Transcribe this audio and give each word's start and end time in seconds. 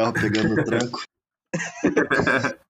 carro 0.00 0.12
pegando 0.12 0.60
o 0.60 0.64
tranco. 0.64 1.02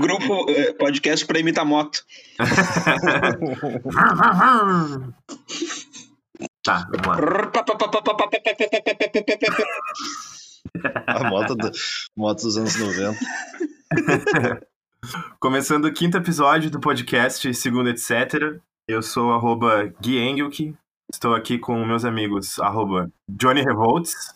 Grupo 0.00 0.50
eh, 0.50 0.72
podcast 0.74 1.24
pra 1.26 1.38
imitar 1.38 1.64
moto. 1.64 2.04
tá, 6.64 6.88
vamos 6.90 7.06
lá. 7.06 7.52
A 11.06 11.30
moto, 11.30 11.54
do, 11.54 11.70
moto 12.16 12.42
dos 12.42 12.56
anos 12.56 12.76
90. 12.76 13.18
Começando 15.38 15.84
o 15.86 15.92
quinto 15.92 16.16
episódio 16.16 16.70
do 16.70 16.80
podcast 16.80 17.54
Segundo 17.54 17.90
Etc. 17.90 18.60
Eu 18.88 19.02
sou 19.02 19.32
arroba 19.32 19.86
Gui 20.00 20.18
Engelke. 20.18 20.74
Estou 21.12 21.34
aqui 21.34 21.58
com 21.58 21.84
meus 21.84 22.04
amigos 22.04 22.58
arroba 22.58 23.10
Johnny 23.28 23.62
Revolts. 23.62 24.34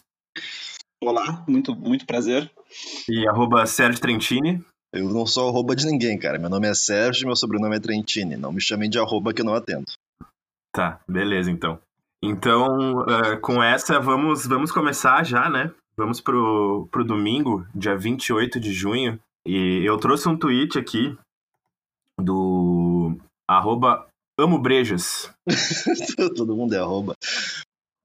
Olá, 1.03 1.45
muito, 1.49 1.75
muito 1.75 2.07
prazer. 2.07 2.51
E 3.09 3.27
arroba 3.29 3.67
Sérgio 3.67 4.01
Trentini. 4.01 4.65
Eu 4.93 5.09
não 5.09 5.27
sou 5.27 5.49
arroba 5.49 5.75
de 5.75 5.87
ninguém, 5.87 6.19
cara. 6.19 6.39
Meu 6.39 6.49
nome 6.49 6.69
é 6.69 6.75
Sérgio 6.75 7.25
e 7.25 7.27
meu 7.27 7.37
sobrenome 7.37 7.77
é 7.77 7.81
Trentini. 7.81 8.37
Não 8.37 8.53
me 8.53 8.61
chamem 8.61 8.89
de 8.89 8.99
arroba 8.99 9.35
que 9.35 9.43
eu 9.43 9.45
não 9.45 9.55
atendo. 9.55 9.87
Tá, 10.73 11.01
beleza 11.09 11.51
então. 11.51 11.79
Então, 12.23 13.03
uh, 13.03 13.41
com 13.41 13.63
essa, 13.63 14.01
vamos, 14.01 14.47
vamos 14.47 14.73
começar 14.73 15.25
já, 15.25 15.49
né? 15.49 15.71
Vamos 15.97 16.21
pro, 16.21 16.89
pro 16.91 17.05
domingo, 17.05 17.67
dia 17.75 17.97
28 17.97 18.59
de 18.59 18.73
junho. 18.73 19.21
E 19.47 19.83
eu 19.85 19.99
trouxe 19.99 20.29
um 20.29 20.37
tweet 20.37 20.79
aqui 20.79 21.17
do 22.19 23.17
arroba 23.49 24.07
Amo 24.39 24.59
Brejas. 24.59 25.31
Todo 26.37 26.57
mundo 26.57 26.75
é 26.75 26.79
arroba. 26.79 27.15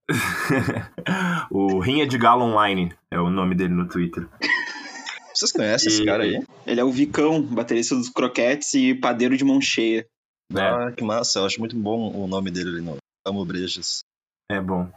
o 1.51 1.79
Rinha 1.79 2.07
de 2.07 2.17
Galo 2.17 2.45
Online 2.45 2.93
é 3.11 3.19
o 3.19 3.29
nome 3.29 3.55
dele 3.55 3.73
no 3.73 3.87
Twitter. 3.87 4.27
Vocês 5.33 5.51
conhecem 5.51 5.89
e... 5.89 5.95
esse 5.95 6.05
cara 6.05 6.23
aí? 6.23 6.43
Ele 6.65 6.81
é 6.81 6.83
o 6.83 6.91
Vicão, 6.91 7.41
baterista 7.41 7.95
dos 7.95 8.09
Croquetes 8.09 8.73
e 8.73 8.95
padeiro 8.95 9.37
de 9.37 9.45
mão 9.45 9.61
cheia. 9.61 10.05
É. 10.53 10.61
Ah, 10.61 10.91
que 10.91 11.03
massa. 11.03 11.39
Eu 11.39 11.45
acho 11.45 11.59
muito 11.59 11.75
bom 11.75 12.11
o 12.11 12.27
nome 12.27 12.49
dele 12.51 12.69
ali 12.69 12.81
no 12.81 12.97
Amo 13.25 13.45
Brejas. 13.45 14.03
É 14.51 14.59
bom. 14.59 14.91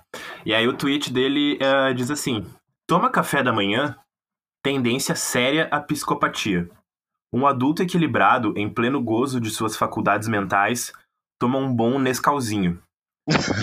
E 0.47 0.55
aí 0.55 0.67
o 0.67 0.77
tweet 0.77 1.13
dele 1.13 1.59
uh, 1.59 1.95
diz 1.95 2.11
assim: 2.11 2.45
Toma 2.89 3.11
café 3.11 3.43
da 3.43 3.53
manhã, 3.53 3.97
tendência 4.63 5.15
séria 5.15 5.69
à 5.71 5.81
psicopatia. 5.81 6.69
Um 7.35 7.47
adulto 7.47 7.83
equilibrado, 7.83 8.53
em 8.57 8.69
pleno 8.69 9.03
gozo 9.03 9.41
de 9.41 9.51
suas 9.51 9.77
faculdades 9.77 10.29
mentais, 10.29 10.93
toma 11.39 11.59
um 11.59 11.75
bom 11.75 11.99
Nescauzinho. 11.99 12.83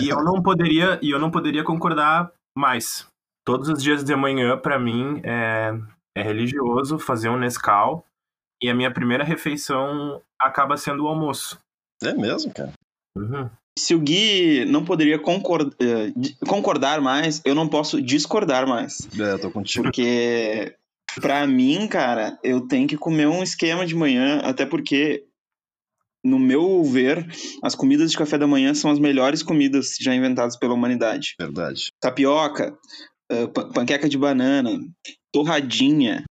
E 0.02 0.08
eu 0.08 0.22
não 0.22 0.42
poderia, 0.42 0.98
e 1.02 1.10
eu 1.10 1.18
não 1.18 1.30
poderia 1.30 1.64
concordar 1.64 2.32
mais. 2.56 3.06
Todos 3.44 3.68
os 3.68 3.82
dias 3.82 4.04
de 4.04 4.14
manhã, 4.14 4.56
para 4.56 4.78
mim, 4.78 5.20
é, 5.24 5.72
é 6.16 6.22
religioso 6.22 6.98
fazer 6.98 7.28
um 7.28 7.38
Nescau. 7.38 8.04
E 8.62 8.68
a 8.68 8.74
minha 8.74 8.92
primeira 8.92 9.24
refeição 9.24 10.20
acaba 10.38 10.76
sendo 10.76 11.04
o 11.04 11.08
almoço. 11.08 11.58
É 12.02 12.12
mesmo, 12.12 12.52
cara? 12.52 12.72
Uhum. 13.16 13.48
Se 13.78 13.94
o 13.94 14.00
Gui 14.00 14.66
não 14.66 14.84
poderia 14.84 15.18
concordar, 15.18 15.74
eh, 15.80 16.12
concordar 16.46 17.00
mais, 17.00 17.40
eu 17.44 17.54
não 17.54 17.66
posso 17.66 18.02
discordar 18.02 18.66
mais. 18.66 19.08
É, 19.18 19.32
eu 19.32 19.38
tô 19.38 19.50
contigo. 19.50 19.84
Porque, 19.84 20.74
pra 21.20 21.46
mim, 21.46 21.88
cara, 21.88 22.38
eu 22.42 22.60
tenho 22.68 22.86
que 22.86 22.98
comer 22.98 23.26
um 23.26 23.42
esquema 23.42 23.86
de 23.86 23.94
manhã, 23.94 24.40
até 24.44 24.66
porque 24.66 25.24
no 26.24 26.38
meu 26.38 26.84
ver, 26.84 27.26
as 27.62 27.74
comidas 27.74 28.10
de 28.10 28.16
café 28.16 28.36
da 28.36 28.46
manhã 28.46 28.74
são 28.74 28.90
as 28.90 28.98
melhores 28.98 29.42
comidas 29.42 29.96
já 30.00 30.14
inventadas 30.14 30.56
pela 30.56 30.74
humanidade. 30.74 31.34
Verdade. 31.38 31.88
Tapioca, 32.00 32.76
uh, 33.32 33.48
panqueca 33.72 34.08
de 34.08 34.18
banana, 34.18 34.78
torradinha, 35.32 36.24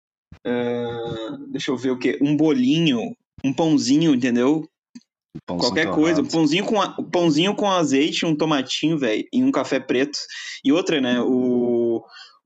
uh, 0.46 1.38
deixa 1.50 1.72
eu 1.72 1.78
ver 1.78 1.92
o 1.92 1.98
que, 1.98 2.18
um 2.22 2.36
bolinho, 2.36 3.16
um 3.44 3.54
pãozinho, 3.54 4.14
entendeu? 4.14 4.68
Qualquer 5.46 5.86
torrado. 5.86 6.02
coisa, 6.02 6.22
um 6.22 6.26
pãozinho 6.26 6.66
com, 6.66 6.82
a, 6.82 6.96
pãozinho 7.12 7.56
com 7.56 7.70
azeite, 7.70 8.26
um 8.26 8.36
tomatinho, 8.36 8.98
velho, 8.98 9.24
e 9.32 9.44
um 9.44 9.52
café 9.52 9.80
preto. 9.80 10.18
E 10.64 10.72
outra, 10.72 11.00
né, 11.00 11.22
o, 11.22 11.28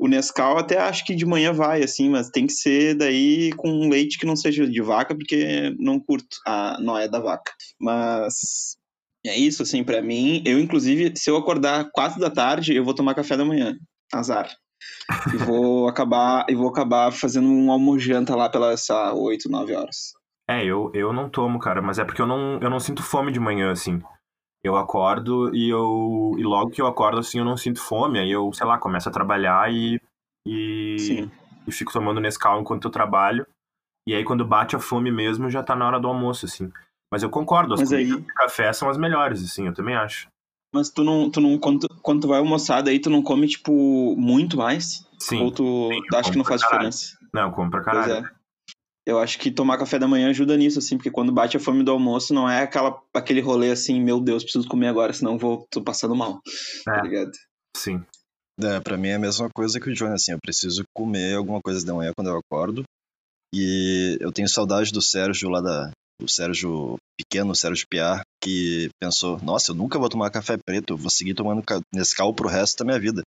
o 0.02 0.08
Nescau 0.08 0.58
até 0.58 0.80
acho 0.80 1.06
que 1.06 1.14
de 1.14 1.28
manhã 1.28 1.54
vai, 1.54 1.84
assim, 1.84 2.10
mas 2.10 2.32
tem 2.32 2.48
que 2.48 2.54
ser 2.54 2.96
daí 2.96 3.52
com 3.56 3.88
leite 3.88 4.18
que 4.18 4.26
não 4.26 4.36
seja 4.36 4.68
de 4.68 4.82
vaca, 4.82 5.16
porque 5.16 5.76
não 5.78 6.00
curto 6.00 6.38
a 6.48 6.76
é 7.00 7.08
da 7.08 7.20
vaca. 7.20 7.52
Mas 7.80 8.76
é 9.24 9.38
isso, 9.38 9.62
assim, 9.62 9.84
para 9.84 10.02
mim. 10.02 10.42
Eu, 10.44 10.60
inclusive, 10.60 11.14
se 11.16 11.30
eu 11.30 11.38
acordar 11.38 11.88
quatro 11.92 12.20
da 12.20 12.32
tarde, 12.32 12.76
eu 12.76 12.84
vou 12.84 12.96
tomar 12.96 13.14
café 13.14 13.38
da 13.38 13.46
manhã. 13.46 13.78
Azar. 14.12 14.50
e 15.32 15.38
vou 15.38 15.86
acabar 15.88 16.48
e 16.50 16.56
vou 16.56 16.68
acabar 16.68 17.12
fazendo 17.12 17.48
um 17.48 17.72
almojanta 17.72 18.36
lá 18.36 18.50
pelas 18.50 18.88
oito, 19.14 19.52
nove 19.52 19.76
horas. 19.76 20.14
É, 20.50 20.66
eu, 20.66 20.90
eu 20.96 21.14
não 21.14 21.30
tomo, 21.30 21.60
cara, 21.60 21.80
mas 21.80 22.00
é 22.00 22.04
porque 22.04 22.24
eu 22.24 22.28
não, 22.28 22.60
eu 22.60 22.72
não 22.72 22.80
sinto 22.80 23.04
fome 23.04 23.32
de 23.32 23.40
manhã, 23.40 23.72
assim. 23.72 24.02
Eu 24.64 24.76
acordo 24.78 25.54
e 25.56 25.70
eu. 25.70 26.36
E 26.38 26.44
logo 26.44 26.70
que 26.72 26.82
eu 26.82 26.88
acordo, 26.88 27.20
assim, 27.20 27.40
eu 27.40 27.46
não 27.46 27.58
sinto 27.58 27.80
fome. 27.82 28.20
Aí 28.20 28.32
eu, 28.32 28.52
sei 28.54 28.66
lá, 28.68 28.78
começo 28.78 29.10
a 29.10 29.12
trabalhar 29.12 29.72
e. 29.74 30.00
E, 30.48 31.28
e 31.68 31.72
fico 31.72 31.92
tomando 31.94 32.20
Nescau 32.20 32.60
enquanto 32.60 32.86
eu 32.86 32.92
trabalho. 32.92 33.46
E 34.08 34.14
aí, 34.16 34.24
quando 34.24 34.46
bate 34.46 34.76
a 34.76 34.80
fome 34.80 35.12
mesmo, 35.12 35.50
já 35.50 35.62
tá 35.64 35.76
na 35.76 35.86
hora 35.88 36.00
do 36.00 36.08
almoço, 36.08 36.46
assim. 36.46 36.72
Mas 37.12 37.22
eu 37.24 37.30
concordo, 37.30 37.74
as 37.76 37.80
Mas 37.82 37.90
comidas 37.90 38.14
aí- 38.16 38.22
de 38.22 38.28
café 38.34 38.74
são 38.74 38.90
as 38.90 38.98
melhores, 38.98 39.44
assim, 39.44 39.68
eu 39.68 39.74
também 39.74 39.96
acho. 39.96 40.28
Mas 40.74 40.90
tu 40.90 41.04
não, 41.04 41.30
tu 41.30 41.42
não 41.42 41.58
quando, 41.60 41.88
tu- 41.88 42.02
quando 42.02 42.22
tu 42.22 42.28
vai 42.28 42.40
almoçar, 42.40 42.82
daí 42.82 42.98
tu 43.00 43.10
não 43.10 43.22
come, 43.22 43.48
tipo, 43.48 44.16
muito 44.18 44.58
mais? 44.58 45.06
Sim. 45.20 45.42
Ou 45.44 45.52
tu 45.52 45.90
sim, 45.92 46.00
acha 46.16 46.32
que 46.32 46.38
não 46.38 46.46
faz 46.46 46.62
caralho. 46.64 46.90
diferença? 46.90 47.18
Não, 47.34 47.42
eu 47.44 47.52
como 47.52 47.70
pra 47.70 47.84
Pois 47.84 48.06
caralho. 48.06 48.26
é. 48.26 48.30
Eu 49.12 49.20
acho 49.20 49.38
que 49.40 49.52
tomar 49.52 49.78
café 49.78 50.00
da 50.00 50.08
manhã 50.08 50.30
ajuda 50.30 50.56
nisso, 50.58 50.80
assim, 50.80 50.98
porque 50.98 51.12
quando 51.12 51.32
bate 51.32 51.58
a 51.58 51.60
fome 51.60 51.84
do 51.84 51.92
almoço, 51.92 52.34
não 52.34 52.50
é 52.50 52.64
aquela, 52.64 53.00
aquele 53.14 53.42
rolê 53.42 53.72
assim, 53.72 54.02
meu 54.02 54.20
Deus, 54.20 54.44
preciso 54.44 54.68
comer 54.68 54.88
agora, 54.88 55.12
senão 55.14 55.38
vou, 55.38 55.66
tô 55.70 55.82
passando 55.84 56.16
mal. 56.16 56.40
Tá 56.86 56.98
É. 56.98 57.02
ligado? 57.02 57.32
Sim. 57.78 58.04
É, 58.62 58.80
pra 58.80 58.98
mim 58.98 59.10
é 59.10 59.16
a 59.16 59.20
mesma 59.20 59.50
coisa 59.54 59.80
que 59.80 59.90
o 59.90 59.94
Johnny, 59.94 60.14
assim, 60.14 60.32
eu 60.34 60.40
preciso 60.42 60.84
comer 60.96 61.36
alguma 61.36 61.60
coisa 61.62 61.84
de 61.86 61.92
manhã 61.92 62.12
quando 62.16 62.28
eu 62.30 62.38
acordo. 62.38 62.84
E 63.54 64.18
eu 64.22 64.32
tenho 64.32 64.48
saudade 64.48 64.92
do 64.92 65.02
Sérgio 65.02 65.50
lá 65.50 65.62
da. 65.62 65.92
O 66.22 66.30
Sérgio 66.30 66.98
pequeno, 67.18 67.52
o 67.52 67.56
Sérgio 67.56 67.88
Piar, 67.90 68.22
que 68.44 68.90
pensou, 69.02 69.40
nossa, 69.42 69.72
eu 69.72 69.76
nunca 69.76 69.98
vou 69.98 70.08
tomar 70.08 70.30
café 70.30 70.56
preto, 70.64 70.94
eu 70.94 70.98
vou 70.98 71.10
seguir 71.10 71.34
tomando 71.34 71.64
ca- 71.64 71.82
Nescau 71.92 72.32
pro 72.32 72.48
resto 72.48 72.78
da 72.78 72.86
minha 72.86 73.00
vida. 73.00 73.24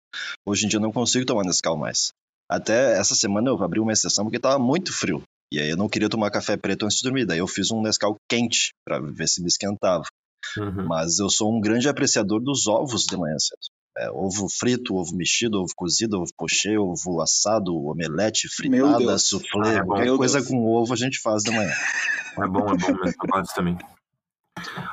Hoje 0.48 0.66
em 0.66 0.70
dia 0.70 0.78
eu 0.78 0.82
não 0.82 0.92
consigo 0.92 1.26
tomar 1.26 1.44
Nescau 1.44 1.76
mais. 1.76 2.10
Até 2.48 2.96
essa 3.00 3.16
semana 3.16 3.50
eu 3.50 3.64
abri 3.64 3.80
uma 3.80 3.92
exceção 3.92 4.24
porque 4.26 4.38
tava 4.40 4.60
muito 4.60 4.94
frio. 4.94 5.24
E 5.52 5.59
aí 5.59 5.70
eu 5.70 5.78
não 5.78 5.90
queria 5.90 6.09
tomar 6.09 6.31
café 6.31 6.58
preto 6.58 6.86
antes 6.86 6.98
de 6.98 7.04
dormir. 7.04 7.26
Daí 7.26 7.40
eu 7.40 7.48
fiz 7.48 7.72
um 7.72 7.81
Nescau 7.81 8.18
quente 8.30 8.74
pra 8.86 9.00
ver 9.00 9.28
se 9.28 9.42
me 9.42 9.48
esquentava. 9.48 10.04
Uhum. 10.58 10.88
Mas 10.88 11.20
eu 11.20 11.30
sou 11.30 11.56
um 11.56 11.62
grande 11.62 11.88
apreciador 11.88 12.42
dos 12.42 12.68
ovos 12.68 13.04
de 13.04 13.16
manhã 13.18 13.36
cedo. 13.40 13.59
É, 13.96 14.09
ovo 14.09 14.48
frito, 14.50 14.96
ovo 14.96 15.16
mexido, 15.16 15.59
ovo 15.62 15.72
cozido, 15.76 16.20
ovo 16.20 16.32
pochê, 16.36 16.78
ovo 16.78 17.22
assado, 17.22 17.76
omelete, 17.76 18.47
fritada, 18.50 19.17
soufflé, 19.20 19.78
Ah, 19.78 19.79
é 19.82 19.84
qualquer 19.85 20.06
Meu 20.06 20.17
coisa 20.17 20.40
Deus. 20.40 20.50
com 20.50 20.66
ovo 20.66 20.94
a 20.94 20.97
gente 20.97 21.22
faz 21.22 21.44
de 21.44 21.52
manhã. 21.52 21.72
É 22.40 22.47
bom, 22.47 22.62
é 22.62 22.76
bom 22.76 22.88
mesmo, 22.88 23.00
eu 23.06 23.29
gosto 23.29 23.53
também. 23.53 23.78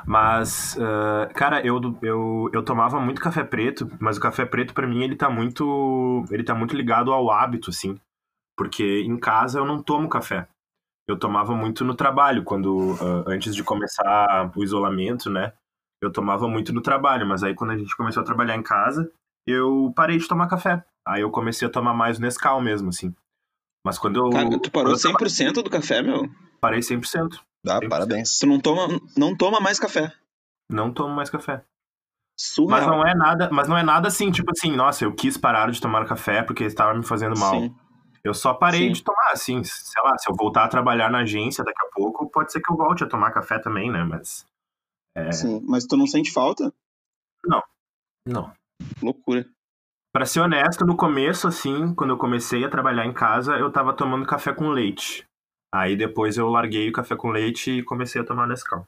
Mas, 0.06 0.76
ah, 0.78 1.28
cara, 1.34 1.64
eu, 1.64 1.80
eu, 2.02 2.50
eu 2.52 2.62
tomava 2.62 3.00
muito 3.00 3.20
café 3.20 3.42
preto, 3.42 3.90
mas 3.98 4.16
o 4.18 4.20
café 4.20 4.44
preto 4.44 4.74
pra 4.74 4.86
mim 4.86 5.02
ele 5.02 5.16
tá 5.16 5.30
muito 5.30 6.24
ele 6.30 6.44
tá 6.44 6.54
muito 6.54 6.76
ligado 6.76 7.12
ao 7.12 7.30
hábito, 7.30 7.70
assim. 7.70 7.98
Porque 8.56 9.00
em 9.00 9.18
casa 9.18 9.58
eu 9.58 9.64
não 9.64 9.82
tomo 9.82 10.08
café. 10.08 10.48
Eu 11.08 11.18
tomava 11.18 11.54
muito 11.54 11.84
no 11.84 11.94
trabalho, 11.94 12.44
quando 12.44 12.96
ah, 13.00 13.24
antes 13.26 13.54
de 13.54 13.64
começar 13.64 14.52
o 14.54 14.62
isolamento, 14.62 15.28
né? 15.28 15.52
Eu 16.00 16.10
tomava 16.10 16.48
muito 16.48 16.72
no 16.72 16.80
trabalho, 16.80 17.26
mas 17.26 17.42
aí 17.42 17.54
quando 17.54 17.70
a 17.70 17.78
gente 17.78 17.96
começou 17.96 18.22
a 18.22 18.26
trabalhar 18.26 18.56
em 18.56 18.62
casa, 18.62 19.10
eu 19.46 19.92
parei 19.94 20.18
de 20.18 20.28
tomar 20.28 20.48
café. 20.48 20.84
Aí 21.06 21.22
eu 21.22 21.30
comecei 21.30 21.66
a 21.66 21.70
tomar 21.70 21.94
mais 21.94 22.18
Nescau 22.18 22.60
mesmo, 22.60 22.90
assim. 22.90 23.14
Mas 23.84 23.98
quando 23.98 24.16
eu, 24.16 24.30
Cara, 24.30 24.58
tu 24.60 24.70
parou 24.70 24.94
quando 24.94 25.04
eu 25.04 25.28
100% 25.28 25.62
do 25.62 25.70
café, 25.70 26.02
meu? 26.02 26.28
parei 26.60 26.80
100%. 26.80 27.40
Ah, 27.66 27.78
Sim. 27.80 27.88
parabéns. 27.88 28.38
Tu 28.38 28.46
não 28.46 28.60
toma, 28.60 29.00
não 29.16 29.36
toma 29.36 29.60
mais 29.60 29.78
café. 29.78 30.12
Não 30.70 30.92
tomo 30.92 31.14
mais 31.14 31.30
café. 31.30 31.64
Surreal. 32.38 32.80
Mas 32.80 32.86
não 32.86 33.06
é 33.06 33.14
nada, 33.14 33.50
mas 33.52 33.68
não 33.68 33.76
é 33.76 33.82
nada 33.82 34.08
assim, 34.08 34.30
tipo 34.30 34.50
assim, 34.50 34.74
nossa, 34.74 35.04
eu 35.04 35.14
quis 35.14 35.36
parar 35.36 35.70
de 35.70 35.80
tomar 35.80 36.06
café 36.06 36.42
porque 36.42 36.64
estava 36.64 36.94
me 36.94 37.04
fazendo 37.04 37.38
mal. 37.38 37.52
Sim. 37.52 37.74
Eu 38.22 38.34
só 38.34 38.52
parei 38.54 38.88
Sim. 38.88 38.92
de 38.92 39.02
tomar, 39.02 39.30
assim, 39.32 39.64
sei 39.64 40.02
lá, 40.02 40.16
se 40.18 40.30
eu 40.30 40.34
voltar 40.36 40.64
a 40.64 40.68
trabalhar 40.68 41.10
na 41.10 41.20
agência 41.20 41.64
daqui 41.64 41.80
a 41.82 41.90
pouco, 41.92 42.30
pode 42.30 42.52
ser 42.52 42.60
que 42.60 42.70
eu 42.70 42.76
volte 42.76 43.02
a 43.02 43.08
tomar 43.08 43.32
café 43.32 43.58
também, 43.58 43.90
né? 43.90 44.04
Mas. 44.04 44.46
É... 45.14 45.32
Sim. 45.32 45.60
Mas 45.66 45.86
tu 45.86 45.96
não 45.96 46.06
sente 46.06 46.30
falta? 46.30 46.72
Não. 48.26 48.52
Loucura. 49.02 49.46
Pra 50.12 50.26
ser 50.26 50.40
honesto, 50.40 50.84
no 50.84 50.96
começo, 50.96 51.46
assim, 51.46 51.94
quando 51.94 52.10
eu 52.10 52.18
comecei 52.18 52.64
a 52.64 52.70
trabalhar 52.70 53.06
em 53.06 53.14
casa, 53.14 53.56
eu 53.56 53.70
tava 53.72 53.94
tomando 53.94 54.26
café 54.26 54.52
com 54.52 54.68
leite. 54.68 55.24
Aí 55.72 55.96
depois 55.96 56.36
eu 56.36 56.48
larguei 56.48 56.88
o 56.88 56.92
café 56.92 57.14
com 57.14 57.30
leite 57.30 57.70
e 57.70 57.84
comecei 57.84 58.20
a 58.20 58.24
tomar 58.24 58.48
Nescau. 58.48 58.86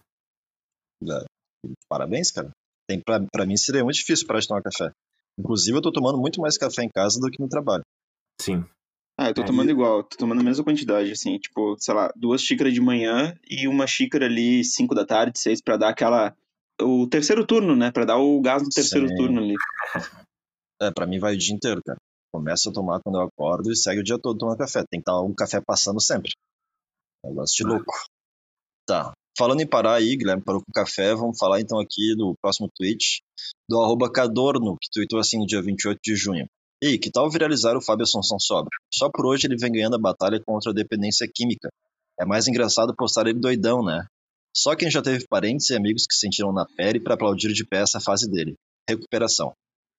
Parabéns, 1.88 2.32
cara. 2.32 2.50
Tem, 2.88 3.00
pra, 3.00 3.20
pra 3.32 3.46
mim 3.46 3.56
seria 3.56 3.84
muito 3.84 3.96
difícil 3.96 4.26
parar 4.26 4.40
de 4.40 4.48
tomar 4.48 4.62
café. 4.62 4.90
Inclusive, 5.38 5.78
eu 5.78 5.82
tô 5.82 5.92
tomando 5.92 6.18
muito 6.18 6.40
mais 6.40 6.58
café 6.58 6.82
em 6.82 6.90
casa 6.90 7.20
do 7.20 7.30
que 7.30 7.40
no 7.40 7.48
trabalho. 7.48 7.84
Sim. 8.40 8.64
Ah, 9.18 9.28
eu 9.28 9.34
tô 9.34 9.44
tomando 9.44 9.70
igual, 9.70 10.02
tô 10.02 10.16
tomando 10.16 10.40
a 10.40 10.44
mesma 10.44 10.64
quantidade, 10.64 11.12
assim, 11.12 11.38
tipo, 11.38 11.76
sei 11.78 11.94
lá, 11.94 12.10
duas 12.16 12.42
xícaras 12.42 12.72
de 12.72 12.80
manhã 12.80 13.38
e 13.48 13.68
uma 13.68 13.86
xícara 13.86 14.24
ali, 14.26 14.64
cinco 14.64 14.94
da 14.94 15.04
tarde, 15.04 15.38
seis, 15.38 15.60
pra 15.60 15.76
dar 15.76 15.90
aquela. 15.90 16.34
O 16.80 17.06
terceiro 17.06 17.46
turno, 17.46 17.76
né? 17.76 17.92
Pra 17.92 18.04
dar 18.04 18.16
o 18.16 18.40
gás 18.40 18.62
no 18.62 18.68
terceiro 18.68 19.08
Sim. 19.08 19.14
turno 19.16 19.40
ali. 19.40 19.54
É, 20.80 20.90
pra 20.90 21.06
mim 21.06 21.20
vai 21.20 21.34
o 21.34 21.38
dia 21.38 21.54
inteiro, 21.54 21.80
cara. 21.86 21.96
Começa 22.34 22.68
a 22.68 22.72
tomar 22.72 23.00
quando 23.00 23.14
eu 23.14 23.22
acordo 23.22 23.70
e 23.70 23.76
segue 23.76 24.00
o 24.00 24.02
dia 24.02 24.18
todo 24.18 24.36
tomando 24.36 24.58
café. 24.58 24.80
Tem 24.80 24.98
que 24.98 25.02
estar 25.02 25.20
um 25.20 25.32
café 25.32 25.60
passando 25.64 26.00
sempre. 26.00 26.32
Negócio 27.24 27.54
de 27.56 27.70
louco. 27.70 27.94
Tá. 28.84 29.12
Falando 29.38 29.60
em 29.60 29.66
parar 29.66 29.94
aí, 29.94 30.16
Guilherme 30.16 30.42
parou 30.42 30.60
com 30.60 30.70
o 30.70 30.74
café, 30.74 31.14
vamos 31.14 31.38
falar 31.38 31.60
então 31.60 31.78
aqui 31.78 32.16
do 32.16 32.34
próximo 32.42 32.68
tweet 32.74 33.22
do 33.68 33.80
arroba 33.80 34.10
Cadorno, 34.10 34.76
que 34.80 34.90
tweetou 34.92 35.20
assim 35.20 35.38
no 35.38 35.46
dia 35.46 35.62
28 35.62 36.00
de 36.02 36.16
junho. 36.16 36.46
E 36.82 36.98
que 36.98 37.12
tal 37.12 37.30
viralizar 37.30 37.76
o 37.76 37.80
Fábio 37.80 38.02
Assunção 38.02 38.40
Sobra? 38.40 38.70
Só 38.92 39.08
por 39.08 39.24
hoje 39.24 39.46
ele 39.46 39.56
vem 39.56 39.70
ganhando 39.70 39.94
a 39.94 40.00
batalha 40.00 40.42
contra 40.44 40.72
a 40.72 40.74
dependência 40.74 41.30
química. 41.32 41.68
É 42.18 42.26
mais 42.26 42.48
engraçado 42.48 42.92
postar 42.96 43.28
ele 43.28 43.38
doidão, 43.38 43.84
né? 43.84 44.04
Só 44.52 44.74
quem 44.74 44.90
já 44.90 45.00
teve 45.00 45.24
parentes 45.28 45.70
e 45.70 45.76
amigos 45.76 46.06
que 46.08 46.16
sentiram 46.16 46.52
na 46.52 46.66
pele 46.76 46.98
para 46.98 47.14
aplaudir 47.14 47.52
de 47.52 47.64
pé 47.64 47.82
essa 47.82 48.00
fase 48.00 48.28
dele. 48.28 48.56
Recuperação. 48.88 49.52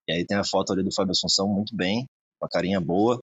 E 0.09 0.13
aí 0.13 0.25
tem 0.25 0.37
a 0.37 0.43
foto 0.43 0.73
ali 0.73 0.83
do 0.83 0.93
Fábio 0.93 1.11
Assunção 1.11 1.47
muito 1.47 1.73
bem, 1.73 2.05
com 2.37 2.45
a 2.45 2.49
carinha 2.49 2.81
boa, 2.81 3.17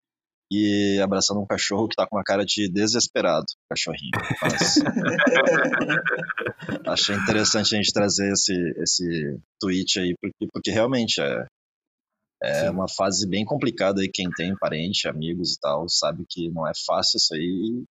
e 0.51 0.99
abraçando 0.99 1.41
um 1.41 1.47
cachorro 1.47 1.87
que 1.87 1.95
tá 1.95 2.07
com 2.07 2.17
uma 2.17 2.25
cara 2.25 2.47
de 2.47 2.67
desesperado, 2.67 3.45
cachorrinho. 3.69 4.11
Mas... 4.41 4.77
Achei 6.89 7.15
interessante 7.15 7.75
a 7.75 7.77
gente 7.77 7.93
trazer 7.93 8.33
esse, 8.33 8.55
esse 8.79 9.39
tweet 9.61 10.01
aí, 10.01 10.15
porque, 10.19 10.47
porque 10.51 10.71
realmente 10.71 11.21
é, 11.21 11.45
é 12.43 12.71
uma 12.71 12.89
fase 12.89 13.29
bem 13.29 13.45
complicada 13.45 14.01
aí. 14.01 14.09
Quem 14.09 14.31
tem 14.31 14.57
parente, 14.57 15.09
amigos 15.09 15.55
e 15.55 15.61
tal, 15.61 15.89
sabe 15.89 16.25
que 16.29 16.49
não 16.51 16.67
é 16.67 16.73
fácil 16.87 17.19
isso 17.19 17.35
aí. 17.35 17.85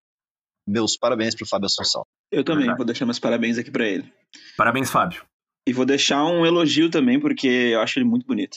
Meus 0.66 0.96
parabéns 0.96 1.34
pro 1.34 1.46
Fábio 1.46 1.66
Assunção. 1.66 2.04
Eu 2.30 2.44
também 2.44 2.60
Verdade. 2.60 2.78
vou 2.78 2.86
deixar 2.86 3.04
meus 3.04 3.18
parabéns 3.18 3.58
aqui 3.58 3.70
para 3.70 3.88
ele. 3.88 4.12
Parabéns, 4.56 4.90
Fábio. 4.90 5.24
E 5.66 5.72
vou 5.72 5.84
deixar 5.84 6.24
um 6.24 6.46
elogio 6.46 6.90
também, 6.90 7.18
porque 7.20 7.48
eu 7.48 7.80
acho 7.80 7.98
ele 7.98 8.06
muito 8.06 8.26
bonito. 8.26 8.56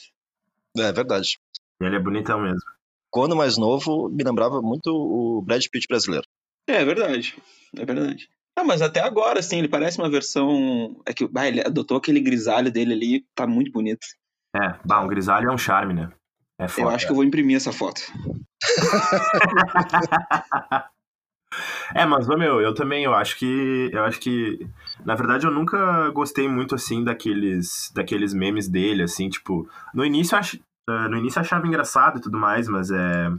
É 0.77 0.91
verdade. 0.91 1.39
Ele 1.81 1.95
é 1.95 1.99
bonitão 1.99 2.41
mesmo. 2.41 2.61
Quando 3.09 3.35
mais 3.35 3.57
novo, 3.57 4.09
me 4.09 4.23
lembrava 4.23 4.61
muito 4.61 4.87
o 4.87 5.41
Brad 5.41 5.63
Pitt 5.71 5.87
brasileiro. 5.87 6.25
É, 6.67 6.77
é 6.77 6.85
verdade. 6.85 7.35
É 7.77 7.85
verdade. 7.85 8.29
Ah, 8.55 8.63
mas 8.63 8.81
até 8.81 8.99
agora, 9.01 9.39
assim, 9.39 9.57
ele 9.59 9.67
parece 9.67 9.97
uma 9.97 10.09
versão. 10.09 10.99
É 11.05 11.13
que 11.13 11.27
ah, 11.35 11.47
ele 11.47 11.61
adotou 11.61 11.97
aquele 11.97 12.19
grisalho 12.19 12.71
dele 12.71 12.93
ali, 12.93 13.25
tá 13.35 13.45
muito 13.47 13.71
bonito. 13.71 14.05
É, 14.55 14.75
bah, 14.85 15.01
um 15.01 15.07
grisalho 15.07 15.50
é 15.50 15.53
um 15.53 15.57
charme, 15.57 15.94
né? 15.94 16.09
É 16.59 16.67
foda. 16.67 16.88
Eu 16.88 16.89
acho 16.89 17.05
que 17.05 17.11
eu 17.11 17.15
vou 17.15 17.23
imprimir 17.23 17.57
essa 17.57 17.73
foto. 17.73 18.01
é, 21.95 22.05
mas, 22.05 22.27
meu, 22.27 22.61
eu 22.61 22.75
também, 22.75 23.03
eu 23.03 23.13
acho 23.13 23.38
que. 23.38 23.89
Eu 23.91 24.03
acho 24.03 24.19
que. 24.19 24.59
Na 25.03 25.15
verdade, 25.15 25.47
eu 25.47 25.51
nunca 25.51 26.09
gostei 26.11 26.47
muito, 26.47 26.75
assim, 26.75 27.03
daqueles, 27.03 27.91
daqueles 27.95 28.33
memes 28.33 28.69
dele, 28.69 29.03
assim, 29.03 29.29
tipo. 29.29 29.67
No 29.94 30.05
início, 30.05 30.35
eu 30.35 30.39
ach, 30.39 30.55
eh, 30.55 31.07
no 31.09 31.17
início 31.17 31.39
eu 31.39 31.41
achava 31.41 31.65
engraçado 31.65 32.19
e 32.19 32.21
tudo 32.21 32.38
mais, 32.38 32.67
mas 32.67 32.91
é. 32.91 33.31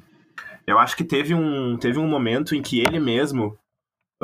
Eu 0.67 0.79
acho 0.79 0.97
que 0.97 1.05
teve 1.05 1.35
um, 1.35 1.77
teve 1.77 1.99
um 1.99 2.09
momento 2.09 2.55
em 2.55 2.63
que 2.63 2.81
ele 2.81 2.99
mesmo 2.99 3.59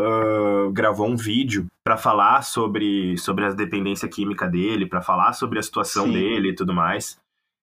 uh, 0.01 0.73
gravou 0.73 1.09
um 1.09 1.17
vídeo 1.17 1.67
para 1.85 1.97
falar 1.97 2.43
sobre, 2.43 3.17
sobre 3.19 3.45
a 3.45 3.53
dependência 3.53 4.09
química 4.09 4.49
dele, 4.49 4.87
para 4.87 5.03
falar 5.03 5.33
sobre 5.33 5.59
a 5.59 5.63
situação 5.63 6.07
Sim. 6.07 6.13
dele 6.13 6.51
e 6.51 6.55
tudo 6.55 6.73
mais. 6.73 7.19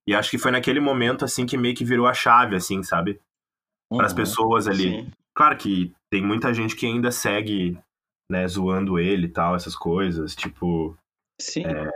E 0.07 0.16
acho 0.16 0.30
que 0.30 0.38
foi 0.38 0.51
naquele 0.51 0.80
momento, 0.80 1.25
assim, 1.25 1.45
que 1.45 1.57
meio 1.57 1.75
que 1.75 1.84
virou 1.84 2.07
a 2.07 2.13
chave, 2.13 2.56
assim, 2.56 2.81
sabe? 2.81 3.19
Para 3.92 4.06
as 4.06 4.12
uhum. 4.12 4.18
pessoas 4.18 4.68
ali. 4.68 4.84
Sim. 4.84 5.12
Claro 5.36 5.57
que 5.57 5.94
tem 6.10 6.24
muita 6.24 6.54
gente 6.54 6.75
que 6.75 6.86
ainda 6.86 7.12
segue, 7.12 7.78
né, 8.31 8.48
zoando 8.48 8.98
ele 8.98 9.28
e 9.28 9.30
tal, 9.30 9.56
essas 9.56 9.75
coisas, 9.75 10.36
tipo. 10.36 10.98
Sim. 11.39 11.66
É, 11.66 11.92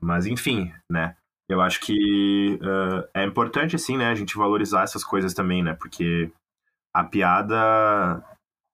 mas 0.00 0.26
enfim, 0.26 0.72
né? 0.90 1.16
Eu 1.48 1.60
acho 1.60 1.80
que 1.80 2.58
uh, 2.62 3.08
é 3.14 3.24
importante, 3.24 3.76
assim, 3.76 3.96
né, 3.96 4.08
a 4.08 4.14
gente 4.14 4.36
valorizar 4.36 4.82
essas 4.82 5.04
coisas 5.04 5.34
também, 5.34 5.62
né? 5.62 5.74
Porque 5.74 6.30
a 6.94 7.04
piada, 7.04 8.22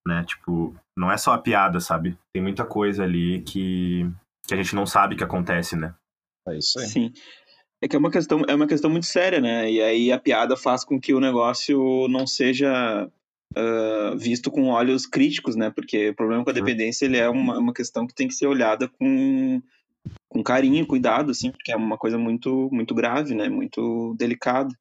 né, 0.08 0.24
tipo, 0.24 0.74
não 0.96 1.12
é 1.12 1.18
só 1.18 1.34
a 1.34 1.38
piada, 1.38 1.78
sabe? 1.80 2.18
Tem 2.32 2.42
muita 2.42 2.64
coisa 2.64 3.04
ali 3.04 3.42
que, 3.42 4.10
que 4.46 4.54
a 4.54 4.56
gente 4.56 4.74
não 4.74 4.86
sabe 4.86 5.14
que 5.14 5.22
acontece, 5.22 5.76
né? 5.76 5.94
É 6.48 6.56
isso 6.56 6.80
aí. 6.80 6.86
Sim. 6.86 7.12
É 7.82 7.86
que 7.86 7.94
é 7.94 7.98
uma 7.98 8.10
questão, 8.10 8.42
é 8.48 8.54
uma 8.54 8.66
questão 8.66 8.90
muito 8.90 9.06
séria, 9.06 9.40
né? 9.40 9.70
E 9.70 9.80
aí 9.82 10.10
a 10.10 10.18
piada 10.18 10.56
faz 10.56 10.82
com 10.82 10.98
que 10.98 11.12
o 11.12 11.20
negócio 11.20 12.08
não 12.08 12.26
seja 12.26 13.08
uh, 13.56 14.18
visto 14.18 14.50
com 14.50 14.70
olhos 14.70 15.06
críticos, 15.06 15.54
né? 15.54 15.70
Porque 15.70 16.08
o 16.08 16.16
problema 16.16 16.42
com 16.42 16.50
a 16.50 16.54
dependência 16.54 17.04
ele 17.04 17.18
é 17.18 17.28
uma, 17.28 17.58
uma 17.58 17.72
questão 17.74 18.06
que 18.06 18.14
tem 18.14 18.26
que 18.26 18.34
ser 18.34 18.46
olhada 18.46 18.88
com, 18.88 19.62
com 20.28 20.42
carinho, 20.42 20.86
cuidado, 20.86 21.30
assim, 21.30 21.52
porque 21.52 21.70
é 21.70 21.76
uma 21.76 21.98
coisa 21.98 22.18
muito, 22.18 22.68
muito 22.72 22.94
grave, 22.94 23.34
né? 23.34 23.48
Muito 23.48 24.16
delicada. 24.18 24.74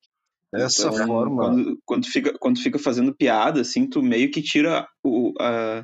Essa 0.53 0.87
então, 0.87 1.07
forma. 1.07 1.43
Quando, 1.43 1.79
quando, 1.85 2.07
fica, 2.07 2.37
quando 2.39 2.59
fica 2.59 2.79
fazendo 2.79 3.13
piada, 3.13 3.61
assim, 3.61 3.87
tu 3.87 4.01
meio 4.01 4.31
que 4.31 4.41
tira 4.41 4.87
o. 5.03 5.33
A, 5.39 5.83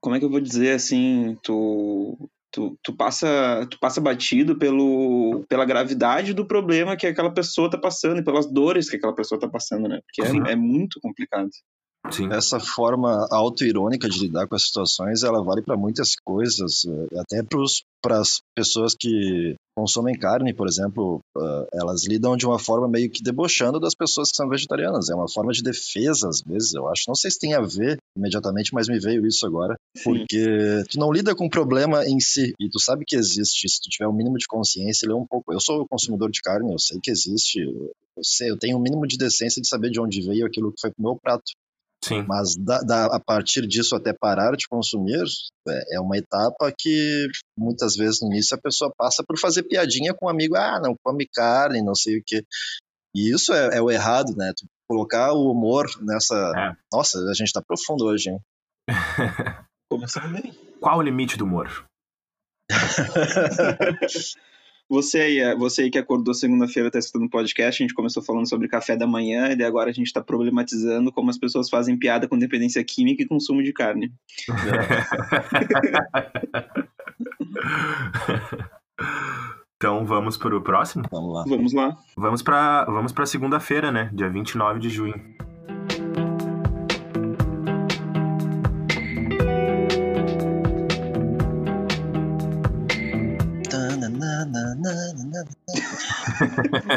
como 0.00 0.14
é 0.14 0.18
que 0.18 0.24
eu 0.24 0.30
vou 0.30 0.40
dizer 0.40 0.72
assim? 0.72 1.36
Tu, 1.42 2.30
tu, 2.50 2.78
tu, 2.82 2.96
passa, 2.96 3.66
tu 3.70 3.78
passa 3.78 4.00
batido 4.00 4.56
pelo, 4.56 5.44
pela 5.48 5.64
gravidade 5.64 6.32
do 6.32 6.46
problema 6.46 6.96
que 6.96 7.06
aquela 7.06 7.32
pessoa 7.32 7.70
tá 7.70 7.76
passando 7.76 8.20
e 8.20 8.24
pelas 8.24 8.50
dores 8.50 8.88
que 8.88 8.96
aquela 8.96 9.14
pessoa 9.14 9.40
tá 9.40 9.48
passando, 9.48 9.88
né? 9.88 10.00
Porque 10.06 10.22
é, 10.22 10.52
é 10.52 10.56
muito 10.56 11.00
complicado. 11.00 11.50
Sim. 12.10 12.32
Essa 12.32 12.58
forma 12.58 13.26
auto-irônica 13.30 14.08
de 14.08 14.20
lidar 14.20 14.46
com 14.46 14.54
as 14.54 14.66
situações, 14.66 15.22
ela 15.22 15.42
vale 15.42 15.62
para 15.62 15.76
muitas 15.76 16.14
coisas, 16.24 16.84
eh, 16.86 17.20
até 17.20 17.42
para 18.00 18.18
as 18.18 18.40
pessoas 18.54 18.94
que 18.98 19.56
consomem 19.78 20.18
carne, 20.18 20.52
por 20.52 20.66
exemplo, 20.66 21.20
uh, 21.36 21.66
elas 21.72 22.04
lidam 22.04 22.36
de 22.36 22.44
uma 22.44 22.58
forma 22.58 22.88
meio 22.88 23.08
que 23.08 23.22
debochando 23.22 23.78
das 23.78 23.94
pessoas 23.94 24.30
que 24.30 24.36
são 24.36 24.48
vegetarianas. 24.48 25.08
É 25.08 25.14
uma 25.14 25.30
forma 25.30 25.52
de 25.52 25.62
defesa, 25.62 26.28
às 26.28 26.40
vezes, 26.40 26.74
eu 26.74 26.88
acho. 26.88 27.04
Não 27.06 27.14
sei 27.14 27.30
se 27.30 27.38
tem 27.38 27.54
a 27.54 27.60
ver 27.60 27.96
imediatamente, 28.16 28.74
mas 28.74 28.88
me 28.88 28.98
veio 28.98 29.24
isso 29.24 29.46
agora. 29.46 29.76
Sim. 29.96 30.02
Porque 30.02 30.82
tu 30.90 30.98
não 30.98 31.12
lida 31.12 31.34
com 31.34 31.46
o 31.46 31.50
problema 31.50 32.04
em 32.04 32.18
si, 32.18 32.54
e 32.58 32.68
tu 32.68 32.80
sabe 32.80 33.04
que 33.06 33.14
existe. 33.14 33.68
Se 33.68 33.80
tu 33.80 33.88
tiver 33.88 34.08
um 34.08 34.12
mínimo 34.12 34.36
de 34.36 34.46
consciência, 34.48 35.06
ele 35.06 35.12
é 35.12 35.16
um 35.16 35.26
pouco. 35.26 35.52
Eu 35.52 35.60
sou 35.60 35.86
consumidor 35.88 36.30
de 36.30 36.40
carne, 36.40 36.72
eu 36.72 36.78
sei 36.78 36.98
que 37.00 37.10
existe. 37.10 37.60
Eu 37.60 38.24
sei, 38.24 38.50
eu 38.50 38.58
tenho 38.58 38.76
um 38.76 38.82
mínimo 38.82 39.06
de 39.06 39.16
decência 39.16 39.62
de 39.62 39.68
saber 39.68 39.90
de 39.90 40.00
onde 40.00 40.26
veio 40.26 40.44
aquilo 40.44 40.72
que 40.72 40.80
foi 40.80 40.90
pro 40.90 41.04
meu 41.04 41.16
prato. 41.22 41.52
Sim. 42.04 42.24
Mas 42.26 42.54
da, 42.56 42.80
da, 42.80 43.06
a 43.06 43.20
partir 43.20 43.66
disso 43.66 43.96
até 43.96 44.12
parar 44.12 44.56
de 44.56 44.68
consumir, 44.68 45.22
é, 45.68 45.96
é, 45.96 46.00
uma 46.00 46.16
etapa 46.16 46.72
que 46.76 47.26
muitas 47.56 47.96
vezes 47.96 48.20
no 48.22 48.28
início 48.28 48.56
a 48.56 48.60
pessoa 48.60 48.92
passa 48.96 49.24
por 49.26 49.38
fazer 49.38 49.64
piadinha 49.64 50.14
com 50.14 50.26
um 50.26 50.28
amigo, 50.28 50.56
ah, 50.56 50.80
não 50.80 50.94
come 51.04 51.26
carne, 51.32 51.82
não 51.82 51.94
sei 51.94 52.18
o 52.18 52.22
que. 52.24 52.44
E 53.14 53.34
isso 53.34 53.52
é, 53.52 53.78
é, 53.78 53.82
o 53.82 53.90
errado, 53.90 54.34
né? 54.36 54.52
Tu 54.56 54.66
colocar 54.88 55.32
o 55.32 55.50
humor 55.50 55.86
nessa. 56.00 56.52
É. 56.56 56.72
Nossa, 56.92 57.18
a 57.18 57.34
gente 57.34 57.52
tá 57.52 57.60
profundo 57.60 58.04
hoje, 58.06 58.30
hein? 58.30 58.40
Começando 59.90 60.32
bem. 60.32 60.52
Qual 60.80 60.98
o 60.98 61.02
limite 61.02 61.36
do 61.36 61.44
humor? 61.44 61.86
Você 64.88 65.20
aí, 65.20 65.38
é, 65.38 65.54
você 65.54 65.82
aí 65.82 65.90
que 65.90 65.98
acordou 65.98 66.32
segunda-feira, 66.32 66.88
está 66.88 66.98
escutando 66.98 67.26
o 67.26 67.30
podcast, 67.30 67.82
a 67.82 67.84
gente 67.84 67.94
começou 67.94 68.22
falando 68.22 68.48
sobre 68.48 68.68
café 68.68 68.96
da 68.96 69.06
manhã, 69.06 69.54
e 69.54 69.62
agora 69.62 69.90
a 69.90 69.92
gente 69.92 70.06
está 70.06 70.22
problematizando 70.22 71.12
como 71.12 71.28
as 71.28 71.36
pessoas 71.36 71.68
fazem 71.68 71.98
piada 71.98 72.26
com 72.26 72.38
dependência 72.38 72.82
química 72.82 73.22
e 73.22 73.26
consumo 73.26 73.62
de 73.62 73.74
carne. 73.74 74.10
então 79.76 80.06
vamos 80.06 80.38
para 80.38 80.56
o 80.56 80.62
próximo? 80.62 81.04
Vamos 81.10 81.34
lá. 81.34 81.44
Vamos 81.46 81.74
lá. 81.74 81.94
Vamos 82.16 82.42
para 82.42 82.86
vamos 82.86 83.12
segunda-feira, 83.26 83.92
né? 83.92 84.08
Dia 84.14 84.30
29 84.30 84.80
de 84.80 84.88
junho. 84.88 85.22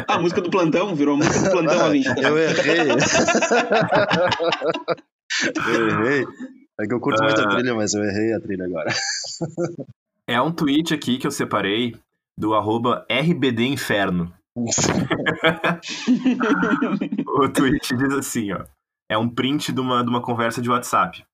A 0.08 0.18
música 0.18 0.40
do 0.40 0.50
plantão, 0.50 0.94
virou 0.94 1.14
a 1.14 1.18
música 1.18 1.40
do 1.40 1.50
plantão 1.50 1.84
ali. 1.86 2.04
Eu 2.04 2.38
errei. 2.38 2.90
eu 5.66 5.88
errei. 5.88 6.26
É 6.80 6.86
que 6.86 6.94
eu 6.94 7.00
curto 7.00 7.20
uh... 7.20 7.24
muito 7.24 7.40
a 7.40 7.44
ah. 7.44 7.48
trilha, 7.48 7.74
mas 7.74 7.94
eu 7.94 8.02
errei 8.04 8.34
a 8.34 8.40
trilha 8.40 8.64
agora. 8.64 8.92
é 10.26 10.40
um 10.40 10.52
tweet 10.52 10.94
aqui 10.94 11.18
que 11.18 11.26
eu 11.26 11.30
separei 11.30 11.96
do 12.36 12.54
arroba 12.54 13.06
rbdinferno. 13.10 14.32
o 17.26 17.48
tweet 17.48 17.96
diz 17.96 18.12
assim, 18.14 18.52
ó. 18.52 18.64
É 19.08 19.18
um 19.18 19.28
print 19.28 19.72
de 19.72 19.80
uma, 19.80 20.02
de 20.02 20.08
uma 20.08 20.22
conversa 20.22 20.62
de 20.62 20.70
WhatsApp. 20.70 21.24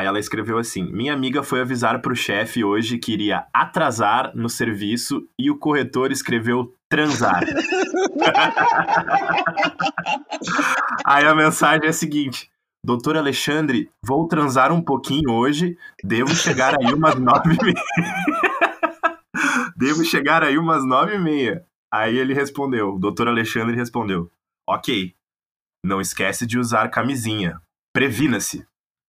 Aí 0.00 0.06
ela 0.06 0.18
escreveu 0.18 0.56
assim: 0.56 0.90
Minha 0.90 1.12
amiga 1.12 1.42
foi 1.42 1.60
avisar 1.60 2.00
pro 2.00 2.16
chefe 2.16 2.64
hoje 2.64 2.96
que 2.96 3.12
iria 3.12 3.46
atrasar 3.52 4.34
no 4.34 4.48
serviço 4.48 5.28
e 5.38 5.50
o 5.50 5.58
corretor 5.58 6.10
escreveu 6.10 6.74
transar. 6.88 7.44
Aí 11.04 11.26
a 11.26 11.34
mensagem 11.34 11.84
é 11.84 11.90
a 11.90 11.92
seguinte: 11.92 12.50
Doutor 12.82 13.14
Alexandre, 13.14 13.90
vou 14.02 14.26
transar 14.26 14.72
um 14.72 14.80
pouquinho 14.80 15.32
hoje, 15.32 15.76
devo 16.02 16.34
chegar 16.34 16.74
aí 16.80 16.94
umas 16.94 17.16
nove 17.16 17.52
e 17.52 17.58
meia. 17.62 17.84
devo 19.76 20.02
chegar 20.02 20.42
aí 20.42 20.56
umas 20.56 20.82
nove 20.82 21.16
e 21.16 21.18
meia. 21.18 21.62
Aí 21.92 22.16
ele 22.16 22.32
respondeu, 22.32 22.98
doutor 22.98 23.28
Alexandre 23.28 23.76
respondeu: 23.76 24.32
Ok, 24.66 25.14
não 25.84 26.00
esquece 26.00 26.46
de 26.46 26.58
usar 26.58 26.88
camisinha. 26.88 27.60
Previna-se. 27.92 28.66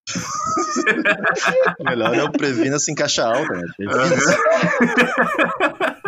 Melhor 1.80 2.16
é 2.16 2.24
o 2.24 2.32
previna-se 2.32 2.92
em 2.92 2.96
caixa 2.96 3.26
alta, 3.26 3.54
né? 3.54 3.68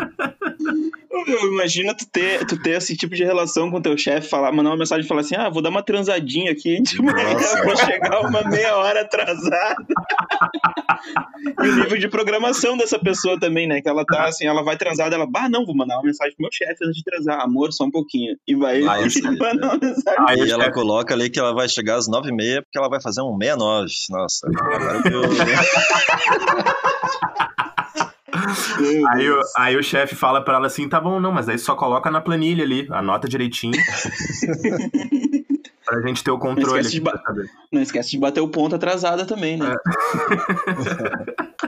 Imagina 1.43 1.93
tu 1.93 2.07
ter, 2.07 2.43
tu 2.47 2.59
ter 2.59 2.71
esse 2.71 2.97
tipo 2.97 3.13
de 3.13 3.23
relação 3.23 3.69
com 3.69 3.79
teu 3.79 3.95
chefe, 3.95 4.27
falar, 4.27 4.51
mandar 4.51 4.71
uma 4.71 4.77
mensagem 4.77 5.05
e 5.05 5.07
falar 5.07 5.21
assim: 5.21 5.35
ah, 5.35 5.47
vou 5.47 5.61
dar 5.61 5.69
uma 5.69 5.83
transadinha 5.83 6.51
aqui 6.51 6.81
de 6.81 6.99
manhã, 6.99 7.37
vou 7.63 7.77
chegar 7.77 8.21
uma 8.21 8.41
meia 8.49 8.75
hora 8.77 9.01
atrasada. 9.01 9.85
e 11.61 11.67
o 11.67 11.75
nível 11.75 11.99
de 11.99 12.09
programação 12.09 12.75
dessa 12.75 12.97
pessoa 12.97 13.39
também, 13.39 13.67
né? 13.67 13.79
Que 13.79 13.87
ela 13.87 14.03
tá 14.03 14.25
assim, 14.25 14.47
ela 14.47 14.63
vai 14.63 14.75
transar, 14.75 15.13
ela, 15.13 15.27
bah, 15.27 15.47
não, 15.47 15.63
vou 15.65 15.75
mandar 15.75 15.97
uma 15.97 16.03
mensagem 16.03 16.35
pro 16.35 16.43
meu 16.43 16.51
chefe 16.51 16.83
antes 16.83 16.97
de 16.97 17.03
transar, 17.03 17.41
amor, 17.41 17.71
só 17.71 17.83
um 17.83 17.91
pouquinho. 17.91 18.35
E 18.47 18.55
vai 18.55 18.77
Aí, 18.77 19.05
mandar 19.39 19.67
uma 19.67 19.77
mensagem. 19.77 20.25
Aí 20.27 20.49
ela 20.49 20.71
coloca 20.71 21.13
ali 21.13 21.29
que 21.29 21.39
ela 21.39 21.53
vai 21.53 21.69
chegar 21.69 21.97
às 21.97 22.07
nove 22.07 22.29
e 22.29 22.35
meia, 22.35 22.63
porque 22.63 22.79
ela 22.79 22.89
vai 22.89 22.99
fazer 22.99 23.21
um 23.21 23.37
meia 23.37 23.55
nove. 23.55 23.91
Nossa, 24.09 24.47
agora 24.47 25.03
eu. 25.11 25.21
Aí, 29.11 29.29
o, 29.29 29.39
aí 29.57 29.77
o 29.77 29.83
chefe 29.83 30.15
fala 30.15 30.43
pra 30.43 30.55
ela 30.55 30.67
assim: 30.67 30.89
tá 30.89 30.99
bom, 30.99 31.19
não, 31.19 31.31
mas 31.31 31.47
aí 31.47 31.59
só 31.59 31.75
coloca 31.75 32.09
na 32.09 32.19
planilha 32.21 32.63
ali, 32.63 32.87
anota 32.91 33.27
direitinho. 33.27 33.73
pra 35.85 36.01
gente 36.01 36.23
ter 36.23 36.31
o 36.31 36.39
controle. 36.39 36.71
Não 36.71 36.79
esquece, 36.79 36.99
de, 36.99 37.49
não 37.71 37.81
esquece 37.81 38.11
de 38.11 38.17
bater 38.17 38.41
o 38.41 38.47
ponto 38.47 38.75
atrasada 38.75 39.25
também, 39.25 39.57
né? 39.57 39.73
É. 39.73 41.43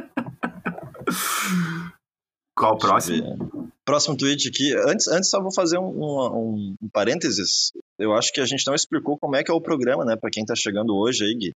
Qual 2.55 2.73
o 2.73 2.77
próximo? 2.77 3.69
Próximo 3.83 4.17
tweet 4.17 4.47
aqui. 4.47 4.73
Antes, 4.87 5.07
antes 5.09 5.29
só 5.29 5.41
vou 5.41 5.53
fazer 5.53 5.77
um, 5.77 5.89
um, 5.89 6.75
um, 6.81 6.89
parênteses. 6.91 7.71
Eu 7.99 8.13
acho 8.13 8.31
que 8.31 8.39
a 8.39 8.45
gente 8.45 8.65
não 8.65 8.73
explicou 8.73 9.17
como 9.19 9.35
é 9.35 9.43
que 9.43 9.51
é 9.51 9.53
o 9.53 9.61
programa, 9.61 10.05
né? 10.05 10.15
Pra 10.15 10.31
quem 10.31 10.45
tá 10.45 10.55
chegando 10.55 10.95
hoje 10.95 11.25
aí, 11.25 11.35
Gui. 11.35 11.51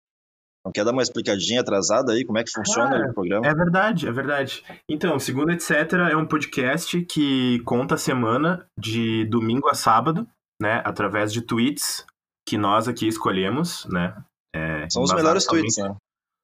Não 0.65 0.71
quer 0.71 0.83
dar 0.83 0.91
uma 0.91 1.01
explicadinha 1.01 1.61
atrasada 1.61 2.11
aí, 2.11 2.25
como 2.25 2.37
é 2.37 2.43
que 2.43 2.51
funciona 2.51 2.97
ah, 2.97 3.09
o 3.09 3.13
programa? 3.13 3.47
É 3.47 3.53
verdade, 3.53 4.07
é 4.07 4.11
verdade. 4.11 4.63
Então, 4.89 5.17
Segundo 5.17 5.51
Etc. 5.51 5.71
é 6.11 6.17
um 6.17 6.25
podcast 6.25 7.01
que 7.05 7.59
conta 7.63 7.95
a 7.95 7.97
semana 7.97 8.65
de 8.77 9.25
domingo 9.25 9.69
a 9.69 9.73
sábado, 9.73 10.27
né? 10.61 10.81
Através 10.85 11.31
de 11.31 11.41
tweets 11.41 12.05
que 12.47 12.57
nós 12.57 12.87
aqui 12.87 13.07
escolhemos, 13.07 13.85
né? 13.85 14.15
É, 14.53 14.89
São 14.89 15.03
os 15.03 15.13
melhores 15.13 15.45
tweets, 15.45 15.77
né? 15.77 15.95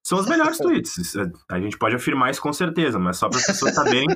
São 0.06 0.20
os 0.20 0.28
melhores 0.28 0.58
tweets. 0.60 0.96
A 1.50 1.60
gente 1.60 1.78
pode 1.78 1.96
afirmar 1.96 2.30
isso 2.30 2.42
com 2.42 2.54
certeza, 2.54 3.00
mas 3.00 3.18
só 3.18 3.28
para 3.28 3.40
as 3.40 3.48
pessoas 3.48 3.74
saberem 3.74 4.08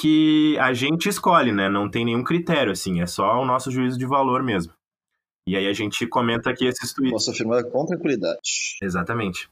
que 0.00 0.58
a 0.58 0.72
gente 0.72 1.08
escolhe, 1.08 1.52
né? 1.52 1.68
Não 1.68 1.88
tem 1.88 2.04
nenhum 2.04 2.24
critério, 2.24 2.72
assim, 2.72 3.00
é 3.00 3.06
só 3.06 3.40
o 3.40 3.44
nosso 3.44 3.70
juízo 3.70 3.96
de 3.96 4.04
valor 4.04 4.42
mesmo. 4.42 4.72
E 5.46 5.56
aí 5.56 5.66
a 5.66 5.72
gente 5.72 6.06
comenta 6.06 6.50
aqui 6.50 6.66
esses 6.66 6.92
tweets. 6.92 7.12
Posso 7.12 7.30
afirmar 7.30 7.64
com 7.64 7.84
tranquilidade. 7.84 8.78
Exatamente. 8.82 9.48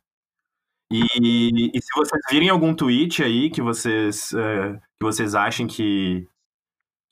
E, 0.93 1.71
e, 1.73 1.81
se 1.81 1.89
vocês 1.95 2.21
virem 2.31 2.49
algum 2.49 2.75
tweet 2.75 3.23
aí 3.23 3.49
que 3.49 3.63
vocês, 3.63 4.33
uh, 4.33 4.77
que 4.99 5.05
vocês 5.05 5.37
achem 5.37 5.69
que, 5.69 6.27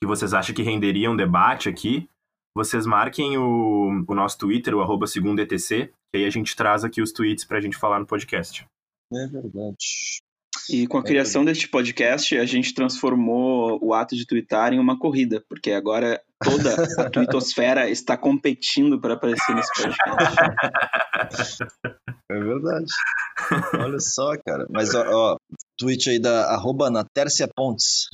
que 0.02 0.06
vocês 0.06 0.34
acham 0.34 0.54
que 0.54 0.62
renderia 0.62 1.08
um 1.08 1.16
debate 1.16 1.68
aqui, 1.68 2.08
vocês 2.56 2.86
marquem 2.86 3.38
o, 3.38 4.04
o 4.06 4.14
nosso 4.14 4.36
Twitter, 4.38 4.74
o 4.74 4.80
arroba 4.80 5.06
ETC, 5.06 5.92
que 6.10 6.18
aí 6.18 6.24
a 6.24 6.30
gente 6.30 6.56
traz 6.56 6.82
aqui 6.82 7.00
os 7.00 7.12
tweets 7.12 7.44
pra 7.44 7.60
gente 7.60 7.76
falar 7.76 8.00
no 8.00 8.06
podcast. 8.06 8.66
É 9.12 9.26
verdade. 9.28 10.20
E 10.70 10.86
com 10.86 10.98
a 10.98 11.02
criação 11.02 11.44
deste 11.44 11.68
podcast, 11.68 12.36
a 12.36 12.44
gente 12.44 12.74
transformou 12.74 13.78
o 13.82 13.94
ato 13.94 14.14
de 14.14 14.26
twittar 14.26 14.72
em 14.72 14.78
uma 14.78 14.98
corrida, 14.98 15.42
porque 15.48 15.72
agora 15.72 16.20
toda 16.42 16.74
a 16.98 17.08
twittosfera 17.10 17.88
está 17.88 18.16
competindo 18.16 19.00
para 19.00 19.14
aparecer 19.14 19.54
nesse 19.54 19.70
podcast. 19.74 21.64
É 22.30 22.38
verdade. 22.38 22.86
Olha 23.74 24.00
só, 24.00 24.32
cara. 24.44 24.66
Mas, 24.68 24.94
ó, 24.94 25.04
ó 25.08 25.36
tweet 25.78 26.10
aí 26.10 26.18
da 26.18 26.52
arroba 26.52 26.90
Natércia 26.90 27.48
Pontes. 27.54 28.08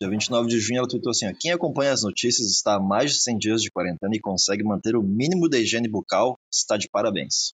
Dia 0.00 0.08
29 0.08 0.48
de 0.48 0.58
junho 0.58 0.78
ela 0.78 0.88
tweetou 0.88 1.10
assim, 1.10 1.28
ó, 1.28 1.32
quem 1.38 1.52
acompanha 1.52 1.92
as 1.92 2.02
notícias 2.02 2.48
está 2.48 2.76
há 2.76 2.80
mais 2.80 3.12
de 3.12 3.22
100 3.22 3.36
dias 3.36 3.62
de 3.62 3.70
quarentena 3.70 4.14
e 4.14 4.20
consegue 4.20 4.64
manter 4.64 4.96
o 4.96 5.02
mínimo 5.02 5.46
de 5.46 5.58
higiene 5.58 5.90
bucal, 5.90 6.38
está 6.50 6.78
de 6.78 6.88
parabéns. 6.88 7.52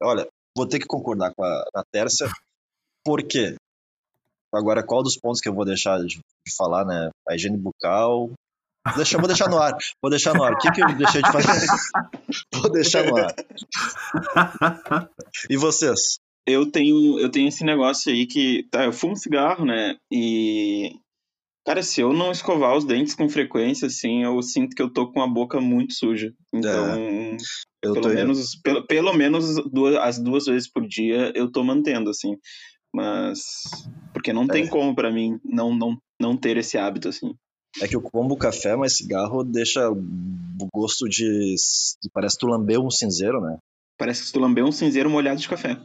Olha, 0.00 0.28
vou 0.56 0.68
ter 0.68 0.78
que 0.78 0.86
concordar 0.86 1.34
com 1.34 1.42
a, 1.42 1.64
a 1.74 1.82
Tércia, 1.90 2.28
por 3.04 3.22
quê? 3.22 3.56
Agora, 4.54 4.82
qual 4.82 5.02
dos 5.02 5.18
pontos 5.18 5.40
que 5.40 5.48
eu 5.48 5.54
vou 5.54 5.64
deixar 5.64 5.98
de, 6.04 6.20
falar, 6.56 6.84
né? 6.84 7.10
A 7.28 7.34
higiene 7.34 7.58
bucal. 7.58 8.30
Deixa, 8.96 9.18
vou 9.18 9.26
deixar 9.26 9.48
no 9.48 9.58
ar. 9.58 9.76
Vou 10.00 10.10
deixar 10.10 10.34
no 10.34 10.42
ar. 10.42 10.54
O 10.54 10.58
que, 10.58 10.70
que 10.70 10.82
eu 10.82 10.96
deixei 10.96 11.20
de 11.20 11.30
fazer? 11.30 11.66
vou 12.54 12.72
deixar 12.72 13.04
no 13.04 13.16
ar. 13.16 13.34
E 15.50 15.56
vocês? 15.56 16.18
Eu 16.46 16.70
tenho, 16.70 17.18
eu 17.18 17.30
tenho 17.30 17.48
esse 17.48 17.62
negócio 17.64 18.10
aí 18.10 18.26
que. 18.26 18.66
Tá, 18.70 18.84
eu 18.84 18.92
fumo 18.92 19.16
cigarro, 19.16 19.66
né? 19.66 19.96
E. 20.10 20.92
Cara, 21.66 21.82
se 21.82 22.00
eu 22.00 22.14
não 22.14 22.32
escovar 22.32 22.74
os 22.74 22.86
dentes 22.86 23.14
com 23.14 23.28
frequência, 23.28 23.88
assim, 23.88 24.24
eu 24.24 24.40
sinto 24.40 24.74
que 24.74 24.80
eu 24.80 24.90
tô 24.90 25.12
com 25.12 25.20
a 25.20 25.28
boca 25.28 25.60
muito 25.60 25.92
suja. 25.92 26.32
Então. 26.54 26.94
É. 26.94 27.36
Pelo, 27.82 28.08
menos, 28.08 28.56
pelo, 28.62 28.86
pelo 28.86 29.12
menos 29.12 29.56
duas, 29.70 29.96
as 29.96 30.18
duas 30.18 30.46
vezes 30.46 30.68
por 30.68 30.86
dia 30.88 31.30
eu 31.34 31.52
tô 31.52 31.62
mantendo, 31.62 32.08
assim. 32.08 32.36
Mas. 32.98 33.38
Porque 34.12 34.32
não 34.32 34.48
tem 34.48 34.64
é. 34.64 34.68
como 34.68 34.92
para 34.92 35.12
mim 35.12 35.38
não, 35.44 35.72
não, 35.72 35.96
não 36.20 36.36
ter 36.36 36.56
esse 36.56 36.76
hábito, 36.76 37.08
assim. 37.08 37.32
É 37.80 37.86
que 37.86 37.94
eu 37.94 38.02
como 38.02 38.36
café, 38.36 38.74
mas 38.74 38.96
cigarro 38.96 39.44
deixa 39.44 39.88
o 39.88 40.68
gosto 40.74 41.08
de. 41.08 41.54
Parece 42.12 42.36
que 42.36 42.40
tu 42.40 42.48
lambeu 42.48 42.84
um 42.84 42.90
cinzeiro, 42.90 43.40
né? 43.40 43.56
Parece 43.96 44.24
que 44.24 44.32
tu 44.32 44.40
lambeu 44.40 44.66
um 44.66 44.72
cinzeiro 44.72 45.08
molhado 45.08 45.40
de 45.40 45.48
café. 45.48 45.78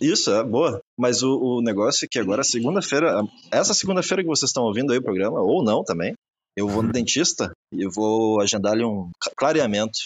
Isso, 0.00 0.32
é 0.32 0.42
boa. 0.42 0.80
Mas 0.98 1.22
o, 1.22 1.36
o 1.36 1.62
negócio 1.62 2.06
é 2.06 2.08
que 2.10 2.18
agora, 2.18 2.42
segunda-feira, 2.42 3.22
essa 3.52 3.74
segunda-feira 3.74 4.22
que 4.22 4.28
vocês 4.28 4.48
estão 4.48 4.64
ouvindo 4.64 4.92
aí 4.92 4.98
o 4.98 5.02
programa, 5.02 5.40
ou 5.40 5.62
não 5.62 5.84
também, 5.84 6.14
eu 6.56 6.66
vou 6.66 6.82
no 6.82 6.90
dentista 6.90 7.52
e 7.70 7.84
eu 7.84 7.90
vou 7.90 8.40
agendar 8.40 8.72
ali 8.72 8.84
um 8.84 9.10
clareamento. 9.36 9.98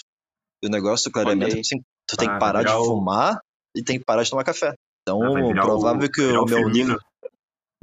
E 0.63 0.67
o 0.67 0.71
negócio 0.71 1.09
do 1.09 1.13
clareamento, 1.13 1.55
tu 1.55 1.69
tem, 1.69 1.83
tu 2.09 2.17
tem 2.17 2.29
que 2.29 2.39
parar 2.41 2.65
de 2.65 2.73
fumar 2.73 3.39
e 3.77 3.85
tem 3.85 3.99
que 4.01 4.05
parar 4.05 4.25
de 4.25 4.31
tomar 4.31 4.43
café. 4.43 4.75
Então, 5.03 5.23
ah, 5.23 5.63
provável 5.63 6.07
o, 6.07 6.11
que 6.11 6.23
o 6.23 6.45
meu 6.45 6.69
nível, 6.69 6.99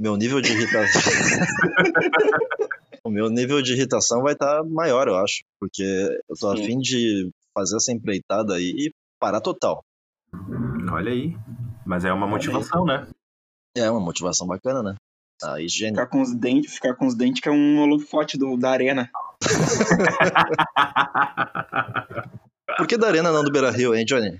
meu 0.00 0.16
nível 0.16 0.40
de 0.40 0.52
irritação. 0.52 1.02
o 3.04 3.10
meu 3.10 3.28
nível 3.28 3.60
de 3.60 3.72
irritação 3.72 4.22
vai 4.22 4.34
estar 4.34 4.58
tá 4.58 4.64
maior, 4.64 5.08
eu 5.08 5.16
acho. 5.16 5.42
Porque 5.58 5.82
eu 5.82 6.36
tô 6.38 6.56
Sim. 6.56 6.62
afim 6.62 6.78
de 6.78 7.30
fazer 7.52 7.76
essa 7.76 7.92
empreitada 7.92 8.54
aí 8.54 8.72
e 8.76 8.92
parar 9.18 9.40
total. 9.40 9.84
Olha 10.92 11.10
aí. 11.10 11.36
Mas 11.84 12.04
é 12.04 12.12
uma 12.12 12.26
motivação, 12.26 12.84
né? 12.84 13.08
É 13.76 13.90
uma 13.90 14.00
motivação 14.00 14.46
bacana, 14.46 14.82
né? 14.82 14.94
A 15.42 15.60
higiene. 15.60 15.96
Ficar 15.96 16.06
com 16.06 16.20
os 16.20 16.34
dentes, 16.34 16.74
ficar 16.74 16.94
com 16.94 17.06
os 17.06 17.14
dentes 17.14 17.40
que 17.40 17.48
é 17.48 17.52
um 17.52 17.80
holofote 17.80 18.38
do, 18.38 18.56
da 18.56 18.70
arena. 18.70 19.10
Por 22.76 22.86
que 22.86 22.96
da 22.96 23.08
arena 23.08 23.32
não 23.32 23.42
do 23.42 23.50
Beira 23.50 23.70
Rio, 23.70 23.94
hein, 23.94 24.04
Johnny? 24.04 24.38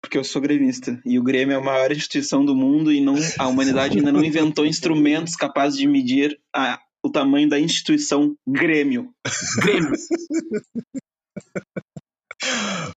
Porque 0.00 0.16
eu 0.18 0.24
sou 0.24 0.40
gremista. 0.40 1.00
E 1.04 1.18
o 1.18 1.22
Grêmio 1.22 1.54
é 1.54 1.58
a 1.58 1.64
maior 1.64 1.90
instituição 1.92 2.44
do 2.44 2.54
mundo 2.54 2.92
e 2.92 3.00
não, 3.00 3.14
a 3.38 3.48
humanidade 3.48 3.98
ainda 3.98 4.12
não 4.12 4.24
inventou 4.24 4.66
instrumentos 4.66 5.36
capazes 5.36 5.78
de 5.78 5.86
medir 5.86 6.38
a, 6.54 6.78
o 7.04 7.10
tamanho 7.10 7.48
da 7.48 7.58
instituição 7.58 8.34
Grêmio. 8.46 9.12
Grêmio. 9.60 9.92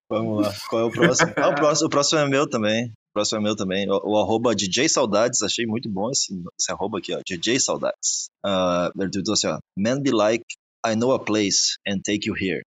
Vamos 0.10 0.46
lá. 0.46 0.54
Qual 0.70 0.82
é 0.82 0.86
o 0.86 0.92
próximo? 0.92 1.34
Ah, 1.36 1.50
o 1.50 1.56
próximo? 1.56 1.88
O 1.88 1.90
próximo 1.90 2.20
é 2.20 2.30
meu 2.30 2.48
também. 2.48 2.86
O 2.86 3.14
próximo 3.14 3.40
é 3.40 3.44
meu 3.44 3.56
também. 3.56 3.90
O, 3.90 4.12
o 4.12 4.18
arroba 4.18 4.56
DJ 4.56 4.88
Saudades, 4.88 5.42
achei 5.42 5.66
muito 5.66 5.90
bom 5.90 6.10
esse, 6.12 6.34
esse 6.60 6.72
arroba 6.72 7.00
aqui, 7.00 7.14
ó. 7.14 7.22
DJ 7.26 7.60
Saudades. 7.60 8.30
Uh, 8.46 8.92
ele 9.02 9.10
assim, 9.32 9.48
ó. 9.48 9.60
Man 9.78 10.02
be 10.02 10.12
like, 10.12 10.46
I 10.86 10.96
know 10.96 11.12
a 11.12 11.20
place 11.20 11.78
and 11.88 12.00
take 12.04 12.28
you 12.28 12.36
here. 12.36 12.62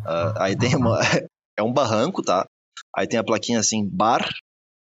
Uh, 0.00 0.34
aí 0.38 0.56
tem 0.56 0.74
uma. 0.76 0.98
É 1.58 1.62
um 1.62 1.72
barranco, 1.72 2.22
tá? 2.22 2.46
Aí 2.96 3.06
tem 3.06 3.18
a 3.18 3.24
plaquinha 3.24 3.60
assim, 3.60 3.86
bar, 3.86 4.28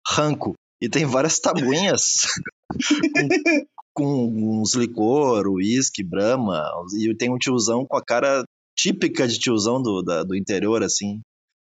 ranco. 0.07 0.55
E 0.83 0.89
tem 0.89 1.05
várias 1.05 1.39
tabuinhas 1.39 2.27
com, 3.93 4.33
com 4.33 4.61
uns 4.61 4.75
licor, 4.75 5.47
uísque, 5.47 6.03
brama. 6.03 6.65
E 6.99 7.15
tem 7.15 7.31
um 7.31 7.39
tiozão 7.39 7.85
com 7.87 7.97
a 7.97 8.05
cara 8.05 8.45
típica 8.77 9.29
de 9.29 9.39
tiozão 9.39 9.83
do, 9.83 10.03
da, 10.03 10.23
do 10.23 10.35
interior, 10.35 10.83
assim, 10.83 11.21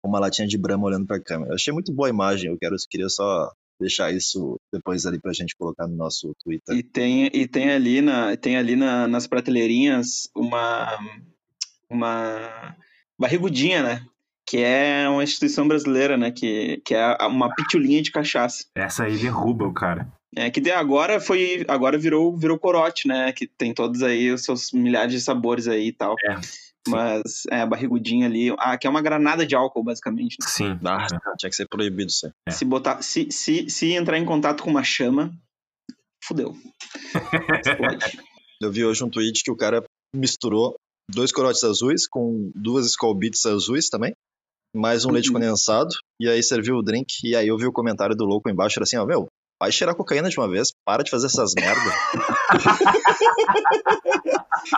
com 0.02 0.10
uma 0.10 0.20
latinha 0.20 0.48
de 0.48 0.58
brama 0.58 0.86
olhando 0.86 1.08
pra 1.08 1.22
câmera. 1.22 1.52
Eu 1.52 1.56
achei 1.56 1.74
muito 1.74 1.92
boa 1.92 2.08
a 2.08 2.12
imagem, 2.12 2.52
eu 2.52 2.58
quero, 2.58 2.76
queria 2.90 3.10
só 3.10 3.52
deixar 3.80 4.14
isso 4.14 4.58
depois 4.72 5.06
ali 5.06 5.20
pra 5.20 5.34
gente 5.34 5.56
colocar 5.58 5.88
no 5.88 5.96
nosso 5.96 6.34
Twitter. 6.44 6.76
E 6.76 6.84
tem, 6.84 7.30
e 7.34 7.48
tem 7.48 7.72
ali, 7.72 8.02
na, 8.02 8.36
tem 8.36 8.58
ali 8.58 8.76
na, 8.76 9.08
nas 9.08 9.26
prateleirinhas 9.26 10.30
uma, 10.36 11.00
uma 11.90 12.76
barrigudinha, 13.18 13.82
né? 13.82 14.06
Que 14.50 14.58
é 14.58 15.08
uma 15.08 15.24
instituição 15.24 15.68
brasileira, 15.68 16.18
né? 16.18 16.32
Que, 16.32 16.82
que 16.84 16.96
é 16.96 17.16
uma 17.28 17.54
pitulinha 17.54 18.02
de 18.02 18.10
cachaça. 18.10 18.66
Essa 18.76 19.04
aí 19.04 19.16
derruba 19.16 19.68
o 19.68 19.74
cara. 19.74 20.12
É 20.36 20.50
que 20.50 20.72
agora 20.72 21.20
foi. 21.20 21.64
Agora 21.68 22.00
virou, 22.00 22.36
virou 22.36 22.58
corote, 22.58 23.08
né? 23.08 23.32
Que 23.32 23.46
tem 23.46 23.76
todos 23.76 24.02
aí 24.02 24.32
os 24.32 24.42
seus 24.42 24.72
milhares 24.72 25.14
de 25.14 25.22
sabores 25.22 25.68
aí 25.68 25.90
e 25.90 25.94
tal. 25.94 26.16
É. 26.28 26.40
Mas 26.88 27.44
é 27.52 27.62
a 27.62 27.66
barrigudinha 27.68 28.26
ali. 28.26 28.52
Ah, 28.58 28.76
que 28.76 28.88
é 28.88 28.90
uma 28.90 29.04
granada 29.04 29.46
de 29.46 29.54
álcool, 29.54 29.84
basicamente. 29.84 30.38
Né? 30.42 30.48
Sim. 30.48 30.80
Ah, 30.84 31.06
tinha 31.38 31.50
que 31.52 31.56
ser 31.56 31.68
proibido 31.68 32.10
isso 32.10 32.26
aí. 32.26 32.32
É. 32.48 32.52
Se, 32.52 32.66
botar, 32.66 33.04
se, 33.04 33.32
se, 33.32 33.70
se 33.70 33.92
entrar 33.94 34.18
em 34.18 34.26
contato 34.26 34.64
com 34.64 34.72
uma 34.72 34.84
chama, 34.84 35.32
fudeu. 36.24 36.56
Explode. 37.64 38.20
Eu 38.60 38.72
vi 38.72 38.84
hoje 38.84 39.04
um 39.04 39.10
tweet 39.12 39.44
que 39.44 39.52
o 39.52 39.56
cara 39.56 39.84
misturou 40.16 40.76
dois 41.08 41.32
corotes 41.32 41.64
azuis 41.64 42.08
com 42.08 42.52
duas 42.56 42.88
Skull 42.88 43.16
Beats 43.16 43.46
azuis 43.46 43.90
também, 43.90 44.14
mais 44.76 45.06
um 45.06 45.12
leite 45.12 45.30
Uhum. 45.30 45.36
condensado, 45.36 45.90
e 46.20 46.28
aí 46.30 46.44
serviu 46.44 46.76
o 46.76 46.84
drink, 46.84 47.14
e 47.24 47.36
aí 47.36 47.48
eu 47.48 47.58
vi 47.58 47.66
o 47.66 47.72
comentário 47.72 48.16
do 48.16 48.26
louco 48.26 48.50
embaixo, 48.50 48.78
era 48.80 48.84
assim, 48.84 48.98
ó, 48.98 49.06
meu, 49.06 49.28
vai 49.62 49.72
cheirar 49.72 49.96
cocaína 49.96 50.30
de 50.30 50.38
uma 50.40 50.50
vez, 50.50 50.70
para 50.86 51.04
de 51.04 51.10
fazer 51.12 51.28
essas 51.28 51.54
merda. 51.56 51.92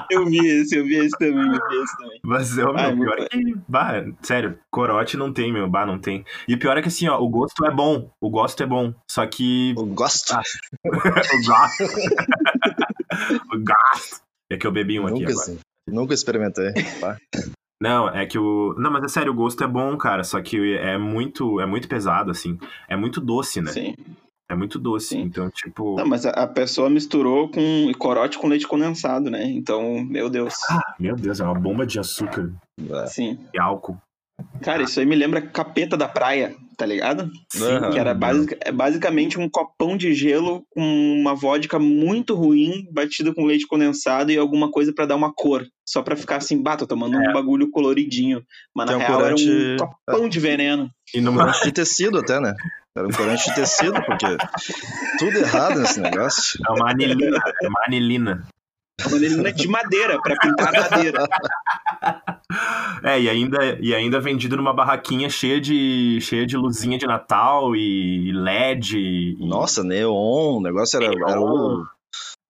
eu 0.10 0.26
vi 0.26 0.40
esse, 0.48 0.76
eu 0.78 0.86
vi 0.86 0.96
esse 0.96 1.18
também, 1.18 1.46
eu 1.46 1.70
vi 1.70 1.84
esse 1.84 1.98
também. 1.98 2.20
Mas 2.24 2.58
é 2.58 2.66
o 2.66 2.74
meu, 2.74 2.98
pior 2.98 3.20
é 3.20 3.28
que, 3.28 3.54
bah, 3.68 4.04
sério, 4.22 4.58
corote 4.72 5.18
não 5.18 5.34
tem, 5.34 5.52
meu, 5.52 5.70
bah, 5.70 5.86
não 5.86 6.00
tem. 6.00 6.24
E 6.48 6.56
o 6.56 6.60
pior 6.60 6.78
é 6.78 6.82
que 6.82 6.88
assim, 6.88 7.08
ó, 7.08 7.20
o 7.20 7.30
gosto 7.30 7.66
é 7.66 7.72
bom, 7.72 8.10
o 8.22 8.30
gosto 8.30 8.64
é 8.64 8.66
bom, 8.66 8.94
só 9.10 9.26
que 9.28 9.74
Eu 9.78 9.86
gosto. 9.88 10.34
Ah, 10.34 10.42
o 10.86 11.46
gosto, 11.46 11.84
o 13.54 13.60
gosto, 13.60 14.22
é 14.52 14.58
que 14.58 14.66
eu 14.66 14.72
bebi 14.72 15.00
um 15.00 15.06
aqui 15.06 15.14
nunca, 15.20 15.32
agora. 15.32 15.46
assim, 15.46 15.60
nunca 15.88 16.14
experimentei. 16.14 16.72
Pá. 17.00 17.18
Não, 17.82 18.08
é 18.10 18.28
que 18.28 18.38
o. 18.38 18.76
Não, 18.78 18.92
mas 18.92 19.04
é 19.04 19.08
sério, 19.08 19.32
o 19.32 19.36
gosto 19.36 19.64
é 19.64 19.68
bom, 19.68 19.98
cara. 19.98 20.24
Só 20.24 20.40
que 20.40 20.78
é 20.78 21.00
muito, 21.00 21.60
é 21.60 21.66
muito 21.66 21.88
pesado, 21.88 22.30
assim. 22.30 22.60
É 22.88 22.96
muito 22.96 23.20
doce, 23.20 23.60
né? 23.60 23.72
Sim. 23.72 23.96
É 24.48 24.54
muito 24.54 24.78
doce. 24.78 25.08
Sim. 25.08 25.22
Então, 25.22 25.50
tipo. 25.50 25.96
Não, 25.96 26.06
mas 26.06 26.24
a, 26.24 26.46
pessoa 26.46 26.92
misturou 26.92 27.50
com 27.50 27.92
corote 27.98 28.38
com 28.38 28.48
leite 28.48 28.68
condensado, 28.68 29.32
né? 29.32 29.46
Então, 29.46 30.04
meu 30.04 30.30
Deus. 30.30 30.54
Meu 31.00 31.16
Deus, 31.16 31.40
é 31.40 31.44
uma 31.44 31.60
bomba 31.60 31.84
de 31.84 32.00
açúcar. 32.00 32.54
Sim. 33.08 33.40
e 33.52 33.60
álcool. 33.60 33.98
Cara, 34.62 34.84
isso 34.84 35.00
aí 35.00 35.06
me 35.06 35.16
lembra 35.16 35.42
capeta 35.42 35.98
da 35.98 36.08
praia, 36.08 36.56
tá 36.82 36.86
ligado? 36.88 37.30
Aham. 37.62 37.92
Que 37.92 38.00
era 38.00 38.12
basic, 38.12 38.58
é 38.60 38.72
basicamente 38.72 39.40
um 39.40 39.48
copão 39.48 39.96
de 39.96 40.16
gelo 40.16 40.66
com 40.72 40.82
uma 40.82 41.36
vodka 41.36 41.78
muito 41.78 42.34
ruim, 42.34 42.88
batida 42.92 43.32
com 43.32 43.46
leite 43.46 43.68
condensado 43.68 44.32
e 44.32 44.38
alguma 44.38 44.72
coisa 44.72 44.92
pra 44.92 45.06
dar 45.06 45.16
uma 45.16 45.32
cor. 45.32 45.64
Só 45.88 46.02
pra 46.02 46.16
ficar 46.16 46.38
assim, 46.38 46.60
bah, 46.60 46.76
tô 46.76 46.88
tomando 46.88 47.20
um 47.20 47.34
bagulho 47.34 47.70
coloridinho. 47.70 48.42
Mas 48.76 48.90
Que 48.90 48.96
na 48.96 49.04
é 49.04 49.06
um 49.06 49.08
real 49.08 49.26
era 49.28 49.36
um 49.36 49.78
copão 49.78 50.28
de 50.28 50.40
veneno. 50.40 50.90
E 51.14 51.22
no 51.22 51.36
Corante 51.36 51.64
de 51.66 51.72
tecido 51.72 52.18
até, 52.18 52.40
né? 52.40 52.52
Era 52.98 53.08
um 53.08 53.12
corante 53.12 53.48
de 53.48 53.56
tecido, 53.56 53.94
porque 54.04 54.26
tudo 55.20 55.38
errado 55.38 55.80
nesse 55.80 56.02
negócio. 56.02 56.60
É 56.68 56.72
uma 56.72 56.90
anilina. 56.90 57.38
É 57.62 57.68
uma 57.68 57.82
anilina. 57.86 58.48
Uma 59.02 59.12
vanilina 59.12 59.52
de 59.52 59.68
madeira, 59.68 60.22
pra 60.22 60.36
pintar 60.38 60.74
madeira. 60.74 61.28
É, 63.04 63.20
e 63.20 63.30
ainda, 63.30 63.78
e 63.80 63.96
ainda 63.96 64.20
vendido 64.20 64.58
numa 64.58 64.74
barraquinha 64.74 65.30
cheia 65.30 65.62
de, 65.62 66.20
cheia 66.22 66.46
de 66.46 66.58
luzinha 66.58 66.98
de 66.98 67.08
Natal 67.08 67.74
e 67.76 68.34
LED. 68.34 68.98
E... 68.98 69.38
Nossa, 69.40 69.82
neon, 69.84 70.58
o 70.58 70.62
negócio 70.62 71.02
era, 71.02 71.06
era 71.06 71.40
o. 71.40 71.86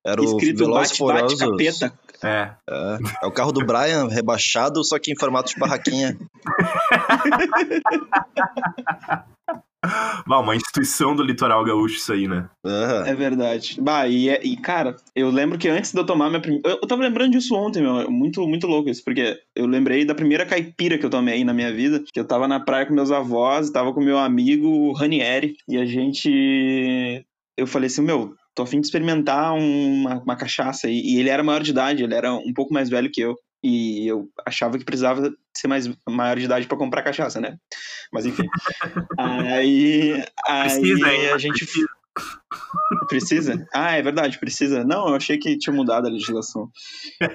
Era 0.04 0.20
o 0.20 0.26
Escrito 0.26 0.58
Velozes 0.58 0.98
bate, 0.98 1.22
bate, 1.22 1.38
capeta. 1.38 1.94
É. 2.24 2.50
É, 2.68 2.98
é 3.24 3.28
o 3.28 3.32
carro 3.32 3.52
do 3.52 3.64
Brian 3.64 4.08
rebaixado, 4.08 4.84
só 4.84 4.98
que 4.98 5.12
em 5.12 5.16
formato 5.16 5.54
de 5.54 5.60
barraquinha. 5.60 6.18
Bah, 10.28 10.40
uma 10.40 10.56
instituição 10.56 11.16
do 11.16 11.24
litoral 11.24 11.64
gaúcho, 11.66 11.96
isso 11.96 12.14
aí, 12.14 12.28
né? 12.28 12.48
Aham. 12.64 13.08
É 13.08 13.16
verdade. 13.16 13.78
Bah, 13.82 14.08
e, 14.08 14.30
é- 14.30 14.40
e, 14.44 14.56
cara, 14.56 14.96
eu 15.16 15.30
lembro 15.32 15.58
que 15.58 15.68
antes 15.68 15.92
de 15.92 16.00
eu 16.00 16.06
tomar 16.06 16.30
minha 16.30 16.42
primeira. 16.42 16.70
Eu, 16.70 16.80
eu 16.82 16.88
tava 16.88 17.02
lembrando 17.02 17.32
disso 17.32 17.56
ontem, 17.56 17.82
meu. 17.82 18.10
Muito, 18.12 18.48
muito 18.48 18.68
louco 18.68 18.90
isso, 18.90 19.04
porque 19.04 19.40
eu 19.56 19.66
lembrei 19.66 20.06
da 20.06 20.14
primeira 20.14 20.46
caipira 20.46 20.98
que 20.98 21.06
eu 21.06 21.10
tomei 21.10 21.44
na 21.44 21.54
minha 21.54 21.74
vida. 21.74 22.04
Que 22.14 22.20
eu 22.20 22.26
tava 22.28 22.48
na 22.48 22.60
praia 22.60 22.86
com 22.86 22.94
meus 22.94 23.12
avós, 23.12 23.72
tava 23.72 23.92
com 23.94 24.02
meu 24.02 24.20
amigo 24.20 24.92
Ranieri, 24.94 25.56
e 25.68 25.78
a 25.78 25.86
gente. 25.86 27.26
Eu 27.58 27.66
falei 27.66 27.88
assim, 27.88 28.02
meu, 28.02 28.34
tô 28.56 28.64
a 28.64 28.68
fim 28.68 28.80
de 28.80 28.86
experimentar 28.88 29.54
uma, 29.56 30.20
uma 30.20 30.36
cachaça. 30.36 30.88
E, 30.90 31.16
e 31.16 31.20
ele 31.20 31.30
era 31.30 31.44
maior 31.44 31.62
de 31.64 31.72
idade, 31.72 32.04
ele 32.04 32.14
era 32.14 32.32
um 32.34 32.54
pouco 32.54 32.74
mais 32.74 32.90
velho 32.90 33.12
que 33.12 33.22
eu. 33.22 33.36
E 33.64 34.08
eu 34.08 34.28
achava 34.46 34.76
que 34.78 34.84
precisava 34.86 35.32
ser 35.56 35.68
mais 35.68 35.88
maior 36.10 36.36
de 36.38 36.46
idade 36.46 36.66
pra 36.66 36.78
comprar 36.78 37.04
cachaça, 37.04 37.40
né? 37.40 37.58
Mas 38.14 38.26
enfim. 38.26 38.48
aí, 39.18 40.24
aí 40.48 40.70
Precisa, 40.82 41.14
hein? 41.14 41.30
a 41.32 41.38
gente 41.38 41.66
Precisa? 43.08 43.66
Ah, 43.74 43.94
é 43.94 44.02
verdade, 44.02 44.38
precisa. 44.40 44.84
Não, 44.84 45.08
eu 45.10 45.16
achei 45.16 45.38
que 45.38 45.58
tinha 45.58 45.74
mudado 45.74 46.08
a 46.08 46.10
legislação. 46.12 46.70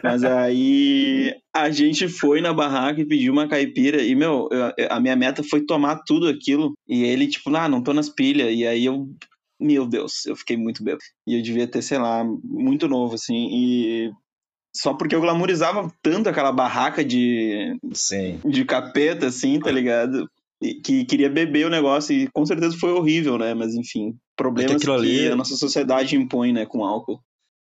Mas 0.02 0.22
aí 0.22 1.34
a 1.54 1.70
gente 1.70 2.08
foi 2.08 2.40
na 2.40 2.52
barraca 2.52 3.00
e 3.00 3.06
pediu 3.06 3.32
uma 3.32 3.48
caipira. 3.48 4.02
E, 4.02 4.14
meu, 4.14 4.48
eu- 4.50 4.88
a 4.90 5.00
minha 5.00 5.16
meta 5.16 5.42
foi 5.42 5.62
tomar 5.64 6.02
tudo 6.06 6.28
aquilo. 6.28 6.74
E 6.86 7.04
ele, 7.04 7.26
tipo, 7.26 7.54
ah, 7.56 7.68
não 7.68 7.82
tô 7.82 7.92
nas 7.92 8.08
pilhas. 8.08 8.52
E 8.54 8.66
aí 8.66 8.84
eu. 8.84 9.08
Meu 9.58 9.86
Deus, 9.86 10.26
eu 10.26 10.36
fiquei 10.36 10.56
muito 10.58 10.84
bêbado. 10.84 11.02
E 11.26 11.34
eu 11.38 11.42
devia 11.42 11.66
ter, 11.66 11.80
sei 11.80 11.96
lá, 11.98 12.22
muito 12.44 12.86
novo, 12.86 13.14
assim. 13.14 13.48
E. 13.50 14.10
Só 14.74 14.92
porque 14.92 15.14
eu 15.14 15.22
glamourizava 15.22 15.90
tanto 16.02 16.28
aquela 16.28 16.52
barraca 16.52 17.02
de, 17.02 17.78
Sim. 17.94 18.38
de 18.44 18.62
capeta, 18.66 19.26
assim, 19.28 19.58
tá 19.58 19.70
ligado? 19.70 20.28
Que 20.60 21.04
queria 21.04 21.28
beber 21.28 21.66
o 21.66 21.70
negócio 21.70 22.14
e 22.14 22.28
com 22.32 22.46
certeza 22.46 22.76
foi 22.78 22.90
horrível, 22.92 23.36
né? 23.36 23.52
Mas 23.54 23.74
enfim, 23.74 24.16
problemas 24.36 24.76
aquilo 24.76 24.94
que 25.00 25.06
ali- 25.06 25.28
a 25.28 25.36
nossa 25.36 25.54
sociedade 25.54 26.16
impõe, 26.16 26.52
né, 26.52 26.64
com 26.64 26.82
álcool. 26.84 27.20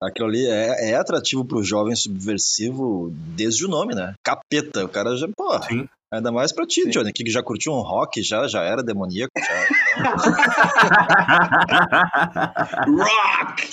Aquilo 0.02 0.28
ali 0.28 0.46
é, 0.46 0.92
é 0.92 0.96
atrativo 0.96 1.46
pro 1.46 1.64
jovem 1.64 1.96
subversivo 1.96 3.10
desde 3.38 3.66
o 3.66 3.70
nome, 3.70 3.96
né? 3.96 4.14
Capeta. 4.22 4.84
O 4.84 4.90
cara 4.90 5.16
já, 5.16 5.28
pô. 5.36 5.62
Sim. 5.64 5.88
Ainda 6.14 6.30
mais 6.32 6.52
pra 6.52 6.68
ti, 6.68 6.82
Sim. 6.84 6.90
Johnny, 6.90 7.12
que 7.14 7.28
já 7.32 7.42
curtiu 7.42 7.72
um 7.72 7.82
rock, 7.82 8.22
já, 8.22 8.48
já 8.48 8.62
era 8.64 8.84
demoníaco. 8.84 9.32
Já. 9.40 9.68
Rock! 12.86 13.70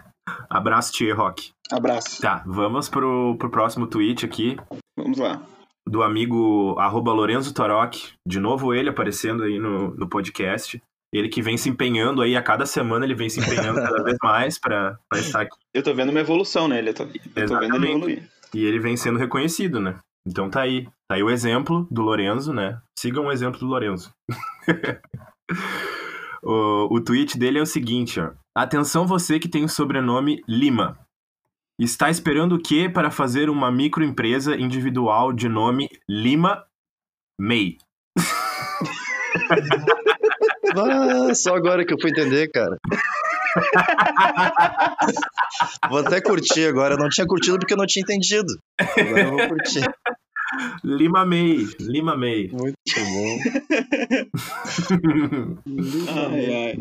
Abraço, 0.50 0.92
Tia 0.92 1.14
Rock. 1.14 1.52
Abraço. 1.70 2.20
Tá, 2.20 2.42
vamos 2.44 2.88
pro, 2.88 3.36
pro 3.38 3.50
próximo 3.50 3.86
tweet 3.86 4.26
aqui. 4.26 4.56
Vamos 4.98 5.18
lá. 5.18 5.40
do 5.88 6.02
amigo 6.02 6.76
arroba 6.78 7.12
Lorenzo 7.12 7.54
Torok, 7.54 8.12
de 8.26 8.40
novo 8.40 8.74
ele 8.74 8.88
aparecendo 8.90 9.44
aí 9.44 9.58
no, 9.58 9.94
no 9.94 10.08
podcast. 10.08 10.82
Ele 11.12 11.28
que 11.28 11.42
vem 11.42 11.56
se 11.56 11.68
empenhando 11.68 12.22
aí, 12.22 12.36
a 12.36 12.42
cada 12.42 12.64
semana 12.64 13.04
ele 13.04 13.14
vem 13.14 13.28
se 13.28 13.40
empenhando 13.40 13.80
cada 13.80 14.02
vez 14.02 14.16
mais 14.22 14.58
pra, 14.58 14.96
pra 15.08 15.18
estar 15.18 15.40
aqui. 15.42 15.56
Eu 15.74 15.82
tô 15.82 15.92
vendo 15.92 16.10
uma 16.10 16.20
evolução 16.20 16.68
nele, 16.68 16.90
eu 16.90 16.94
tô, 16.94 17.02
eu 17.04 17.46
tô 17.48 17.58
vendo 17.58 17.76
ele 17.76 17.88
evoluir. 17.88 18.30
E 18.54 18.64
ele 18.64 18.78
vem 18.78 18.96
sendo 18.96 19.18
reconhecido, 19.18 19.80
né? 19.80 19.98
Então 20.26 20.50
tá 20.50 20.60
aí. 20.60 20.86
Tá 21.08 21.16
aí 21.16 21.22
o 21.22 21.30
exemplo 21.30 21.86
do 21.90 22.02
Lorenzo, 22.02 22.52
né? 22.52 22.80
Sigam 22.98 23.26
o 23.26 23.32
exemplo 23.32 23.58
do 23.58 23.66
Lorenzo. 23.66 24.12
o, 26.42 26.88
o 26.90 27.00
tweet 27.00 27.38
dele 27.38 27.58
é 27.58 27.62
o 27.62 27.66
seguinte, 27.66 28.20
ó. 28.20 28.32
Atenção 28.54 29.06
você 29.06 29.38
que 29.38 29.48
tem 29.48 29.64
o 29.64 29.68
sobrenome 29.68 30.42
Lima. 30.48 30.98
Está 31.78 32.10
esperando 32.10 32.56
o 32.56 32.62
quê 32.62 32.88
para 32.88 33.10
fazer 33.10 33.48
uma 33.48 33.70
microempresa 33.70 34.54
individual 34.54 35.32
de 35.32 35.48
nome 35.48 35.88
Lima 36.08 36.64
May? 37.40 37.78
Ah, 40.76 41.32
só 41.34 41.54
agora 41.54 41.86
que 41.86 41.94
eu 41.94 42.00
fui 42.00 42.10
entender, 42.10 42.50
cara. 42.50 42.76
vou 45.88 46.00
até 46.00 46.20
curtir 46.20 46.66
agora. 46.66 46.94
Eu 46.94 46.98
não 46.98 47.08
tinha 47.08 47.26
curtido 47.26 47.58
porque 47.58 47.72
eu 47.72 47.78
não 47.78 47.86
tinha 47.86 48.02
entendido. 48.02 48.58
Agora 48.78 49.22
eu 49.22 49.30
vou 49.30 49.48
curtir. 49.48 49.82
Lima 50.84 51.24
May, 51.26 51.66
Lima 51.80 52.16
May. 52.16 52.48
Muito 52.48 52.76
bom. 52.96 53.38
Ai, 56.08 56.54
ai. 56.54 56.76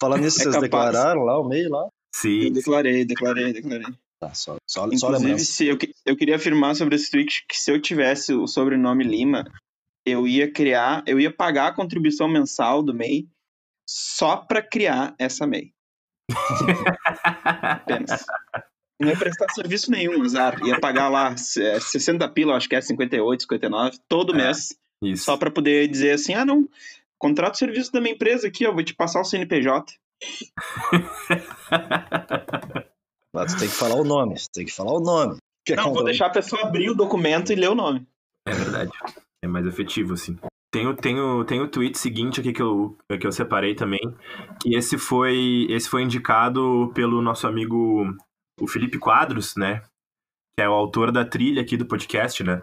Falando 0.00 0.22
nisso, 0.22 0.40
É 0.40 0.44
vocês 0.44 0.54
capaz. 0.54 0.70
declararam 0.70 1.22
lá 1.24 1.38
o 1.38 1.48
meio 1.48 1.70
lá? 1.70 1.82
Eu 1.84 1.90
Sim, 2.14 2.52
declarei, 2.52 3.04
declarei, 3.04 3.52
declarei. 3.52 3.86
Tá, 4.20 4.34
só, 4.34 4.56
só, 4.68 4.82
só 4.82 4.86
Inclusive, 4.86 5.12
lembrança. 5.18 5.44
se 5.44 5.66
eu, 5.66 5.78
eu 6.06 6.16
queria 6.16 6.36
afirmar 6.36 6.76
sobre 6.76 6.94
esse 6.96 7.10
tweet 7.10 7.44
que 7.48 7.56
se 7.56 7.70
eu 7.72 7.80
tivesse 7.80 8.32
o 8.34 8.46
sobrenome 8.46 9.02
Lima, 9.04 9.44
eu 10.06 10.26
ia 10.26 10.50
criar, 10.50 11.02
eu 11.06 11.18
ia 11.18 11.32
pagar 11.34 11.68
a 11.68 11.74
contribuição 11.74 12.28
mensal 12.28 12.82
do 12.82 12.94
MEI 12.94 13.26
só 13.88 14.36
pra 14.36 14.62
criar 14.62 15.14
essa 15.18 15.46
MEI. 15.46 15.72
Apenas. 17.44 18.24
Não 19.02 19.10
ia 19.10 19.16
prestar 19.16 19.48
serviço 19.50 19.90
nenhum, 19.90 20.22
azar. 20.22 20.64
Ia 20.64 20.78
pagar 20.78 21.08
lá 21.08 21.34
é, 21.58 21.80
60 21.80 22.28
pila, 22.28 22.54
acho 22.54 22.68
que 22.68 22.76
é 22.76 22.80
58, 22.80 23.42
59, 23.42 23.98
todo 24.08 24.32
É. 24.32 24.36
mês 24.36 24.68
Isso. 25.02 25.24
Só 25.24 25.36
para 25.36 25.50
poder 25.50 25.88
dizer 25.88 26.12
assim, 26.12 26.34
ah, 26.34 26.44
não, 26.44 26.68
contrato 27.18 27.54
o 27.54 27.58
serviço 27.58 27.92
da 27.92 28.00
minha 28.00 28.14
empresa 28.14 28.46
aqui, 28.46 28.64
ó, 28.64 28.72
vou 28.72 28.84
te 28.84 28.94
passar 28.94 29.20
o 29.20 29.24
CNPJ. 29.24 29.92
Mas 33.34 33.54
tu 33.54 33.58
tem 33.58 33.68
que 33.68 33.74
falar 33.74 33.96
o 33.96 34.04
nome, 34.04 34.36
tem 34.52 34.66
que 34.66 34.72
falar 34.72 34.92
o 34.92 35.00
nome. 35.00 35.38
Que 35.66 35.72
é 35.72 35.76
não, 35.76 35.92
vou 35.92 36.04
deixar 36.04 36.26
a 36.26 36.30
pessoa 36.30 36.62
abrir 36.62 36.90
o 36.90 36.94
documento 36.94 37.52
e 37.52 37.56
ler 37.56 37.70
o 37.70 37.74
nome. 37.74 38.06
É 38.46 38.52
verdade. 38.52 38.92
É 39.44 39.48
mais 39.48 39.66
efetivo, 39.66 40.14
assim. 40.14 40.38
Tem 40.70 40.86
o, 40.86 40.94
tem, 40.94 41.18
o, 41.18 41.44
tem 41.44 41.60
o 41.60 41.68
tweet 41.68 41.98
seguinte 41.98 42.40
aqui 42.40 42.52
que 42.52 42.62
eu, 42.62 42.96
que 43.20 43.26
eu 43.26 43.32
separei 43.32 43.74
também, 43.74 44.00
que 44.60 44.74
esse 44.74 44.96
foi, 44.96 45.66
esse 45.68 45.88
foi 45.88 46.02
indicado 46.02 46.90
pelo 46.94 47.20
nosso 47.20 47.46
amigo 47.46 48.06
o 48.62 48.68
Felipe 48.68 48.98
Quadros, 48.98 49.56
né? 49.56 49.82
Que 50.56 50.62
é 50.62 50.68
o 50.68 50.72
autor 50.72 51.10
da 51.10 51.24
trilha 51.24 51.60
aqui 51.60 51.76
do 51.76 51.84
podcast, 51.84 52.44
né? 52.44 52.62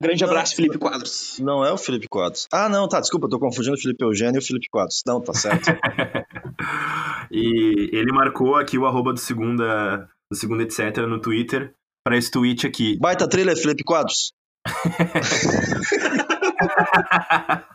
Grande 0.00 0.24
abraço, 0.24 0.52
não, 0.52 0.56
Felipe 0.56 0.78
Quadros. 0.78 1.38
Não 1.40 1.64
é 1.64 1.72
o 1.72 1.78
Felipe 1.78 2.08
Quadros. 2.08 2.46
Ah, 2.52 2.68
não, 2.68 2.88
tá, 2.88 3.00
desculpa, 3.00 3.28
tô 3.28 3.38
confundindo 3.38 3.74
o 3.74 3.80
Felipe 3.80 4.04
Eugênio 4.04 4.38
e 4.38 4.42
o 4.42 4.44
Felipe 4.44 4.68
Quadros. 4.68 5.02
Não, 5.06 5.20
tá 5.20 5.32
certo. 5.32 5.70
e 7.30 7.90
ele 7.92 8.12
marcou 8.12 8.56
aqui 8.56 8.78
o 8.78 8.86
arroba 8.86 9.12
do 9.12 9.18
segunda, 9.18 10.08
do 10.30 10.36
segunda 10.36 10.62
etc 10.62 10.96
no 11.08 11.20
Twitter 11.20 11.74
para 12.04 12.16
esse 12.16 12.30
tweet 12.30 12.66
aqui. 12.66 12.98
Baita 12.98 13.28
trilha, 13.28 13.56
Felipe 13.56 13.84
Quadros. 13.84 14.32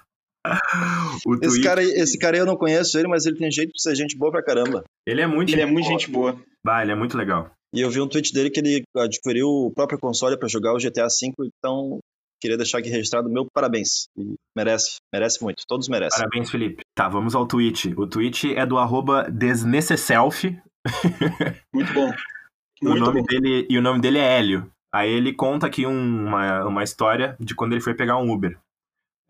esse, 1.41 1.61
cara, 1.61 1.83
esse 1.83 2.17
cara 2.17 2.37
eu 2.37 2.45
não 2.45 2.55
conheço 2.55 2.97
ele, 2.97 3.07
mas 3.07 3.25
ele 3.25 3.37
tem 3.37 3.51
jeito 3.51 3.71
de 3.73 3.81
ser 3.81 3.95
gente 3.95 4.17
boa 4.17 4.31
pra 4.31 4.43
caramba. 4.43 4.83
Ele 5.05 5.21
é 5.21 5.27
muito, 5.27 5.51
ele 5.51 5.61
é 5.61 5.65
muito 5.65 5.87
gente 5.87 6.09
boa. 6.09 6.39
Bah, 6.63 6.81
ele 6.81 6.91
é 6.91 6.95
muito 6.95 7.17
legal. 7.17 7.51
E 7.73 7.81
eu 7.81 7.89
vi 7.89 7.99
um 7.99 8.07
tweet 8.07 8.33
dele 8.33 8.49
que 8.49 8.59
ele 8.59 8.83
adquiriu 8.95 9.47
o 9.47 9.71
próprio 9.73 9.99
console 9.99 10.37
para 10.37 10.47
jogar 10.47 10.73
o 10.73 10.77
GTA 10.77 11.07
V, 11.07 11.49
então 11.59 11.99
queria 12.41 12.57
deixar 12.57 12.79
aqui 12.79 12.89
registrado 12.89 13.29
meu 13.29 13.45
parabéns. 13.53 14.07
E 14.17 14.35
merece, 14.55 14.97
merece 15.13 15.43
muito, 15.43 15.63
todos 15.67 15.89
merecem. 15.89 16.17
Parabéns, 16.17 16.49
Felipe. 16.49 16.83
Tá, 16.95 17.09
vamos 17.09 17.35
ao 17.35 17.45
tweet. 17.45 17.93
O 17.97 18.07
tweet 18.07 18.55
é 18.55 18.65
do 18.65 18.77
arroba 18.77 19.29
desnecesself. 19.29 20.57
Muito 21.73 21.93
bom. 21.93 22.11
Muito 22.81 23.01
o 23.01 23.05
nome 23.05 23.21
bom. 23.21 23.25
dele 23.25 23.67
E 23.69 23.77
o 23.77 23.81
nome 23.81 23.99
dele 23.99 24.19
é 24.19 24.37
Hélio. 24.37 24.71
Aí 24.93 25.11
ele 25.11 25.33
conta 25.33 25.67
aqui 25.67 25.85
um, 25.85 26.27
uma, 26.27 26.65
uma 26.65 26.83
história 26.83 27.35
de 27.39 27.53
quando 27.53 27.73
ele 27.73 27.81
foi 27.81 27.93
pegar 27.93 28.17
um 28.17 28.31
Uber. 28.31 28.57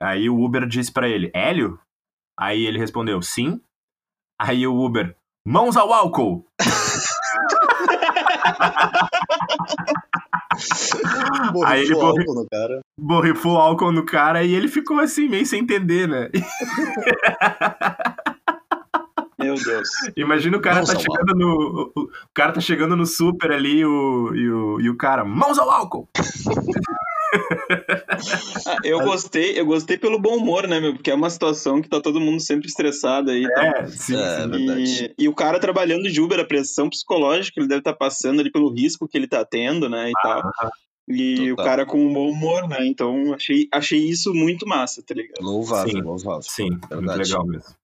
Aí 0.01 0.29
o 0.29 0.39
Uber 0.39 0.67
disse 0.67 0.91
para 0.91 1.09
ele, 1.09 1.31
Hélio? 1.33 1.79
Aí 2.39 2.65
ele 2.65 2.77
respondeu, 2.77 3.21
sim. 3.21 3.59
Aí 4.39 4.67
o 4.67 4.75
Uber, 4.75 5.15
mãos 5.45 5.75
ao 5.75 5.91
álcool! 5.91 6.45
Aí 11.65 11.83
ele 11.83 11.93
borrifou 11.93 12.09
álcool 12.09 12.35
no 12.35 12.47
cara. 12.49 12.79
Borrifou 12.99 13.57
álcool 13.57 13.91
no 13.91 14.05
cara 14.05 14.43
e 14.43 14.53
ele 14.53 14.67
ficou 14.67 14.99
assim, 14.99 15.27
meio 15.27 15.45
sem 15.45 15.61
entender, 15.61 16.07
né? 16.07 16.29
Meu 19.39 19.55
Deus. 19.55 19.87
Imagina 20.15 20.57
o 20.57 20.61
cara 20.61 20.77
Mãos 20.77 20.89
tá 20.89 20.97
chegando 20.99 21.35
no. 21.35 21.91
O 21.95 22.09
cara 22.33 22.51
tá 22.51 22.59
chegando 22.59 22.95
no 22.95 23.05
super 23.05 23.51
ali 23.51 23.85
o, 23.85 24.33
e, 24.35 24.49
o, 24.49 24.81
e 24.81 24.89
o 24.89 24.97
cara, 24.97 25.23
mãos 25.23 25.59
ao 25.59 25.69
álcool! 25.69 26.09
ah, 28.65 28.77
eu 28.83 28.99
gostei, 28.99 29.59
eu 29.59 29.65
gostei 29.65 29.97
pelo 29.97 30.19
bom 30.19 30.37
humor, 30.37 30.67
né, 30.67 30.79
meu? 30.79 30.93
Porque 30.93 31.11
é 31.11 31.15
uma 31.15 31.29
situação 31.29 31.81
que 31.81 31.89
tá 31.89 32.01
todo 32.01 32.19
mundo 32.19 32.39
sempre 32.39 32.67
estressado 32.67 33.31
aí. 33.31 33.43
Tá? 33.43 33.65
É, 33.65 33.87
sim, 33.87 34.15
é, 34.15 34.43
e, 34.43 34.47
verdade. 34.47 35.13
E 35.17 35.27
o 35.27 35.33
cara 35.33 35.59
trabalhando 35.59 36.09
de 36.11 36.21
Uber, 36.21 36.39
a 36.39 36.45
pressão 36.45 36.89
psicológica 36.89 37.53
que 37.53 37.59
ele 37.59 37.67
deve 37.67 37.79
estar 37.79 37.93
tá 37.93 37.97
passando 37.97 38.39
ali 38.39 38.51
pelo 38.51 38.73
risco 38.73 39.07
que 39.07 39.17
ele 39.17 39.27
tá 39.27 39.43
tendo, 39.45 39.89
né? 39.89 40.09
E 40.09 40.13
ah, 40.17 40.21
tal. 40.21 40.71
E 41.09 41.35
Total. 41.49 41.53
o 41.53 41.55
cara 41.55 41.85
com 41.85 42.05
um 42.05 42.13
bom 42.13 42.29
humor, 42.29 42.67
né? 42.67 42.85
Então 42.85 43.33
achei, 43.33 43.67
achei 43.71 43.99
isso 43.99 44.33
muito 44.33 44.67
massa, 44.67 45.01
tá 45.01 45.13
ligado? 45.13 45.41
Louvável, 45.41 45.91
sim, 45.91 46.01
louvável. 46.01 46.41
Sim, 46.41 46.69
verdade. 46.89 47.05
muito 47.05 47.17
legal 47.17 47.45
mesmo. 47.45 47.75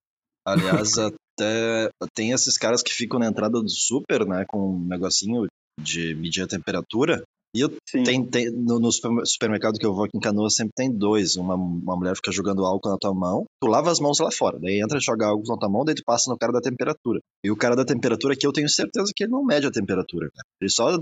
Aliás, 0.45 0.97
até 0.97 1.89
tem 2.13 2.31
esses 2.31 2.57
caras 2.57 2.83
que 2.83 2.93
ficam 2.93 3.17
na 3.19 3.27
entrada 3.27 3.61
do 3.61 3.69
super, 3.69 4.25
né? 4.25 4.43
Com 4.47 4.75
um 4.75 4.85
negocinho 4.85 5.47
de 5.81 6.13
medir 6.15 6.43
a 6.43 6.47
temperatura. 6.47 7.23
E 7.55 7.61
eu 7.61 7.69
tem, 7.91 8.25
tem, 8.25 8.51
no, 8.51 8.79
no, 8.79 8.91
supermercado 8.91 9.77
que 9.77 9.85
eu 9.85 9.93
vou 9.93 10.05
aqui 10.05 10.17
em 10.17 10.19
Canoas 10.19 10.55
sempre 10.55 10.73
tem 10.75 10.91
dois. 10.91 11.35
Uma, 11.35 11.53
uma 11.53 11.95
mulher 11.95 12.15
fica 12.15 12.31
jogando 12.31 12.65
álcool 12.65 12.89
na 12.89 12.97
tua 12.97 13.13
mão, 13.13 13.45
tu 13.61 13.67
lava 13.67 13.91
as 13.91 13.99
mãos 13.99 14.17
lá 14.19 14.31
fora. 14.31 14.57
Daí 14.59 14.81
entra, 14.81 14.99
joga 14.99 15.27
álcool 15.27 15.47
na 15.47 15.57
tua 15.57 15.69
mão, 15.69 15.85
daí 15.85 15.93
tu 15.93 16.01
passa 16.03 16.31
no 16.31 16.37
cara 16.37 16.51
da 16.51 16.59
temperatura. 16.59 17.19
E 17.43 17.51
o 17.51 17.55
cara 17.55 17.75
da 17.75 17.85
temperatura 17.85 18.33
aqui 18.33 18.47
eu 18.47 18.51
tenho 18.51 18.67
certeza 18.67 19.11
que 19.15 19.25
ele 19.25 19.31
não 19.31 19.45
mede 19.45 19.67
a 19.67 19.71
temperatura. 19.71 20.31
Cara. 20.33 20.47
Ele 20.59 20.71
só 20.71 20.97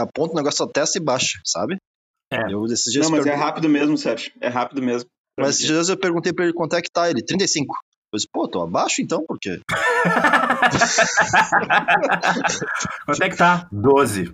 aponta 0.00 0.32
o 0.32 0.36
negócio 0.36 0.66
da 0.66 0.72
testa 0.72 0.98
e 0.98 1.00
baixa, 1.00 1.38
sabe? 1.44 1.76
É. 2.32 2.52
Eu, 2.52 2.64
esses 2.66 2.92
dias 2.92 3.04
não, 3.04 3.12
mas 3.12 3.24
pergun... 3.24 3.38
é 3.38 3.40
rápido 3.40 3.68
mesmo, 3.68 3.96
Sérgio. 3.96 4.32
É 4.40 4.48
rápido 4.48 4.82
mesmo. 4.82 5.08
Mas 5.38 5.50
esses 5.50 5.66
dias 5.66 5.88
eu 5.88 5.96
perguntei 5.96 6.32
pra 6.32 6.44
ele 6.44 6.54
quanto 6.54 6.74
é 6.74 6.82
que 6.82 6.90
tá. 6.90 7.08
Ele, 7.08 7.24
35. 7.24 7.72
Eu 8.12 8.16
disse, 8.16 8.28
pô, 8.32 8.48
tô 8.48 8.60
abaixo 8.62 9.02
então, 9.02 9.24
por 9.24 9.38
quê? 9.38 9.60
quanto 13.04 13.22
é 13.22 13.28
que 13.28 13.36
tá? 13.36 13.68
12. 13.70 14.32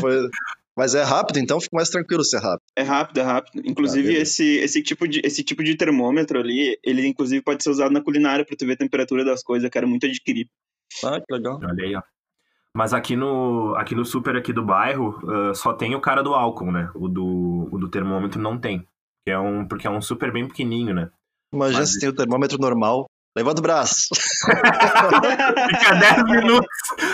Foi... 0.00 0.30
Mas 0.76 0.94
é 0.94 1.02
rápido, 1.02 1.38
então 1.38 1.58
fica 1.58 1.74
mais 1.74 1.88
tranquilo 1.88 2.22
ser 2.22 2.38
rápido. 2.38 2.66
É 2.76 2.82
rápido, 2.82 3.18
é 3.18 3.22
rápido. 3.22 3.62
Inclusive, 3.64 4.14
ah, 4.14 4.20
esse, 4.20 4.56
esse, 4.58 4.82
tipo 4.82 5.08
de, 5.08 5.22
esse 5.24 5.42
tipo 5.42 5.64
de 5.64 5.74
termômetro 5.74 6.38
ali, 6.38 6.78
ele 6.84 7.06
inclusive 7.06 7.42
pode 7.42 7.62
ser 7.62 7.70
usado 7.70 7.90
na 7.92 8.02
culinária 8.02 8.44
para 8.44 8.54
tu 8.56 8.66
ver 8.66 8.74
a 8.74 8.76
temperatura 8.76 9.24
das 9.24 9.42
coisas. 9.42 9.64
Eu 9.64 9.70
quero 9.70 9.88
muito 9.88 10.04
adquirir. 10.04 10.48
Ah, 11.02 11.18
que 11.18 11.34
legal. 11.34 11.58
Olha 11.62 11.84
aí, 11.84 11.96
ó. 11.96 12.02
Mas 12.76 12.92
aqui 12.92 13.16
no, 13.16 13.74
aqui 13.76 13.94
no 13.94 14.04
super 14.04 14.36
aqui 14.36 14.52
do 14.52 14.62
bairro, 14.62 15.18
uh, 15.24 15.54
só 15.54 15.72
tem 15.72 15.94
o 15.94 16.00
cara 16.00 16.22
do 16.22 16.34
álcool, 16.34 16.70
né? 16.70 16.90
O 16.94 17.08
do, 17.08 17.70
o 17.72 17.78
do 17.78 17.88
termômetro 17.88 18.38
não 18.38 18.58
tem. 18.58 18.86
É 19.26 19.38
um, 19.38 19.66
porque 19.66 19.86
é 19.86 19.90
um 19.90 20.02
super 20.02 20.30
bem 20.30 20.46
pequenininho, 20.46 20.94
né? 20.94 21.10
Imagina 21.54 21.80
Mas... 21.80 21.92
se 21.92 22.00
tem 22.00 22.10
o 22.10 22.14
termômetro 22.14 22.58
normal, 22.58 23.06
Levanta 23.36 23.60
o 23.60 23.62
braço. 23.62 24.08
Fica 25.68 25.94
10 25.94 26.24
minutos. 26.24 26.68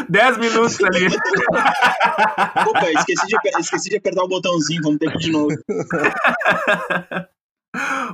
10 0.09 0.39
minutos 0.39 0.79
ali. 0.85 1.07
Opa, 2.69 2.93
esqueci 2.93 3.27
de, 3.27 3.37
esqueci 3.59 3.91
de 3.91 3.97
apertar 3.97 4.23
o 4.23 4.29
botãozinho. 4.29 4.83
Vamos 4.85 4.99
ter 4.99 5.11
que 5.11 5.17
ir 5.17 5.21
de 5.21 5.33
novo. 5.33 5.53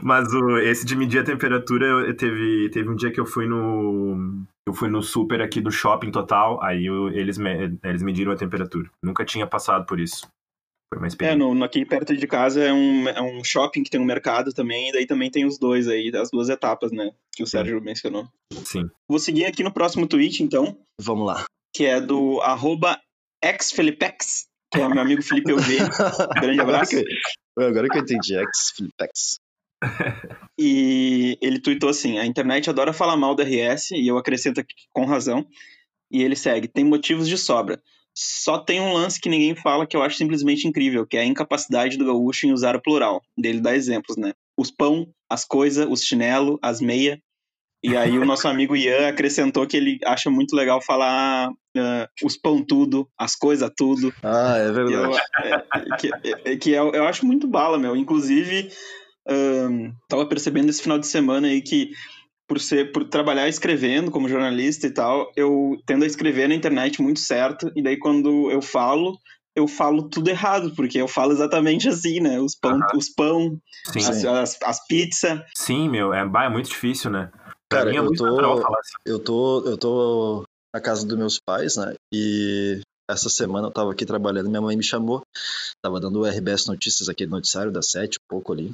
Mas 0.03 0.33
o, 0.33 0.57
esse 0.59 0.87
de 0.87 0.97
medir 0.97 1.18
a 1.18 1.25
temperatura, 1.25 1.85
eu, 1.85 2.16
teve, 2.16 2.71
teve 2.71 2.88
um 2.88 2.97
dia 2.97 3.11
que 3.12 3.21
eu 3.21 3.27
fui 3.27 3.47
no. 3.47 4.42
Eu 4.66 4.73
fui 4.73 4.88
no 4.88 5.03
super 5.03 5.42
aqui 5.42 5.61
do 5.61 5.71
shopping 5.71 6.11
total, 6.11 6.62
aí 6.62 6.87
eu, 6.87 7.09
eles, 7.09 7.37
me, 7.38 7.79
eles 7.83 8.03
mediram 8.03 8.33
a 8.33 8.37
temperatura. 8.37 8.88
Nunca 9.03 9.25
tinha 9.25 9.47
passado 9.47 9.85
por 9.85 9.99
isso. 9.99 10.27
Foi 10.92 11.01
mais 11.01 11.14
É, 11.20 11.35
no, 11.35 11.62
aqui 11.62 11.85
perto 11.85 12.16
de 12.16 12.27
casa 12.27 12.62
é 12.64 12.72
um, 12.72 13.09
é 13.09 13.20
um 13.20 13.44
shopping 13.44 13.83
que 13.83 13.90
tem 13.90 14.01
um 14.01 14.05
mercado 14.05 14.53
também, 14.53 14.88
e 14.88 14.92
daí 14.92 15.07
também 15.07 15.31
tem 15.31 15.44
os 15.44 15.59
dois 15.59 15.87
aí, 15.87 16.11
as 16.16 16.31
duas 16.31 16.48
etapas, 16.48 16.90
né? 16.92 17.11
Que 17.33 17.42
o 17.42 17.46
Sérgio 17.46 17.81
mencionou. 17.81 18.27
Sim. 18.64 18.88
Vou 19.07 19.18
seguir 19.18 19.44
aqui 19.44 19.62
no 19.62 19.72
próximo 19.72 20.07
tweet, 20.07 20.42
então. 20.42 20.79
Vamos 20.98 21.27
lá. 21.27 21.44
Que 21.74 21.85
é 21.85 22.01
do 22.01 22.40
arroba 22.40 22.98
xfelipex, 23.44 24.46
que 24.72 24.81
é 24.81 24.88
meu 24.88 25.01
amigo 25.01 25.22
Felipe 25.22 25.53
UV. 25.53 25.77
Grande 26.40 26.61
abraço. 26.61 26.96
Agora 26.96 27.07
que, 27.07 27.62
agora 27.62 27.88
que 27.88 27.98
eu 27.98 28.03
entendi, 28.03 28.35
xfelipex. 28.55 29.40
e 30.59 31.38
ele 31.42 31.61
tweetou 31.61 31.90
assim: 31.90 32.18
a 32.18 32.24
internet 32.24 32.70
adora 32.70 32.94
falar 32.94 33.16
mal 33.16 33.35
da 33.35 33.44
RS, 33.44 33.92
e 33.92 34.09
eu 34.09 34.16
acrescento 34.16 34.61
aqui 34.61 34.74
com 34.90 35.05
razão. 35.05 35.46
E 36.11 36.22
ele 36.22 36.35
segue: 36.35 36.66
tem 36.66 36.85
motivos 36.85 37.29
de 37.29 37.37
sobra. 37.37 37.81
Só 38.14 38.59
tem 38.59 38.81
um 38.81 38.92
lance 38.92 39.21
que 39.21 39.29
ninguém 39.29 39.55
fala 39.55 39.87
que 39.87 39.97
eu 39.97 40.03
acho 40.03 40.16
simplesmente 40.16 40.66
incrível, 40.66 41.07
que 41.07 41.16
é 41.16 41.21
a 41.21 41.27
incapacidade 41.27 41.97
do 41.97 42.05
gaúcho 42.05 42.47
em 42.47 42.53
usar 42.53 42.75
o 42.75 42.83
plural. 42.83 43.23
Dele 43.37 43.61
dá 43.61 43.75
exemplos, 43.75 44.16
né? 44.16 44.33
Os 44.59 44.71
pão, 44.71 45.07
as 45.31 45.44
coisas, 45.44 45.87
os 45.88 46.03
chinelo, 46.03 46.59
as 46.62 46.81
meia. 46.81 47.21
E 47.83 47.97
aí 47.97 48.18
o 48.18 48.25
nosso 48.25 48.49
amigo 48.49 48.75
Ian 48.75 49.07
acrescentou 49.07 49.64
que 49.64 49.77
ele 49.77 49.99
acha 50.05 50.29
muito 50.29 50.57
legal 50.57 50.83
falar 50.83 51.49
uh, 51.49 52.27
os 52.27 52.37
pão 52.37 52.64
tudo, 52.64 53.09
as 53.16 53.37
coisas 53.37 53.71
tudo. 53.77 54.12
Ah, 54.21 54.57
é 54.57 54.73
verdade. 54.73 54.94
Eu, 54.94 55.14
é, 55.14 55.97
que, 55.97 56.11
é, 56.44 56.57
que 56.57 56.71
eu, 56.71 56.90
eu, 56.92 57.07
acho 57.07 57.25
muito 57.25 57.47
bala, 57.47 57.79
meu. 57.79 57.94
Inclusive, 57.94 58.68
um, 59.29 59.92
tava 60.09 60.27
percebendo 60.27 60.71
esse 60.71 60.83
final 60.83 60.99
de 60.99 61.07
semana 61.07 61.47
aí 61.47 61.62
que 61.62 61.90
por 62.48 62.58
ser 62.58 62.90
por 62.90 63.04
trabalhar 63.04 63.48
escrevendo 63.48 64.11
como 64.11 64.28
jornalista 64.28 64.87
e 64.87 64.90
tal, 64.90 65.30
eu 65.37 65.78
tendo 65.87 66.02
a 66.04 66.06
escrever 66.06 66.48
na 66.48 66.54
internet 66.54 67.00
muito 67.02 67.20
certo, 67.20 67.70
e 67.76 67.82
daí 67.82 67.98
quando 67.98 68.50
eu 68.50 68.62
falo, 68.62 69.18
eu 69.54 69.68
falo 69.68 70.08
tudo 70.08 70.30
errado, 70.30 70.74
porque 70.74 70.98
eu 70.98 71.06
falo 71.06 71.32
exatamente 71.32 71.88
assim, 71.88 72.20
né? 72.20 72.40
Os 72.40 72.56
pão, 72.56 72.80
os 72.96 73.11
pão 73.11 73.61
Sim. 73.92 73.98
as, 73.98 74.24
as, 74.24 74.58
as 74.62 74.87
pizzas. 74.87 75.40
Sim, 75.54 75.90
meu, 75.90 76.14
é, 76.14 76.20
é 76.20 76.48
muito 76.48 76.70
difícil, 76.70 77.11
né? 77.11 77.30
Pra 77.68 77.80
Cara, 77.80 77.94
é 77.94 77.98
eu, 77.98 78.11
tô, 78.12 78.24
assim. 78.24 78.92
eu 79.04 79.18
tô 79.18 79.62
eu 79.66 79.76
tô 79.76 80.44
na 80.74 80.80
casa 80.80 81.06
dos 81.06 81.18
meus 81.18 81.38
pais, 81.38 81.76
né? 81.76 81.94
E 82.12 82.80
essa 83.11 83.28
semana 83.28 83.68
eu 83.68 83.72
tava 83.72 83.92
aqui 83.92 84.06
trabalhando, 84.06 84.48
minha 84.48 84.62
mãe 84.62 84.76
me 84.76 84.82
chamou, 84.82 85.22
tava 85.82 86.00
dando 86.00 86.20
o 86.20 86.26
RBS 86.26 86.66
Notícias, 86.66 87.11
aquele 87.11 87.30
noticiário 87.30 87.70
das 87.70 87.90
sete, 87.90 88.18
um 88.18 88.26
pouco 88.28 88.52
ali. 88.54 88.70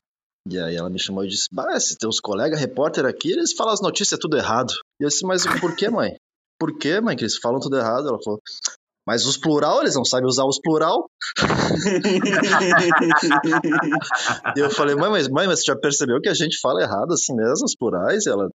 E 0.50 0.58
aí 0.58 0.76
ela 0.76 0.90
me 0.90 0.98
chamou 0.98 1.24
e 1.24 1.28
disse: 1.28 1.48
Bah, 1.50 1.80
se 1.80 1.96
teus 1.96 2.20
colegas 2.20 2.60
repórter 2.60 3.06
aqui, 3.06 3.32
eles 3.32 3.54
falam 3.54 3.72
as 3.72 3.80
notícias 3.80 4.20
tudo 4.20 4.36
errado. 4.36 4.74
E 5.00 5.04
eu 5.04 5.08
disse, 5.08 5.26
mas 5.26 5.46
por 5.60 5.74
que, 5.74 5.88
mãe? 5.88 6.14
Por 6.58 6.76
que, 6.78 7.00
mãe, 7.00 7.16
que 7.16 7.24
eles 7.24 7.38
falam 7.38 7.60
tudo 7.60 7.78
errado? 7.78 8.08
Ela 8.08 8.18
falou: 8.22 8.38
Mas 9.06 9.24
os 9.24 9.38
plural, 9.38 9.80
eles 9.80 9.94
não 9.94 10.04
sabem 10.04 10.26
usar 10.26 10.44
os 10.44 10.60
plural. 10.60 11.08
e 14.56 14.60
eu 14.60 14.70
falei, 14.70 14.94
mãe 14.94 15.10
mas, 15.10 15.28
mãe, 15.28 15.46
mas 15.46 15.60
você 15.60 15.72
já 15.72 15.76
percebeu 15.76 16.20
que 16.20 16.28
a 16.28 16.34
gente 16.34 16.58
fala 16.60 16.82
errado 16.82 17.12
assim 17.12 17.34
mesmo, 17.34 17.64
os 17.64 17.74
plurais? 17.74 18.26
E 18.26 18.30
ela, 18.30 18.50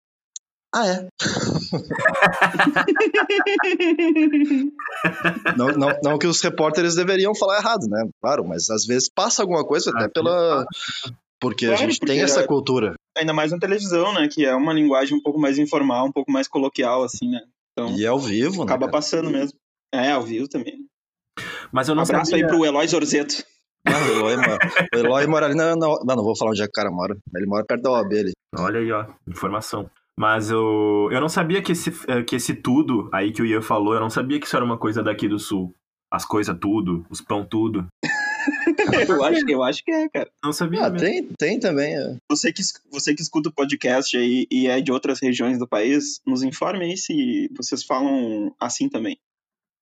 ah, 0.74 0.86
é? 0.86 1.06
não, 5.56 5.68
não, 5.68 5.96
não 6.02 6.18
que 6.18 6.26
os 6.26 6.42
repórteres 6.42 6.96
deveriam 6.96 7.34
falar 7.34 7.60
errado, 7.60 7.86
né? 7.88 8.06
Claro, 8.20 8.46
mas 8.46 8.68
às 8.68 8.84
vezes 8.84 9.08
passa 9.08 9.40
alguma 9.42 9.64
coisa 9.64 9.90
até 9.90 10.08
pela. 10.08 10.66
Porque 11.40 11.66
claro, 11.66 11.82
a 11.82 11.86
gente 11.86 11.98
porque 11.98 12.12
tem 12.12 12.22
essa 12.22 12.46
cultura. 12.46 12.94
Ainda 13.16 13.32
mais 13.32 13.52
na 13.52 13.58
televisão, 13.58 14.12
né? 14.14 14.28
Que 14.28 14.44
é 14.44 14.54
uma 14.54 14.72
linguagem 14.72 15.16
um 15.16 15.22
pouco 15.22 15.38
mais 15.38 15.58
informal, 15.58 16.06
um 16.06 16.12
pouco 16.12 16.30
mais 16.30 16.48
coloquial, 16.48 17.02
assim, 17.02 17.28
né? 17.30 17.42
Então, 17.72 17.94
e 17.96 18.04
é 18.04 18.08
ao 18.08 18.18
vivo, 18.18 18.62
acaba 18.62 18.64
né? 18.64 18.74
Acaba 18.74 18.90
passando 18.90 19.30
mesmo. 19.30 19.58
É, 19.92 20.12
ao 20.12 20.22
vivo 20.22 20.48
também. 20.48 20.86
Mas 21.70 21.88
eu 21.88 21.94
não 21.94 22.02
um 22.02 22.04
abraço 22.04 22.30
sabia... 22.30 22.46
aí 22.46 22.50
pro 22.50 22.64
Eloy 22.64 22.88
Zorzeto. 22.88 23.44
Não, 23.84 24.02
o 24.02 24.10
Eloy, 24.10 24.36
mora, 24.36 24.58
o 24.94 24.98
Eloy 24.98 25.26
mora 25.26 25.46
ali 25.46 25.54
na, 25.54 25.76
na, 25.76 25.86
Não, 25.86 26.16
não 26.16 26.24
vou 26.24 26.36
falar 26.36 26.50
onde 26.50 26.62
é 26.62 26.64
que 26.64 26.70
o 26.70 26.72
cara 26.72 26.90
mora. 26.90 27.16
Ele 27.34 27.46
mora 27.46 27.64
perto 27.64 27.82
da 27.82 27.90
OAB 27.90 28.12
ali. 28.12 28.32
Olha 28.56 28.80
aí, 28.80 28.90
ó. 28.90 29.06
Informação. 29.28 29.88
Mas 30.18 30.50
eu, 30.50 31.08
eu 31.12 31.20
não 31.20 31.28
sabia 31.28 31.60
que 31.60 31.72
esse, 31.72 31.92
eh, 32.08 32.22
que 32.22 32.36
esse 32.36 32.54
tudo 32.54 33.08
aí 33.12 33.30
que 33.32 33.42
o 33.42 33.46
Ian 33.46 33.60
falou, 33.60 33.94
eu 33.94 34.00
não 34.00 34.08
sabia 34.08 34.40
que 34.40 34.46
isso 34.46 34.56
era 34.56 34.64
uma 34.64 34.78
coisa 34.78 35.02
daqui 35.02 35.28
do 35.28 35.38
sul. 35.38 35.74
As 36.10 36.24
coisas 36.24 36.56
tudo, 36.58 37.04
os 37.10 37.20
pão 37.20 37.44
tudo. 37.44 37.86
eu, 39.08 39.24
acho, 39.24 39.50
eu 39.50 39.62
acho 39.62 39.84
que 39.84 39.90
é, 39.90 40.08
cara. 40.08 40.30
Não 40.42 40.52
sabia. 40.52 40.86
Ah, 40.86 40.90
tem, 40.90 41.28
tem 41.38 41.58
também. 41.58 41.96
É. 41.96 42.16
Você, 42.30 42.52
que, 42.52 42.62
você 42.90 43.14
que 43.14 43.22
escuta 43.22 43.48
o 43.48 43.52
podcast 43.52 44.16
aí 44.16 44.46
e 44.50 44.66
é 44.66 44.80
de 44.80 44.92
outras 44.92 45.20
regiões 45.20 45.58
do 45.58 45.66
país, 45.66 46.20
nos 46.26 46.42
informe 46.42 46.84
aí 46.84 46.96
se 46.96 47.50
vocês 47.56 47.82
falam 47.82 48.54
assim 48.60 48.88
também. 48.88 49.18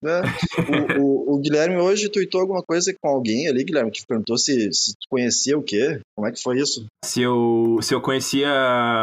É. 0.06 0.98
O, 0.98 1.00
o, 1.00 1.34
o, 1.34 1.40
Guilherme 1.40 1.76
hoje 1.76 2.10
tweetou 2.10 2.40
alguma 2.40 2.62
coisa 2.62 2.94
com 3.00 3.08
alguém 3.08 3.48
ali, 3.48 3.64
Guilherme, 3.64 3.90
que 3.90 4.06
perguntou 4.06 4.36
se, 4.36 4.70
se 4.72 4.92
tu 4.92 5.08
conhecia 5.08 5.56
o 5.56 5.62
quê? 5.62 6.00
Como 6.14 6.28
é 6.28 6.32
que 6.32 6.42
foi 6.42 6.58
isso? 6.58 6.84
Se 7.04 7.22
eu, 7.22 7.78
se 7.80 7.94
eu 7.94 8.00
conhecia 8.00 8.50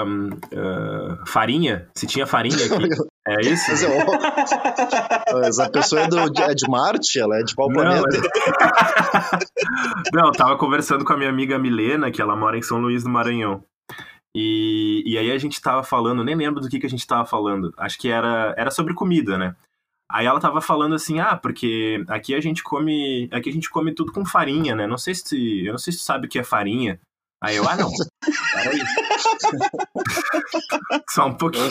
uh, 0.06 1.28
farinha, 1.28 1.90
se 1.98 2.06
tinha 2.06 2.28
farinha 2.28 2.56
aqui. 2.56 2.90
é 3.28 3.42
isso? 3.42 3.72
Mas, 3.72 3.82
Mas 5.34 5.60
a 5.60 5.70
pessoa 5.70 6.02
é, 6.02 6.08
do, 6.08 6.20
é 6.20 6.54
de 6.54 6.70
Marte, 6.70 7.20
ela 7.20 7.40
é 7.40 7.44
de 7.44 7.56
qual 7.56 7.70
planeta? 7.70 8.08
Não, 10.14 10.28
eu 10.28 10.34
tava 10.34 10.58
conversando 10.58 11.04
com 11.04 11.14
a 11.14 11.18
minha 11.18 11.30
amiga 11.30 11.58
Milena, 11.58 12.12
que 12.12 12.22
ela 12.22 12.36
mora 12.36 12.58
em 12.58 12.62
São 12.62 12.80
Luís 12.80 13.04
do 13.04 13.10
Maranhão. 13.10 13.64
E, 14.36 15.04
e 15.06 15.18
aí 15.18 15.32
a 15.32 15.38
gente 15.38 15.62
tava 15.62 15.84
falando, 15.84 16.24
nem 16.24 16.36
lembro 16.36 16.62
do 16.62 16.70
que, 16.70 16.80
que 16.80 16.86
a 16.86 16.90
gente 16.90 17.06
tava 17.06 17.26
falando. 17.26 17.74
Acho 17.78 18.00
que 18.00 18.10
era, 18.10 18.54
era 18.58 18.72
sobre 18.72 18.94
comida, 18.94 19.38
né? 19.38 19.56
Aí 20.12 20.26
ela 20.26 20.40
tava 20.40 20.62
falando 20.62 20.96
assim, 20.96 21.20
ah, 21.20 21.38
porque 21.38 22.04
aqui 22.08 22.36
a 22.36 22.42
gente 22.42 22.62
come, 22.62 23.30
aqui 23.32 23.50
a 23.50 23.54
gente 23.54 23.70
come 23.70 23.94
tudo 23.94 24.12
com 24.12 24.26
farinha, 24.26 24.76
né? 24.76 24.86
Não 24.86 24.98
sei 24.98 25.16
se, 25.16 25.66
eu 25.66 25.72
não 25.72 25.80
sei 25.80 25.94
se 25.94 26.00
tu 26.00 26.06
sabe 26.06 26.28
o 26.28 26.30
que 26.30 26.40
é 26.40 26.44
farinha. 26.44 27.00
Aí 27.44 27.56
eu, 27.56 27.68
ah, 27.68 27.76
não. 27.76 27.90
Peraí. 28.54 28.80
Só 31.10 31.26
um 31.26 31.34
pouquinho. 31.34 31.68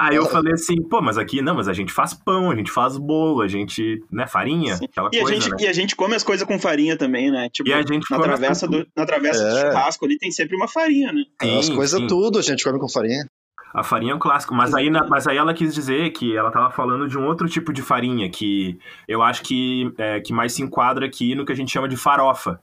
Aí 0.00 0.16
eu 0.16 0.26
falei 0.26 0.54
assim, 0.54 0.82
pô, 0.82 1.00
mas 1.00 1.16
aqui 1.16 1.40
não, 1.40 1.54
mas 1.54 1.68
a 1.68 1.72
gente 1.72 1.92
faz 1.92 2.12
pão, 2.12 2.50
a 2.50 2.56
gente 2.56 2.70
faz 2.70 2.96
bolo, 2.96 3.40
a 3.40 3.46
gente, 3.46 4.02
né, 4.10 4.26
farinha, 4.26 4.76
Sim. 4.76 4.86
aquela 4.86 5.10
e 5.12 5.20
coisa. 5.20 5.30
A 5.30 5.34
gente, 5.34 5.50
né? 5.50 5.56
E 5.60 5.66
a 5.68 5.72
gente 5.72 5.94
come 5.94 6.16
as 6.16 6.24
coisas 6.24 6.44
com 6.44 6.58
farinha 6.58 6.96
também, 6.96 7.30
né? 7.30 7.48
Tipo, 7.52 7.68
e 7.68 7.72
a 7.72 7.82
gente 7.82 8.10
na 8.10 8.18
travessa, 8.18 8.66
do, 8.66 8.84
na 8.96 9.06
travessa 9.06 9.44
é. 9.44 9.48
do 9.48 9.60
churrasco 9.60 10.04
ali 10.04 10.18
tem 10.18 10.32
sempre 10.32 10.56
uma 10.56 10.66
farinha, 10.66 11.12
né? 11.12 11.22
Sim, 11.40 11.58
as 11.58 11.68
coisas 11.68 12.00
tudo 12.08 12.40
a 12.40 12.42
gente 12.42 12.64
come 12.64 12.80
com 12.80 12.88
farinha. 12.88 13.28
A 13.72 13.82
farinha 13.82 14.12
é 14.12 14.14
um 14.14 14.18
clássico, 14.18 14.54
mas 14.54 14.74
aí, 14.74 14.90
mas 14.90 15.26
aí 15.26 15.36
ela 15.36 15.52
quis 15.52 15.74
dizer 15.74 16.10
que 16.10 16.36
ela 16.36 16.48
estava 16.48 16.70
falando 16.70 17.06
de 17.06 17.18
um 17.18 17.26
outro 17.26 17.48
tipo 17.48 17.72
de 17.72 17.82
farinha, 17.82 18.30
que 18.30 18.78
eu 19.06 19.22
acho 19.22 19.42
que, 19.42 19.92
é, 19.98 20.20
que 20.20 20.32
mais 20.32 20.52
se 20.54 20.62
enquadra 20.62 21.06
aqui 21.06 21.34
no 21.34 21.44
que 21.44 21.52
a 21.52 21.54
gente 21.54 21.70
chama 21.70 21.88
de 21.88 21.96
farofa, 21.96 22.60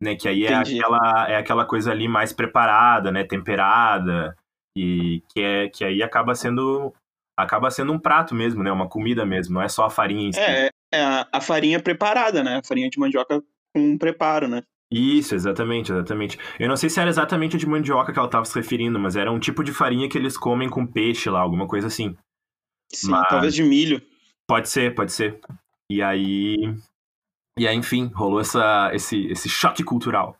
né? 0.00 0.16
Que 0.16 0.28
aí 0.28 0.44
é 0.44 0.54
aquela, 0.54 1.26
é 1.28 1.36
aquela 1.36 1.64
coisa 1.64 1.92
ali 1.92 2.08
mais 2.08 2.32
preparada, 2.32 3.12
né? 3.12 3.22
Temperada, 3.22 4.36
e 4.76 5.22
que, 5.28 5.40
é, 5.40 5.68
que 5.68 5.84
aí 5.84 6.02
acaba 6.02 6.34
sendo 6.34 6.92
acaba 7.36 7.70
sendo 7.70 7.92
um 7.92 7.98
prato 7.98 8.34
mesmo, 8.34 8.62
né? 8.62 8.70
Uma 8.70 8.88
comida 8.88 9.24
mesmo, 9.24 9.54
não 9.54 9.62
é 9.62 9.68
só 9.68 9.86
a 9.86 9.90
farinha 9.90 10.28
em 10.28 10.32
si. 10.32 10.40
É, 10.40 10.70
é 10.92 11.02
a, 11.02 11.28
a 11.32 11.40
farinha 11.40 11.80
preparada, 11.80 12.42
né? 12.42 12.56
A 12.56 12.66
farinha 12.66 12.90
de 12.90 12.98
mandioca 12.98 13.42
com 13.74 13.96
preparo, 13.96 14.48
né? 14.48 14.62
Isso, 14.92 15.34
exatamente, 15.34 15.90
exatamente. 15.90 16.38
Eu 16.60 16.68
não 16.68 16.76
sei 16.76 16.90
se 16.90 17.00
era 17.00 17.08
exatamente 17.08 17.56
de 17.56 17.66
mandioca 17.66 18.12
que 18.12 18.18
ela 18.18 18.28
estava 18.28 18.44
se 18.44 18.54
referindo, 18.54 18.98
mas 18.98 19.16
era 19.16 19.32
um 19.32 19.40
tipo 19.40 19.64
de 19.64 19.72
farinha 19.72 20.06
que 20.06 20.18
eles 20.18 20.36
comem 20.36 20.68
com 20.68 20.86
peixe 20.86 21.30
lá, 21.30 21.40
alguma 21.40 21.66
coisa 21.66 21.86
assim. 21.86 22.14
Sim, 22.92 23.10
mas... 23.10 23.26
talvez 23.28 23.54
de 23.54 23.62
milho. 23.62 24.02
Pode 24.46 24.68
ser, 24.68 24.94
pode 24.94 25.12
ser. 25.12 25.40
E 25.90 26.02
aí. 26.02 26.56
E 27.58 27.66
aí, 27.66 27.74
enfim, 27.74 28.10
rolou 28.14 28.40
essa, 28.40 28.90
esse, 28.92 29.26
esse 29.28 29.48
choque 29.48 29.82
cultural. 29.82 30.36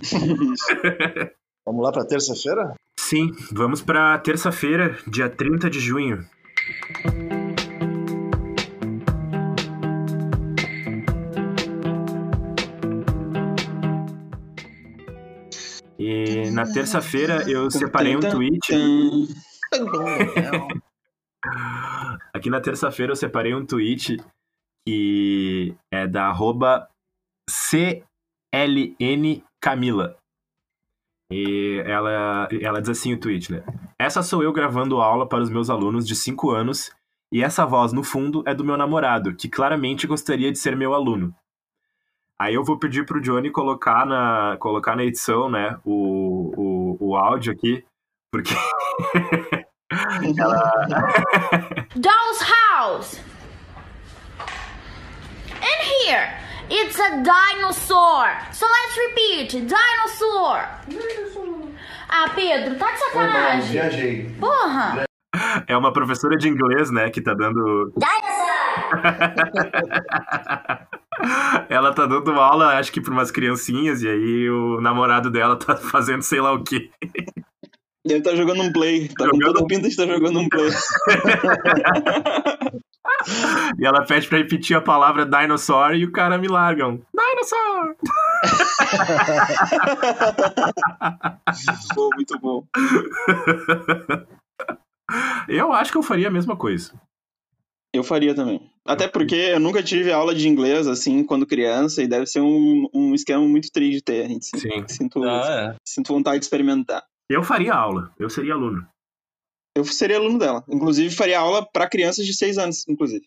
vamos 1.66 1.84
lá 1.84 1.90
para 1.90 2.06
terça-feira? 2.06 2.74
Sim, 2.98 3.32
vamos 3.50 3.82
para 3.82 4.18
terça-feira, 4.18 4.96
dia 5.08 5.28
30 5.28 5.68
de 5.68 5.80
junho. 5.80 6.24
Na 16.56 16.64
terça-feira 16.64 17.48
eu 17.48 17.70
separei 17.70 18.16
um 18.16 18.20
tweet. 18.20 18.72
Aqui 22.32 22.48
na 22.48 22.62
terça-feira 22.62 23.12
eu 23.12 23.16
separei 23.16 23.54
um 23.54 23.66
tweet 23.66 24.16
que 24.88 25.76
é 25.92 26.06
da 26.06 26.28
arroba 26.28 26.88
CLN 27.50 29.44
Camila. 29.60 30.16
E 31.30 31.82
ela, 31.84 32.48
ela 32.62 32.80
diz 32.80 32.88
assim 32.90 33.12
o 33.12 33.20
tweet, 33.20 33.52
né? 33.52 33.62
Essa 33.98 34.22
sou 34.22 34.42
eu 34.42 34.52
gravando 34.52 35.02
aula 35.02 35.28
para 35.28 35.42
os 35.42 35.50
meus 35.50 35.68
alunos 35.68 36.06
de 36.06 36.16
5 36.16 36.50
anos 36.52 36.90
e 37.30 37.42
essa 37.42 37.66
voz 37.66 37.92
no 37.92 38.02
fundo 38.02 38.42
é 38.46 38.54
do 38.54 38.64
meu 38.64 38.78
namorado, 38.78 39.36
que 39.36 39.48
claramente 39.48 40.06
gostaria 40.06 40.50
de 40.50 40.58
ser 40.58 40.74
meu 40.74 40.94
aluno. 40.94 41.34
Aí 42.38 42.54
eu 42.54 42.62
vou 42.62 42.78
pedir 42.78 43.06
pro 43.06 43.20
Johnny 43.20 43.50
colocar 43.50 44.04
na, 44.04 44.58
colocar 44.60 44.94
na 44.94 45.04
edição, 45.04 45.48
né, 45.48 45.78
o, 45.82 46.52
o, 47.00 47.08
o 47.08 47.16
áudio 47.16 47.50
aqui, 47.50 47.82
porque 48.30 48.52
ela... 50.38 50.86
Doll's 51.96 52.42
house! 52.42 53.18
In 55.62 55.80
here, 56.04 56.28
it's 56.68 57.00
a 57.00 57.22
dinosaur! 57.22 58.28
So 58.52 58.66
let's 58.66 58.98
repeat, 58.98 59.64
dinosaur! 59.66 60.68
Ah, 62.06 62.30
Pedro, 62.34 62.76
tá 62.76 62.92
de 62.92 62.98
sacanagem? 62.98 63.70
viajei. 63.70 64.30
Porra! 64.38 65.06
É 65.66 65.74
uma 65.74 65.90
professora 65.90 66.36
de 66.36 66.50
inglês, 66.50 66.90
né, 66.90 67.08
que 67.08 67.22
tá 67.22 67.32
dando... 67.32 67.94
Dinosaur! 67.96 68.36
Ela 71.68 71.92
tá 71.92 72.06
dando 72.06 72.30
aula, 72.32 72.78
acho 72.78 72.92
que 72.92 73.00
pra 73.00 73.12
umas 73.12 73.30
criancinhas, 73.30 74.02
e 74.02 74.08
aí 74.08 74.50
o 74.50 74.80
namorado 74.80 75.30
dela 75.30 75.56
tá 75.56 75.76
fazendo 75.76 76.22
sei 76.22 76.40
lá 76.40 76.52
o 76.52 76.62
quê. 76.62 76.90
Ele 78.04 78.20
tá 78.20 78.36
jogando 78.36 78.62
um 78.62 78.72
play, 78.72 79.08
tá 79.08 79.24
jogando... 79.24 79.42
com 79.42 79.52
toda 79.52 79.66
pinta 79.66 79.82
de 79.82 79.88
estar 79.88 80.06
tá 80.06 80.12
jogando 80.12 80.38
um 80.38 80.48
play. 80.48 80.70
e 83.78 83.86
ela 83.86 84.04
pede 84.04 84.28
pra 84.28 84.38
repetir 84.38 84.76
a 84.76 84.80
palavra 84.80 85.26
dinosaur 85.26 85.94
e 85.94 86.04
o 86.04 86.12
cara 86.12 86.38
me 86.38 86.46
larga 86.46 86.86
um 86.86 87.02
dinosaur! 87.14 87.96
bom, 91.94 92.10
muito 92.14 92.38
bom. 92.38 92.64
Eu 95.48 95.72
acho 95.72 95.92
que 95.92 95.98
eu 95.98 96.02
faria 96.02 96.28
a 96.28 96.30
mesma 96.30 96.56
coisa. 96.56 96.92
Eu 97.96 98.04
faria 98.04 98.34
também. 98.34 98.60
Até 98.84 99.08
porque 99.08 99.34
eu 99.34 99.60
nunca 99.60 99.82
tive 99.82 100.12
aula 100.12 100.34
de 100.34 100.48
inglês, 100.48 100.86
assim, 100.86 101.24
quando 101.24 101.46
criança, 101.46 102.02
e 102.02 102.06
deve 102.06 102.26
ser 102.26 102.40
um, 102.40 102.88
um 102.92 103.14
esquema 103.14 103.42
muito 103.42 103.70
triste 103.72 103.96
de 103.96 104.02
ter. 104.02 104.24
A 104.24 104.28
gente 104.28 104.46
Sim. 104.46 104.84
Sinto, 104.88 105.22
ah, 105.24 105.74
é. 105.74 105.76
sinto 105.84 106.12
vontade 106.12 106.38
de 106.38 106.44
experimentar. 106.44 107.02
Eu 107.28 107.42
faria 107.42 107.74
aula, 107.74 108.12
eu 108.18 108.30
seria 108.30 108.54
aluno. 108.54 108.86
Eu 109.76 109.84
seria 109.84 110.16
aluno 110.16 110.38
dela. 110.38 110.64
Inclusive, 110.68 111.14
faria 111.14 111.40
aula 111.40 111.66
para 111.70 111.88
crianças 111.88 112.24
de 112.24 112.34
6 112.34 112.58
anos, 112.58 112.88
inclusive. 112.88 113.26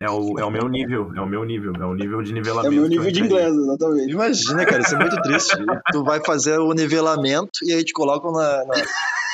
É 0.00 0.08
o, 0.08 0.38
é 0.38 0.44
o 0.44 0.50
meu 0.50 0.68
nível, 0.68 1.12
é 1.16 1.20
o 1.20 1.26
meu 1.26 1.44
nível, 1.44 1.72
é 1.74 1.84
o 1.84 1.94
nível 1.94 2.22
de 2.22 2.32
nivelamento. 2.32 2.72
É 2.72 2.78
o 2.78 2.80
meu 2.80 2.88
nível 2.88 3.10
de 3.10 3.20
inglês, 3.20 3.52
exatamente. 3.52 4.12
Imagina, 4.12 4.64
cara, 4.64 4.80
isso 4.80 4.94
é 4.94 4.98
muito 4.98 5.20
triste. 5.22 5.56
tu 5.90 6.04
vai 6.04 6.24
fazer 6.24 6.58
o 6.58 6.72
nivelamento 6.72 7.50
e 7.64 7.72
aí 7.72 7.84
te 7.84 7.92
colocam 7.92 8.30
na, 8.30 8.64
na 8.64 8.74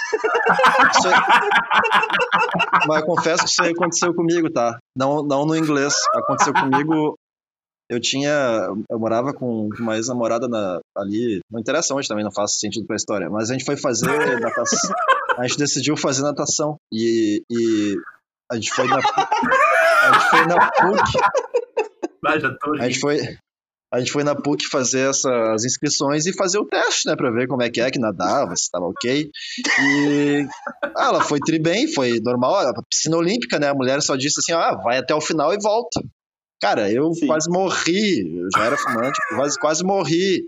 mas 2.86 3.04
confesso 3.04 3.44
que 3.44 3.50
isso 3.50 3.62
aí 3.62 3.70
aconteceu 3.70 4.14
comigo, 4.14 4.50
tá? 4.50 4.78
Não, 4.96 5.22
não 5.22 5.46
no 5.46 5.56
inglês. 5.56 5.94
Aconteceu 6.14 6.52
comigo. 6.52 7.16
Eu 7.90 8.00
tinha. 8.00 8.68
Eu 8.90 8.98
morava 8.98 9.32
com 9.34 9.68
uma 9.78 9.96
ex-namorada 9.96 10.46
ali. 10.96 11.40
Não 11.50 11.60
interessa 11.60 11.94
onde 11.94 12.08
também, 12.08 12.24
não 12.24 12.32
faz 12.32 12.58
sentido 12.58 12.86
pra 12.86 12.96
história. 12.96 13.28
Mas 13.28 13.50
a 13.50 13.52
gente 13.52 13.64
foi 13.64 13.76
fazer 13.76 14.40
natação. 14.40 14.94
A 15.36 15.46
gente 15.46 15.58
decidiu 15.58 15.96
fazer 15.96 16.22
natação. 16.22 16.76
E, 16.92 17.42
e 17.50 17.96
A 18.50 18.54
gente 18.56 18.72
foi 18.72 18.86
na, 18.86 18.96
a 18.96 20.12
gente 20.12 20.30
foi 20.30 20.46
na 20.46 20.70
PUC. 20.70 21.18
Ah, 22.26 22.38
já 22.38 22.54
tô 22.56 22.72
A 22.74 22.86
gente 22.86 23.00
foi, 23.00 23.18
a 23.94 24.00
gente 24.00 24.10
foi 24.10 24.24
na 24.24 24.34
PUC 24.34 24.66
fazer 24.66 25.10
essas 25.10 25.64
inscrições 25.64 26.26
e 26.26 26.32
fazer 26.32 26.58
o 26.58 26.66
teste, 26.66 27.06
né, 27.06 27.14
pra 27.14 27.30
ver 27.30 27.46
como 27.46 27.62
é 27.62 27.70
que 27.70 27.80
é 27.80 27.88
que 27.92 27.98
nadava, 27.98 28.54
se 28.56 28.68
tava 28.68 28.86
ok. 28.86 29.30
E 29.80 30.46
ah, 30.96 31.06
ela 31.06 31.22
foi 31.22 31.38
tri 31.38 31.60
bem, 31.60 31.86
foi 31.86 32.18
normal, 32.20 32.56
a 32.56 32.82
piscina 32.90 33.16
olímpica, 33.16 33.56
né, 33.60 33.68
a 33.68 33.74
mulher 33.74 34.02
só 34.02 34.16
disse 34.16 34.40
assim, 34.40 34.52
ah, 34.52 34.74
vai 34.82 34.98
até 34.98 35.14
o 35.14 35.20
final 35.20 35.54
e 35.54 35.58
volta. 35.62 36.00
Cara, 36.60 36.90
eu 36.90 37.12
Sim. 37.12 37.28
quase 37.28 37.48
morri, 37.48 38.36
eu 38.36 38.48
já 38.56 38.64
era 38.64 38.76
fumante, 38.76 39.18
quase, 39.36 39.60
quase 39.60 39.84
morri. 39.84 40.44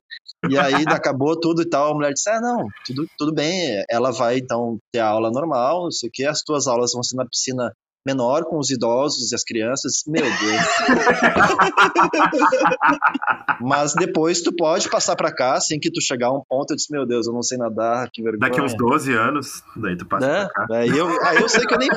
E 0.51 0.59
aí 0.59 0.85
acabou 0.89 1.39
tudo 1.39 1.63
e 1.63 1.69
tal, 1.69 1.93
a 1.93 1.95
mulher 1.95 2.13
disse, 2.13 2.29
ah, 2.29 2.41
não, 2.41 2.67
tudo, 2.85 3.07
tudo 3.17 3.33
bem, 3.33 3.85
ela 3.89 4.11
vai 4.11 4.39
então 4.39 4.77
ter 4.93 4.99
a 4.99 5.07
aula 5.07 5.31
normal, 5.31 5.85
não 5.85 5.93
sei 5.93 6.09
o 6.09 6.13
que, 6.13 6.25
as 6.25 6.43
tuas 6.43 6.67
aulas 6.67 6.91
vão 6.93 7.03
ser 7.03 7.17
na 7.17 7.27
piscina 7.27 7.73
menor 8.07 8.45
com 8.45 8.59
os 8.59 8.71
idosos 8.71 9.33
e 9.33 9.35
as 9.35 9.43
crianças, 9.43 10.05
meu 10.07 10.23
Deus. 10.23 10.31
Mas 13.61 13.95
depois 13.95 14.41
tu 14.43 14.55
pode 14.55 14.89
passar 14.89 15.17
pra 15.17 15.35
cá, 15.35 15.55
assim 15.55 15.81
que 15.81 15.91
tu 15.91 16.01
chegar 16.01 16.29
a 16.29 16.33
um 16.33 16.41
ponto, 16.49 16.71
eu 16.71 16.77
disse, 16.77 16.93
meu 16.93 17.05
Deus, 17.05 17.27
eu 17.27 17.33
não 17.33 17.43
sei 17.43 17.59
nadar, 17.59 18.09
que 18.13 18.23
vergonha. 18.23 18.49
Daqui 18.49 18.63
uns 18.63 18.77
12 18.77 19.13
anos, 19.13 19.65
daí 19.75 19.97
tu 19.97 20.07
passa 20.07 20.25
né? 20.27 20.49
pra 20.55 20.67
cá. 20.67 20.77
Aí 20.77 20.97
eu, 20.97 21.09
aí 21.25 21.39
eu 21.39 21.49
sei 21.49 21.67
que 21.67 21.75
eu 21.75 21.79
nem, 21.79 21.89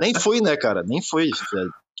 nem 0.00 0.14
fui, 0.14 0.40
né, 0.40 0.56
cara? 0.56 0.84
Nem 0.86 1.02
fui. 1.02 1.28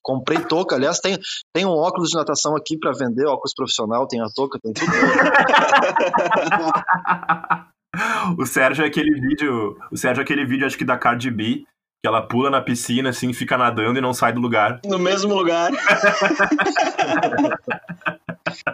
Comprei 0.02 0.38
touca, 0.38 0.76
aliás, 0.76 1.00
tem, 1.00 1.18
tem 1.52 1.66
um 1.66 1.70
óculos 1.70 2.10
de 2.10 2.16
natação 2.16 2.54
aqui 2.54 2.78
pra 2.78 2.92
vender, 2.92 3.26
óculos 3.26 3.52
profissional, 3.54 4.06
tem 4.06 4.20
a 4.20 4.28
touca, 4.32 4.60
tem 4.62 4.72
tudo. 4.72 4.86
o 8.38 8.46
Sérgio 8.46 8.84
é 8.84 8.86
aquele 8.86 9.20
vídeo. 9.20 9.76
O 9.90 9.96
Sérgio 9.96 10.20
é 10.20 10.24
aquele 10.24 10.46
vídeo, 10.46 10.64
acho 10.64 10.78
que 10.78 10.84
da 10.84 10.96
Cardi 10.96 11.28
B, 11.30 11.64
que 12.00 12.06
ela 12.06 12.22
pula 12.22 12.48
na 12.50 12.60
piscina, 12.60 13.10
assim, 13.10 13.32
fica 13.32 13.58
nadando 13.58 13.98
e 13.98 14.02
não 14.02 14.14
sai 14.14 14.32
do 14.32 14.40
lugar. 14.40 14.80
No 14.84 14.98
mesmo 14.98 15.34
lugar. 15.34 15.70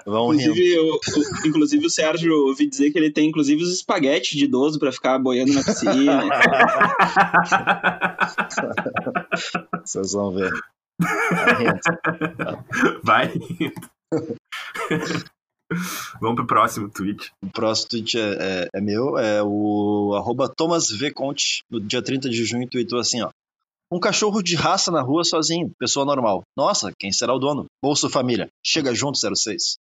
Vão 0.07 0.29
rindo. 0.31 0.43
Inclusive, 0.53 0.79
o, 0.79 0.95
o- 0.95 1.47
inclusive 1.49 1.87
o 1.87 1.91
Sérgio 1.91 2.33
ouvi 2.47 2.67
dizer 2.69 2.91
que 2.91 2.99
ele 2.99 3.11
tem 3.11 3.29
inclusive 3.29 3.63
os 3.63 3.73
espaguetes 3.73 4.37
de 4.39 4.45
idoso 4.45 4.79
pra 4.79 4.93
ficar 4.93 5.19
boiando 5.19 5.53
na 5.55 5.65
piscina. 5.65 6.23
Vocês 9.85 10.13
vão 10.13 10.33
ver. 10.35 10.53
Vai 11.03 11.45
rindo. 11.55 13.01
Vai. 13.03 13.33
Vamos 16.21 16.37
pro 16.37 16.47
próximo 16.47 16.89
tweet. 16.89 17.31
O 17.43 17.51
próximo 17.51 17.89
tweet 17.91 18.19
é, 18.19 18.37
é- 18.41 18.69
é 18.75 18.81
meu, 18.81 19.19
é 19.19 19.43
o 19.43 20.15
arroba 20.17 20.49
Thomas 20.49 20.89
V. 20.91 21.11
Conte, 21.13 21.63
no 21.71 21.81
dia 21.81 22.03
30 22.03 22.29
de 22.29 22.45
junho, 22.45 22.69
tweetou 22.69 22.99
assim, 22.99 23.23
ó. 23.23 23.31
Um 23.93 24.01
cachorro 24.01 24.43
de 24.43 24.57
raça 24.57 24.91
na 24.91 25.03
rua 25.03 25.23
sozinho, 25.25 25.71
pessoa 25.79 26.05
normal. 26.07 26.43
Nossa, 26.57 26.91
quem 26.99 27.13
será 27.13 27.35
o 27.35 27.39
dono? 27.39 27.67
Bolso 27.83 28.09
Família. 28.11 28.49
Chega 28.65 28.95
junto, 28.95 29.19
06. 29.19 29.77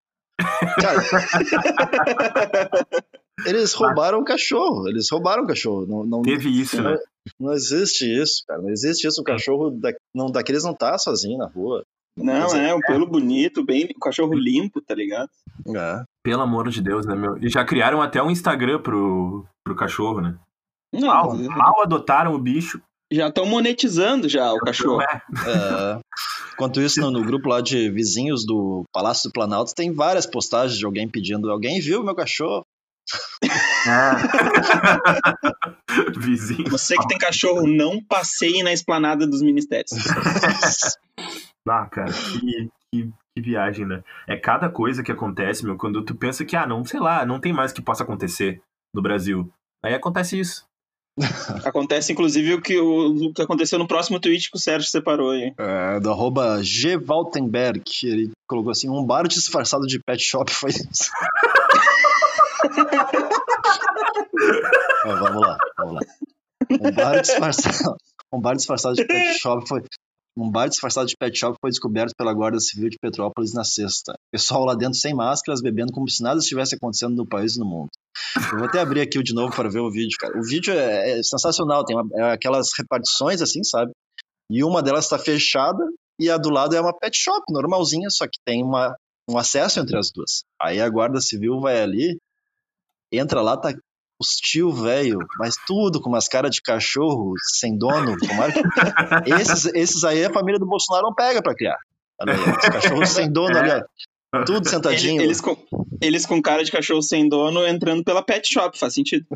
Cara, 0.81 1.03
eles 3.46 3.72
roubaram 3.72 4.20
o 4.20 4.24
cachorro, 4.24 4.88
eles 4.88 5.09
roubaram 5.11 5.44
o 5.44 5.46
cachorro. 5.46 5.87
Não, 5.87 6.05
não, 6.05 6.22
Teve 6.22 6.48
isso, 6.48 6.81
né? 6.83 6.96
não 7.38 7.53
existe 7.53 8.05
isso, 8.05 8.42
cara. 8.46 8.61
Não 8.62 8.70
existe 8.70 9.07
isso. 9.07 9.20
O 9.20 9.24
cachorro 9.24 9.70
da, 9.70 9.92
não, 10.14 10.31
daqueles 10.31 10.64
não 10.64 10.74
tá 10.74 10.96
sozinho 10.98 11.38
na 11.38 11.46
rua. 11.46 11.85
Não, 12.16 12.55
é, 12.57 12.75
um 12.75 12.81
pelo 12.81 13.07
bonito, 13.07 13.64
bem, 13.64 13.88
um 13.96 14.01
cachorro 14.01 14.35
limpo, 14.35 14.81
tá 14.81 14.94
ligado? 14.94 15.29
É. 15.68 16.03
Pelo 16.23 16.42
amor 16.42 16.68
de 16.68 16.83
Deus, 16.83 17.07
né, 17.07 17.14
meu? 17.14 17.38
E 17.38 17.49
já 17.49 17.64
criaram 17.64 18.03
até 18.03 18.23
um 18.23 18.31
Instagram 18.31 18.81
pro, 18.81 19.44
pro 19.64 19.77
cachorro, 19.77 20.20
né? 20.20 20.37
Mal, 20.92 21.37
Não, 21.37 21.57
mal 21.57 21.83
adotaram 21.83 22.35
o 22.35 22.38
bicho. 22.38 22.81
já 23.12 23.29
estão 23.29 23.46
monetizando 23.46 24.29
já 24.29 24.53
o 24.53 24.59
cachorro. 24.59 25.03
É, 25.03 25.23
É, 25.46 26.01
enquanto 26.53 26.81
isso, 26.81 27.01
no, 27.01 27.11
no 27.11 27.25
grupo 27.25 27.49
lá 27.49 27.61
de 27.61 27.88
vizinhos 27.90 28.44
do 28.44 28.85
Palácio 28.92 29.31
do 29.31 29.33
Planalto, 29.33 29.75
tem 29.75 29.92
várias 29.92 30.27
postagens 30.27 30.79
de 30.79 30.85
alguém 30.85 31.09
pedindo: 31.09 31.51
alguém 31.51 31.81
viu 31.81 32.03
meu 32.03 32.14
cachorro? 32.14 32.64
Vizinho. 36.18 36.70
Você 36.70 36.96
que 36.96 37.09
tem 37.09 37.18
cachorro, 37.18 37.66
não 37.66 38.03
passeie 38.05 38.62
na 38.62 38.73
esplanada 38.73 39.27
dos 39.27 39.42
ministérios. 39.42 39.92
Ah, 41.68 41.87
cara, 41.87 42.12
que, 42.12 42.70
que, 42.92 43.12
que 43.35 43.42
viagem, 43.42 43.87
né? 43.87 44.03
É 44.27 44.37
cada 44.37 44.68
coisa 44.68 45.03
que 45.03 45.12
acontece, 45.12 45.64
meu, 45.64 45.77
quando 45.77 46.05
tu 46.05 46.14
pensa 46.14 46.44
que, 46.44 46.57
ah, 46.57 46.66
não, 46.66 46.85
sei 46.85 47.01
lá, 47.01 47.25
não 47.25 47.40
tem 47.40 47.53
mais 47.53 47.73
que 47.73 47.83
possa 47.83 48.03
acontecer 48.03 48.61
no 48.94 49.03
Brasil. 49.03 49.51
Aí 49.85 49.94
acontece 49.94 50.38
isso. 50.38 50.68
Acontece, 51.66 52.12
inclusive, 52.12 52.55
o 52.55 52.62
que, 52.62 52.79
o, 52.79 53.27
o 53.27 53.35
que 53.35 53.42
aconteceu 53.42 53.79
no 53.79 53.87
próximo 53.87 54.20
tweet 54.20 54.51
que 54.51 54.57
o 54.57 54.61
Sérgio 54.61 54.88
separou 54.88 55.31
aí. 55.31 55.53
É, 55.59 56.01
do 56.01 56.11
arroba 56.11 56.62
G. 56.62 56.96
Valtenberg, 56.96 57.83
ele 58.05 58.31
colocou 58.49 58.70
assim: 58.70 58.88
um 58.88 59.05
bar 59.05 59.27
disfarçado 59.27 59.87
de 59.87 59.99
pet 59.99 60.23
shop 60.23 60.51
foi 60.55 60.70
isso. 60.70 60.81
Ó, 65.05 65.16
vamos 65.16 65.42
lá, 65.42 65.59
vamos 65.77 65.94
lá. 65.94 66.01
Um 66.70 66.92
bar 66.92 67.20
disfarçado, 67.20 67.96
um 68.33 68.40
bar 68.40 68.55
disfarçado 68.55 68.94
de 68.94 69.05
pet 69.05 69.38
shop 69.38 69.68
foi. 69.68 69.83
Um 70.37 70.51
bar 70.51 70.69
disfarçado 70.69 71.09
de 71.09 71.16
pet 71.19 71.37
shop 71.37 71.57
foi 71.61 71.71
descoberto 71.71 72.12
pela 72.16 72.33
Guarda 72.33 72.61
Civil 72.61 72.88
de 72.88 72.97
Petrópolis 73.01 73.53
na 73.53 73.64
sexta. 73.64 74.14
Pessoal 74.31 74.64
lá 74.64 74.75
dentro 74.75 74.99
sem 74.99 75.12
máscaras, 75.12 75.61
bebendo 75.61 75.93
como 75.93 76.09
se 76.09 76.23
nada 76.23 76.38
estivesse 76.38 76.77
acontecendo 76.77 77.16
no 77.16 77.27
país 77.27 77.57
e 77.57 77.59
no 77.59 77.66
mundo. 77.66 77.88
Eu 78.53 78.59
vou 78.59 78.69
até 78.69 78.81
abrir 78.81 79.01
aqui 79.01 79.21
de 79.23 79.35
novo 79.35 79.55
para 79.55 79.69
ver 79.69 79.81
o 79.81 79.90
vídeo, 79.90 80.16
cara. 80.19 80.38
O 80.38 80.43
vídeo 80.43 80.73
é, 80.73 81.19
é 81.19 81.23
sensacional, 81.23 81.85
tem 81.85 81.97
uma- 81.97 82.09
é 82.14 82.33
aquelas 82.33 82.69
repartições 82.79 83.43
assim, 83.43 83.62
sabe? 83.64 83.93
E 84.49 84.62
uma 84.64 84.83
delas 84.83 85.05
está 85.05 85.19
fechada 85.19 85.85
e 86.19 86.31
a 86.31 86.37
do 86.37 86.49
lado 86.51 86.75
é 86.77 86.81
uma 86.81 86.97
pet 86.97 87.16
shop 87.16 87.43
normalzinha, 87.53 88.09
só 88.11 88.27
que 88.27 88.38
tem 88.45 88.62
uma, 88.62 88.95
um 89.29 89.37
acesso 89.37 89.81
entre 89.81 89.97
as 89.99 90.11
duas. 90.12 90.43
Aí 90.61 90.81
a 90.81 90.88
Guarda 90.88 91.21
Civil 91.21 91.61
vai 91.61 91.81
ali, 91.83 92.19
entra 93.12 93.43
lá, 93.43 93.57
tá 93.57 93.73
os 94.20 94.37
tio 94.37 94.70
velho, 94.70 95.18
mas 95.38 95.54
tudo 95.66 96.00
com 96.00 96.11
umas 96.11 96.28
caras 96.28 96.54
de 96.54 96.61
cachorro, 96.61 97.33
sem 97.59 97.76
dono. 97.78 98.16
Tomara 98.18 98.52
que... 98.52 98.61
esses, 99.40 99.64
esses 99.74 100.04
aí 100.04 100.24
a 100.24 100.33
família 100.33 100.59
do 100.59 100.66
Bolsonaro 100.66 101.06
não 101.06 101.14
pega 101.14 101.42
pra 101.42 101.54
criar. 101.54 101.78
Olha 102.20 102.35
aí, 102.35 102.38
os 102.38 102.68
cachorros 102.68 103.09
sem 103.09 103.33
dono 103.33 103.56
ali, 103.56 103.70
ó. 103.70 104.44
Tudo 104.44 104.68
sentadinho. 104.68 105.22
eles, 105.22 105.40
com, 105.40 105.56
eles 106.00 106.24
com 106.24 106.40
cara 106.40 106.62
de 106.62 106.70
cachorro 106.70 107.02
sem 107.02 107.28
dono 107.28 107.66
entrando 107.66 108.04
pela 108.04 108.22
pet 108.22 108.46
shop, 108.46 108.78
faz 108.78 108.94
sentido. 108.94 109.26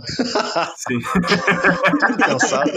Sim. 0.76 1.00
tudo 1.98 2.16
pensado. 2.16 2.70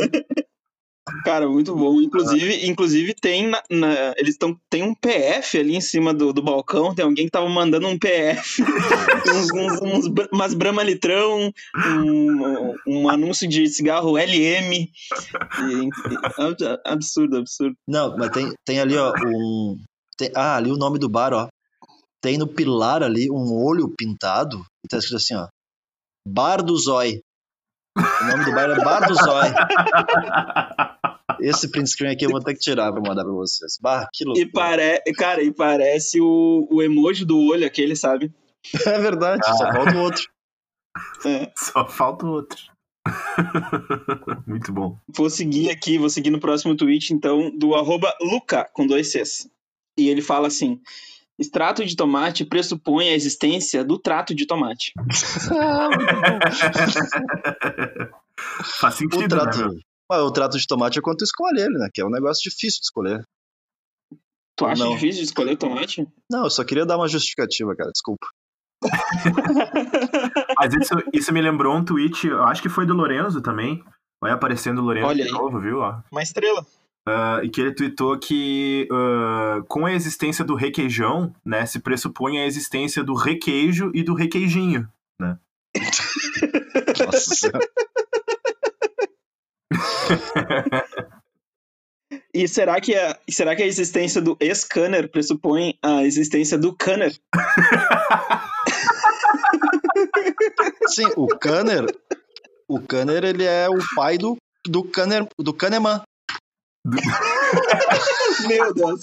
Cara, 1.24 1.48
muito 1.48 1.76
bom. 1.76 2.02
Inclusive, 2.02 2.67
inclusive 2.67 3.13
tem 3.13 3.48
na, 3.48 3.62
na- 3.70 4.13
eles 4.17 4.32
estão 4.36 4.58
tem 4.70 4.84
um 4.84 4.93
PF 4.93 5.58
ali 5.60 5.76
em 5.76 5.82
cima 5.82 6.13
do, 6.13 6.32
do 6.34 6.41
balcão. 6.41 6.93
Tem 6.93 7.06
alguém 7.06 7.26
que 7.26 7.32
tava 7.32 7.48
mandando 7.50 7.88
um 7.88 7.98
PF, 7.98 8.62
uns, 9.34 9.52
uns, 9.54 9.82
uns 9.82 10.28
umas 10.32 10.54
Brahma 10.54 10.84
litrão, 10.84 11.52
um, 11.76 12.74
um 12.88 13.10
anúncio 13.10 13.48
de 13.48 13.67
cigarro 13.67 14.17
LM. 14.17 14.74
E, 14.74 14.89
absurdo, 16.86 17.38
absurdo. 17.38 17.76
Não, 17.88 18.15
mas 18.17 18.30
tem, 18.32 18.54
tem 18.65 18.80
ali, 18.80 18.96
ó, 18.98 19.13
um. 19.26 19.78
tem- 20.17 20.32
ah, 20.36 20.56
ali 20.58 20.72
o 20.72 20.78
nome 20.78 21.00
do 21.00 21.10
bar, 21.10 21.34
ó. 21.34 21.48
Tem 22.22 22.38
no 22.38 22.48
pilar 22.48 23.04
ali 23.04 23.30
um 23.32 23.54
olho 23.63 23.93
pintado 23.98 24.58
e 24.84 24.88
tá 24.89 24.98
escrito 24.98 25.17
assim, 25.17 25.36
ó. 25.36 25.48
Bar 26.28 26.62
do 26.63 26.76
Zói. 26.78 27.20
O 27.98 28.26
nome 28.26 28.46
do 28.46 28.52
bar 28.52 28.70
é 28.70 28.84
Bar 28.84 29.08
do 29.08 29.13
Zói. 29.15 29.50
Esse 31.42 31.69
print 31.69 31.90
screen 31.90 32.12
aqui 32.13 32.25
eu 32.25 32.29
vou 32.29 32.42
ter 32.42 32.54
que 32.54 32.60
tirar 32.60 32.92
pra 32.92 33.02
mandar 33.02 33.23
pra 33.23 33.33
vocês. 33.33 33.77
Bar, 33.81 34.08
que 34.13 34.23
E 34.23 34.27
loucura. 34.27 34.50
pare, 34.54 35.02
cara, 35.15 35.42
e 35.44 35.52
parece 35.54 36.19
o, 36.21 36.67
o 36.71 36.81
emoji 36.81 37.25
do 37.25 37.40
olho 37.40 37.65
aquele, 37.65 37.96
sabe? 37.96 38.31
É 38.85 39.00
verdade, 39.00 39.46
só 39.46 39.71
falta 39.71 39.96
o 39.96 40.00
outro. 40.00 40.23
É. 41.25 41.52
Só 41.56 41.88
falta 41.88 42.25
o 42.25 42.29
outro. 42.29 42.58
Muito 44.46 44.73
bom. 44.73 44.98
Vou 45.08 45.29
seguir 45.29 45.69
aqui, 45.69 45.98
vou 45.98 46.10
seguir 46.10 46.29
no 46.31 46.40
próximo 46.40 46.75
tweet, 46.75 47.13
então, 47.13 47.50
do 47.58 47.75
arroba 47.75 48.13
Luca, 48.21 48.67
com 48.73 48.85
dois 48.85 49.12
Cs. 49.12 49.48
E 49.98 50.10
ele 50.10 50.21
fala 50.21 50.48
assim: 50.48 50.81
extrato 51.40 51.85
de 51.85 51.96
tomate 51.96 52.44
pressupõe 52.44 53.08
a 53.10 53.13
existência 53.15 53.83
do 53.85 53.98
trato 53.98 54.35
de 54.35 54.46
tomate. 54.46 54.92
Faz 58.79 58.96
O 58.96 58.98
sentido, 58.98 59.21
né, 59.21 59.27
trato, 59.27 59.58
meu? 59.60 59.79
O 60.10 60.32
trato 60.32 60.58
de 60.58 60.66
tomate 60.66 61.00
é 61.00 61.02
quando 61.02 61.18
tu 61.18 61.24
escolhe 61.24 61.60
ele, 61.60 61.78
né? 61.78 61.90
Que 61.94 62.02
é 62.02 62.06
um 62.06 62.10
negócio 62.10 62.42
difícil 62.50 62.80
de 62.80 62.86
escolher. 62.86 63.24
Tu 64.58 64.66
acha 64.66 64.84
Não. 64.84 64.94
difícil 64.94 65.22
de 65.22 65.28
escolher 65.28 65.54
o 65.54 65.58
tomate? 65.58 66.08
Não, 66.32 66.46
eu 66.46 66.50
só 66.50 66.64
queria 66.64 66.86
dar 66.86 66.98
uma 66.98 67.08
justificativa, 67.08 67.76
cara. 67.76 67.92
Desculpa. 67.92 68.28
Mas 70.58 70.74
isso, 70.74 70.94
isso 71.14 71.34
me 71.34 71.42
lembrou 71.42 71.76
um 71.76 71.84
tweet, 71.84 72.28
eu 72.28 72.44
acho 72.44 72.62
que 72.62 72.70
foi 72.70 72.86
do 72.86 72.94
Lorenzo 72.94 73.42
também. 73.42 73.84
Vai 74.22 74.32
aparecendo 74.32 74.80
o 74.80 74.84
Lorenzo 74.86 75.08
Olha 75.08 75.24
de 75.26 75.30
aí. 75.30 75.32
novo, 75.32 75.60
viu? 75.60 75.80
Ó. 75.80 76.02
Uma 76.12 76.24
estrela. 76.24 76.66
Ah, 77.08 77.40
e 77.44 77.50
que 77.50 77.62
ele 77.62 77.74
tweetou 77.74 78.18
que 78.18 78.88
ah, 78.92 79.62
com 79.68 79.86
a 79.86 79.94
existência 79.94 80.44
do 80.44 80.56
requeijão, 80.56 81.34
né, 81.46 81.66
se 81.66 81.80
pressupõe 81.80 82.40
a 82.40 82.46
existência 82.46 83.04
do 83.04 83.14
requeijo 83.14 83.92
e 83.94 84.04
do 84.04 84.14
requeijinho. 84.14 84.88
Nossa 87.06 87.36
senhora. 87.36 87.60
E 92.34 92.48
será 92.48 92.80
que 92.80 92.96
a, 92.96 93.18
será 93.30 93.56
que 93.56 93.63
a 93.63 93.68
existência 93.68 94.22
do 94.22 94.38
scanner 94.54 95.10
pressupõe 95.10 95.78
a 95.84 96.04
existência 96.04 96.58
do 96.58 96.76
canner? 96.76 97.13
Sim, 100.88 101.08
o 101.15 101.28
Kanner, 101.28 101.86
o 102.68 102.80
Kanner, 102.80 103.24
ele 103.24 103.44
é 103.44 103.70
o 103.70 103.78
pai 103.96 104.18
do, 104.18 104.36
do 104.65 104.84
Kanner, 104.84 105.28
do 105.38 105.54
Kahneman. 105.54 106.02
Meu 108.48 108.74
Deus. 108.74 109.00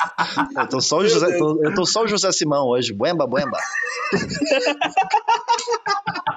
Eu 0.56 0.68
tô 0.68 0.80
só 0.80 0.98
o 0.98 1.06
José, 1.06 1.36
tô, 1.36 1.62
eu 1.62 1.74
tô 1.74 1.84
só 1.84 2.04
o 2.04 2.08
José 2.08 2.32
Simão 2.32 2.68
hoje. 2.68 2.92
Buemba, 2.92 3.26
buemba. 3.26 3.58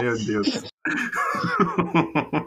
Meu 0.00 0.16
Deus. 0.18 0.62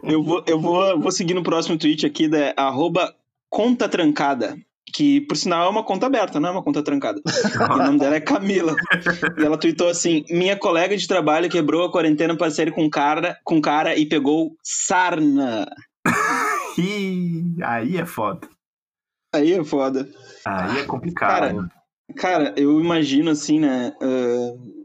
Eu 0.04 0.24
vou, 0.24 0.44
eu 0.48 0.60
vou, 0.60 1.00
vou 1.00 1.12
seguir 1.12 1.34
no 1.34 1.44
próximo 1.44 1.78
tweet 1.78 2.06
aqui 2.06 2.28
da 2.28 2.54
arroba 2.58 3.14
conta 3.50 3.88
trancada. 3.88 4.58
Que, 4.94 5.22
por 5.22 5.38
sinal, 5.38 5.68
é 5.68 5.70
uma 5.70 5.86
conta 5.86 6.08
aberta, 6.08 6.40
não 6.40 6.50
é 6.50 6.52
uma 6.52 6.64
conta 6.64 6.84
trancada. 6.84 7.22
o 7.72 7.78
nome 7.78 8.00
dela 8.00 8.16
é 8.16 8.20
Camila. 8.20 8.76
E 9.38 9.44
ela 9.44 9.58
tweetou 9.58 9.88
assim: 9.88 10.26
Minha 10.30 10.58
colega 10.58 10.98
de 10.98 11.08
trabalho 11.08 11.50
quebrou 11.50 11.86
a 11.86 11.92
quarentena 11.92 12.36
para 12.36 12.52
sair 12.52 12.72
com 12.72 12.90
cara, 12.90 13.38
com 13.44 13.62
cara 13.62 13.96
e 13.96 14.06
pegou 14.06 14.58
sarna. 14.62 15.66
Ih, 16.78 17.56
aí 17.64 17.98
é 17.98 18.06
foda. 18.06 18.50
Aí 19.34 19.54
é 19.54 19.64
foda. 19.64 20.10
Aí 20.46 20.80
é 20.80 20.84
complicado. 20.84 21.70
Cara, 22.18 22.50
cara 22.50 22.54
eu 22.58 22.80
imagino 22.82 23.32
assim, 23.32 23.60
né? 23.60 23.94
Uh, 24.02 24.81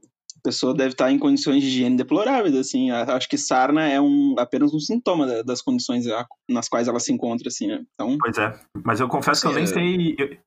pessoa 0.47 0.73
deve 0.73 0.91
estar 0.91 1.11
em 1.11 1.19
condições 1.19 1.61
de 1.61 1.69
higiene 1.69 1.97
deploráveis, 1.97 2.55
assim. 2.55 2.93
Acho 2.93 3.29
que 3.29 3.37
sarna 3.37 3.89
é 3.89 4.01
um, 4.01 4.37
apenas 4.39 4.73
um 4.73 4.79
sintoma 4.79 5.43
das 5.43 5.61
condições 5.61 6.05
nas 6.49 6.69
quais 6.69 6.87
ela 6.87 7.01
se 7.01 7.13
encontra, 7.13 7.49
assim, 7.49 7.67
né? 7.67 7.85
Então, 7.95 8.17
Pois 8.21 8.39
é. 8.39 8.55
Mas 8.85 9.01
eu 9.01 9.09
confesso 9.09 9.43
que 9.43 9.49
eu 9.49 9.53
nem 9.53 9.67
sei. 9.67 10.15
Eu, 10.17 10.39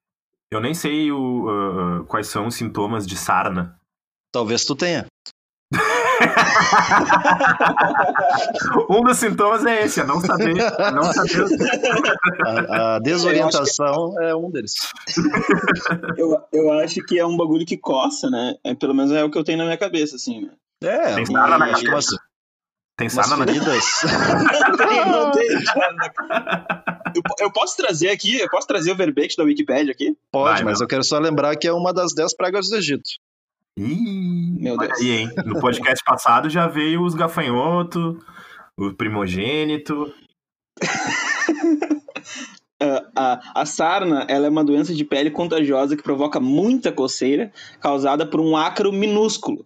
eu 0.52 0.62
nem 0.62 0.74
sei 0.74 1.12
o, 1.12 2.00
uh, 2.00 2.06
quais 2.06 2.28
são 2.28 2.48
os 2.48 2.56
sintomas 2.56 3.06
de 3.06 3.18
sarna. 3.18 3.78
Talvez 4.32 4.64
tu 4.64 4.76
tenha. 4.76 5.06
um 8.90 9.04
dos 9.04 9.18
sintomas 9.18 9.66
é 9.66 9.86
esse, 9.86 10.02
é 10.02 10.06
não 10.06 10.20
saber. 10.20 10.56
Não 10.94 11.04
saber 11.04 11.46
a, 12.46 12.96
a 12.96 13.00
desorientação 13.00 14.14
que... 14.16 14.24
é 14.24 14.36
um 14.36 14.52
deles. 14.52 14.74
eu, 16.18 16.38
eu 16.52 16.74
acho 16.80 17.02
que 17.06 17.20
é 17.20 17.26
um 17.26 17.38
bagulho 17.38 17.66
que 17.66 17.78
coça, 17.78 18.30
né? 18.30 18.56
É, 18.64 18.76
pelo 18.76 18.94
menos 18.94 19.12
é 19.12 19.24
o 19.24 19.32
que 19.32 19.38
eu 19.38 19.44
tenho 19.44 19.58
na 19.58 19.66
minha 19.66 19.78
cabeça, 19.78 20.16
assim, 20.16 20.42
né? 20.42 20.52
É, 20.84 21.16
tem 21.16 21.26
sarna 21.26 21.58
na 21.58 21.74
que 21.74 21.88
umas, 21.88 22.08
tem 23.00 23.10
sarna 23.10 23.38
na 23.38 23.46
feridas. 23.46 23.86
não 25.08 25.32
tem, 25.32 25.48
eu, 27.16 27.22
eu, 27.40 27.52
posso 27.52 27.78
trazer 27.78 28.10
aqui, 28.10 28.40
eu 28.40 28.50
posso 28.50 28.68
trazer 28.68 28.92
o 28.92 28.96
verbete 28.96 29.38
da 29.38 29.44
Wikipedia 29.44 29.94
aqui? 29.94 30.16
Pode, 30.32 30.56
Vai, 30.56 30.64
mas 30.64 30.80
não. 30.80 30.84
eu 30.84 30.88
quero 30.88 31.04
só 31.04 31.18
lembrar 31.18 31.56
que 31.56 31.68
é 31.68 31.72
uma 31.72 31.94
das 31.94 32.14
dez 32.14 32.36
pragas 32.36 32.68
do 32.68 32.76
Egito. 32.76 33.10
Ih, 33.80 34.60
meu 34.60 34.78
Deus. 34.78 35.00
Aí, 35.00 35.10
hein? 35.10 35.30
No 35.46 35.58
podcast 35.62 36.04
passado 36.04 36.50
já 36.50 36.68
veio 36.68 37.02
os 37.02 37.16
gafanhoto, 37.16 38.20
o 38.76 38.94
primogênito. 38.94 40.14
a, 43.16 43.62
a 43.62 43.66
sarna 43.66 44.26
ela 44.28 44.48
é 44.48 44.50
uma 44.50 44.66
doença 44.66 44.94
de 44.94 45.06
pele 45.06 45.32
contagiosa 45.32 45.96
que 45.96 46.04
provoca 46.04 46.42
muita 46.42 46.92
coceira, 46.92 47.54
causada 47.80 48.30
por 48.30 48.42
um 48.42 48.58
ácaro 48.58 48.92
minúsculo. 48.92 49.66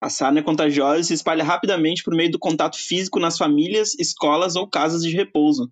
A 0.00 0.10
sarna 0.10 0.40
é 0.40 0.42
contagiosa 0.42 0.98
e 0.98 1.04
se 1.04 1.14
espalha 1.14 1.44
rapidamente 1.44 2.02
por 2.02 2.16
meio 2.16 2.32
do 2.32 2.40
contato 2.40 2.76
físico 2.76 3.20
nas 3.20 3.38
famílias, 3.38 3.94
escolas 3.96 4.56
ou 4.56 4.68
casas 4.68 5.02
de 5.02 5.14
repouso. 5.14 5.70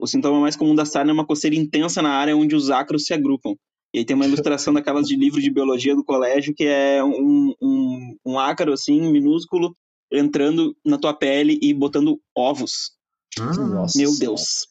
O 0.00 0.06
sintoma 0.08 0.40
mais 0.40 0.56
comum 0.56 0.74
da 0.74 0.84
sarna 0.84 1.12
é 1.12 1.14
uma 1.14 1.26
coceira 1.26 1.54
intensa 1.54 2.02
na 2.02 2.10
área 2.10 2.36
onde 2.36 2.56
os 2.56 2.70
ácaros 2.70 3.06
se 3.06 3.14
agrupam. 3.14 3.54
E 3.92 3.98
aí 3.98 4.04
tem 4.04 4.14
uma 4.14 4.26
ilustração 4.26 4.72
daquelas 4.72 5.06
de 5.06 5.16
livro 5.16 5.40
de 5.40 5.50
biologia 5.50 5.96
do 5.96 6.04
colégio, 6.04 6.54
que 6.54 6.64
é 6.64 7.02
um, 7.02 7.54
um, 7.60 8.16
um 8.24 8.38
ácaro, 8.38 8.72
assim, 8.72 9.10
minúsculo, 9.10 9.76
entrando 10.12 10.76
na 10.84 10.98
tua 10.98 11.12
pele 11.12 11.58
e 11.60 11.74
botando 11.74 12.20
ovos. 12.36 12.92
Nossa 13.38 13.98
Meu 13.98 14.16
Deus. 14.18 14.66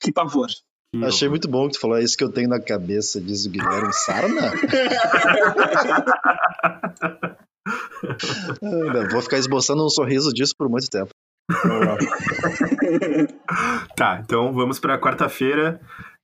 Que 0.00 0.12
pavor. 0.12 0.48
Que 0.92 1.04
Achei 1.04 1.28
muito 1.28 1.48
bom 1.48 1.68
que 1.68 1.74
tu 1.74 1.80
falou 1.80 1.98
é 1.98 2.02
isso 2.02 2.16
que 2.16 2.24
eu 2.24 2.32
tenho 2.32 2.48
na 2.48 2.60
cabeça, 2.60 3.20
diz 3.20 3.46
o 3.46 3.50
Guilherme 3.50 3.92
Sarna. 3.92 4.52
Vou 9.12 9.22
ficar 9.22 9.38
esboçando 9.38 9.84
um 9.84 9.90
sorriso 9.90 10.32
disso 10.32 10.54
por 10.56 10.68
muito 10.68 10.88
tempo. 10.88 11.10
tá, 13.96 14.22
então 14.24 14.52
vamos 14.52 14.78
para 14.78 15.00
quarta-feira, 15.00 15.80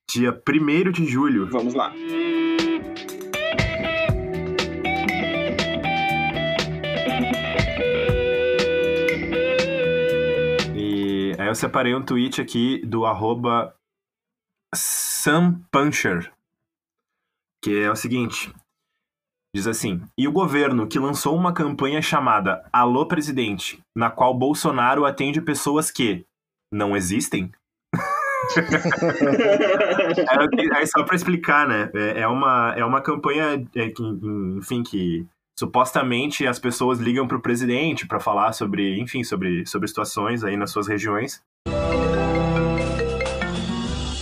dia 0.09 0.31
1 0.31 0.91
de 0.91 1.05
julho. 1.05 1.49
Vamos 1.49 1.73
lá. 1.73 1.93
E 10.75 11.35
aí 11.37 11.47
eu 11.47 11.55
separei 11.55 11.93
um 11.93 12.03
tweet 12.03 12.41
aqui 12.41 12.85
do 12.85 13.05
arroba 13.05 13.75
Sampuncher, 14.73 16.31
que 17.61 17.77
é 17.77 17.91
o 17.91 17.95
seguinte, 17.95 18.53
diz 19.53 19.67
assim, 19.67 20.01
e 20.17 20.25
o 20.27 20.31
governo 20.31 20.87
que 20.87 20.99
lançou 20.99 21.35
uma 21.35 21.53
campanha 21.53 22.01
chamada 22.01 22.67
Alô 22.71 23.05
Presidente, 23.07 23.81
na 23.95 24.09
qual 24.09 24.33
Bolsonaro 24.33 25.05
atende 25.05 25.41
pessoas 25.41 25.91
que 25.91 26.25
não 26.71 26.95
existem? 26.95 27.51
é, 30.77 30.81
é, 30.81 30.85
só 30.85 31.03
para 31.03 31.15
explicar, 31.15 31.67
né? 31.67 31.89
É, 31.93 32.21
é, 32.21 32.27
uma, 32.27 32.73
é 32.77 32.85
uma 32.85 33.01
campanha 33.01 33.65
é, 33.75 33.89
que, 33.89 34.03
enfim, 34.57 34.83
que 34.83 35.25
supostamente 35.57 36.45
as 36.45 36.59
pessoas 36.59 36.99
ligam 36.99 37.27
para 37.27 37.37
o 37.37 37.41
presidente 37.41 38.07
para 38.07 38.19
falar 38.19 38.53
sobre, 38.53 38.99
enfim, 38.99 39.23
sobre, 39.23 39.65
sobre 39.65 39.87
situações 39.87 40.43
aí 40.43 40.55
nas 40.55 40.71
suas 40.71 40.87
regiões. 40.87 41.41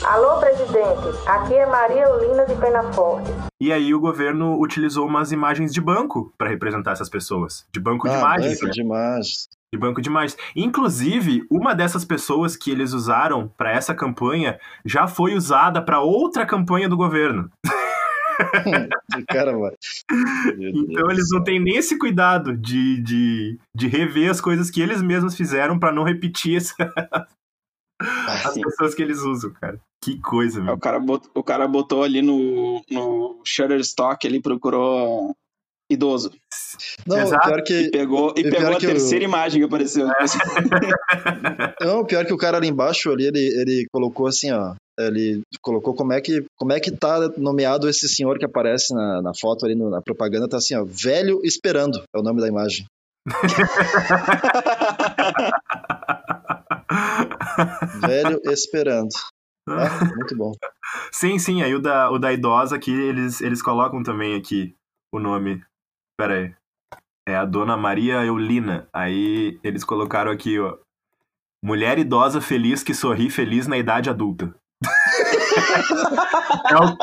Alô, 0.06 0.40
presidente. 0.40 1.28
Aqui 1.28 1.56
é 1.56 1.66
Maria 1.66 2.08
Ulina 2.14 2.46
de 2.46 2.56
Penaforte. 2.56 3.30
E 3.60 3.74
aí 3.74 3.94
o 3.94 4.00
governo 4.00 4.60
utilizou 4.62 5.08
umas 5.08 5.32
imagens 5.32 5.74
de 5.74 5.82
banco 5.82 6.32
para 6.38 6.50
representar 6.50 6.92
essas 6.92 7.10
pessoas. 7.10 7.66
De 7.72 7.80
banco 7.80 8.08
ah, 8.08 8.12
de 8.12 8.18
imagens. 8.18 8.54
Banco 8.54 8.66
né? 8.66 8.72
de 8.72 8.82
imagens 8.82 9.50
de 9.74 9.80
banco 9.80 10.02
de 10.02 10.10
imagens. 10.10 10.38
Inclusive, 10.56 11.46
uma 11.50 11.74
dessas 11.74 12.06
pessoas 12.06 12.56
que 12.56 12.72
eles 12.72 12.94
usaram 12.94 13.48
para 13.58 13.72
essa 13.72 13.94
campanha 13.94 14.60
já 14.86 15.08
foi 15.08 15.36
usada 15.36 15.82
para 15.82 16.02
outra 16.02 16.46
campanha 16.46 16.88
do 16.88 16.98
governo. 16.98 17.50
Caramba. 19.30 19.74
Então 20.58 21.10
eles 21.10 21.30
não 21.32 21.44
têm 21.44 21.60
nem 21.60 21.78
esse 21.78 21.98
cuidado 21.98 22.56
de, 22.56 23.02
de, 23.02 23.60
de 23.74 23.88
rever 23.88 24.30
as 24.30 24.42
coisas 24.42 24.70
que 24.70 24.82
eles 24.82 25.02
mesmos 25.02 25.36
fizeram 25.36 25.80
para 25.80 25.92
não 25.92 26.04
repetir 26.04 26.58
essa... 26.58 26.76
as 28.00 28.54
pessoas 28.54 28.94
que 28.94 29.02
eles 29.02 29.20
usam, 29.20 29.52
cara. 29.54 29.80
Que 30.02 30.20
coisa, 30.20 30.62
meu. 30.62 30.76
O 30.76 30.80
cara, 30.80 31.00
botou, 31.00 31.32
o 31.34 31.44
cara 31.44 31.68
botou 31.68 32.04
ali 32.04 32.22
no, 32.22 32.84
no 32.92 33.42
Shutterstock, 33.44 34.26
ele 34.28 34.42
procurou 34.42 35.36
idoso. 35.90 36.32
Não, 37.06 37.20
Exato. 37.20 37.48
pior 37.48 37.62
que. 37.64 37.74
E 37.74 37.92
pegou, 37.92 38.34
e 38.36 38.44
pegou 38.44 38.74
a 38.74 38.80
terceira 38.80 39.24
eu... 39.24 39.30
imagem 39.30 39.62
que 39.62 39.66
apareceu. 39.66 40.08
Não, 41.82 42.06
pior 42.06 42.26
que 42.26 42.34
o 42.34 42.38
cara 42.38 42.58
ali 42.58 42.68
embaixo 42.68 43.12
ali, 43.12 43.26
ele, 43.26 43.40
ele 43.40 43.86
colocou 43.92 44.28
assim, 44.28 44.52
ó. 44.52 44.74
Ele 44.98 45.42
colocou 45.62 45.94
como 45.94 46.14
é 46.14 46.22
que 46.22 46.46
como 46.56 46.72
é 46.72 46.80
que 46.80 46.90
tá 46.90 47.30
nomeado 47.38 47.90
esse 47.90 48.08
senhor 48.08 48.40
que 48.40 48.46
aparece 48.46 48.94
na, 48.94 49.22
na 49.22 49.34
foto 49.40 49.66
ali 49.66 49.76
no, 49.76 49.90
na 49.90 50.02
propaganda, 50.02 50.48
tá 50.48 50.56
assim, 50.58 50.76
ó, 50.76 50.86
velho 50.86 51.42
esperando, 51.44 52.02
é 52.16 52.20
o 52.20 52.24
nome 52.24 52.40
da 52.40 52.48
imagem. 52.48 52.86
velho 58.08 58.40
esperando. 58.46 59.10
Ah, 59.68 60.06
muito 60.16 60.38
bom. 60.38 60.54
Sim, 61.12 61.38
sim, 61.40 61.62
aí 61.62 61.76
o 61.76 61.82
da, 61.82 62.10
o 62.12 62.18
da 62.18 62.32
idosa 62.32 62.76
aqui, 62.76 62.92
eles, 62.92 63.42
eles 63.42 63.62
colocam 63.62 64.02
também 64.04 64.36
aqui 64.36 64.74
o 65.12 65.20
nome 65.20 65.62
Pera 66.18 66.36
aí. 66.36 66.56
É 67.28 67.36
a 67.36 67.46
dona 67.46 67.76
Maria 67.76 68.24
Eulina. 68.24 68.88
Aí 68.94 69.60
eles 69.64 69.84
colocaram 69.84 70.32
aqui, 70.32 70.60
ó. 70.60 70.78
Mulher 71.64 71.98
idosa 71.98 72.40
feliz 72.40 72.84
que 72.84 72.94
sorri 72.94 73.30
feliz 73.30 73.68
na 73.68 73.78
idade 73.78 74.10
adulta. 74.10 74.54
é, 76.70 76.76
o, 76.76 76.98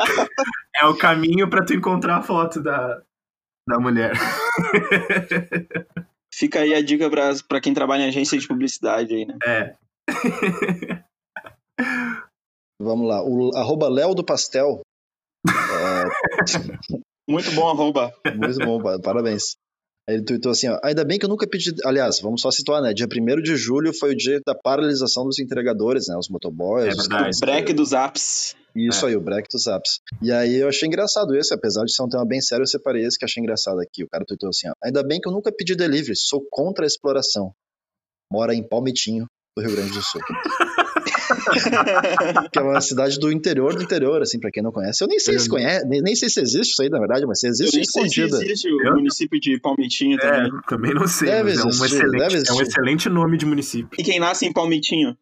é 0.77 0.85
o 0.85 0.97
caminho 0.97 1.49
para 1.49 1.65
tu 1.65 1.73
encontrar 1.73 2.17
a 2.17 2.21
foto 2.21 2.61
da, 2.61 3.01
da 3.67 3.79
mulher. 3.79 4.13
Fica 6.33 6.61
aí 6.61 6.73
a 6.73 6.81
dica 6.81 7.09
para 7.47 7.61
quem 7.61 7.73
trabalha 7.73 8.03
em 8.03 8.07
agência 8.07 8.39
de 8.39 8.47
publicidade 8.47 9.13
aí, 9.13 9.25
né? 9.25 9.37
É. 9.45 9.75
Vamos 12.81 13.07
lá. 13.07 13.21
O 13.21 13.51
arroba 13.55 13.89
Léo 13.89 14.15
do 14.15 14.23
Pastel. 14.23 14.81
É... 15.47 16.03
Muito 17.27 17.51
bom, 17.51 17.69
arroba. 17.69 18.11
Muito 18.35 18.59
bom, 18.59 18.81
parabéns. 19.01 19.55
Aí 20.07 20.15
ele 20.15 20.25
tweetou 20.25 20.51
assim, 20.51 20.67
ó, 20.67 20.77
ainda 20.83 21.05
bem 21.05 21.17
que 21.17 21.23
eu 21.25 21.29
nunca 21.29 21.47
pedi... 21.47 21.71
Aliás, 21.85 22.19
vamos 22.19 22.41
só 22.41 22.51
situar, 22.51 22.81
né? 22.81 22.93
Dia 22.93 23.07
1 23.07 23.41
de 23.41 23.55
julho 23.55 23.93
foi 23.97 24.11
o 24.11 24.17
dia 24.17 24.41
da 24.45 24.53
paralisação 24.53 25.23
dos 25.23 25.39
entregadores, 25.39 26.07
né? 26.09 26.17
Os 26.17 26.27
motoboys. 26.27 26.87
É 26.97 27.01
os 27.01 27.07
caras- 27.07 27.39
Break 27.39 27.71
dos 27.71 27.93
apps. 27.93 28.53
Isso 28.75 29.05
aí, 29.05 29.15
o 29.15 29.21
break 29.21 29.47
dos 29.53 29.67
apps. 29.67 29.99
E 30.21 30.31
aí 30.31 30.55
eu 30.55 30.67
achei 30.67 30.87
engraçado 30.87 31.35
esse, 31.35 31.53
apesar 31.53 31.85
de 31.85 31.93
ser 31.95 32.03
um 32.03 32.09
tema 32.09 32.25
bem 32.25 32.41
sério, 32.41 32.63
eu 32.63 32.67
separei 32.67 33.05
esse 33.05 33.17
que 33.19 33.23
achei 33.23 33.39
engraçado 33.41 33.79
aqui. 33.79 34.03
O 34.03 34.09
cara 34.09 34.25
tweetou 34.25 34.49
assim, 34.49 34.67
ó, 34.67 34.73
ainda 34.83 35.03
bem 35.03 35.21
que 35.21 35.27
eu 35.29 35.31
nunca 35.31 35.51
pedi 35.55 35.75
delivery, 35.75 36.15
sou 36.17 36.43
contra 36.51 36.83
a 36.83 36.87
exploração. 36.87 37.53
Mora 38.31 38.53
em 38.53 38.67
Palmitinho, 38.67 39.25
do 39.55 39.63
Rio 39.63 39.75
Grande 39.75 39.93
do 39.93 40.01
Sul. 40.01 40.19
que 42.51 42.59
é 42.59 42.61
uma 42.61 42.81
cidade 42.81 43.19
do 43.19 43.31
interior 43.31 43.75
do 43.75 43.83
interior, 43.83 44.21
assim, 44.21 44.39
pra 44.39 44.51
quem 44.51 44.61
não 44.63 44.71
conhece. 44.71 45.03
Eu 45.03 45.07
nem 45.07 45.19
sei 45.19 45.37
se 45.39 45.49
conhece, 45.49 45.85
nem, 45.87 46.01
nem 46.01 46.15
sei 46.15 46.29
se 46.29 46.39
existe 46.41 46.71
isso 46.71 46.81
aí, 46.81 46.89
na 46.89 46.99
verdade, 46.99 47.25
mas 47.25 47.39
se 47.39 47.47
Eu 47.47 47.51
existe 47.51 47.71
sei 47.71 47.83
se 47.83 47.89
escondida. 47.89 48.37
existe 48.43 48.67
o 48.69 48.81
Eu- 48.87 48.95
município 48.95 49.39
de 49.39 49.59
Palmitinho 49.59 50.17
É, 50.19 50.21
também. 50.21 50.51
também 50.67 50.93
não 50.93 51.07
sei, 51.07 51.29
Deve 51.29 51.43
mas 51.51 51.59
é 51.59 51.63
um, 51.63 51.69
existir, 51.69 51.85
excelente, 51.95 52.11
deve 52.11 52.23
é 52.23 52.37
um 52.37 52.41
existir. 52.41 52.61
excelente 52.63 53.09
nome 53.09 53.37
de 53.37 53.45
município. 53.45 53.89
E 53.99 54.03
quem 54.03 54.19
nasce 54.19 54.45
em 54.45 54.53
Palmitinho? 54.53 55.17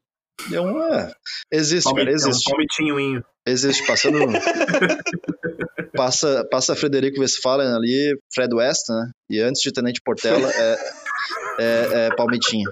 É 0.52 0.60
um, 0.60 0.82
é, 0.94 1.12
existe, 1.52 1.84
cara, 1.94 1.96
Palmitinho, 2.06 2.16
existe. 2.30 2.50
É 2.50 2.54
um 2.54 2.58
palmitinho. 2.58 3.24
Existe, 3.46 3.86
passando. 3.88 4.18
passa, 5.96 6.46
passa 6.50 6.76
Frederico 6.76 7.22
Westphalen 7.22 7.68
ali, 7.76 8.18
Fred 8.34 8.54
West, 8.54 8.90
né? 8.90 9.10
E 9.30 9.40
antes 9.40 9.62
de 9.62 9.72
Tenente 9.72 10.02
Portela 10.04 10.50
é, 10.52 10.78
é, 11.60 11.88
é 12.08 12.16
Palmitinho. 12.16 12.70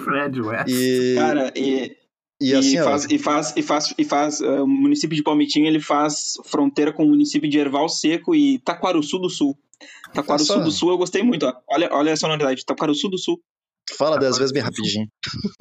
Fred 0.00 0.40
West. 0.40 0.68
E, 0.68 1.14
Cara, 1.16 1.52
e, 1.56 1.96
e 2.40 2.54
assim, 2.54 2.76
e 2.76 2.80
ó, 2.80 2.84
faz, 2.84 3.04
e 3.10 3.18
faz, 3.18 3.52
e 3.56 3.62
faz, 3.62 3.94
e 3.98 4.04
faz 4.04 4.40
uh, 4.40 4.64
o 4.64 4.66
município 4.66 5.14
de 5.14 5.22
Palmitinho, 5.22 5.66
ele 5.66 5.80
faz 5.80 6.34
fronteira 6.44 6.92
com 6.92 7.04
o 7.04 7.08
município 7.08 7.48
de 7.48 7.58
Erval 7.58 7.88
Seco 7.88 8.34
e 8.34 8.58
Taquaruçu 8.60 9.18
do 9.18 9.28
Sul. 9.28 9.56
Taquaruçu 10.14 10.60
do 10.60 10.70
Sul 10.70 10.90
eu 10.90 10.98
gostei 10.98 11.22
muito, 11.22 11.46
ó. 11.46 11.52
Olha, 11.68 11.88
olha 11.92 12.12
a 12.12 12.16
sonoridade, 12.16 12.64
Taquaruçu 12.64 13.08
do 13.08 13.18
Sul. 13.18 13.38
fala 13.96 14.18
dez 14.18 14.38
vezes 14.38 14.52
bem 14.52 14.62
rapidinho. 14.62 15.06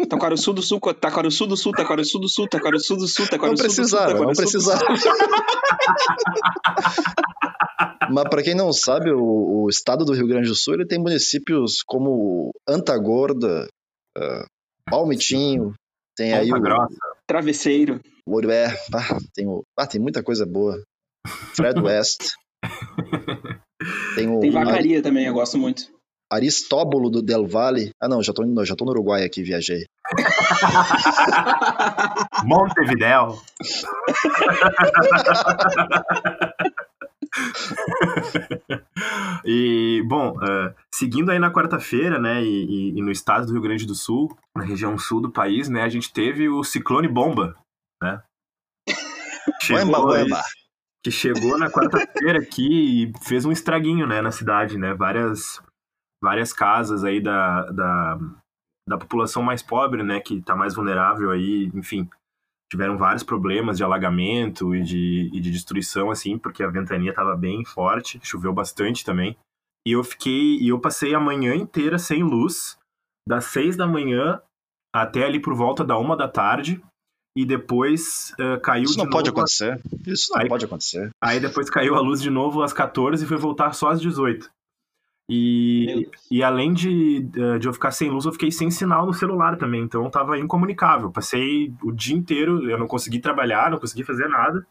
Taquaruçu 0.10 0.54
do 0.54 0.62
Sul, 0.62 0.80
Taquaruçu 0.80 1.46
do 1.48 1.58
Sul, 1.58 1.72
Taquaruçu 1.74 2.18
do 2.18 2.30
Sul, 2.30 2.48
Taquaruçu 2.48 2.96
do 2.96 3.08
Sul, 3.08 3.26
Não 3.26 3.30
Taquaruçu 3.30 3.68
do 3.68 3.88
Sul, 3.88 4.00
não 4.00 4.26
do 4.26 4.36
Sul. 4.36 4.36
precisava. 4.36 4.86
Mas 8.12 8.24
pra 8.30 8.42
quem 8.42 8.56
não 8.56 8.74
sabe, 8.74 9.12
o, 9.12 9.66
o 9.66 9.70
estado 9.70 10.04
do 10.04 10.14
Rio 10.14 10.28
Grande 10.28 10.48
do 10.48 10.56
Sul 10.56 10.74
ele 10.76 10.88
tem 10.88 11.00
municípios 11.00 11.84
como 11.86 12.52
Antagorda, 12.68 13.68
ah, 14.18 14.46
Palmitinho, 14.90 15.74
tem 16.20 16.34
aí 16.34 16.52
o, 16.52 16.60
Grossa. 16.60 16.94
Travesseiro. 17.26 18.02
o 18.28 18.36
Orué, 18.36 18.66
ah, 18.94 19.18
tem, 19.34 19.48
o, 19.48 19.64
ah, 19.78 19.88
tem 19.88 20.02
muita 20.02 20.22
coisa 20.22 20.46
boa. 20.46 20.78
Fred 21.56 21.80
West. 21.88 22.20
Tem 24.16 24.30
o 24.30 24.42
Tem 24.42 24.54
Ari- 24.56 24.66
vacaria 24.66 25.02
também, 25.02 25.26
eu 25.26 25.34
gosto 25.34 25.58
muito. 25.58 25.84
Aristóbulo 26.30 27.10
do 27.10 27.22
Del 27.24 27.48
Valle. 27.48 27.92
Ah, 28.02 28.10
não, 28.10 28.22
já 28.22 28.34
tô, 28.34 28.44
já 28.66 28.76
tô 28.76 28.84
no 28.84 28.92
Uruguai 28.92 29.24
aqui, 29.24 29.42
viajei. 29.42 29.86
Montevidéu. 32.44 33.40
e, 39.46 40.04
bom, 40.08 40.36
eh, 40.44 40.74
seguindo 40.94 41.32
aí 41.32 41.40
na 41.40 41.52
quarta-feira, 41.52 42.20
né, 42.20 42.44
e, 42.44 42.98
e- 42.98 43.02
no 43.02 43.12
estado 43.12 43.46
do 43.46 43.54
Rio 43.54 43.62
Grande 43.62 43.86
do 43.86 43.96
Sul, 43.96 44.36
na 44.56 44.64
região 44.64 44.98
sul 44.98 45.22
do 45.22 45.32
país, 45.32 45.70
né, 45.70 45.84
a 45.84 45.90
gente 45.90 46.12
teve 46.12 46.50
o 46.50 46.64
ciclone 46.64 47.08
bomba, 47.08 47.56
né? 48.02 48.22
Chegou 49.62 50.08
uemba. 50.10 50.42
que 51.04 51.12
chegou 51.12 51.58
na 51.58 51.70
quarta-feira 51.70 52.40
aqui 52.40 53.04
e 53.04 53.14
fez 53.28 53.46
um 53.46 53.52
estraguinho, 53.52 54.08
né, 54.08 54.22
na 54.22 54.32
cidade, 54.32 54.78
né? 54.78 54.94
Várias, 54.94 55.62
várias 56.22 56.54
casas 56.54 57.04
aí 57.04 57.22
da, 57.22 57.64
da, 57.72 58.20
da 58.88 58.98
população 58.98 59.42
mais 59.42 59.62
pobre, 59.62 60.04
né, 60.04 60.20
que 60.20 60.42
tá 60.42 60.56
mais 60.56 60.76
vulnerável 60.76 61.32
aí, 61.32 61.72
enfim, 61.74 62.10
tiveram 62.72 62.98
vários 62.98 63.24
problemas 63.24 63.78
de 63.78 63.84
alagamento 63.84 64.76
e 64.76 64.84
de, 64.84 65.30
e 65.34 65.40
de 65.40 65.52
destruição, 65.52 66.12
assim, 66.12 66.38
porque 66.38 66.62
a 66.64 66.70
ventania 66.70 67.14
tava 67.14 67.36
bem 67.36 67.66
forte, 67.66 68.20
choveu 68.24 68.54
bastante 68.54 69.04
também. 69.04 69.36
E 69.88 69.92
eu 69.94 70.04
fiquei, 70.04 70.58
e 70.60 70.68
eu 70.70 70.80
passei 70.80 71.16
a 71.16 71.20
manhã 71.20 71.56
inteira 71.56 71.98
sem 71.98 72.22
luz, 72.22 72.78
das 73.28 73.46
seis 73.46 73.76
da 73.76 73.88
manhã 73.88 74.42
até 74.94 75.24
ali 75.26 75.40
por 75.40 75.56
volta 75.56 75.84
da 75.84 75.98
uma 75.98 76.16
da 76.16 76.28
tarde, 76.28 76.82
e 77.38 77.46
depois 77.46 78.34
eh, 78.40 78.58
caiu 78.58 78.84
Isso 78.84 78.94
de 78.94 79.00
não 79.00 79.10
pode 79.10 79.30
novo 79.30 79.40
acontecer. 79.40 79.80
Isso 80.06 80.32
não 80.34 80.42
Aí- 80.42 80.50
pode 80.50 80.66
acontecer. 80.66 81.10
Aí 81.24 81.40
depois 81.40 81.70
caiu 81.70 81.96
a 81.96 82.00
luz 82.02 82.22
de 82.22 82.30
novo 82.30 82.62
às 82.64 82.74
14 82.74 83.24
e 83.24 83.28
foi 83.28 83.38
voltar 83.38 83.74
só 83.74 83.90
às 83.90 84.02
18. 84.02 84.50
E, 85.30 86.10
e 86.32 86.44
além 86.44 86.74
de, 86.74 87.28
eh, 87.38 87.60
de 87.60 87.68
eu 87.68 87.74
ficar 87.74 87.92
sem 87.92 88.10
luz, 88.10 88.26
eu 88.26 88.32
fiquei 88.32 88.52
sem 88.52 88.72
sinal 88.72 89.06
no 89.06 89.14
celular 89.14 89.58
também. 89.58 89.82
Então 89.84 90.04
eu 90.04 90.10
tava 90.10 90.40
incomunicável. 90.40 91.12
Passei 91.12 91.72
o 91.84 91.92
dia 91.92 92.16
inteiro, 92.16 92.68
eu 92.70 92.80
não 92.80 92.88
consegui 92.88 93.20
trabalhar, 93.20 93.70
não 93.70 93.78
consegui 93.80 94.04
fazer 94.04 94.28
nada. 94.28 94.66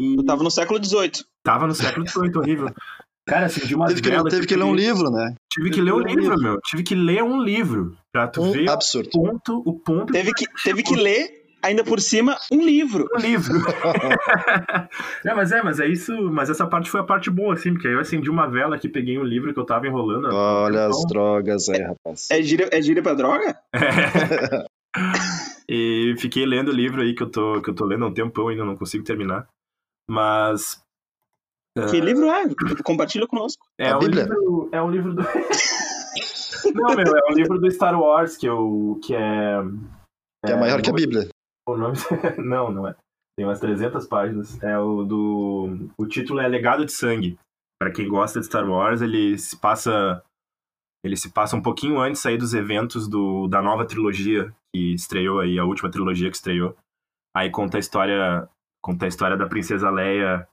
E 0.00 0.14
Eu 0.16 0.24
tava 0.24 0.42
no 0.42 0.50
século 0.50 0.82
XVIII. 0.82 1.24
tava 1.44 1.66
no 1.66 1.74
século 1.74 2.08
XVIII, 2.08 2.36
horrível. 2.36 2.74
Cara, 3.26 3.46
acendi 3.46 3.74
uma 3.74 3.86
Teve 3.86 4.02
que, 4.02 4.24
teve 4.30 4.46
que 4.46 4.56
ler 4.56 4.64
um 4.64 4.74
livro, 4.74 5.10
né? 5.10 5.34
Tive 5.50 5.70
que 5.70 5.80
ler 5.80 5.94
um 5.94 6.00
livro, 6.00 6.38
meu. 6.38 6.58
Tive 6.62 6.82
que 6.82 6.94
ler 6.94 7.22
um 7.22 7.40
livro. 7.42 7.96
Pra 8.12 8.26
tu 8.28 8.42
Um 8.42 8.52
ver 8.52 8.68
absurdo. 8.70 9.08
o 9.08 9.10
ponto, 9.10 9.62
o 9.64 9.72
ponto 9.78 10.12
Teve 10.12 10.32
que, 10.34 10.44
teve 10.62 10.82
que 10.82 10.94
ler, 10.94 11.43
ainda 11.64 11.82
por 11.84 12.00
cima, 12.00 12.36
um 12.52 12.60
livro. 12.64 13.08
um 13.14 13.18
livro. 13.18 13.54
é, 15.24 15.34
mas 15.34 15.52
é, 15.52 15.62
mas 15.62 15.80
é 15.80 15.86
isso. 15.86 16.12
Mas 16.30 16.50
essa 16.50 16.66
parte 16.66 16.90
foi 16.90 17.00
a 17.00 17.04
parte 17.04 17.30
boa, 17.30 17.54
assim, 17.54 17.72
porque 17.72 17.88
aí 17.88 17.94
eu 17.94 18.00
acendi 18.00 18.28
uma 18.30 18.46
vela 18.46 18.76
aqui, 18.76 18.88
peguei 18.88 19.18
um 19.18 19.24
livro 19.24 19.52
que 19.52 19.58
eu 19.60 19.64
tava 19.66 19.86
enrolando. 19.86 20.28
Olha 20.32 20.86
as 20.86 20.96
Então, 20.96 21.08
drogas 21.08 21.68
aí, 21.68 21.82
rapaz. 21.82 22.28
É 22.30 22.42
gíria, 22.42 22.68
é 22.72 22.80
gíria 22.82 23.02
pra 23.02 23.14
droga? 23.14 23.58
e 25.68 26.14
fiquei 26.18 26.44
lendo 26.46 26.68
o 26.68 26.74
livro 26.74 27.02
aí 27.02 27.14
que 27.14 27.22
eu 27.22 27.30
tô, 27.30 27.60
que 27.60 27.70
eu 27.70 27.74
tô 27.74 27.84
lendo 27.84 28.04
há 28.04 28.08
um 28.08 28.14
tempão 28.14 28.48
ainda, 28.48 28.64
não 28.64 28.76
consigo 28.76 29.04
terminar. 29.04 29.46
Mas. 30.08 30.80
Que 31.90 32.00
livro 32.00 32.26
é? 32.26 32.44
Compartilha 32.84 33.26
conosco. 33.26 33.64
É 33.80 33.90
A 33.90 33.96
um 33.96 34.00
Bíblia? 34.00 34.22
livro. 34.24 34.68
É 34.70 34.80
um 34.82 34.90
livro 34.90 35.14
do. 35.14 35.22
não, 36.74 36.94
meu, 36.94 37.16
é 37.16 37.32
um 37.32 37.34
livro 37.34 37.58
do 37.58 37.70
Star 37.70 37.98
Wars 37.98 38.36
que 38.36 38.46
eu. 38.46 39.00
que 39.02 39.14
é. 39.14 39.56
Que 40.46 40.52
é 40.52 40.56
maior 40.56 40.80
que 40.82 40.90
a 40.90 40.92
não- 40.92 40.96
Bíblia. 40.96 41.28
O 41.66 41.76
nome... 41.76 41.96
não, 42.38 42.70
não 42.70 42.88
é. 42.88 42.94
Tem 43.36 43.44
umas 43.44 43.60
300 43.60 44.06
páginas. 44.06 44.62
É 44.62 44.78
o 44.78 45.02
do. 45.02 45.90
O 45.98 46.06
título 46.06 46.40
é 46.40 46.48
Legado 46.48 46.84
de 46.84 46.92
Sangue. 46.92 47.38
Pra 47.80 47.92
quem 47.92 48.08
gosta 48.08 48.38
de 48.38 48.46
Star 48.46 48.68
Wars, 48.68 49.02
ele 49.02 49.36
se 49.38 49.58
passa. 49.58 50.22
Ele 51.04 51.16
se 51.16 51.32
passa 51.32 51.56
um 51.56 51.62
pouquinho 51.62 52.00
antes 52.00 52.24
aí 52.24 52.38
dos 52.38 52.54
eventos 52.54 53.08
do, 53.08 53.46
da 53.48 53.60
nova 53.60 53.84
trilogia 53.84 54.54
que 54.74 54.94
estreou 54.94 55.40
aí, 55.40 55.58
a 55.58 55.64
última 55.64 55.90
trilogia 55.90 56.30
que 56.30 56.36
estreou. 56.36 56.76
Aí 57.36 57.50
conta 57.50 57.76
a 57.76 57.80
história. 57.80 58.48
Conta 58.82 59.06
a 59.06 59.08
história 59.08 59.36
da 59.36 59.46
Princesa 59.46 59.90
Leia 59.90 60.46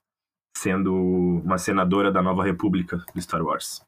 sendo 0.57 0.93
uma 0.93 1.57
senadora 1.57 2.11
da 2.11 2.21
Nova 2.21 2.43
República 2.43 2.97
do 3.13 3.21
Star 3.21 3.41
Wars. 3.41 3.81